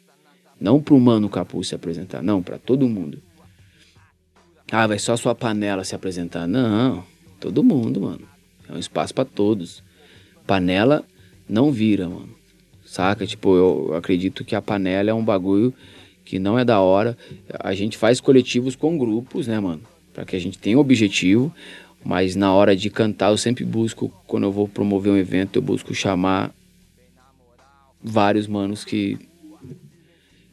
Não 0.60 0.82
para 0.82 0.94
o 0.94 1.00
Mano 1.00 1.30
Capuz 1.30 1.68
se 1.68 1.74
apresentar, 1.74 2.22
não, 2.22 2.42
para 2.42 2.58
todo 2.58 2.88
mundo. 2.88 3.22
Ah, 4.70 4.86
vai 4.86 4.98
só 4.98 5.16
sua 5.16 5.34
panela 5.34 5.84
se 5.84 5.94
apresentar. 5.94 6.46
Não, 6.46 7.04
todo 7.40 7.64
mundo, 7.64 8.02
mano. 8.02 8.28
É 8.68 8.72
um 8.72 8.78
espaço 8.78 9.14
para 9.14 9.24
todos. 9.24 9.82
Panela 10.46 11.04
não 11.48 11.70
vira, 11.70 12.06
mano. 12.08 12.43
Saca? 12.94 13.26
Tipo, 13.26 13.56
eu 13.56 13.94
acredito 13.96 14.44
que 14.44 14.54
a 14.54 14.62
panela 14.62 15.10
é 15.10 15.12
um 15.12 15.24
bagulho 15.24 15.74
que 16.24 16.38
não 16.38 16.56
é 16.56 16.64
da 16.64 16.78
hora. 16.78 17.18
A 17.58 17.74
gente 17.74 17.98
faz 17.98 18.20
coletivos 18.20 18.76
com 18.76 18.96
grupos, 18.96 19.48
né, 19.48 19.58
mano? 19.58 19.82
Para 20.12 20.24
que 20.24 20.36
a 20.36 20.38
gente 20.38 20.56
tenha 20.56 20.78
um 20.78 20.80
objetivo, 20.80 21.52
mas 22.04 22.36
na 22.36 22.54
hora 22.54 22.76
de 22.76 22.88
cantar 22.90 23.32
eu 23.32 23.36
sempre 23.36 23.64
busco, 23.64 24.12
quando 24.28 24.44
eu 24.44 24.52
vou 24.52 24.68
promover 24.68 25.12
um 25.12 25.16
evento, 25.16 25.56
eu 25.56 25.62
busco 25.62 25.92
chamar 25.92 26.54
vários 28.00 28.46
manos 28.46 28.84
que 28.84 29.18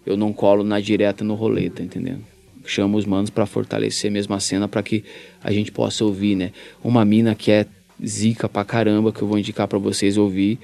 eu 0.03 0.17
não 0.17 0.33
colo 0.33 0.63
na 0.63 0.79
direta 0.79 1.23
no 1.23 1.35
rolê, 1.35 1.69
tá 1.69 1.83
entendendo? 1.83 2.23
Chamo 2.65 2.97
os 2.97 3.05
manos 3.05 3.29
para 3.29 3.45
fortalecer 3.45 4.09
mesmo 4.09 4.33
a 4.33 4.39
cena 4.39 4.67
para 4.67 4.81
que 4.81 5.03
a 5.43 5.51
gente 5.51 5.71
possa 5.71 6.03
ouvir, 6.03 6.35
né? 6.35 6.51
Uma 6.83 7.05
mina 7.05 7.35
que 7.35 7.51
é 7.51 7.67
zica 8.03 8.49
pra 8.49 8.65
caramba 8.65 9.11
que 9.11 9.21
eu 9.21 9.27
vou 9.27 9.37
indicar 9.37 9.67
para 9.67 9.77
vocês 9.77 10.17
ouvir, 10.17 10.57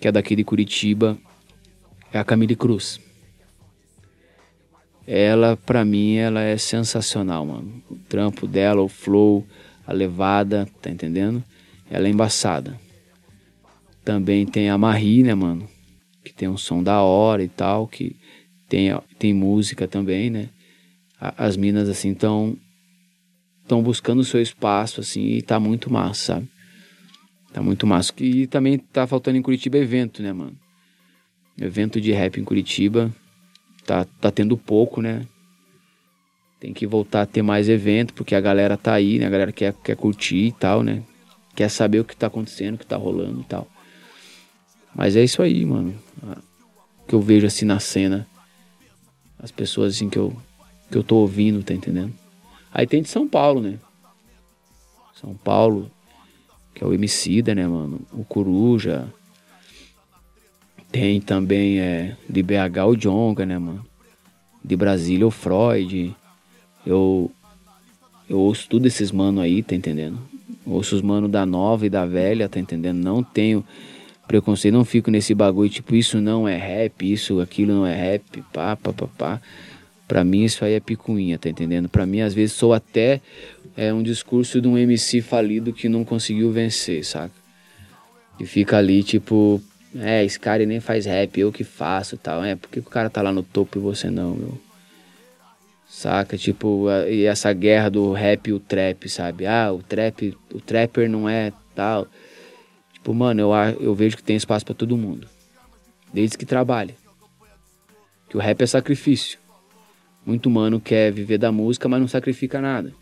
que 0.00 0.08
é 0.08 0.12
daqui 0.12 0.36
de 0.36 0.44
Curitiba, 0.44 1.18
é 2.12 2.18
a 2.18 2.24
Camille 2.24 2.56
Cruz. 2.56 3.00
Ela, 5.06 5.56
para 5.56 5.84
mim, 5.84 6.16
ela 6.16 6.42
é 6.42 6.56
sensacional, 6.56 7.46
mano. 7.46 7.82
O 7.88 7.94
trampo 7.94 8.46
dela, 8.46 8.82
o 8.82 8.88
flow, 8.88 9.46
a 9.86 9.92
levada, 9.92 10.68
tá 10.82 10.90
entendendo? 10.90 11.42
Ela 11.88 12.08
é 12.08 12.10
embaçada. 12.10 12.78
Também 14.04 14.44
tem 14.44 14.68
a 14.68 14.76
Marie, 14.76 15.22
né, 15.22 15.34
mano? 15.34 15.68
Que 16.24 16.32
tem 16.32 16.48
um 16.48 16.56
som 16.56 16.82
da 16.82 17.02
hora 17.02 17.42
e 17.42 17.48
tal, 17.48 17.86
que 17.86 18.16
tem, 18.68 18.90
tem 19.18 19.32
música 19.32 19.86
também, 19.86 20.28
né? 20.28 20.48
As 21.20 21.56
minas, 21.56 21.88
assim, 21.88 22.12
estão 22.12 22.56
estão 23.62 23.82
buscando 23.82 24.20
o 24.20 24.24
seu 24.24 24.40
espaço, 24.40 25.00
assim, 25.00 25.24
e 25.24 25.42
tá 25.42 25.58
muito 25.58 25.92
massa, 25.92 26.34
sabe? 26.34 26.48
Tá 27.56 27.62
muito 27.62 27.86
massa. 27.86 28.12
E 28.18 28.46
também 28.46 28.76
tá 28.76 29.06
faltando 29.06 29.38
em 29.38 29.42
Curitiba 29.42 29.78
evento, 29.78 30.22
né, 30.22 30.30
mano? 30.30 30.54
Evento 31.58 31.98
de 31.98 32.12
rap 32.12 32.38
em 32.38 32.44
Curitiba 32.44 33.10
tá, 33.86 34.04
tá 34.20 34.30
tendo 34.30 34.58
pouco, 34.58 35.00
né? 35.00 35.26
Tem 36.60 36.74
que 36.74 36.86
voltar 36.86 37.22
a 37.22 37.26
ter 37.26 37.40
mais 37.40 37.70
evento, 37.70 38.12
porque 38.12 38.34
a 38.34 38.40
galera 38.42 38.76
tá 38.76 38.92
aí, 38.92 39.18
né? 39.18 39.24
A 39.24 39.30
galera 39.30 39.52
quer, 39.52 39.72
quer 39.72 39.96
curtir 39.96 40.48
e 40.48 40.52
tal, 40.52 40.82
né? 40.82 41.02
Quer 41.54 41.70
saber 41.70 41.98
o 41.98 42.04
que 42.04 42.14
tá 42.14 42.26
acontecendo, 42.26 42.74
o 42.74 42.78
que 42.78 42.84
tá 42.84 42.98
rolando 42.98 43.40
e 43.40 43.44
tal. 43.44 43.66
Mas 44.94 45.16
é 45.16 45.24
isso 45.24 45.40
aí, 45.40 45.64
mano. 45.64 45.98
Que 47.08 47.14
eu 47.14 47.22
vejo 47.22 47.46
assim 47.46 47.64
na 47.64 47.80
cena. 47.80 48.26
As 49.38 49.50
pessoas 49.50 49.94
assim 49.94 50.10
que 50.10 50.18
eu, 50.18 50.36
que 50.90 50.98
eu 50.98 51.02
tô 51.02 51.16
ouvindo, 51.16 51.62
tá 51.62 51.72
entendendo? 51.72 52.12
Aí 52.70 52.86
tem 52.86 53.00
de 53.00 53.08
São 53.08 53.26
Paulo, 53.26 53.62
né? 53.62 53.78
São 55.14 55.34
Paulo, 55.34 55.90
que 56.76 56.84
é 56.84 56.86
o 56.86 56.92
Emicida, 56.92 57.54
né, 57.54 57.66
mano? 57.66 58.02
O 58.12 58.22
Coruja, 58.22 59.08
tem 60.92 61.22
também 61.22 61.80
é, 61.80 62.14
de 62.28 62.42
BH 62.42 62.84
o 62.86 62.94
Jonga, 62.94 63.46
né, 63.46 63.58
mano? 63.58 63.82
De 64.62 64.76
Brasília 64.76 65.26
o 65.26 65.30
Freud. 65.30 66.14
Eu, 66.84 67.32
eu 68.28 68.38
ouço 68.38 68.68
tudo 68.68 68.86
esses 68.86 69.10
mano 69.10 69.40
aí, 69.40 69.62
tá 69.62 69.74
entendendo? 69.74 70.18
ouço 70.66 70.96
os 70.96 71.02
mano 71.02 71.28
da 71.28 71.46
nova 71.46 71.86
e 71.86 71.90
da 71.90 72.04
velha, 72.04 72.46
tá 72.46 72.60
entendendo? 72.60 72.98
Não 72.98 73.22
tenho 73.22 73.64
preconceito, 74.28 74.74
não 74.74 74.84
fico 74.84 75.10
nesse 75.10 75.34
bagulho, 75.34 75.70
tipo, 75.70 75.94
isso 75.94 76.20
não 76.20 76.46
é 76.46 76.58
rap, 76.58 77.10
isso, 77.10 77.40
aquilo 77.40 77.72
não 77.72 77.86
é 77.86 77.94
rap, 77.94 78.42
pá, 78.52 78.76
pá, 78.76 78.92
pá, 78.92 79.06
pá. 79.16 79.40
Pra 80.06 80.22
mim 80.24 80.44
isso 80.44 80.62
aí 80.62 80.74
é 80.74 80.80
picuinha, 80.80 81.38
tá 81.38 81.48
entendendo? 81.48 81.88
Pra 81.88 82.04
mim, 82.04 82.20
às 82.20 82.34
vezes, 82.34 82.54
sou 82.54 82.74
até 82.74 83.20
é, 83.76 83.92
um 83.92 84.02
discurso 84.02 84.60
de 84.60 84.66
um 84.66 84.78
MC 84.78 85.20
falido 85.20 85.72
que 85.72 85.88
não 85.88 86.04
conseguiu 86.04 86.50
vencer, 86.50 87.04
saca? 87.04 87.34
E 88.40 88.46
fica 88.46 88.78
ali, 88.78 89.02
tipo, 89.02 89.60
é, 89.94 90.24
esse 90.24 90.38
cara 90.38 90.64
nem 90.64 90.80
faz 90.80 91.06
rap, 91.06 91.38
eu 91.38 91.52
que 91.52 91.64
faço 91.64 92.16
tal. 92.16 92.42
É, 92.44 92.56
por 92.56 92.70
que 92.70 92.80
o 92.80 92.82
cara 92.82 93.10
tá 93.10 93.20
lá 93.22 93.32
no 93.32 93.42
topo 93.42 93.78
e 93.78 93.80
você 93.80 94.10
não, 94.10 94.34
meu? 94.34 94.58
Saca? 95.88 96.36
Tipo, 96.36 96.86
e 97.08 97.24
essa 97.24 97.52
guerra 97.52 97.90
do 97.90 98.12
rap 98.12 98.48
e 98.48 98.52
o 98.52 98.60
trap, 98.60 99.08
sabe? 99.08 99.46
Ah, 99.46 99.72
o 99.72 99.82
trap, 99.82 100.36
o 100.52 100.60
trapper 100.60 101.08
não 101.08 101.28
é 101.28 101.52
tal. 101.74 102.06
Tipo, 102.92 103.14
mano, 103.14 103.40
eu, 103.40 103.52
eu 103.80 103.94
vejo 103.94 104.16
que 104.16 104.22
tem 104.22 104.36
espaço 104.36 104.64
para 104.64 104.74
todo 104.74 104.96
mundo. 104.96 105.28
Desde 106.12 106.36
que 106.36 106.44
trabalhe. 106.44 106.94
Que 108.28 108.36
o 108.36 108.40
rap 108.40 108.60
é 108.62 108.66
sacrifício. 108.66 109.38
Muito 110.24 110.50
mano 110.50 110.80
quer 110.80 111.12
viver 111.12 111.38
da 111.38 111.52
música, 111.52 111.88
mas 111.88 112.00
não 112.00 112.08
sacrifica 112.08 112.60
nada. 112.60 112.92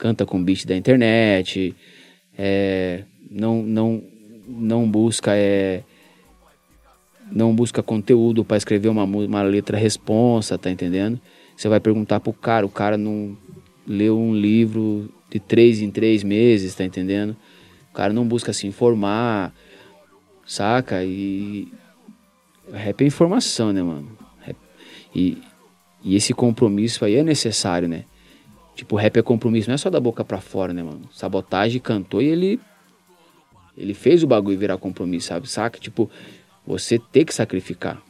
Canta 0.00 0.24
com 0.24 0.42
beat 0.42 0.66
da 0.66 0.74
internet, 0.74 1.76
é, 2.38 3.04
não, 3.30 3.62
não, 3.62 4.02
não 4.48 4.90
busca 4.90 5.36
é, 5.36 5.82
não 7.30 7.54
busca 7.54 7.82
conteúdo 7.82 8.42
para 8.42 8.56
escrever 8.56 8.88
uma, 8.88 9.04
uma 9.04 9.42
letra 9.42 9.76
responsa, 9.76 10.56
tá 10.56 10.70
entendendo? 10.70 11.20
Você 11.54 11.68
vai 11.68 11.80
perguntar 11.80 12.18
pro 12.18 12.32
cara, 12.32 12.64
o 12.64 12.70
cara 12.70 12.96
não 12.96 13.36
leu 13.86 14.18
um 14.18 14.34
livro 14.34 15.12
de 15.30 15.38
três 15.38 15.82
em 15.82 15.90
três 15.90 16.24
meses, 16.24 16.74
tá 16.74 16.82
entendendo? 16.82 17.36
O 17.90 17.94
cara 17.94 18.10
não 18.10 18.26
busca 18.26 18.54
se 18.54 18.66
informar, 18.66 19.54
saca? 20.46 21.04
E 21.04 21.68
rap 22.72 23.02
é 23.02 23.06
informação, 23.06 23.70
né, 23.70 23.82
mano? 23.82 24.16
E, 25.14 25.36
e 26.02 26.16
esse 26.16 26.32
compromisso 26.32 27.04
aí 27.04 27.16
é 27.16 27.22
necessário, 27.22 27.86
né? 27.86 28.04
Tipo, 28.80 28.96
rap 28.96 29.18
é 29.18 29.22
compromisso, 29.22 29.68
não 29.68 29.74
é 29.74 29.76
só 29.76 29.90
da 29.90 30.00
boca 30.00 30.24
para 30.24 30.40
fora, 30.40 30.72
né, 30.72 30.82
mano? 30.82 31.02
Sabotagem 31.12 31.78
cantou 31.82 32.22
e 32.22 32.28
ele 32.28 32.58
ele 33.76 33.92
fez 33.92 34.22
o 34.22 34.26
bagulho 34.26 34.58
virar 34.58 34.78
compromisso, 34.78 35.28
sabe? 35.28 35.46
Saca? 35.50 35.78
Tipo, 35.78 36.10
você 36.66 36.98
ter 36.98 37.26
que 37.26 37.34
sacrificar. 37.34 38.00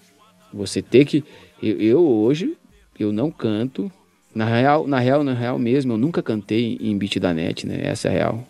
Você 0.55 0.81
ter 0.81 1.05
que. 1.07 1.25
Eu, 1.61 1.81
eu, 1.81 2.07
hoje, 2.07 2.57
eu 2.97 3.11
não 3.13 3.33
canto. 3.33 3.91
Na 4.33 4.45
real, 4.45 4.87
na 4.87 5.01
real, 5.01 5.25
na 5.25 5.35
real 5.35 5.59
mesmo, 5.59 5.95
eu 5.95 5.99
nunca 5.99 6.23
cantei 6.23 6.79
em 6.81 6.97
beat 6.97 7.19
da 7.19 7.35
net, 7.35 7.67
né? 7.67 7.81
Essa 7.83 8.07
é 8.07 8.13
a 8.13 8.15
real. 8.15 8.49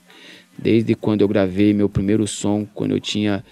Desde 0.58 0.94
quando 0.94 1.22
eu 1.22 1.28
gravei 1.28 1.72
meu 1.72 1.88
primeiro 1.88 2.26
som, 2.26 2.66
quando 2.66 2.90
eu 2.90 3.00
tinha 3.00 3.42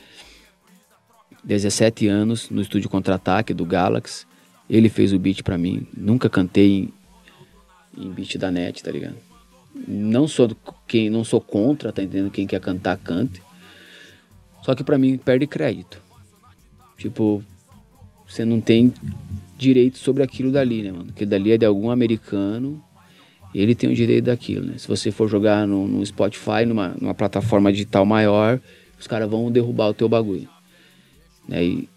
17 1.43 2.07
anos, 2.07 2.51
no 2.51 2.61
estúdio 2.61 2.91
Contra-Ataque 2.91 3.55
do 3.55 3.65
Galaxy. 3.65 4.27
Ele 4.69 4.91
fez 4.91 5.15
o 5.15 5.19
beat 5.19 5.43
para 5.43 5.57
mim. 5.57 5.87
Nunca 5.97 6.29
cantei 6.29 6.93
em, 8.01 8.11
beat 8.11 8.37
da 8.37 8.51
net, 8.51 8.83
tá 8.83 8.91
ligado? 8.91 9.17
Não 9.87 10.27
sou 10.27 10.51
quem, 10.87 11.11
não 11.11 11.25
sou 11.25 11.41
contra, 11.41 11.93
tá 11.93 12.03
entendendo? 12.03 12.31
Quem 12.31 12.47
quer 12.47 12.61
cantar, 12.61 12.97
cante. 12.99 13.43
Só 14.63 14.75
que 14.75 14.83
para 14.83 14.99
mim 14.99 15.17
perde 15.17 15.47
crédito. 15.47 16.01
Tipo, 16.97 17.43
você 18.27 18.45
não 18.45 18.61
tem 18.61 18.93
direito 19.57 19.99
sobre 19.99 20.23
aquilo 20.23 20.51
dali, 20.51 20.83
né, 20.83 20.93
mano? 20.93 21.11
Aquilo 21.11 21.31
dali 21.31 21.53
é 21.53 21.59
de 21.59 21.65
algum 21.65 21.91
americano, 21.91 22.83
ele 23.55 23.75
tem 23.75 23.91
o 23.91 23.95
direito 23.95 24.27
daquilo, 24.27 24.67
né? 24.67 24.75
Se 24.77 24.87
você 24.87 25.11
for 25.11 25.29
jogar 25.29 25.67
no, 25.67 25.87
no 25.87 26.05
Spotify, 26.05 26.67
numa, 26.67 26.95
numa 27.01 27.15
plataforma 27.15 27.73
digital 27.73 28.05
maior, 28.05 28.61
os 28.99 29.07
caras 29.07 29.29
vão 29.29 29.51
derrubar 29.51 29.89
o 29.89 29.95
teu 29.95 30.09
bagulho. 30.09 30.49
Né? 31.49 31.65
E, 31.65 31.89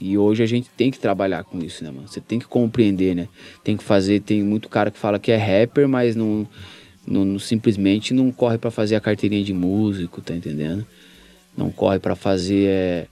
e 0.00 0.16
hoje 0.18 0.42
a 0.42 0.46
gente 0.46 0.68
tem 0.76 0.90
que 0.90 0.98
trabalhar 0.98 1.44
com 1.44 1.58
isso, 1.58 1.82
né, 1.82 1.90
mano? 1.90 2.06
Você 2.06 2.20
tem 2.20 2.38
que 2.38 2.46
compreender, 2.46 3.14
né? 3.14 3.28
Tem 3.64 3.76
que 3.76 3.84
fazer, 3.84 4.20
tem 4.20 4.42
muito 4.42 4.68
cara 4.68 4.90
que 4.90 4.98
fala 4.98 5.18
que 5.18 5.32
é 5.32 5.36
rapper, 5.36 5.88
mas 5.88 6.14
não, 6.14 6.46
não, 7.06 7.24
não 7.24 7.38
simplesmente 7.38 8.12
não 8.12 8.30
corre 8.30 8.58
para 8.58 8.70
fazer 8.70 8.96
a 8.96 9.00
carteirinha 9.00 9.42
de 9.42 9.52
músico, 9.52 10.20
tá 10.20 10.34
entendendo? 10.34 10.86
Não 11.56 11.70
corre 11.70 11.98
para 11.98 12.14
fazer 12.14 12.66
é, 12.68 13.06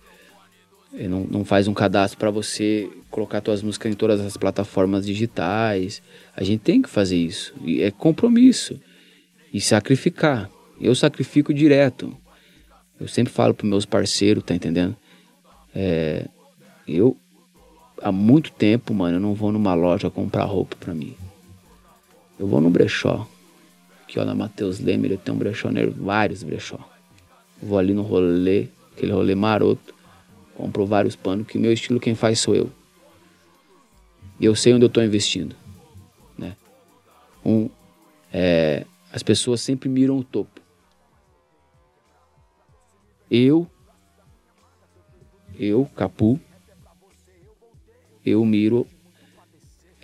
ele 0.94 1.08
não, 1.08 1.24
não 1.24 1.44
faz 1.44 1.66
um 1.66 1.74
cadastro 1.74 2.18
para 2.18 2.30
você 2.30 2.88
colocar 3.10 3.42
suas 3.44 3.62
músicas 3.62 3.92
em 3.92 3.96
todas 3.96 4.20
as 4.20 4.36
plataformas 4.36 5.04
digitais. 5.04 6.00
A 6.36 6.44
gente 6.44 6.60
tem 6.60 6.80
que 6.80 6.88
fazer 6.88 7.16
isso. 7.16 7.52
E 7.64 7.82
é 7.82 7.90
compromisso. 7.90 8.80
e 9.52 9.60
sacrificar. 9.60 10.50
Eu 10.80 10.94
sacrifico 10.94 11.52
direto. 11.52 12.16
Eu 12.98 13.08
sempre 13.08 13.32
falo 13.32 13.54
para 13.54 13.66
meus 13.66 13.84
parceiros, 13.84 14.42
tá 14.44 14.54
entendendo? 14.54 14.96
É, 15.74 16.28
eu 16.86 17.16
há 18.02 18.12
muito 18.12 18.52
tempo, 18.52 18.92
mano, 18.92 19.16
eu 19.16 19.20
não 19.20 19.34
vou 19.34 19.50
numa 19.52 19.74
loja 19.74 20.10
comprar 20.10 20.44
roupa 20.44 20.76
para 20.76 20.94
mim. 20.94 21.14
Eu 22.38 22.46
vou 22.46 22.60
no 22.60 22.70
brechó. 22.70 23.26
Aqui, 24.02 24.18
ó, 24.18 24.24
na 24.24 24.34
Matheus 24.34 24.80
Lemer, 24.80 25.12
eu 25.12 25.18
tenho 25.18 25.36
um 25.36 25.38
brechó, 25.38 25.68
vários 25.96 26.42
brechó. 26.42 26.78
Eu 27.62 27.68
vou 27.68 27.78
ali 27.78 27.94
no 27.94 28.02
rolê, 28.02 28.68
aquele 28.92 29.12
rolê 29.12 29.34
maroto. 29.34 29.94
Compro 30.54 30.86
vários 30.86 31.16
panos, 31.16 31.46
que 31.46 31.58
meu 31.58 31.72
estilo 31.72 31.98
quem 31.98 32.14
faz 32.14 32.40
sou 32.40 32.54
eu. 32.54 32.70
E 34.38 34.44
eu 34.44 34.54
sei 34.54 34.74
onde 34.74 34.84
eu 34.84 34.90
tô 34.90 35.02
investindo. 35.02 35.56
Né? 36.36 36.56
Um, 37.44 37.68
é, 38.32 38.84
as 39.12 39.22
pessoas 39.22 39.60
sempre 39.60 39.88
miram 39.88 40.18
o 40.18 40.24
topo. 40.24 40.60
Eu, 43.30 43.66
eu, 45.58 45.88
Capu, 45.96 46.38
eu 48.24 48.44
miro 48.44 48.86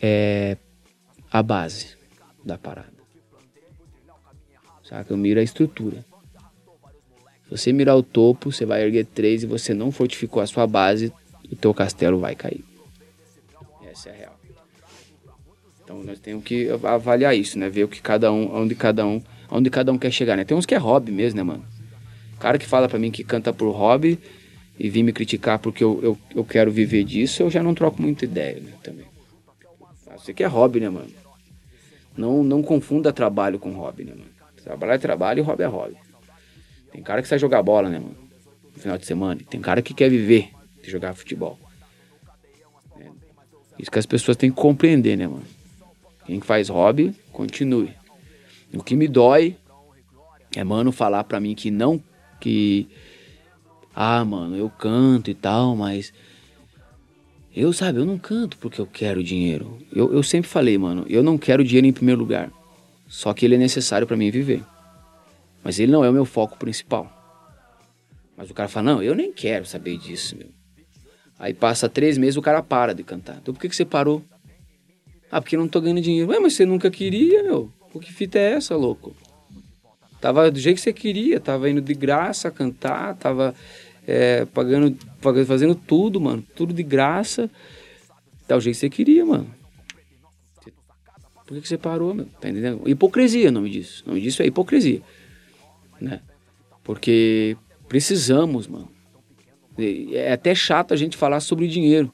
é, 0.01 0.57
a 1.31 1.43
base 1.43 1.97
da 2.45 2.59
parada. 2.59 3.01
Saca? 4.85 5.13
Eu 5.13 5.17
miro 5.17 5.41
a 5.41 5.43
estrutura. 5.43 6.05
Se 7.45 7.51
você 7.51 7.73
mirar 7.73 7.97
o 7.97 8.03
topo, 8.03 8.53
você 8.53 8.65
vai 8.65 8.83
erguer 8.83 9.07
três 9.07 9.43
e 9.43 9.47
você 9.47 9.75
não 9.75 9.91
fortificou 9.91 10.43
a 10.43 10.47
sua 10.47 10.67
base, 10.67 11.13
o 11.51 11.57
teu 11.57 11.75
castelo 11.75 12.19
vai 12.19 12.35
cair. 12.35 12.65
Essa 13.85 14.11
é 14.11 14.13
a 14.13 14.17
real. 14.17 14.41
Então 15.83 16.05
nós 16.05 16.21
temos 16.21 16.45
que 16.45 16.69
avaliar 16.85 17.37
isso, 17.37 17.59
né? 17.59 17.69
Ver 17.69 17.85
o 17.85 17.89
que 17.89 18.01
cada 18.01 18.31
um, 18.33 18.55
onde 18.55 18.75
cada 18.77 19.05
um, 19.05 19.21
onde 19.51 19.69
cada 19.71 19.93
um 19.93 19.99
quer 19.99 20.13
chegar, 20.13 20.37
né? 20.37 20.45
Tem 20.45 20.57
uns 20.57 20.67
que 20.67 20.75
é 20.75 20.79
hobby 20.79 21.11
mesmo, 21.11 21.39
né, 21.39 21.43
mano? 21.43 21.65
Cara 22.39 22.59
que 22.59 22.67
fala 22.67 22.89
para 22.89 22.99
mim 22.99 23.11
que 23.11 23.25
canta 23.25 23.53
por 23.53 23.71
hobby 23.73 24.19
e 24.81 24.89
vir 24.89 25.03
me 25.03 25.13
criticar 25.13 25.59
porque 25.59 25.85
eu, 25.85 26.01
eu, 26.03 26.19
eu 26.35 26.43
quero 26.43 26.73
viver 26.73 27.05
disso, 27.05 27.43
eu 27.43 27.51
já 27.51 27.63
não 27.63 27.75
troco 27.75 28.01
muita 28.01 28.25
ideia, 28.25 28.59
né? 28.59 28.73
Também. 28.83 29.05
Você 30.17 30.33
que 30.33 30.43
é 30.43 30.47
hobby, 30.47 30.81
né, 30.81 30.89
mano? 30.89 31.11
Não, 32.17 32.43
não 32.43 32.63
confunda 32.63 33.13
trabalho 33.13 33.59
com 33.59 33.73
hobby, 33.73 34.05
né, 34.05 34.13
mano? 34.13 34.31
Trabalho 34.65 34.93
é 34.93 34.99
trabalho 34.99 35.41
e 35.41 35.43
hobby 35.43 35.63
é 35.65 35.67
hobby. 35.67 35.97
Tem 36.91 37.03
cara 37.03 37.21
que 37.21 37.29
sai 37.29 37.39
jogar 37.39 37.63
bola, 37.63 37.91
né, 37.91 37.99
mano? 37.99 38.17
No 38.75 38.81
final 38.81 38.97
de 38.97 39.05
semana. 39.05 39.39
Tem 39.51 39.61
cara 39.61 39.83
que 39.83 39.93
quer 39.93 40.09
viver 40.09 40.49
de 40.83 40.91
jogar 40.91 41.13
futebol. 41.13 41.59
É. 42.99 43.07
Isso 43.79 43.91
que 43.91 43.99
as 43.99 44.07
pessoas 44.07 44.37
têm 44.39 44.51
que 44.51 44.57
compreender, 44.57 45.17
né, 45.17 45.27
mano? 45.27 45.45
Quem 46.25 46.41
faz 46.41 46.71
hobby, 46.71 47.15
continue. 47.33 47.93
O 48.73 48.83
que 48.83 48.97
me 48.97 49.07
dói 49.07 49.57
é, 50.57 50.65
mano, 50.65 50.91
falar 50.91 51.25
pra 51.25 51.39
mim 51.39 51.55
que 51.55 51.71
não. 51.71 52.03
Que. 52.41 52.89
Ah, 54.03 54.25
mano, 54.25 54.57
eu 54.57 54.71
canto 54.71 55.31
e 55.31 55.35
tal, 55.35 55.77
mas. 55.77 56.11
Eu, 57.55 57.71
sabe, 57.71 57.99
eu 57.99 58.07
não 58.07 58.17
canto 58.17 58.57
porque 58.57 58.81
eu 58.81 58.87
quero 58.87 59.23
dinheiro. 59.23 59.77
Eu, 59.93 60.11
eu 60.15 60.23
sempre 60.23 60.49
falei, 60.49 60.79
mano, 60.79 61.05
eu 61.07 61.23
não 61.23 61.37
quero 61.37 61.63
dinheiro 61.63 61.87
em 61.87 61.93
primeiro 61.93 62.19
lugar. 62.19 62.51
Só 63.07 63.35
que 63.35 63.45
ele 63.45 63.57
é 63.57 63.59
necessário 63.59 64.07
para 64.07 64.17
mim 64.17 64.31
viver. 64.31 64.65
Mas 65.63 65.79
ele 65.79 65.93
não 65.93 66.03
é 66.03 66.09
o 66.09 66.15
meu 66.15 66.25
foco 66.25 66.57
principal. 66.57 67.13
Mas 68.39 68.49
o 68.49 68.55
cara 68.55 68.71
fala, 68.71 68.95
não, 68.95 69.03
eu 69.03 69.15
nem 69.15 69.35
quero 69.35 69.67
saber 69.67 69.99
disso, 69.99 70.35
meu. 70.35 70.49
Aí 71.39 71.53
passa 71.53 71.87
três 71.87 72.17
meses 72.17 72.39
o 72.39 72.43
cara 72.43 72.63
para 72.63 72.95
de 72.95 73.03
cantar. 73.03 73.37
Então 73.43 73.53
por 73.53 73.61
que, 73.61 73.69
que 73.69 73.77
você 73.77 73.85
parou? 73.85 74.25
Ah, 75.31 75.43
porque 75.43 75.57
eu 75.57 75.61
não 75.61 75.69
tô 75.69 75.79
ganhando 75.79 76.01
dinheiro. 76.01 76.31
Ué, 76.31 76.39
mas 76.39 76.55
você 76.55 76.65
nunca 76.65 76.91
queria, 76.91 77.43
meu. 77.43 77.71
Por 77.93 78.01
que 78.01 78.11
fita 78.11 78.39
é 78.39 78.53
essa, 78.53 78.75
louco? 78.75 79.15
Tava 80.21 80.51
do 80.51 80.59
jeito 80.59 80.77
que 80.77 80.83
você 80.83 80.93
queria, 80.93 81.41
tava 81.41 81.69
indo 81.69 81.81
de 81.81 81.95
graça 81.95 82.51
cantar, 82.51 83.15
tava 83.17 83.55
é, 84.11 84.45
pagando, 84.45 84.97
fazendo 85.47 85.75
tudo, 85.75 86.21
mano. 86.21 86.45
Tudo 86.57 86.75
de 86.75 86.83
graça. 86.83 87.49
O 88.49 88.61
jeito 88.61 88.75
que 88.75 88.81
você 88.81 88.91
queria, 88.91 89.25
mano. 89.25 89.47
Por 91.47 91.55
que, 91.55 91.61
que 91.61 91.69
você 91.69 91.79
parou, 91.79 92.13
meu? 92.13 92.27
Tá 92.41 92.49
entendendo? 92.49 92.83
Hipocrisia 92.89 93.49
o 93.49 93.53
nome 93.53 93.71
disso. 93.71 94.03
O 94.05 94.09
nome 94.09 94.21
disso 94.21 94.43
é 94.43 94.47
hipocrisia. 94.47 95.01
Né? 96.01 96.21
Porque 96.83 97.57
precisamos, 97.89 98.67
mano. 98.67 98.89
É 100.13 100.33
até 100.33 100.55
chato 100.55 100.93
a 100.93 100.97
gente 100.97 101.17
falar 101.17 101.41
sobre 101.41 101.69
dinheiro, 101.69 102.13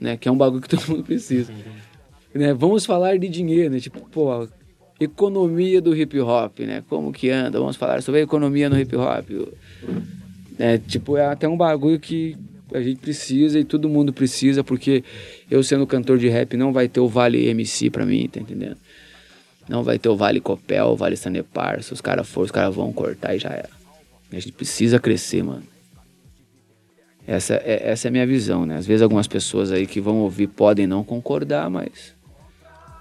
né? 0.00 0.16
Que 0.16 0.28
é 0.28 0.32
um 0.32 0.36
bagulho 0.36 0.62
que 0.62 0.68
todo 0.74 0.88
mundo 0.88 1.04
precisa. 1.04 1.52
né? 2.34 2.54
Vamos 2.54 2.86
falar 2.86 3.18
de 3.18 3.28
dinheiro, 3.28 3.70
né? 3.70 3.80
Tipo, 3.80 4.00
pô, 4.08 4.48
economia 4.98 5.80
do 5.80 5.94
hip 5.94 6.18
hop, 6.20 6.60
né? 6.60 6.82
Como 6.88 7.12
que 7.12 7.30
anda? 7.30 7.58
Vamos 7.58 7.76
falar 7.76 8.02
sobre 8.02 8.20
a 8.20 8.24
economia 8.24 8.70
no 8.70 8.78
hip 8.78 8.96
hop. 8.96 9.28
É, 10.58 10.78
tipo, 10.78 11.16
é 11.16 11.26
até 11.26 11.48
um 11.48 11.56
bagulho 11.56 12.00
que 12.00 12.36
a 12.72 12.80
gente 12.80 12.98
precisa 13.00 13.58
e 13.58 13.64
todo 13.64 13.88
mundo 13.88 14.12
precisa, 14.12 14.62
porque 14.62 15.04
eu 15.50 15.62
sendo 15.62 15.86
cantor 15.86 16.18
de 16.18 16.28
rap 16.28 16.56
não 16.56 16.72
vai 16.72 16.88
ter 16.88 17.00
o 17.00 17.08
Vale 17.08 17.46
MC 17.48 17.90
pra 17.90 18.04
mim, 18.04 18.28
tá 18.28 18.40
entendendo? 18.40 18.76
Não 19.68 19.82
vai 19.82 19.98
ter 19.98 20.08
o 20.08 20.16
Vale 20.16 20.40
Copel, 20.40 20.86
o 20.86 20.96
Vale 20.96 21.16
Sanepar. 21.16 21.82
Se 21.82 21.92
os 21.92 22.00
caras 22.00 22.28
for, 22.28 22.42
os 22.42 22.50
caras 22.50 22.74
vão 22.74 22.92
cortar 22.92 23.34
e 23.34 23.38
já 23.38 23.50
era. 23.50 23.70
A 24.32 24.34
gente 24.34 24.52
precisa 24.52 24.98
crescer, 24.98 25.42
mano. 25.42 25.62
Essa 27.26 27.54
é, 27.56 27.90
essa 27.90 28.06
é 28.06 28.10
a 28.10 28.12
minha 28.12 28.26
visão, 28.26 28.64
né? 28.64 28.76
Às 28.76 28.86
vezes 28.86 29.02
algumas 29.02 29.26
pessoas 29.26 29.70
aí 29.70 29.86
que 29.86 30.00
vão 30.00 30.18
ouvir 30.18 30.46
podem 30.46 30.86
não 30.86 31.04
concordar, 31.04 31.68
mas 31.68 32.14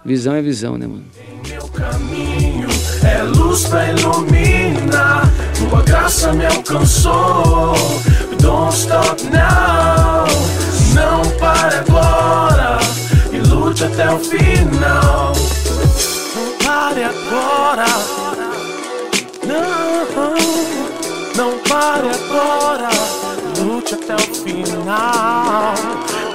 visão 0.06 0.36
é 0.36 0.42
visão, 0.42 0.78
né, 0.78 0.88
mano? 0.88 1.06
Meu 1.48 1.68
caminho 1.70 2.68
é 3.04 3.24
luz 3.24 3.66
pra 3.66 3.90
iluminar. 3.90 5.32
Tua 5.58 5.82
graça 5.84 6.34
me 6.34 6.46
alcançou. 6.46 7.74
Don't 8.40 8.76
stop 8.76 9.24
now. 9.26 10.26
Não 10.94 11.22
pare 11.38 11.76
agora 11.76 12.80
e 13.32 13.38
lute 13.40 13.84
até 13.84 14.10
o 14.10 14.20
final. 14.20 15.34
Não 16.36 16.66
pare 16.66 17.04
agora. 17.04 17.86
Não, 19.46 20.34
não 21.36 21.60
pare 21.60 22.10
agora. 22.10 22.90
Lute 23.60 23.96
até 23.96 24.16
o 24.16 24.36
final. 24.36 25.74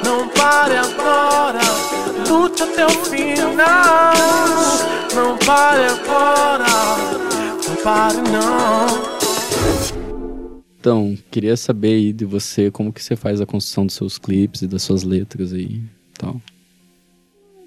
Não 0.04 0.28
pare 0.28 0.76
agora. 0.76 1.60
Lute 2.28 2.62
até 2.62 2.86
o 2.86 2.90
final. 2.90 4.12
Não 5.14 5.38
pare 5.38 5.84
agora. 5.84 6.66
Não 7.68 7.76
pare 7.82 8.16
não. 8.30 9.12
Então, 10.78 11.16
queria 11.30 11.56
saber 11.56 11.94
aí 11.94 12.12
de 12.12 12.24
você 12.24 12.70
como 12.70 12.92
que 12.92 13.02
você 13.02 13.14
faz 13.14 13.40
a 13.40 13.46
construção 13.46 13.86
dos 13.86 13.94
seus 13.94 14.18
clipes 14.18 14.62
e 14.62 14.66
das 14.66 14.82
suas 14.82 15.04
letras 15.04 15.52
aí, 15.52 15.80
tal. 16.18 16.40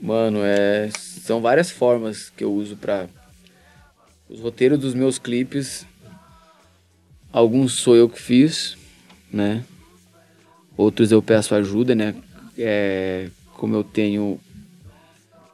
Mano, 0.02 0.40
é 0.44 0.90
são 1.26 1.42
várias 1.42 1.72
formas 1.72 2.30
que 2.30 2.44
eu 2.44 2.54
uso 2.54 2.76
para 2.76 3.08
os 4.30 4.40
roteiros 4.40 4.78
dos 4.78 4.94
meus 4.94 5.18
clipes. 5.18 5.86
Alguns 7.32 7.74
sou 7.74 7.96
eu 7.96 8.08
que 8.08 8.22
fiz, 8.22 8.78
né? 9.32 9.64
Outros 10.78 11.12
eu 11.12 11.22
peço 11.22 11.56
ajuda, 11.56 11.96
né? 11.96 12.16
É, 12.58 13.30
como 13.54 13.76
eu 13.76 13.84
tenho 13.84 14.40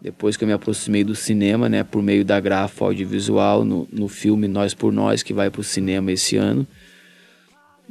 depois 0.02 0.36
que 0.36 0.44
eu 0.44 0.48
me 0.48 0.54
aproximei 0.54 1.04
do 1.04 1.14
cinema, 1.14 1.70
né, 1.70 1.84
por 1.84 2.02
meio 2.02 2.26
da 2.26 2.40
grafa 2.40 2.86
audiovisual 2.86 3.64
no, 3.64 3.88
no 3.92 4.08
filme 4.08 4.48
Nós 4.48 4.74
por 4.74 4.92
Nós 4.92 5.22
que 5.22 5.32
vai 5.32 5.52
para 5.52 5.62
o 5.62 5.64
cinema 5.64 6.12
esse 6.12 6.38
ano 6.38 6.66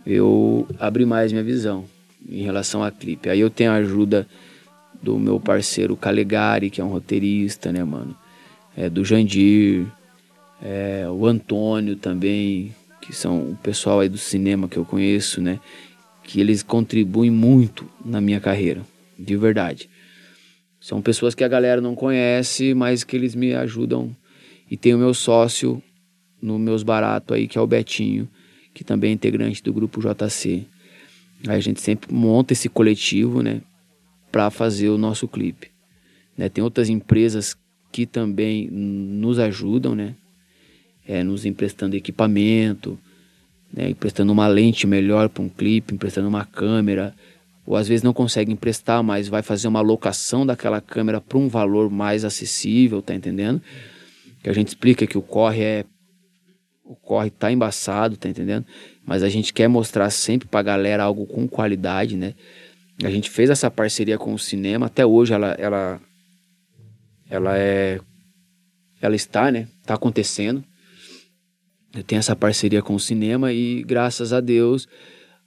eu 0.07 0.67
abri 0.79 1.05
mais 1.05 1.33
minha 1.33 1.45
visão 1.45 1.85
em 2.29 2.43
relação 2.43 2.83
a 2.83 2.91
clipe. 2.91 3.29
Aí 3.29 3.41
eu 3.41 3.51
tenho 3.51 3.71
a 3.71 3.77
ajuda 3.77 4.27
do 5.03 5.19
meu 5.19 5.41
parceiro 5.41 5.97
Calegari, 5.97 6.71
que 6.71 6.81
é 6.81 6.85
um 6.85 6.89
roteirista, 6.89 7.73
né, 7.73 7.83
mano? 7.83 8.15
É, 8.77 8.89
do 8.89 9.05
Jandir, 9.05 9.87
é, 10.63 11.07
o 11.11 11.27
Antônio 11.27 11.97
também, 11.97 12.75
que 13.01 13.15
são 13.15 13.39
o 13.51 13.57
pessoal 13.63 14.01
aí 14.01 14.09
do 14.09 14.19
cinema 14.19 14.69
que 14.69 14.77
eu 14.77 14.85
conheço, 14.85 15.41
né? 15.41 15.59
Que 16.31 16.41
eles 16.41 16.63
contribuem 16.63 17.29
muito 17.29 17.85
na 18.05 18.21
minha 18.21 18.39
carreira, 18.39 18.83
de 19.19 19.37
verdade. 19.37 19.91
São 20.81 21.03
pessoas 21.03 21.35
que 21.35 21.43
a 21.43 21.49
galera 21.49 21.81
não 21.81 21.97
conhece, 21.97 22.73
mas 22.73 23.03
que 23.03 23.17
eles 23.17 23.35
me 23.35 23.53
ajudam. 23.53 24.15
E 24.71 24.77
tem 24.77 24.95
o 24.95 24.99
meu 24.99 25.13
sócio 25.13 25.83
no 26.41 26.57
Meus 26.57 26.85
Barato 26.85 27.35
aí, 27.35 27.49
que 27.49 27.59
é 27.59 27.61
o 27.61 27.67
Betinho, 27.67 28.29
que 28.73 28.85
também 28.85 29.11
é 29.11 29.15
integrante 29.15 29.61
do 29.61 29.73
grupo 29.73 30.01
JC. 30.01 30.65
Aí 31.49 31.57
a 31.57 31.61
gente 31.61 31.81
sempre 31.81 32.15
monta 32.15 32.53
esse 32.53 32.69
coletivo, 32.69 33.43
né, 33.43 33.61
para 34.31 34.51
fazer 34.51 34.89
o 34.89 34.97
nosso 34.97 35.27
clipe. 35.27 35.73
Né, 36.39 36.49
tem 36.49 36.63
outras 36.63 36.89
empresas 36.89 37.57
que 37.91 38.07
também 38.07 38.71
nos 38.71 39.41
ajudam, 39.41 39.97
né, 39.97 40.15
é, 41.05 41.25
nos 41.25 41.45
emprestando 41.45 41.97
equipamento, 41.97 42.97
né, 43.73 43.91
emprestando 43.91 44.33
uma 44.33 44.47
lente 44.47 44.87
melhor 44.87 45.29
para 45.29 45.43
um 45.43 45.49
clipe, 45.49 45.95
emprestando 45.95 46.29
uma 46.29 46.45
câmera, 46.45 47.15
ou 47.65 47.77
às 47.77 47.87
vezes 47.87 48.03
não 48.03 48.13
consegue 48.13 48.53
emprestar, 48.53 49.03
mas 49.03 49.29
vai 49.29 49.43
fazer 49.43 49.69
uma 49.69 49.81
locação 49.81 50.45
daquela 50.45 50.81
câmera 50.81 51.21
para 51.21 51.39
um 51.39 51.49
valor 51.49 51.91
mais 51.91 52.25
acessível, 52.25 53.01
tá 53.01 53.15
entendendo? 53.15 53.63
Que 54.43 54.51
a 54.51 54.53
gente 54.53 54.69
explica 54.69 55.07
que 55.07 55.19
o 55.19 55.23
corre 55.23 55.63
é 55.63 55.85
o 56.85 56.97
corre 56.97 57.31
tá 57.31 57.53
embaçado, 57.53 58.17
tá 58.17 58.29
entendendo? 58.29 58.67
Mas 59.07 59.23
a 59.23 59.29
gente 59.29 59.53
quer 59.53 59.69
mostrar 59.69 60.11
sempre 60.11 60.49
pra 60.49 60.61
galera 60.61 61.05
algo 61.05 61.25
com 61.25 61.47
qualidade, 61.47 62.17
né? 62.17 62.35
A 63.05 63.11
gente 63.11 63.31
fez 63.31 63.49
essa 63.49 63.71
parceria 63.71 64.19
com 64.19 64.35
o 64.35 64.39
cinema, 64.39 64.87
até 64.87 65.07
hoje 65.07 65.33
ela 65.33 65.53
ela 65.59 66.01
ela 67.31 67.57
é 67.57 68.01
ela 69.01 69.15
está, 69.15 69.51
né? 69.53 69.69
Tá 69.87 69.95
acontecendo. 69.95 70.65
Tenho 72.07 72.19
essa 72.19 72.37
parceria 72.37 72.83
com 72.83 72.95
o 72.95 73.01
cinema 73.01 73.53
e 73.53 73.83
graças 73.83 74.33
a 74.33 74.41
Deus 74.41 74.87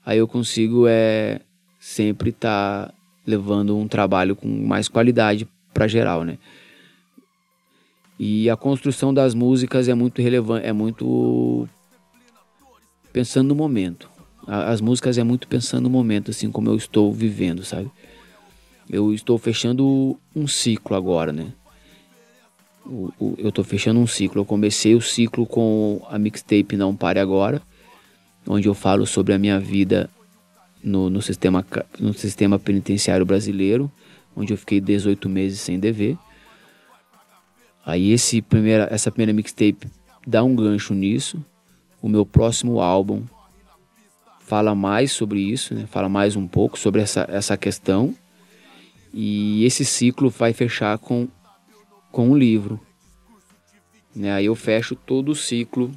aí 0.06 0.18
eu 0.18 0.28
consigo 0.28 0.86
é 0.88 1.40
sempre 1.80 2.30
estar 2.30 2.88
tá 2.88 2.94
levando 3.26 3.78
um 3.78 3.88
trabalho 3.88 4.36
com 4.36 4.48
mais 4.48 4.88
qualidade 4.88 5.48
para 5.74 5.88
geral, 5.88 6.24
né? 6.24 6.38
E 8.20 8.49
a 8.49 8.56
construção 8.56 9.14
das 9.14 9.34
músicas 9.34 9.88
é 9.88 9.94
muito 9.94 10.22
relevante, 10.22 10.65
é 10.65 10.74
muito 10.74 11.68
pensando 13.11 13.49
no 13.49 13.56
momento. 13.56 14.10
As 14.45 14.82
músicas 14.82 15.18
é 15.18 15.24
muito 15.24 15.48
pensando 15.48 15.84
no 15.84 15.90
momento, 15.90 16.32
assim 16.32 16.52
como 16.52 16.70
eu 16.70 16.76
estou 16.76 17.11
vivendo, 17.11 17.64
sabe? 17.64 17.90
Eu 18.90 19.14
estou 19.14 19.38
fechando 19.38 20.20
um 20.36 20.48
ciclo 20.48 20.95
agora, 20.95 21.32
né? 21.32 21.53
O, 22.85 23.14
o, 23.19 23.35
eu 23.38 23.49
estou 23.49 23.64
fechando 23.64 23.99
um 23.99 24.07
ciclo. 24.07 24.41
Eu 24.41 24.45
comecei 24.45 24.95
o 24.95 25.01
ciclo 25.01 25.45
com 25.45 26.01
a 26.10 26.19
mixtape 26.19 26.76
Não 26.76 26.95
Pare 26.95 27.19
Agora, 27.19 27.61
onde 28.47 28.68
eu 28.68 28.73
falo 28.73 29.05
sobre 29.05 29.34
a 29.34 29.39
minha 29.39 29.60
vida 29.60 30.10
no, 30.84 31.10
no, 31.10 31.22
sistema, 31.22 31.65
no 31.99 32.14
sistema 32.14 32.60
penitenciário 32.60 33.26
brasileiro, 33.26 33.91
onde 34.35 34.51
eu 34.51 34.57
fiquei 34.57 34.81
18 34.81 35.30
meses 35.30 35.61
sem 35.61 35.80
dever. 35.80 36.18
Aí 37.85 38.11
esse 38.11 38.41
primeira, 38.41 38.88
essa 38.91 39.11
primeira 39.11 39.34
mixtape 39.34 39.88
dá 40.26 40.43
um 40.43 40.55
gancho 40.55 40.93
nisso. 40.93 41.43
O 42.01 42.10
meu 42.10 42.26
próximo 42.26 42.81
álbum 42.81 43.23
fala 44.39 44.76
mais 44.76 45.11
sobre 45.11 45.39
isso, 45.39 45.73
né? 45.73 45.85
fala 45.88 46.10
mais 46.10 46.35
um 46.35 46.47
pouco 46.47 46.77
sobre 46.77 47.01
essa, 47.01 47.26
essa 47.30 47.57
questão. 47.57 48.14
E 49.14 49.64
esse 49.64 49.85
ciclo 49.85 50.30
vai 50.30 50.53
fechar 50.53 50.97
com, 50.97 51.27
com 52.14 52.30
um 52.30 52.38
livro. 52.38 52.80
Né? 54.15 54.31
Aí 54.31 54.45
eu 54.45 54.56
fecho 54.56 54.95
todo 54.95 55.30
o 55.30 55.35
ciclo. 55.35 55.91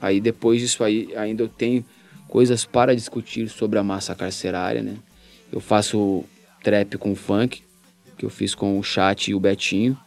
Aí 0.00 0.20
depois 0.20 0.60
disso 0.60 0.84
aí 0.84 1.08
ainda 1.16 1.42
eu 1.42 1.48
tenho 1.48 1.82
coisas 2.28 2.66
para 2.66 2.94
discutir 2.94 3.48
sobre 3.48 3.78
a 3.78 3.82
massa 3.82 4.14
carcerária. 4.14 4.82
Né? 4.82 4.96
Eu 5.50 5.58
faço 5.58 6.24
trap 6.62 6.98
com 6.98 7.16
funk, 7.16 7.62
que 8.18 8.26
eu 8.26 8.30
fiz 8.30 8.54
com 8.54 8.78
o 8.78 8.82
Chat 8.82 9.30
e 9.30 9.34
o 9.34 9.40
Betinho. 9.40 9.98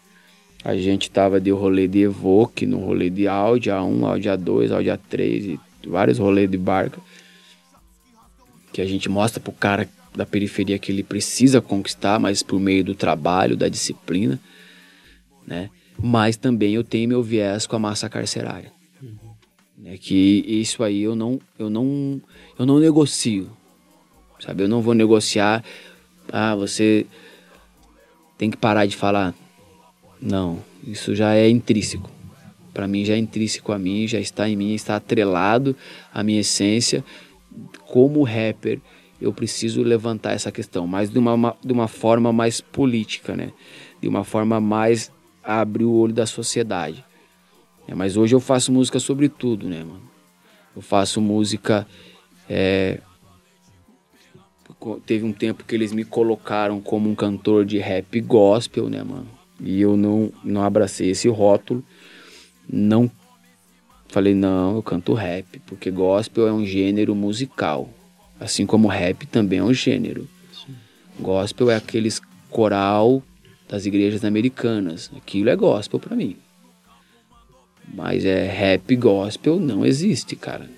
A 0.63 0.77
gente 0.77 1.09
tava 1.09 1.41
de 1.41 1.49
rolê 1.49 1.88
de 1.88 2.01
Evoque, 2.01 2.65
no 2.65 2.77
rolê 2.77 3.09
de 3.09 3.27
áudio 3.27 3.73
A1, 3.73 4.03
áudio 4.05 4.31
A2, 4.31 4.71
áudio 4.71 4.93
A3 4.93 5.59
e 5.84 5.89
vários 5.89 6.19
rolês 6.19 6.51
de 6.51 6.57
barca. 6.57 7.01
Que 8.71 8.81
a 8.81 8.85
gente 8.85 9.09
mostra 9.09 9.39
pro 9.39 9.51
cara 9.51 9.89
da 10.13 10.27
periferia 10.27 10.77
que 10.77 10.91
ele 10.91 11.01
precisa 11.01 11.59
conquistar, 11.59 12.19
mas 12.19 12.43
por 12.43 12.59
meio 12.59 12.84
do 12.84 12.93
trabalho, 12.93 13.57
da 13.57 13.67
disciplina, 13.67 14.39
né? 15.49 15.69
Mas 16.01 16.38
também 16.38 16.76
eu 16.76 16.84
tenho 16.84 17.09
meu 17.09 17.23
viés 17.23 17.65
com 17.65 17.76
a 17.76 17.80
massa 17.80 18.07
carcerária. 18.07 18.71
É 19.84 19.97
que 19.97 20.45
isso 20.47 20.84
aí 20.84 21.01
eu 21.01 21.15
não, 21.15 21.39
eu 21.57 21.69
não, 21.69 22.21
eu 22.57 22.65
não 22.65 22.80
negocio, 22.80 23.49
sabe? 24.39 24.63
Eu 24.63 24.67
não 24.67 24.81
vou 24.81 24.93
negociar. 24.93 25.63
Ah, 26.31 26.55
você 26.55 27.07
tem 28.38 28.51
que 28.51 28.57
parar 28.57 28.85
de 28.85 28.95
falar 28.95 29.34
não, 30.21 30.59
isso 30.85 31.15
já 31.15 31.34
é 31.34 31.49
intrínseco. 31.49 32.11
Para 32.73 32.88
mim 32.88 33.03
já 33.03 33.15
é 33.15 33.17
intrínseco 33.17 33.71
a 33.71 33.80
mim, 33.80 34.07
já 34.07 34.19
está 34.19 34.47
em 34.47 34.55
mim, 34.55 34.73
está 34.73 34.97
atrelado 34.97 35.76
à 36.13 36.21
minha 36.21 36.41
essência. 36.41 37.03
Como 37.88 38.21
rapper, 38.23 38.80
eu 39.19 39.34
preciso 39.34 39.81
levantar 39.81 40.34
essa 40.34 40.51
questão, 40.51 40.85
mas 40.85 41.09
de 41.09 41.17
uma, 41.17 41.57
de 41.63 41.73
uma 41.73 41.88
forma 41.88 42.31
mais 42.31 42.61
política, 42.61 43.35
né? 43.35 43.51
De 44.01 44.07
uma 44.07 44.23
forma 44.23 44.59
mais 44.59 45.11
a 45.44 45.61
abrir 45.61 45.86
o 45.86 45.94
olho 45.94 46.14
da 46.14 46.26
sociedade. 46.26 47.03
É, 47.88 47.95
mas 47.95 48.18
hoje 48.18 48.36
eu 48.36 48.40
faço 48.40 48.72
música 48.72 48.99
sobre 48.99 49.28
tudo, 49.30 49.68
né, 49.68 49.80
mano? 49.84 50.03
Eu 50.76 50.82
faço 50.82 51.20
música. 51.20 51.88
É... 52.48 52.99
Teve 55.06 55.26
um 55.26 55.34
tempo 55.34 55.64
que 55.66 55.76
eles 55.76 55.91
me 55.91 56.06
colocaram 56.06 56.80
como 56.80 57.10
um 57.10 57.16
cantor 57.16 57.66
de 57.66 57.80
rap 57.80 58.22
gospel, 58.22 58.90
né, 58.90 59.03
mano? 59.03 59.28
E 59.60 59.82
eu 59.82 59.98
não, 59.98 60.32
não 60.44 60.64
abracei 60.64 61.10
esse 61.10 61.28
rótulo. 61.28 61.84
Não 62.72 63.11
falei, 64.07 64.34
não, 64.34 64.76
eu 64.76 64.84
canto 64.84 65.14
rap, 65.14 65.60
porque 65.66 65.91
gospel 65.91 66.48
é 66.48 66.52
um 66.52 66.66
gênero 66.66 67.16
musical. 67.16 67.90
Assim 68.40 68.66
como 68.66 68.88
rap 68.88 69.26
também 69.28 69.60
é 69.60 69.64
um 69.64 69.74
gênero. 69.74 70.28
Sim. 70.53 70.76
Gospel 71.20 71.70
é 71.70 71.76
aqueles 71.76 72.22
coral 72.49 73.22
das 73.69 73.85
igrejas 73.85 74.25
americanas. 74.25 75.09
Aquilo 75.15 75.49
é 75.49 75.55
gospel 75.55 75.99
para 75.99 76.15
mim. 76.15 76.35
Mas 77.93 78.25
é 78.25 78.45
rap 78.45 78.93
gospel 78.97 79.59
não 79.59 79.85
existe, 79.85 80.35
cara. 80.35 80.69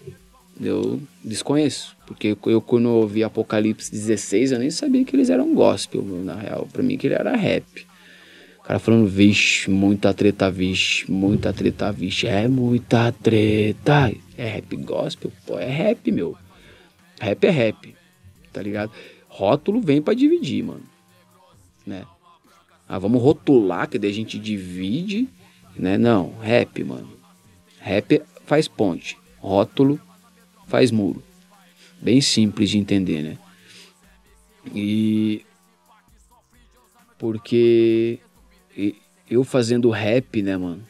Eu 0.59 1.01
desconheço. 1.23 1.95
Porque 2.05 2.38
eu, 2.45 2.61
quando 2.61 2.85
eu 2.85 2.95
ouvi 2.95 3.23
Apocalipse 3.23 3.91
16, 3.91 4.51
eu 4.51 4.59
nem 4.59 4.69
sabia 4.69 5.03
que 5.03 5.15
eles 5.15 5.30
eram 5.30 5.55
gospel, 5.55 6.03
na 6.03 6.35
real. 6.35 6.68
Pra 6.72 6.84
mim 6.84 6.97
que 6.97 7.07
ele 7.07 7.15
era 7.15 7.35
rap 7.35 7.89
cara 8.72 8.80
falando, 8.80 9.05
vixe, 9.07 9.69
muita 9.69 10.13
treta, 10.13 10.49
vixe, 10.49 11.11
muita 11.11 11.51
treta, 11.51 11.91
vixe, 11.91 12.26
é 12.26 12.47
muita 12.47 13.11
treta. 13.11 14.13
É 14.38 14.47
rap 14.47 14.76
gospel, 14.77 15.31
pô, 15.45 15.59
é 15.59 15.69
rap, 15.69 16.09
meu. 16.09 16.38
Rap 17.19 17.43
é 17.43 17.49
rap, 17.49 17.95
tá 18.53 18.61
ligado? 18.61 18.91
Rótulo 19.27 19.81
vem 19.81 20.01
para 20.01 20.13
dividir, 20.13 20.63
mano. 20.63 20.84
Né? 21.85 22.05
Ah, 22.93 22.99
vamos 22.99 23.22
rotular, 23.22 23.88
que 23.88 23.97
daí 23.97 24.11
a 24.11 24.13
gente 24.13 24.38
divide, 24.38 25.30
né? 25.77 25.97
Não, 25.97 26.38
rap, 26.39 26.84
mano. 26.84 27.09
Rap 27.80 28.22
faz 28.45 28.68
ponte, 28.68 29.18
rótulo 29.39 29.97
faz 30.68 30.91
muro. 30.91 31.23
Bem 32.01 32.19
simples 32.19 32.69
de 32.69 32.77
entender, 32.77 33.22
né? 33.22 33.38
E 34.76 35.45
porque 37.18 38.19
eu 39.30 39.45
fazendo 39.45 39.89
rap, 39.89 40.41
né, 40.41 40.57
mano? 40.57 40.85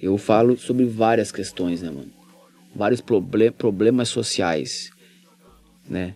Eu 0.00 0.16
falo 0.16 0.56
sobre 0.56 0.84
várias 0.84 1.32
questões, 1.32 1.82
né, 1.82 1.90
mano? 1.90 2.12
Vários 2.72 3.00
proble 3.00 3.50
problemas 3.50 4.10
sociais, 4.10 4.92
né? 5.90 6.14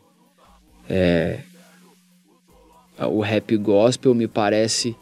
É, 0.88 1.42
o 3.06 3.20
rap 3.20 3.56
gospel 3.56 4.14
me 4.14 4.26
parece, 4.26 4.96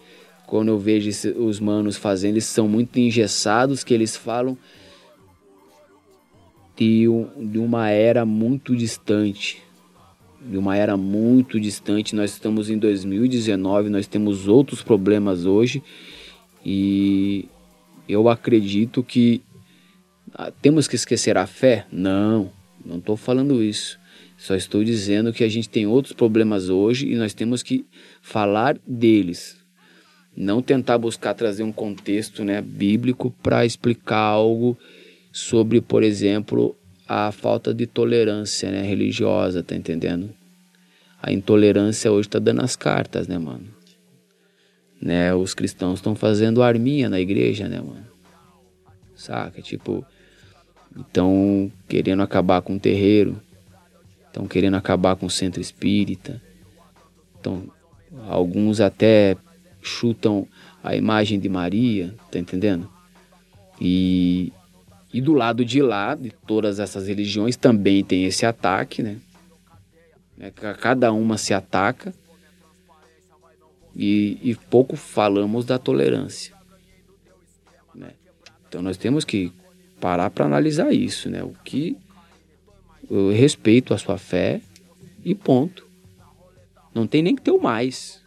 quando 0.46 0.68
eu 0.68 0.78
vejo 0.78 1.10
os 1.38 1.58
manos 1.58 1.96
fazendo, 1.96 2.34
eles 2.34 2.44
são 2.44 2.68
muito 2.68 2.98
engessados, 2.98 3.82
que 3.82 3.94
eles 3.94 4.16
falam 4.16 4.56
de, 6.76 7.06
de 7.36 7.58
uma 7.58 7.88
era 7.88 8.24
muito 8.26 8.76
distante, 8.76 9.62
de 10.40 10.58
uma 10.58 10.76
era 10.76 10.96
muito 10.96 11.58
distante. 11.58 12.14
Nós 12.14 12.32
estamos 12.32 12.68
em 12.68 12.78
2019, 12.78 13.88
nós 13.88 14.06
temos 14.06 14.46
outros 14.46 14.82
problemas 14.82 15.46
hoje 15.46 15.82
e 16.64 17.48
eu 18.08 18.28
acredito 18.28 19.02
que 19.02 19.42
ah, 20.34 20.50
temos 20.50 20.86
que 20.86 20.96
esquecer 20.96 21.38
a 21.38 21.46
fé? 21.46 21.86
Não, 21.90 22.52
não 22.84 22.98
estou 22.98 23.16
falando 23.16 23.62
isso. 23.62 23.98
Só 24.36 24.54
estou 24.54 24.84
dizendo 24.84 25.32
que 25.32 25.42
a 25.42 25.48
gente 25.48 25.68
tem 25.68 25.86
outros 25.86 26.12
problemas 26.12 26.68
hoje 26.68 27.10
e 27.10 27.16
nós 27.16 27.32
temos 27.32 27.62
que 27.62 27.86
falar 28.20 28.78
deles. 28.86 29.56
Não 30.36 30.60
tentar 30.60 30.98
buscar 30.98 31.32
trazer 31.32 31.62
um 31.62 31.72
contexto 31.72 32.44
né, 32.44 32.60
bíblico 32.60 33.34
para 33.42 33.64
explicar 33.64 34.18
algo 34.18 34.76
sobre, 35.32 35.80
por 35.80 36.02
exemplo, 36.02 36.76
a 37.08 37.32
falta 37.32 37.72
de 37.72 37.86
tolerância 37.86 38.70
né, 38.70 38.82
religiosa, 38.82 39.62
tá 39.62 39.74
entendendo? 39.74 40.30
A 41.22 41.32
intolerância 41.32 42.12
hoje 42.12 42.28
tá 42.28 42.38
dando 42.38 42.60
as 42.60 42.76
cartas, 42.76 43.26
né, 43.26 43.38
mano? 43.38 43.66
Né, 45.00 45.34
os 45.34 45.54
cristãos 45.54 45.98
estão 45.98 46.14
fazendo 46.14 46.62
arminha 46.62 47.08
na 47.08 47.18
igreja, 47.18 47.68
né, 47.68 47.80
mano? 47.80 48.06
Saca? 49.14 49.62
Tipo, 49.62 50.04
estão 51.00 51.72
querendo 51.88 52.22
acabar 52.22 52.60
com 52.60 52.76
o 52.76 52.80
terreiro, 52.80 53.40
estão 54.36 54.46
querendo 54.46 54.74
acabar 54.74 55.16
com 55.16 55.24
o 55.24 55.30
centro 55.30 55.62
espírita. 55.62 56.42
Então, 57.40 57.64
alguns 58.28 58.82
até 58.82 59.34
chutam 59.80 60.46
a 60.84 60.94
imagem 60.94 61.40
de 61.40 61.48
Maria, 61.48 62.14
tá 62.30 62.38
entendendo? 62.38 62.90
E 63.80 64.52
e 65.14 65.20
do 65.22 65.32
lado 65.32 65.64
de 65.64 65.80
lá, 65.80 66.14
de 66.14 66.30
todas 66.30 66.78
essas 66.78 67.08
religiões, 67.08 67.56
também 67.56 68.04
tem 68.04 68.26
esse 68.26 68.44
ataque, 68.44 69.02
né? 69.02 69.16
É, 70.38 70.50
cada 70.50 71.10
uma 71.12 71.38
se 71.38 71.54
ataca 71.54 72.12
e, 73.94 74.38
e 74.42 74.54
pouco 74.54 74.94
falamos 74.94 75.64
da 75.64 75.78
tolerância. 75.78 76.54
Né? 77.94 78.10
Então 78.68 78.82
nós 78.82 78.98
temos 78.98 79.24
que 79.24 79.50
parar 79.98 80.28
para 80.28 80.44
analisar 80.44 80.92
isso, 80.92 81.30
né? 81.30 81.42
O 81.42 81.54
que 81.64 81.96
eu 83.10 83.30
respeito 83.30 83.94
a 83.94 83.98
sua 83.98 84.18
fé 84.18 84.60
e 85.24 85.34
ponto. 85.34 85.86
Não 86.94 87.06
tem 87.06 87.22
nem 87.22 87.34
que 87.34 87.42
ter 87.42 87.50
o 87.50 87.60
mais. 87.60 88.22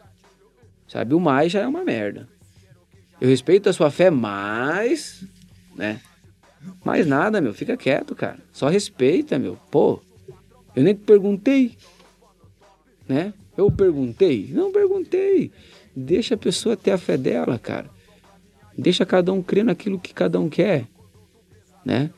Sabe, 0.88 1.14
o 1.14 1.20
mais 1.20 1.52
já 1.52 1.62
é 1.62 1.68
uma 1.68 1.84
merda. 1.84 2.28
Eu 3.20 3.28
respeito 3.28 3.70
a 3.70 3.74
sua 3.74 3.92
fé, 3.92 4.10
mas, 4.10 5.24
né? 5.76 6.02
Mais 6.84 7.06
nada, 7.06 7.42
meu, 7.42 7.54
fica 7.54 7.78
quieto, 7.78 8.16
cara. 8.16 8.40
Só 8.52 8.68
respeita, 8.68 9.38
meu. 9.38 9.58
Pô, 9.70 10.02
eu 10.76 10.84
nem 10.84 10.94
te 10.94 11.02
perguntei, 11.02 11.78
né? 13.08 13.34
Eu 13.58 13.70
perguntei? 13.70 14.50
Não 14.52 14.72
perguntei. 14.72 15.52
Deixa 15.96 16.36
a 16.36 16.38
pessoa 16.38 16.78
ter 16.78 16.92
a 16.92 16.98
fé 16.98 17.18
dela, 17.18 17.60
cara. 17.60 17.90
Deixa 18.78 19.06
cada 19.06 19.34
um 19.34 19.44
crer 19.44 19.66
naquilo 19.66 20.00
que 20.00 20.14
cada 20.14 20.40
um 20.40 20.50
quer, 20.50 20.88
né? 21.84 22.10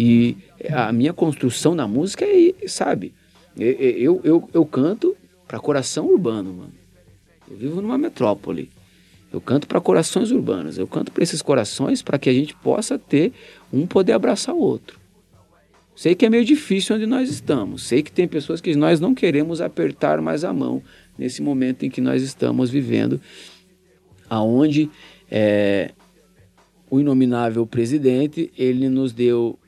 E 0.00 0.36
a 0.70 0.92
minha 0.92 1.12
construção 1.12 1.74
na 1.74 1.88
música 1.88 2.24
é, 2.24 2.68
sabe? 2.68 3.12
Eu, 3.58 4.20
eu, 4.22 4.48
eu, 4.54 4.64
canto 4.64 5.16
para 5.44 5.58
coração 5.58 6.06
urbano, 6.06 6.54
mano. 6.54 6.72
Eu 7.50 7.56
vivo 7.56 7.82
numa 7.82 7.98
metrópole. 7.98 8.70
Eu 9.32 9.40
canto 9.40 9.66
para 9.66 9.80
corações 9.80 10.30
urbanos. 10.30 10.78
Eu 10.78 10.86
canto 10.86 11.10
para 11.10 11.24
esses 11.24 11.42
corações 11.42 12.00
para 12.00 12.16
que 12.16 12.30
a 12.30 12.32
gente 12.32 12.54
possa 12.54 12.96
ter 12.96 13.32
um 13.72 13.88
poder 13.88 14.12
abraçar 14.12 14.54
o 14.54 14.60
outro. 14.60 15.00
Sei 15.96 16.14
que 16.14 16.24
é 16.24 16.30
meio 16.30 16.44
difícil 16.44 16.94
onde 16.94 17.04
nós 17.04 17.28
estamos. 17.28 17.82
Sei 17.82 18.00
que 18.00 18.12
tem 18.12 18.28
pessoas 18.28 18.60
que 18.60 18.76
nós 18.76 19.00
não 19.00 19.16
queremos 19.16 19.60
apertar 19.60 20.20
mais 20.20 20.44
a 20.44 20.52
mão 20.52 20.80
nesse 21.18 21.42
momento 21.42 21.84
em 21.84 21.90
que 21.90 22.00
nós 22.00 22.22
estamos 22.22 22.70
vivendo, 22.70 23.20
aonde 24.30 24.88
é, 25.28 25.90
o 26.88 27.00
inominável 27.00 27.66
presidente 27.66 28.52
ele 28.56 28.88
nos 28.88 29.12
deu 29.12 29.58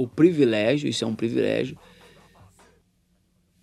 o 0.00 0.08
privilégio, 0.08 0.88
isso 0.88 1.04
é 1.04 1.06
um 1.06 1.14
privilégio, 1.14 1.78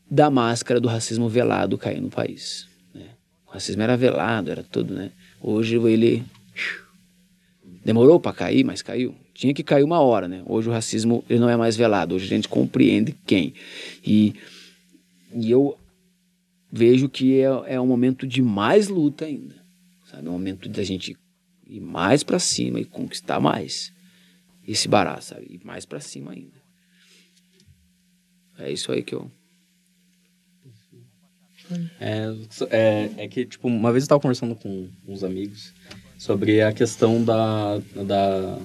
da 0.09 0.30
máscara 0.30 0.80
do 0.80 0.88
racismo 0.88 1.27
velado 1.27 1.77
cair 1.77 1.99
no 1.99 2.09
país. 2.09 2.68
Né? 2.93 3.07
O 3.47 3.51
racismo 3.51 3.81
era 3.81 3.97
velado, 3.97 4.51
era 4.51 4.64
tudo, 4.64 4.93
né? 4.93 5.11
Hoje 5.41 5.77
ele 5.77 6.23
demorou 7.84 8.19
para 8.19 8.34
cair, 8.34 8.64
mas 8.64 8.84
caiu. 8.84 9.15
Tinha 9.34 9.53
que 9.53 9.64
cair 9.64 9.84
uma 9.84 9.99
hora, 9.99 10.27
né? 10.27 10.43
Hoje 10.45 10.69
o 10.69 10.72
racismo 10.72 11.26
ele 11.27 11.39
não 11.39 11.49
é 11.49 11.57
mais 11.57 11.76
velado. 11.76 12.15
Hoje 12.15 12.26
a 12.26 12.30
gente 12.30 12.47
compreende 12.47 13.15
quem. 13.26 13.53
E, 14.05 14.35
e 15.34 15.49
eu 15.49 15.76
vejo 16.72 17.09
que 17.09 17.39
é, 17.39 17.73
é 17.73 17.81
um 17.81 17.88
momento 17.88 18.27
de 18.27 18.43
mais 18.43 18.88
luta 18.88 19.26
ainda. 19.26 19.55
Sabe? 20.05 20.27
É 20.27 20.30
um 20.30 20.34
momento 20.34 20.69
da 20.69 20.84
gente 20.84 21.18
ir 21.65 21.81
mais 21.81 22.23
para 22.23 22.38
cima 22.38 22.80
e 22.80 22.85
conquistar 22.85 23.39
mais 23.39 23.91
esse 24.68 24.88
barato, 24.88 25.23
sabe? 25.23 25.45
Ir 25.49 25.65
mais 25.65 25.85
para 25.85 25.99
cima 25.99 26.31
ainda. 26.31 26.61
É 28.60 28.72
isso 28.72 28.91
aí 28.91 29.03
que 29.03 29.15
eu 29.15 29.31
é, 31.99 32.34
é, 32.69 33.10
é, 33.18 33.27
que, 33.27 33.45
tipo, 33.45 33.68
uma 33.68 33.91
vez 33.91 34.03
eu 34.03 34.06
estava 34.06 34.22
conversando 34.22 34.56
com 34.56 34.88
uns 35.06 35.23
amigos 35.23 35.73
sobre 36.18 36.61
a 36.61 36.72
questão 36.72 37.23
da, 37.23 37.80
da, 38.06 38.60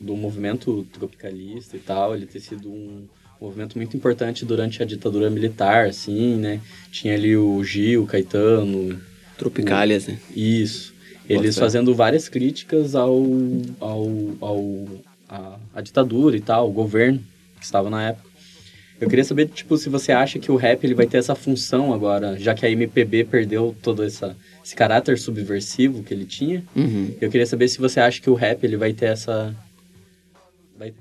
do 0.00 0.16
movimento 0.16 0.86
tropicalista 0.92 1.76
e 1.76 1.80
tal, 1.80 2.14
ele 2.14 2.26
ter 2.26 2.40
sido 2.40 2.70
um 2.70 3.08
movimento 3.40 3.76
muito 3.76 3.96
importante 3.96 4.44
durante 4.44 4.82
a 4.82 4.86
ditadura 4.86 5.28
militar, 5.28 5.86
assim, 5.86 6.36
né? 6.36 6.60
Tinha 6.90 7.14
ali 7.14 7.36
o 7.36 7.62
Gil, 7.62 8.04
o 8.04 8.06
Caetano... 8.06 9.00
Tropicálias, 9.36 10.06
o, 10.06 10.12
né? 10.12 10.18
Isso. 10.34 10.94
Eles 11.28 11.58
fazendo 11.58 11.94
várias 11.94 12.28
críticas 12.28 12.94
ao, 12.94 13.20
ao, 13.80 14.08
ao 14.40 14.86
a, 15.28 15.58
a 15.74 15.80
ditadura 15.80 16.36
e 16.36 16.40
tal, 16.40 16.68
o 16.68 16.72
governo 16.72 17.22
que 17.58 17.64
estava 17.64 17.90
na 17.90 18.08
época. 18.08 18.26
Eu 18.98 19.08
queria 19.08 19.24
saber, 19.24 19.48
tipo, 19.48 19.76
se 19.76 19.90
você 19.90 20.10
acha 20.10 20.38
que 20.38 20.50
o 20.50 20.56
rap 20.56 20.82
ele 20.82 20.94
vai 20.94 21.06
ter 21.06 21.18
essa 21.18 21.34
função 21.34 21.92
agora, 21.92 22.38
já 22.38 22.54
que 22.54 22.64
a 22.64 22.70
MPB 22.70 23.24
perdeu 23.24 23.76
todo 23.82 24.02
essa, 24.02 24.34
esse 24.64 24.74
caráter 24.74 25.18
subversivo 25.18 26.02
que 26.02 26.14
ele 26.14 26.24
tinha. 26.24 26.64
Uhum. 26.74 27.14
Eu 27.20 27.30
queria 27.30 27.46
saber 27.46 27.68
se 27.68 27.78
você 27.78 28.00
acha 28.00 28.20
que 28.22 28.30
o 28.30 28.34
rap 28.34 28.64
ele 28.64 28.76
vai 28.76 28.94
ter 28.94 29.06
essa... 29.06 29.54
Vai 30.78 30.94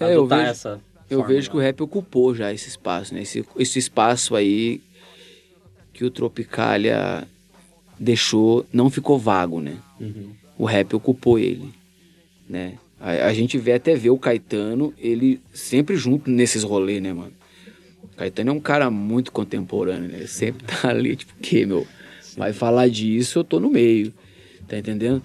é, 0.00 0.16
eu 0.16 0.26
vejo, 0.26 0.42
essa 0.42 0.80
Eu 1.10 1.22
vejo 1.22 1.50
que 1.50 1.56
o 1.56 1.60
rap 1.60 1.82
ocupou 1.82 2.34
já 2.34 2.50
esse 2.50 2.68
espaço, 2.68 3.12
né? 3.12 3.20
Esse, 3.20 3.44
esse 3.58 3.78
espaço 3.78 4.34
aí 4.34 4.80
que 5.92 6.04
o 6.04 6.10
Tropicália 6.10 7.28
deixou, 7.98 8.66
não 8.72 8.88
ficou 8.88 9.18
vago, 9.18 9.60
né? 9.60 9.76
Uhum. 10.00 10.30
O 10.56 10.64
rap 10.64 10.94
ocupou 10.94 11.38
ele, 11.38 11.72
né? 12.48 12.78
A, 13.04 13.26
a, 13.26 13.34
gente 13.34 13.58
vê 13.58 13.74
até 13.74 13.94
ver 13.94 14.08
o 14.08 14.18
Caetano, 14.18 14.94
ele 14.96 15.38
sempre 15.52 15.94
junto 15.94 16.30
nesses 16.30 16.62
rolês, 16.62 17.02
né, 17.02 17.12
mano? 17.12 17.34
O 18.02 18.16
Caetano 18.16 18.48
é 18.48 18.52
um 18.54 18.60
cara 18.60 18.90
muito 18.90 19.30
contemporâneo, 19.30 20.08
né? 20.08 20.16
Ele 20.20 20.26
sempre 20.26 20.64
tá 20.64 20.88
ali, 20.88 21.14
tipo, 21.14 21.34
que, 21.34 21.66
meu? 21.66 21.86
Vai 22.34 22.54
falar 22.54 22.88
disso, 22.88 23.40
eu 23.40 23.44
tô 23.44 23.60
no 23.60 23.68
meio, 23.68 24.10
tá 24.66 24.78
entendendo? 24.78 25.22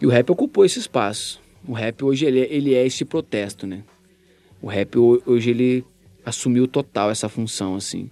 E 0.00 0.06
o 0.06 0.08
rap 0.08 0.30
ocupou 0.30 0.64
esse 0.64 0.78
espaço. 0.78 1.38
O 1.68 1.74
rap 1.74 2.02
hoje, 2.02 2.24
ele 2.24 2.40
é, 2.40 2.50
ele 2.50 2.74
é 2.74 2.86
esse 2.86 3.04
protesto, 3.04 3.66
né? 3.66 3.82
O 4.62 4.66
rap 4.66 4.96
hoje, 4.98 5.50
ele 5.50 5.84
assumiu 6.24 6.66
total 6.66 7.10
essa 7.10 7.28
função, 7.28 7.74
assim, 7.74 8.10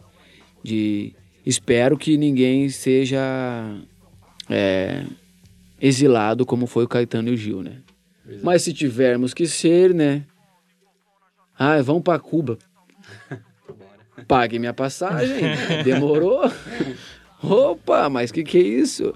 de... 0.62 1.14
Espero 1.46 1.96
que 1.96 2.18
ninguém 2.18 2.68
seja 2.68 3.18
é, 4.46 5.06
exilado 5.80 6.44
como 6.44 6.66
foi 6.66 6.84
o 6.84 6.88
Caetano 6.88 7.30
e 7.30 7.32
o 7.32 7.36
Gil, 7.36 7.62
né? 7.62 7.78
Mas 8.42 8.62
se 8.62 8.72
tivermos 8.72 9.34
que 9.34 9.46
ser, 9.46 9.94
né? 9.94 10.24
Ah, 11.58 11.80
vamos 11.82 12.02
para 12.02 12.18
Cuba. 12.18 12.58
Pague 14.26 14.58
minha 14.58 14.72
passagem. 14.72 15.36
Demorou? 15.84 16.50
Opa, 17.42 18.08
mas 18.08 18.30
que 18.30 18.44
que 18.44 18.58
é 18.58 18.62
isso? 18.62 19.14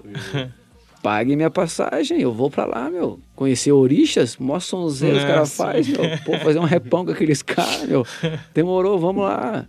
Pague 1.01 1.35
minha 1.35 1.51
passagem, 1.51 2.19
eu 2.19 2.33
vou 2.33 2.49
pra 2.49 2.65
lá, 2.65 2.89
meu. 2.89 3.19
Conhecer 3.35 3.71
Orixas, 3.71 4.37
mó 4.37 4.59
sonzeiro 4.59 5.17
os 5.17 5.23
caras 5.23 5.55
fazem, 5.55 5.93
meu. 5.93 6.03
Pô, 6.25 6.37
fazer 6.39 6.57
um 6.59 6.63
repão 6.63 7.05
com 7.05 7.11
aqueles 7.11 7.43
caras, 7.43 7.87
meu. 7.87 8.05
Demorou, 8.53 8.97
vamos 8.97 9.23
lá. 9.23 9.67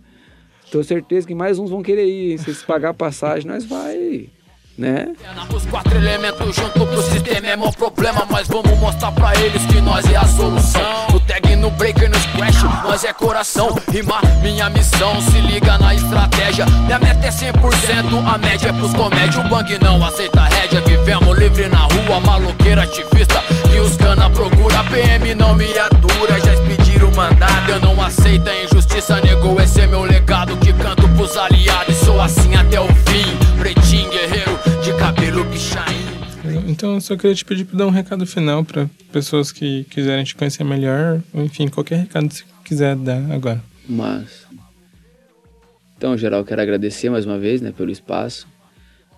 Tenho 0.71 0.83
certeza 0.83 1.27
que 1.27 1.35
mais 1.35 1.59
uns 1.59 1.69
vão 1.69 1.83
querer 1.83 2.05
ir. 2.05 2.39
Se 2.39 2.49
eles 2.49 2.63
pagar 2.63 2.89
a 2.89 2.93
passagem, 2.93 3.47
nós 3.47 3.63
vai 3.63 4.29
né? 4.77 5.07
Os 5.53 5.65
quatro 5.65 5.97
elementos 5.97 6.55
junto 6.55 6.85
pro 6.85 7.01
sistema 7.01 7.47
é 7.47 7.55
mó 7.55 7.71
problema, 7.71 8.25
mas 8.29 8.47
vamos 8.47 8.77
mostrar 8.79 9.11
pra 9.11 9.33
eles 9.35 9.65
que 9.65 9.81
nós 9.81 10.05
é 10.11 10.15
a 10.15 10.25
solução. 10.25 11.07
No 11.11 11.19
tag, 11.21 11.55
no 11.55 11.71
break, 11.71 12.07
no 12.07 12.19
squash, 12.19 12.63
nós 12.83 13.03
é 13.03 13.11
coração. 13.11 13.75
Rimar 13.91 14.21
minha 14.41 14.69
missão, 14.69 15.19
se 15.21 15.39
liga 15.41 15.77
na 15.79 15.95
estratégia. 15.95 16.65
Minha 16.85 16.99
meta 16.99 17.25
é 17.25 17.31
100%, 17.31 18.33
a 18.33 18.37
média 18.37 18.69
é 18.69 18.73
pros 18.73 18.93
comédios. 18.93 19.43
O 19.43 19.49
bang 19.49 19.77
não 19.83 20.05
aceita 20.05 20.43
rédea, 20.43 20.81
vivemos 20.81 21.37
livre 21.37 21.67
na 21.67 21.79
rua, 21.79 22.19
maloqueira 22.19 22.83
ativista. 22.83 23.43
E 23.73 23.79
os 23.79 23.97
cana 23.97 24.29
procura, 24.29 24.83
PM 24.85 25.33
não 25.35 25.55
me 25.55 25.77
atura, 25.77 26.39
já 26.39 26.53
expediram 26.53 27.11
mandado. 27.11 27.71
Eu 27.71 27.79
não 27.79 28.01
aceito 28.01 28.47
a 28.47 28.63
injustiça, 28.63 29.19
negou, 29.21 29.59
esse 29.59 29.81
é 29.81 29.87
meu 29.87 30.03
legado. 30.03 30.55
Que 30.57 30.71
canto 30.73 31.07
pros 31.09 31.35
aliados, 31.35 31.95
sou 31.97 32.21
assim 32.21 32.55
até 32.55 32.79
o 32.79 32.87
fim. 32.87 33.37
Pretinho, 33.57 34.09
guerreiro, 34.11 34.56
de 34.87 34.93
cabelo. 34.97 35.41
Então, 36.65 36.93
eu 36.95 37.01
só 37.01 37.17
queria 37.17 37.35
te 37.35 37.43
pedir 37.43 37.65
para 37.65 37.77
dar 37.77 37.87
um 37.87 37.89
recado 37.89 38.25
final 38.25 38.63
para 38.63 38.89
pessoas 39.11 39.51
que 39.51 39.83
quiserem 39.85 40.23
te 40.23 40.33
conhecer 40.33 40.63
melhor, 40.63 41.21
enfim, 41.33 41.67
qualquer 41.67 41.97
recado 41.97 42.29
que 42.29 42.35
você 42.35 42.43
quiser 42.63 42.95
dar 42.95 43.29
agora. 43.31 43.61
Mas. 43.87 44.47
Então, 45.97 46.17
geral, 46.17 46.45
quero 46.45 46.61
agradecer 46.61 47.09
mais 47.09 47.25
uma 47.25 47.37
vez, 47.37 47.59
né, 47.59 47.73
pelo 47.75 47.91
espaço. 47.91 48.47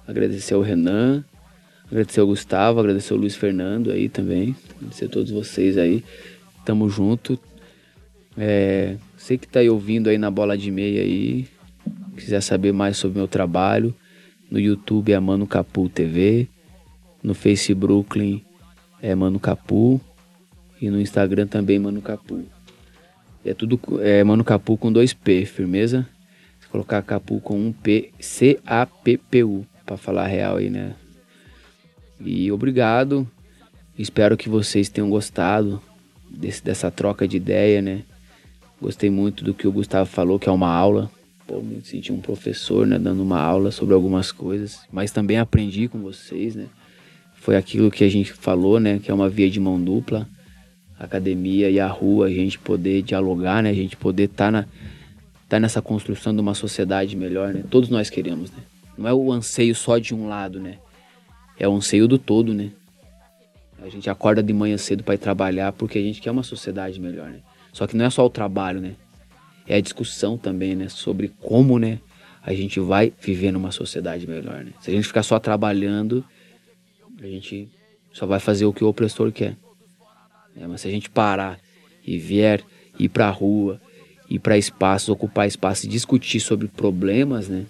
Agradecer 0.07 0.55
ao 0.55 0.61
Renan, 0.61 1.23
agradecer 1.85 2.19
ao 2.19 2.27
Gustavo, 2.27 2.79
agradecer 2.79 3.13
ao 3.13 3.19
Luiz 3.19 3.35
Fernando 3.35 3.91
aí 3.91 4.09
também. 4.09 4.55
Agradecer 4.75 5.05
a 5.05 5.09
todos 5.09 5.29
vocês 5.29 5.77
aí. 5.77 6.03
Tamo 6.65 6.89
junto. 6.89 7.39
É, 8.35 8.95
você 9.15 9.37
que 9.37 9.47
tá 9.47 9.59
aí 9.59 9.69
ouvindo 9.69 10.09
aí 10.09 10.17
na 10.17 10.31
bola 10.31 10.57
de 10.57 10.71
meia 10.71 11.01
aí, 11.01 11.47
quiser 12.17 12.41
saber 12.41 12.73
mais 12.73 12.97
sobre 12.97 13.19
meu 13.19 13.27
trabalho, 13.27 13.93
no 14.49 14.59
YouTube 14.59 15.11
é 15.11 15.19
Mano 15.19 15.45
Capu 15.45 15.87
TV. 15.87 16.47
No 17.21 17.33
Face 17.33 17.73
Brooklyn 17.73 18.41
é 19.01 19.13
Mano 19.13 19.39
Capu. 19.39 20.01
E 20.81 20.89
no 20.89 20.99
Instagram 20.99 21.47
também 21.47 21.77
Mano 21.77 22.01
Capu. 22.01 22.43
É 23.45 23.53
tudo 23.53 23.79
é 24.01 24.23
Mano 24.23 24.43
Capu 24.43 24.77
com 24.77 24.91
dois 24.91 25.13
P, 25.13 25.45
firmeza? 25.45 26.07
Se 26.59 26.67
colocar 26.67 27.01
Capu 27.01 27.39
com 27.39 27.59
um 27.59 27.71
P, 27.71 28.11
C-A-P-P-U, 28.19 29.65
pra 29.85 29.97
falar 29.97 30.27
real 30.27 30.57
aí, 30.57 30.69
né? 30.69 30.95
E 32.19 32.51
obrigado. 32.51 33.29
Espero 33.97 34.35
que 34.37 34.49
vocês 34.49 34.89
tenham 34.89 35.09
gostado 35.09 35.81
desse, 36.29 36.63
dessa 36.63 36.89
troca 36.89 37.27
de 37.27 37.37
ideia, 37.37 37.81
né? 37.81 38.03
Gostei 38.81 39.09
muito 39.09 39.43
do 39.43 39.53
que 39.53 39.67
o 39.67 39.71
Gustavo 39.71 40.09
falou, 40.09 40.39
que 40.39 40.47
é 40.47 40.51
uma 40.51 40.73
aula 40.73 41.11
pô, 41.49 41.59
me 41.61 41.81
senti 41.83 42.13
um 42.13 42.21
professor, 42.21 42.85
né, 42.85 42.99
dando 42.99 43.23
uma 43.23 43.41
aula 43.41 43.71
sobre 43.71 43.95
algumas 43.95 44.31
coisas, 44.31 44.81
mas 44.91 45.11
também 45.11 45.39
aprendi 45.39 45.87
com 45.87 45.97
vocês, 45.97 46.55
né? 46.55 46.67
Foi 47.33 47.55
aquilo 47.55 47.89
que 47.89 48.03
a 48.03 48.09
gente 48.09 48.31
falou, 48.31 48.79
né, 48.79 48.99
que 48.99 49.09
é 49.09 49.13
uma 49.13 49.27
via 49.27 49.49
de 49.49 49.59
mão 49.59 49.81
dupla. 49.81 50.27
a 50.99 51.05
academia 51.05 51.69
e 51.69 51.79
a 51.79 51.87
rua, 51.87 52.27
a 52.27 52.29
gente 52.29 52.59
poder 52.59 53.01
dialogar, 53.01 53.63
né? 53.63 53.69
A 53.69 53.73
gente 53.73 53.95
poder 53.95 54.25
estar 54.25 54.45
tá 54.45 54.51
na 54.51 54.65
tá 55.47 55.59
nessa 55.59 55.81
construção 55.81 56.33
de 56.35 56.41
uma 56.41 56.53
sociedade 56.53 57.15
melhor, 57.15 57.53
né? 57.53 57.63
Todos 57.71 57.89
nós 57.89 58.09
queremos, 58.09 58.51
né? 58.51 58.57
Não 58.97 59.07
é 59.07 59.13
o 59.13 59.31
anseio 59.31 59.73
só 59.73 59.97
de 59.97 60.13
um 60.13 60.27
lado, 60.27 60.59
né? 60.59 60.77
É 61.57 61.67
o 61.67 61.73
anseio 61.73 62.05
do 62.05 62.19
todo, 62.19 62.53
né? 62.53 62.69
A 63.81 63.87
gente 63.87 64.09
acorda 64.09 64.43
de 64.43 64.51
manhã 64.51 64.77
cedo 64.77 65.01
para 65.03 65.15
ir 65.15 65.19
trabalhar 65.19 65.71
porque 65.71 65.97
a 65.97 66.01
gente 66.01 66.21
quer 66.21 66.31
uma 66.31 66.43
sociedade 66.43 66.99
melhor, 66.99 67.29
né? 67.29 67.39
Só 67.71 67.87
que 67.87 67.95
não 67.95 68.03
é 68.05 68.09
só 68.09 68.25
o 68.25 68.29
trabalho, 68.29 68.81
né? 68.81 68.95
É 69.69 69.75
a 69.75 69.81
discussão 69.81 70.35
também, 70.35 70.75
né? 70.75 70.89
Sobre 70.89 71.31
como, 71.39 71.77
né? 71.77 71.99
A 72.41 72.53
gente 72.55 72.79
vai 72.79 73.13
viver 73.21 73.51
numa 73.51 73.71
sociedade 73.71 74.25
melhor, 74.25 74.63
né? 74.63 74.71
Se 74.81 74.89
a 74.89 74.93
gente 74.93 75.05
ficar 75.05 75.21
só 75.21 75.37
trabalhando, 75.37 76.25
a 77.21 77.27
gente 77.27 77.69
só 78.11 78.25
vai 78.25 78.39
fazer 78.39 78.65
o 78.65 78.73
que 78.73 78.83
o 78.83 78.87
opressor 78.87 79.31
quer. 79.31 79.55
É, 80.57 80.65
mas 80.65 80.81
se 80.81 80.87
a 80.87 80.91
gente 80.91 81.07
parar 81.07 81.59
e 82.03 82.17
vier 82.17 82.63
ir 82.97 83.09
para 83.09 83.27
a 83.27 83.31
rua, 83.31 83.79
ir 84.27 84.39
para 84.39 84.57
espaços, 84.57 85.09
ocupar 85.09 85.47
espaços 85.47 85.83
e 85.83 85.87
discutir 85.87 86.39
sobre 86.39 86.67
problemas, 86.67 87.47
né? 87.47 87.67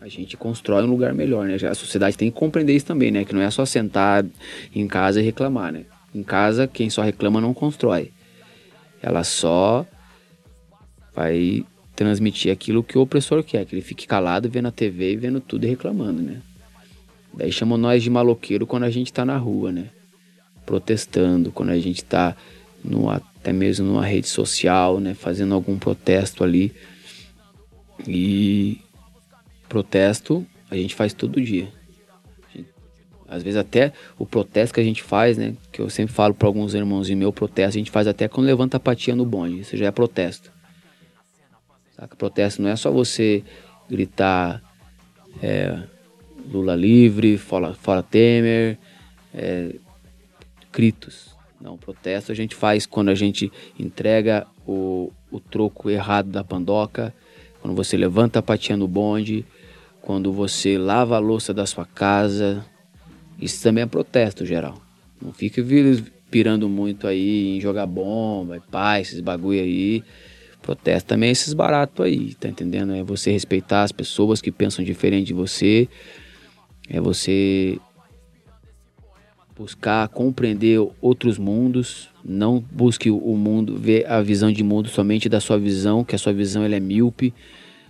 A 0.00 0.06
gente 0.06 0.36
constrói 0.36 0.84
um 0.84 0.90
lugar 0.90 1.12
melhor, 1.12 1.48
né? 1.48 1.56
A 1.68 1.74
sociedade 1.74 2.16
tem 2.16 2.30
que 2.30 2.38
compreender 2.38 2.76
isso 2.76 2.86
também, 2.86 3.10
né? 3.10 3.24
Que 3.24 3.34
não 3.34 3.42
é 3.42 3.50
só 3.50 3.66
sentar 3.66 4.24
em 4.72 4.86
casa 4.86 5.20
e 5.20 5.24
reclamar, 5.24 5.72
né? 5.72 5.84
Em 6.14 6.22
casa, 6.22 6.68
quem 6.68 6.88
só 6.88 7.02
reclama 7.02 7.40
não 7.40 7.52
constrói. 7.52 8.12
Ela 9.02 9.24
só 9.24 9.84
vai 11.18 11.66
transmitir 11.96 12.52
aquilo 12.52 12.84
que 12.84 12.96
o 12.96 13.00
opressor 13.00 13.42
quer, 13.42 13.66
que 13.66 13.74
ele 13.74 13.82
fique 13.82 14.06
calado 14.06 14.48
vendo 14.48 14.68
a 14.68 14.70
TV 14.70 15.14
e 15.14 15.16
vendo 15.16 15.40
tudo 15.40 15.64
e 15.64 15.68
reclamando, 15.68 16.22
né? 16.22 16.40
Daí 17.34 17.50
chamam 17.50 17.76
nós 17.76 18.04
de 18.04 18.08
maloqueiro 18.08 18.68
quando 18.68 18.84
a 18.84 18.90
gente 18.90 19.12
tá 19.12 19.24
na 19.24 19.36
rua, 19.36 19.72
né? 19.72 19.90
Protestando, 20.64 21.50
quando 21.50 21.70
a 21.70 21.78
gente 21.78 22.04
tá 22.04 22.36
no, 22.84 23.10
até 23.10 23.52
mesmo 23.52 23.84
numa 23.84 24.06
rede 24.06 24.28
social, 24.28 25.00
né? 25.00 25.12
Fazendo 25.12 25.54
algum 25.54 25.76
protesto 25.76 26.44
ali. 26.44 26.72
E 28.06 28.78
protesto 29.68 30.46
a 30.70 30.76
gente 30.76 30.94
faz 30.94 31.12
todo 31.12 31.40
dia. 31.40 31.66
Às 33.26 33.42
vezes 33.42 33.58
até 33.58 33.92
o 34.16 34.24
protesto 34.24 34.72
que 34.72 34.80
a 34.80 34.84
gente 34.84 35.02
faz, 35.02 35.36
né? 35.36 35.56
Que 35.72 35.80
eu 35.80 35.90
sempre 35.90 36.14
falo 36.14 36.32
para 36.32 36.46
alguns 36.46 36.74
e 36.74 37.14
meu 37.16 37.32
protesto 37.32 37.76
a 37.76 37.80
gente 37.80 37.90
faz 37.90 38.06
até 38.06 38.28
quando 38.28 38.46
levanta 38.46 38.76
a 38.76 38.80
patinha 38.80 39.16
no 39.16 39.26
bonde. 39.26 39.60
Isso 39.60 39.76
já 39.76 39.86
é 39.86 39.90
protesto. 39.90 40.56
Saca? 41.98 42.16
Protesto 42.16 42.62
não 42.62 42.70
é 42.70 42.76
só 42.76 42.90
você 42.90 43.42
gritar 43.88 44.62
é, 45.42 45.82
Lula 46.50 46.74
livre, 46.74 47.36
fora, 47.36 47.74
fora 47.74 48.02
Temer, 48.02 48.78
é, 49.34 49.74
gritos. 50.72 51.36
Não, 51.60 51.76
protesto 51.76 52.30
a 52.30 52.34
gente 52.34 52.54
faz 52.54 52.86
quando 52.86 53.08
a 53.08 53.14
gente 53.14 53.50
entrega 53.78 54.46
o, 54.66 55.12
o 55.30 55.40
troco 55.40 55.90
errado 55.90 56.30
da 56.30 56.44
pandoca, 56.44 57.12
quando 57.60 57.74
você 57.74 57.96
levanta 57.96 58.38
a 58.38 58.42
patinha 58.42 58.76
no 58.76 58.86
bonde, 58.86 59.44
quando 60.00 60.32
você 60.32 60.78
lava 60.78 61.16
a 61.16 61.18
louça 61.18 61.52
da 61.52 61.66
sua 61.66 61.84
casa. 61.84 62.64
Isso 63.40 63.62
também 63.62 63.82
é 63.82 63.86
protesto 63.86 64.46
geral. 64.46 64.80
Não 65.20 65.32
fique 65.32 65.62
pirando 66.30 66.68
muito 66.68 67.06
aí 67.06 67.56
em 67.56 67.60
jogar 67.60 67.86
bomba, 67.86 68.62
pai, 68.70 69.02
esses 69.02 69.20
bagulho 69.20 69.60
aí. 69.60 70.04
Protesto 70.62 71.08
também 71.08 71.30
esses 71.30 71.54
baratos 71.54 72.04
aí, 72.04 72.34
tá 72.34 72.48
entendendo? 72.48 72.94
É 72.94 73.02
você 73.02 73.30
respeitar 73.30 73.82
as 73.82 73.92
pessoas 73.92 74.40
que 74.40 74.52
pensam 74.52 74.84
diferente 74.84 75.28
de 75.28 75.34
você. 75.34 75.88
É 76.88 77.00
você 77.00 77.78
buscar 79.56 80.06
compreender 80.08 80.78
outros 81.00 81.36
mundos, 81.36 82.08
não 82.24 82.64
busque 82.70 83.10
o 83.10 83.36
mundo, 83.36 83.76
ver 83.76 84.06
a 84.06 84.22
visão 84.22 84.52
de 84.52 84.62
mundo 84.62 84.88
somente 84.88 85.28
da 85.28 85.40
sua 85.40 85.58
visão, 85.58 86.04
que 86.04 86.14
a 86.14 86.18
sua 86.18 86.32
visão 86.32 86.62
ela 86.62 86.76
é 86.76 86.80
míope. 86.80 87.34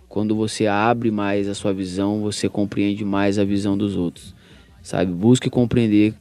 Quando 0.09 0.35
você 0.35 0.66
abre 0.66 1.11
mais 1.11 1.47
a 1.49 1.55
sua 1.55 1.74
visão, 1.74 2.23
você 2.23 2.49
compreende 2.49 3.05
mais 3.05 3.39
a 3.39 3.45
visão 3.45 3.77
dos 3.77 3.97
outros. 3.97 4.35
Sabe? 4.82 5.12
Busque 5.12 5.51
compreender 5.51 6.15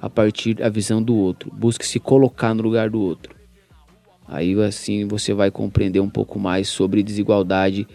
a 0.00 0.08
partir 0.08 0.54
da 0.54 0.68
visão 0.68 1.02
do 1.02 1.16
outro. 1.16 1.50
Busque 1.52 1.84
se 1.84 1.98
colocar 1.98 2.54
no 2.54 2.62
lugar 2.62 2.88
do 2.88 3.00
outro. 3.00 3.37
Aí 4.28 4.60
assim 4.62 5.06
você 5.06 5.32
vai 5.32 5.50
compreender 5.50 6.00
um 6.00 6.10
pouco 6.10 6.38
mais 6.38 6.68
sobre 6.68 7.02
desigualdade, 7.02 7.88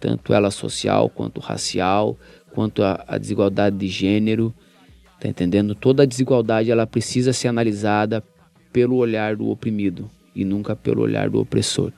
tanto 0.00 0.32
ela 0.32 0.50
social 0.50 1.10
quanto 1.10 1.40
racial, 1.40 2.16
quanto 2.52 2.82
a, 2.82 3.04
a 3.06 3.18
desigualdade 3.18 3.76
de 3.76 3.86
gênero 3.88 4.54
Tá 5.20 5.28
entendendo? 5.28 5.74
Toda 5.74 6.06
desigualdade 6.06 6.70
ela 6.70 6.86
precisa 6.86 7.32
ser 7.32 7.48
analisada 7.48 8.22
pelo 8.72 8.96
olhar 8.96 9.34
do 9.34 9.48
oprimido 9.48 10.08
e 10.34 10.44
nunca 10.44 10.76
pelo 10.76 11.02
olhar 11.02 11.28
do 11.28 11.40
opressor. 11.40 11.92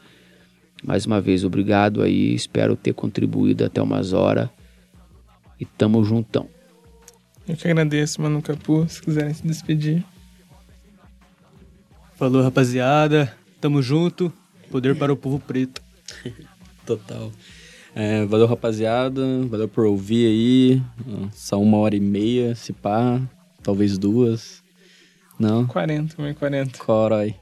Mais 0.82 1.04
uma 1.04 1.20
vez, 1.20 1.44
obrigado 1.44 2.02
aí, 2.02 2.34
espero 2.34 2.74
ter 2.76 2.94
contribuído 2.94 3.64
até 3.64 3.82
umas 3.82 4.14
horas 4.14 4.48
e 5.58 5.66
tamo 5.66 6.02
juntão. 6.02 6.48
Eu 7.46 7.56
que 7.56 7.68
agradeço, 7.68 8.22
Mano 8.22 8.40
Capu, 8.40 8.86
se 8.88 9.02
quiserem 9.02 9.34
se 9.34 9.46
despedir. 9.46 10.02
Falou, 12.16 12.42
rapaziada, 12.42 13.34
tamo 13.60 13.82
junto, 13.82 14.32
poder 14.70 14.96
para 14.96 15.12
o 15.12 15.16
povo 15.16 15.38
preto. 15.38 15.82
Total. 16.86 17.30
É, 17.94 18.24
valeu, 18.24 18.46
rapaziada. 18.46 19.22
Valeu 19.48 19.68
por 19.68 19.84
ouvir 19.84 20.26
aí. 20.26 20.82
Só 21.32 21.60
uma 21.60 21.78
hora 21.78 21.96
e 21.96 22.00
meia, 22.00 22.54
se 22.54 22.72
pá. 22.72 23.20
Talvez 23.62 23.98
duas. 23.98 24.62
Não? 25.38 25.66
40, 25.66 26.20
meio 26.22 26.34
40. 26.34 26.78
Corói. 26.78 27.34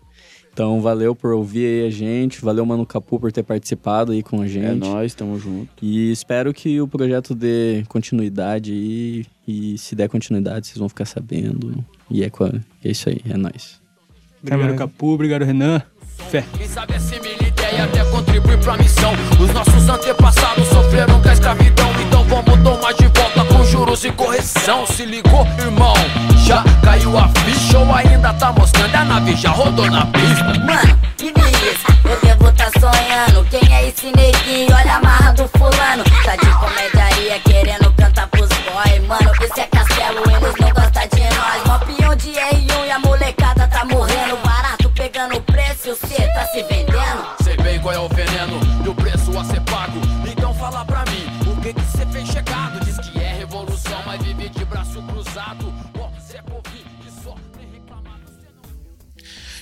Então, 0.53 0.81
valeu 0.81 1.15
por 1.15 1.33
ouvir 1.33 1.67
aí 1.67 1.87
a 1.87 1.91
gente. 1.91 2.41
Valeu, 2.41 2.67
Mano 2.67 2.85
Capu, 2.85 3.21
por 3.21 3.31
ter 3.31 3.45
participado 3.45 4.11
aí 4.11 4.25
com 4.25 4.41
a 4.43 4.47
gente. 4.49 4.67
É 4.67 4.75
nóis, 4.75 5.15
tamo 5.15 5.39
junto. 5.39 5.71
E 5.81 6.11
espero 6.11 6.53
que 6.53 6.81
o 6.81 6.89
projeto 6.89 7.35
dê 7.35 7.85
continuidade 7.89 8.73
aí. 8.73 9.27
E 9.47 9.79
se 9.79 9.95
der 9.95 10.09
continuidade, 10.09 10.67
vocês 10.67 10.79
vão 10.79 10.89
ficar 10.89 11.05
sabendo. 11.05 11.85
E 12.11 12.25
é, 12.25 12.31
é 12.85 12.91
isso 12.91 13.09
aí, 13.09 13.21
é 13.29 13.37
nóis. 13.37 13.81
Obrigado, 14.43 14.77
Capu. 14.77 15.09
Obrigado, 15.09 15.45
Renan. 15.45 15.83
Fé. 16.31 16.45
Quem 16.57 16.69
sabe 16.69 16.99
e 17.79 17.81
até 17.81 18.05
contribuir 18.11 18.59
pra 18.59 18.77
missão. 18.77 19.13
Os 19.39 19.53
nossos 19.53 19.89
antepassados 19.89 20.67
sofreram 20.69 21.21
com 21.21 21.29
a 21.29 21.33
escravidão, 21.33 21.91
então 22.01 22.25
vamos 22.25 22.63
tomar 22.63 22.93
de 22.95 23.07
volta 23.09 23.45
com 23.45 23.65
juros 23.65 24.05
e 24.05 24.11
correção. 24.11 24.87
Se 24.87 25.05
ligou, 25.05 25.47
irmão? 25.59 25.95
Já 26.45 26.65
caiu 26.83 27.17
a 27.17 27.29
ficha 27.29 27.79
ou 27.79 27.95
ainda 27.95 28.33
tá 28.35 28.53
mostrando? 28.53 28.95
A 28.95 29.05
nave 29.05 29.37
já 29.37 29.51
rodou 29.51 29.91
na 29.91 30.07
pista. 30.07 30.45
Mano, 30.45 30.99
que 31.17 31.27
isso? 31.27 31.87
Eu 32.05 32.19
devo 32.21 32.53
tá 32.53 32.71
sonhando. 32.81 33.45
Quem 33.51 33.75
é 33.75 33.89
esse 33.89 34.07
neguinho? 34.07 34.75
Olha 34.75 34.97
a 34.97 35.01
marra 35.01 35.33
do 35.33 35.49
fulano. 35.49 36.05
Tá 36.25 36.37
de 36.37 36.51
comediaria 36.59 37.39
querendo 37.41 37.93
cantar 37.93 38.27
pros 38.29 38.49
boy. 38.49 39.01
Mano, 39.07 39.33
esse 39.41 39.61
é 39.61 39.67
castelo, 39.67 40.19
eles 40.19 40.55
não 40.59 40.71
gostam 40.71 41.03
de 41.15 41.23
nós. 41.37 41.65
Mó 41.67 42.15
de 42.15 42.31
R1 42.31 42.87
e 42.87 42.91
a 42.91 42.99
molecada 42.99 43.69
tá 43.69 43.85
morrendo. 43.85 44.48
Barato 45.19 45.43
pegando 45.43 45.43
preço 45.43 45.97
você 45.97 46.15
tá 46.33 46.47
se 46.47 46.63
vendendo 46.63 47.83
qual 47.83 47.95
é 47.95 47.99
o 47.99 48.09
veneno 48.09 48.61
e 48.85 48.89
o 48.89 48.95
preço 48.95 49.37
a 49.37 49.45
ser 49.45 49.61
pago. 49.63 50.01
Então 50.31 50.55
fala 50.55 50.85
pra 50.85 51.05
mim, 51.07 51.51
o 51.51 51.61
que 51.61 51.73
que 51.73 51.81
cê 51.83 52.07
fez 52.07 52.29
chegado? 52.29 52.85
Diz 52.85 52.99
que 52.99 53.19
é 53.19 53.35
revolução, 53.39 54.01
mas 54.07 54.23
vive 54.23 54.49
de 54.49 54.65
braço 54.65 55.03
cruzado. 55.03 55.75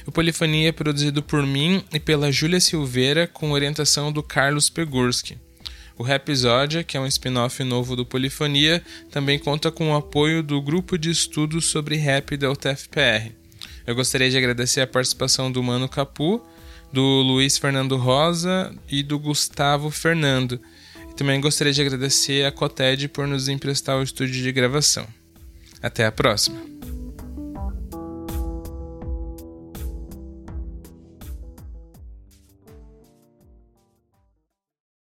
O 0.06 0.12
Polifonia 0.12 0.68
é 0.68 0.72
produzido 0.72 1.22
por 1.22 1.44
mim 1.44 1.82
e 1.92 1.98
pela 1.98 2.30
Júlia 2.30 2.60
Silveira, 2.60 3.26
com 3.26 3.50
orientação 3.50 4.12
do 4.12 4.22
Carlos 4.22 4.70
Pegurski. 4.70 5.38
O 5.98 6.02
Rapsódia, 6.02 6.84
que 6.84 6.96
é 6.96 7.00
um 7.00 7.06
spin-off 7.06 7.64
novo 7.64 7.96
do 7.96 8.06
Polifonia, 8.06 8.82
também 9.10 9.38
conta 9.38 9.70
com 9.72 9.90
o 9.90 9.96
apoio 9.96 10.42
do 10.42 10.60
Grupo 10.60 10.96
de 10.96 11.10
Estudos 11.10 11.66
sobre 11.66 11.96
Rap 11.96 12.36
da 12.36 12.50
UTFPR. 12.50 13.45
Eu 13.86 13.94
gostaria 13.94 14.28
de 14.28 14.36
agradecer 14.36 14.80
a 14.80 14.86
participação 14.86 15.50
do 15.50 15.62
Mano 15.62 15.88
Capu, 15.88 16.44
do 16.92 17.22
Luiz 17.22 17.56
Fernando 17.56 17.96
Rosa 17.96 18.74
e 18.88 19.02
do 19.02 19.18
Gustavo 19.18 19.90
Fernando. 19.90 20.60
E 21.10 21.14
também 21.14 21.40
gostaria 21.40 21.72
de 21.72 21.80
agradecer 21.80 22.44
a 22.44 22.50
Coted 22.50 23.08
por 23.08 23.26
nos 23.28 23.48
emprestar 23.48 23.96
o 23.96 24.02
estúdio 24.02 24.42
de 24.42 24.50
gravação. 24.50 25.06
Até 25.80 26.04
a 26.04 26.10
próxima! 26.10 26.75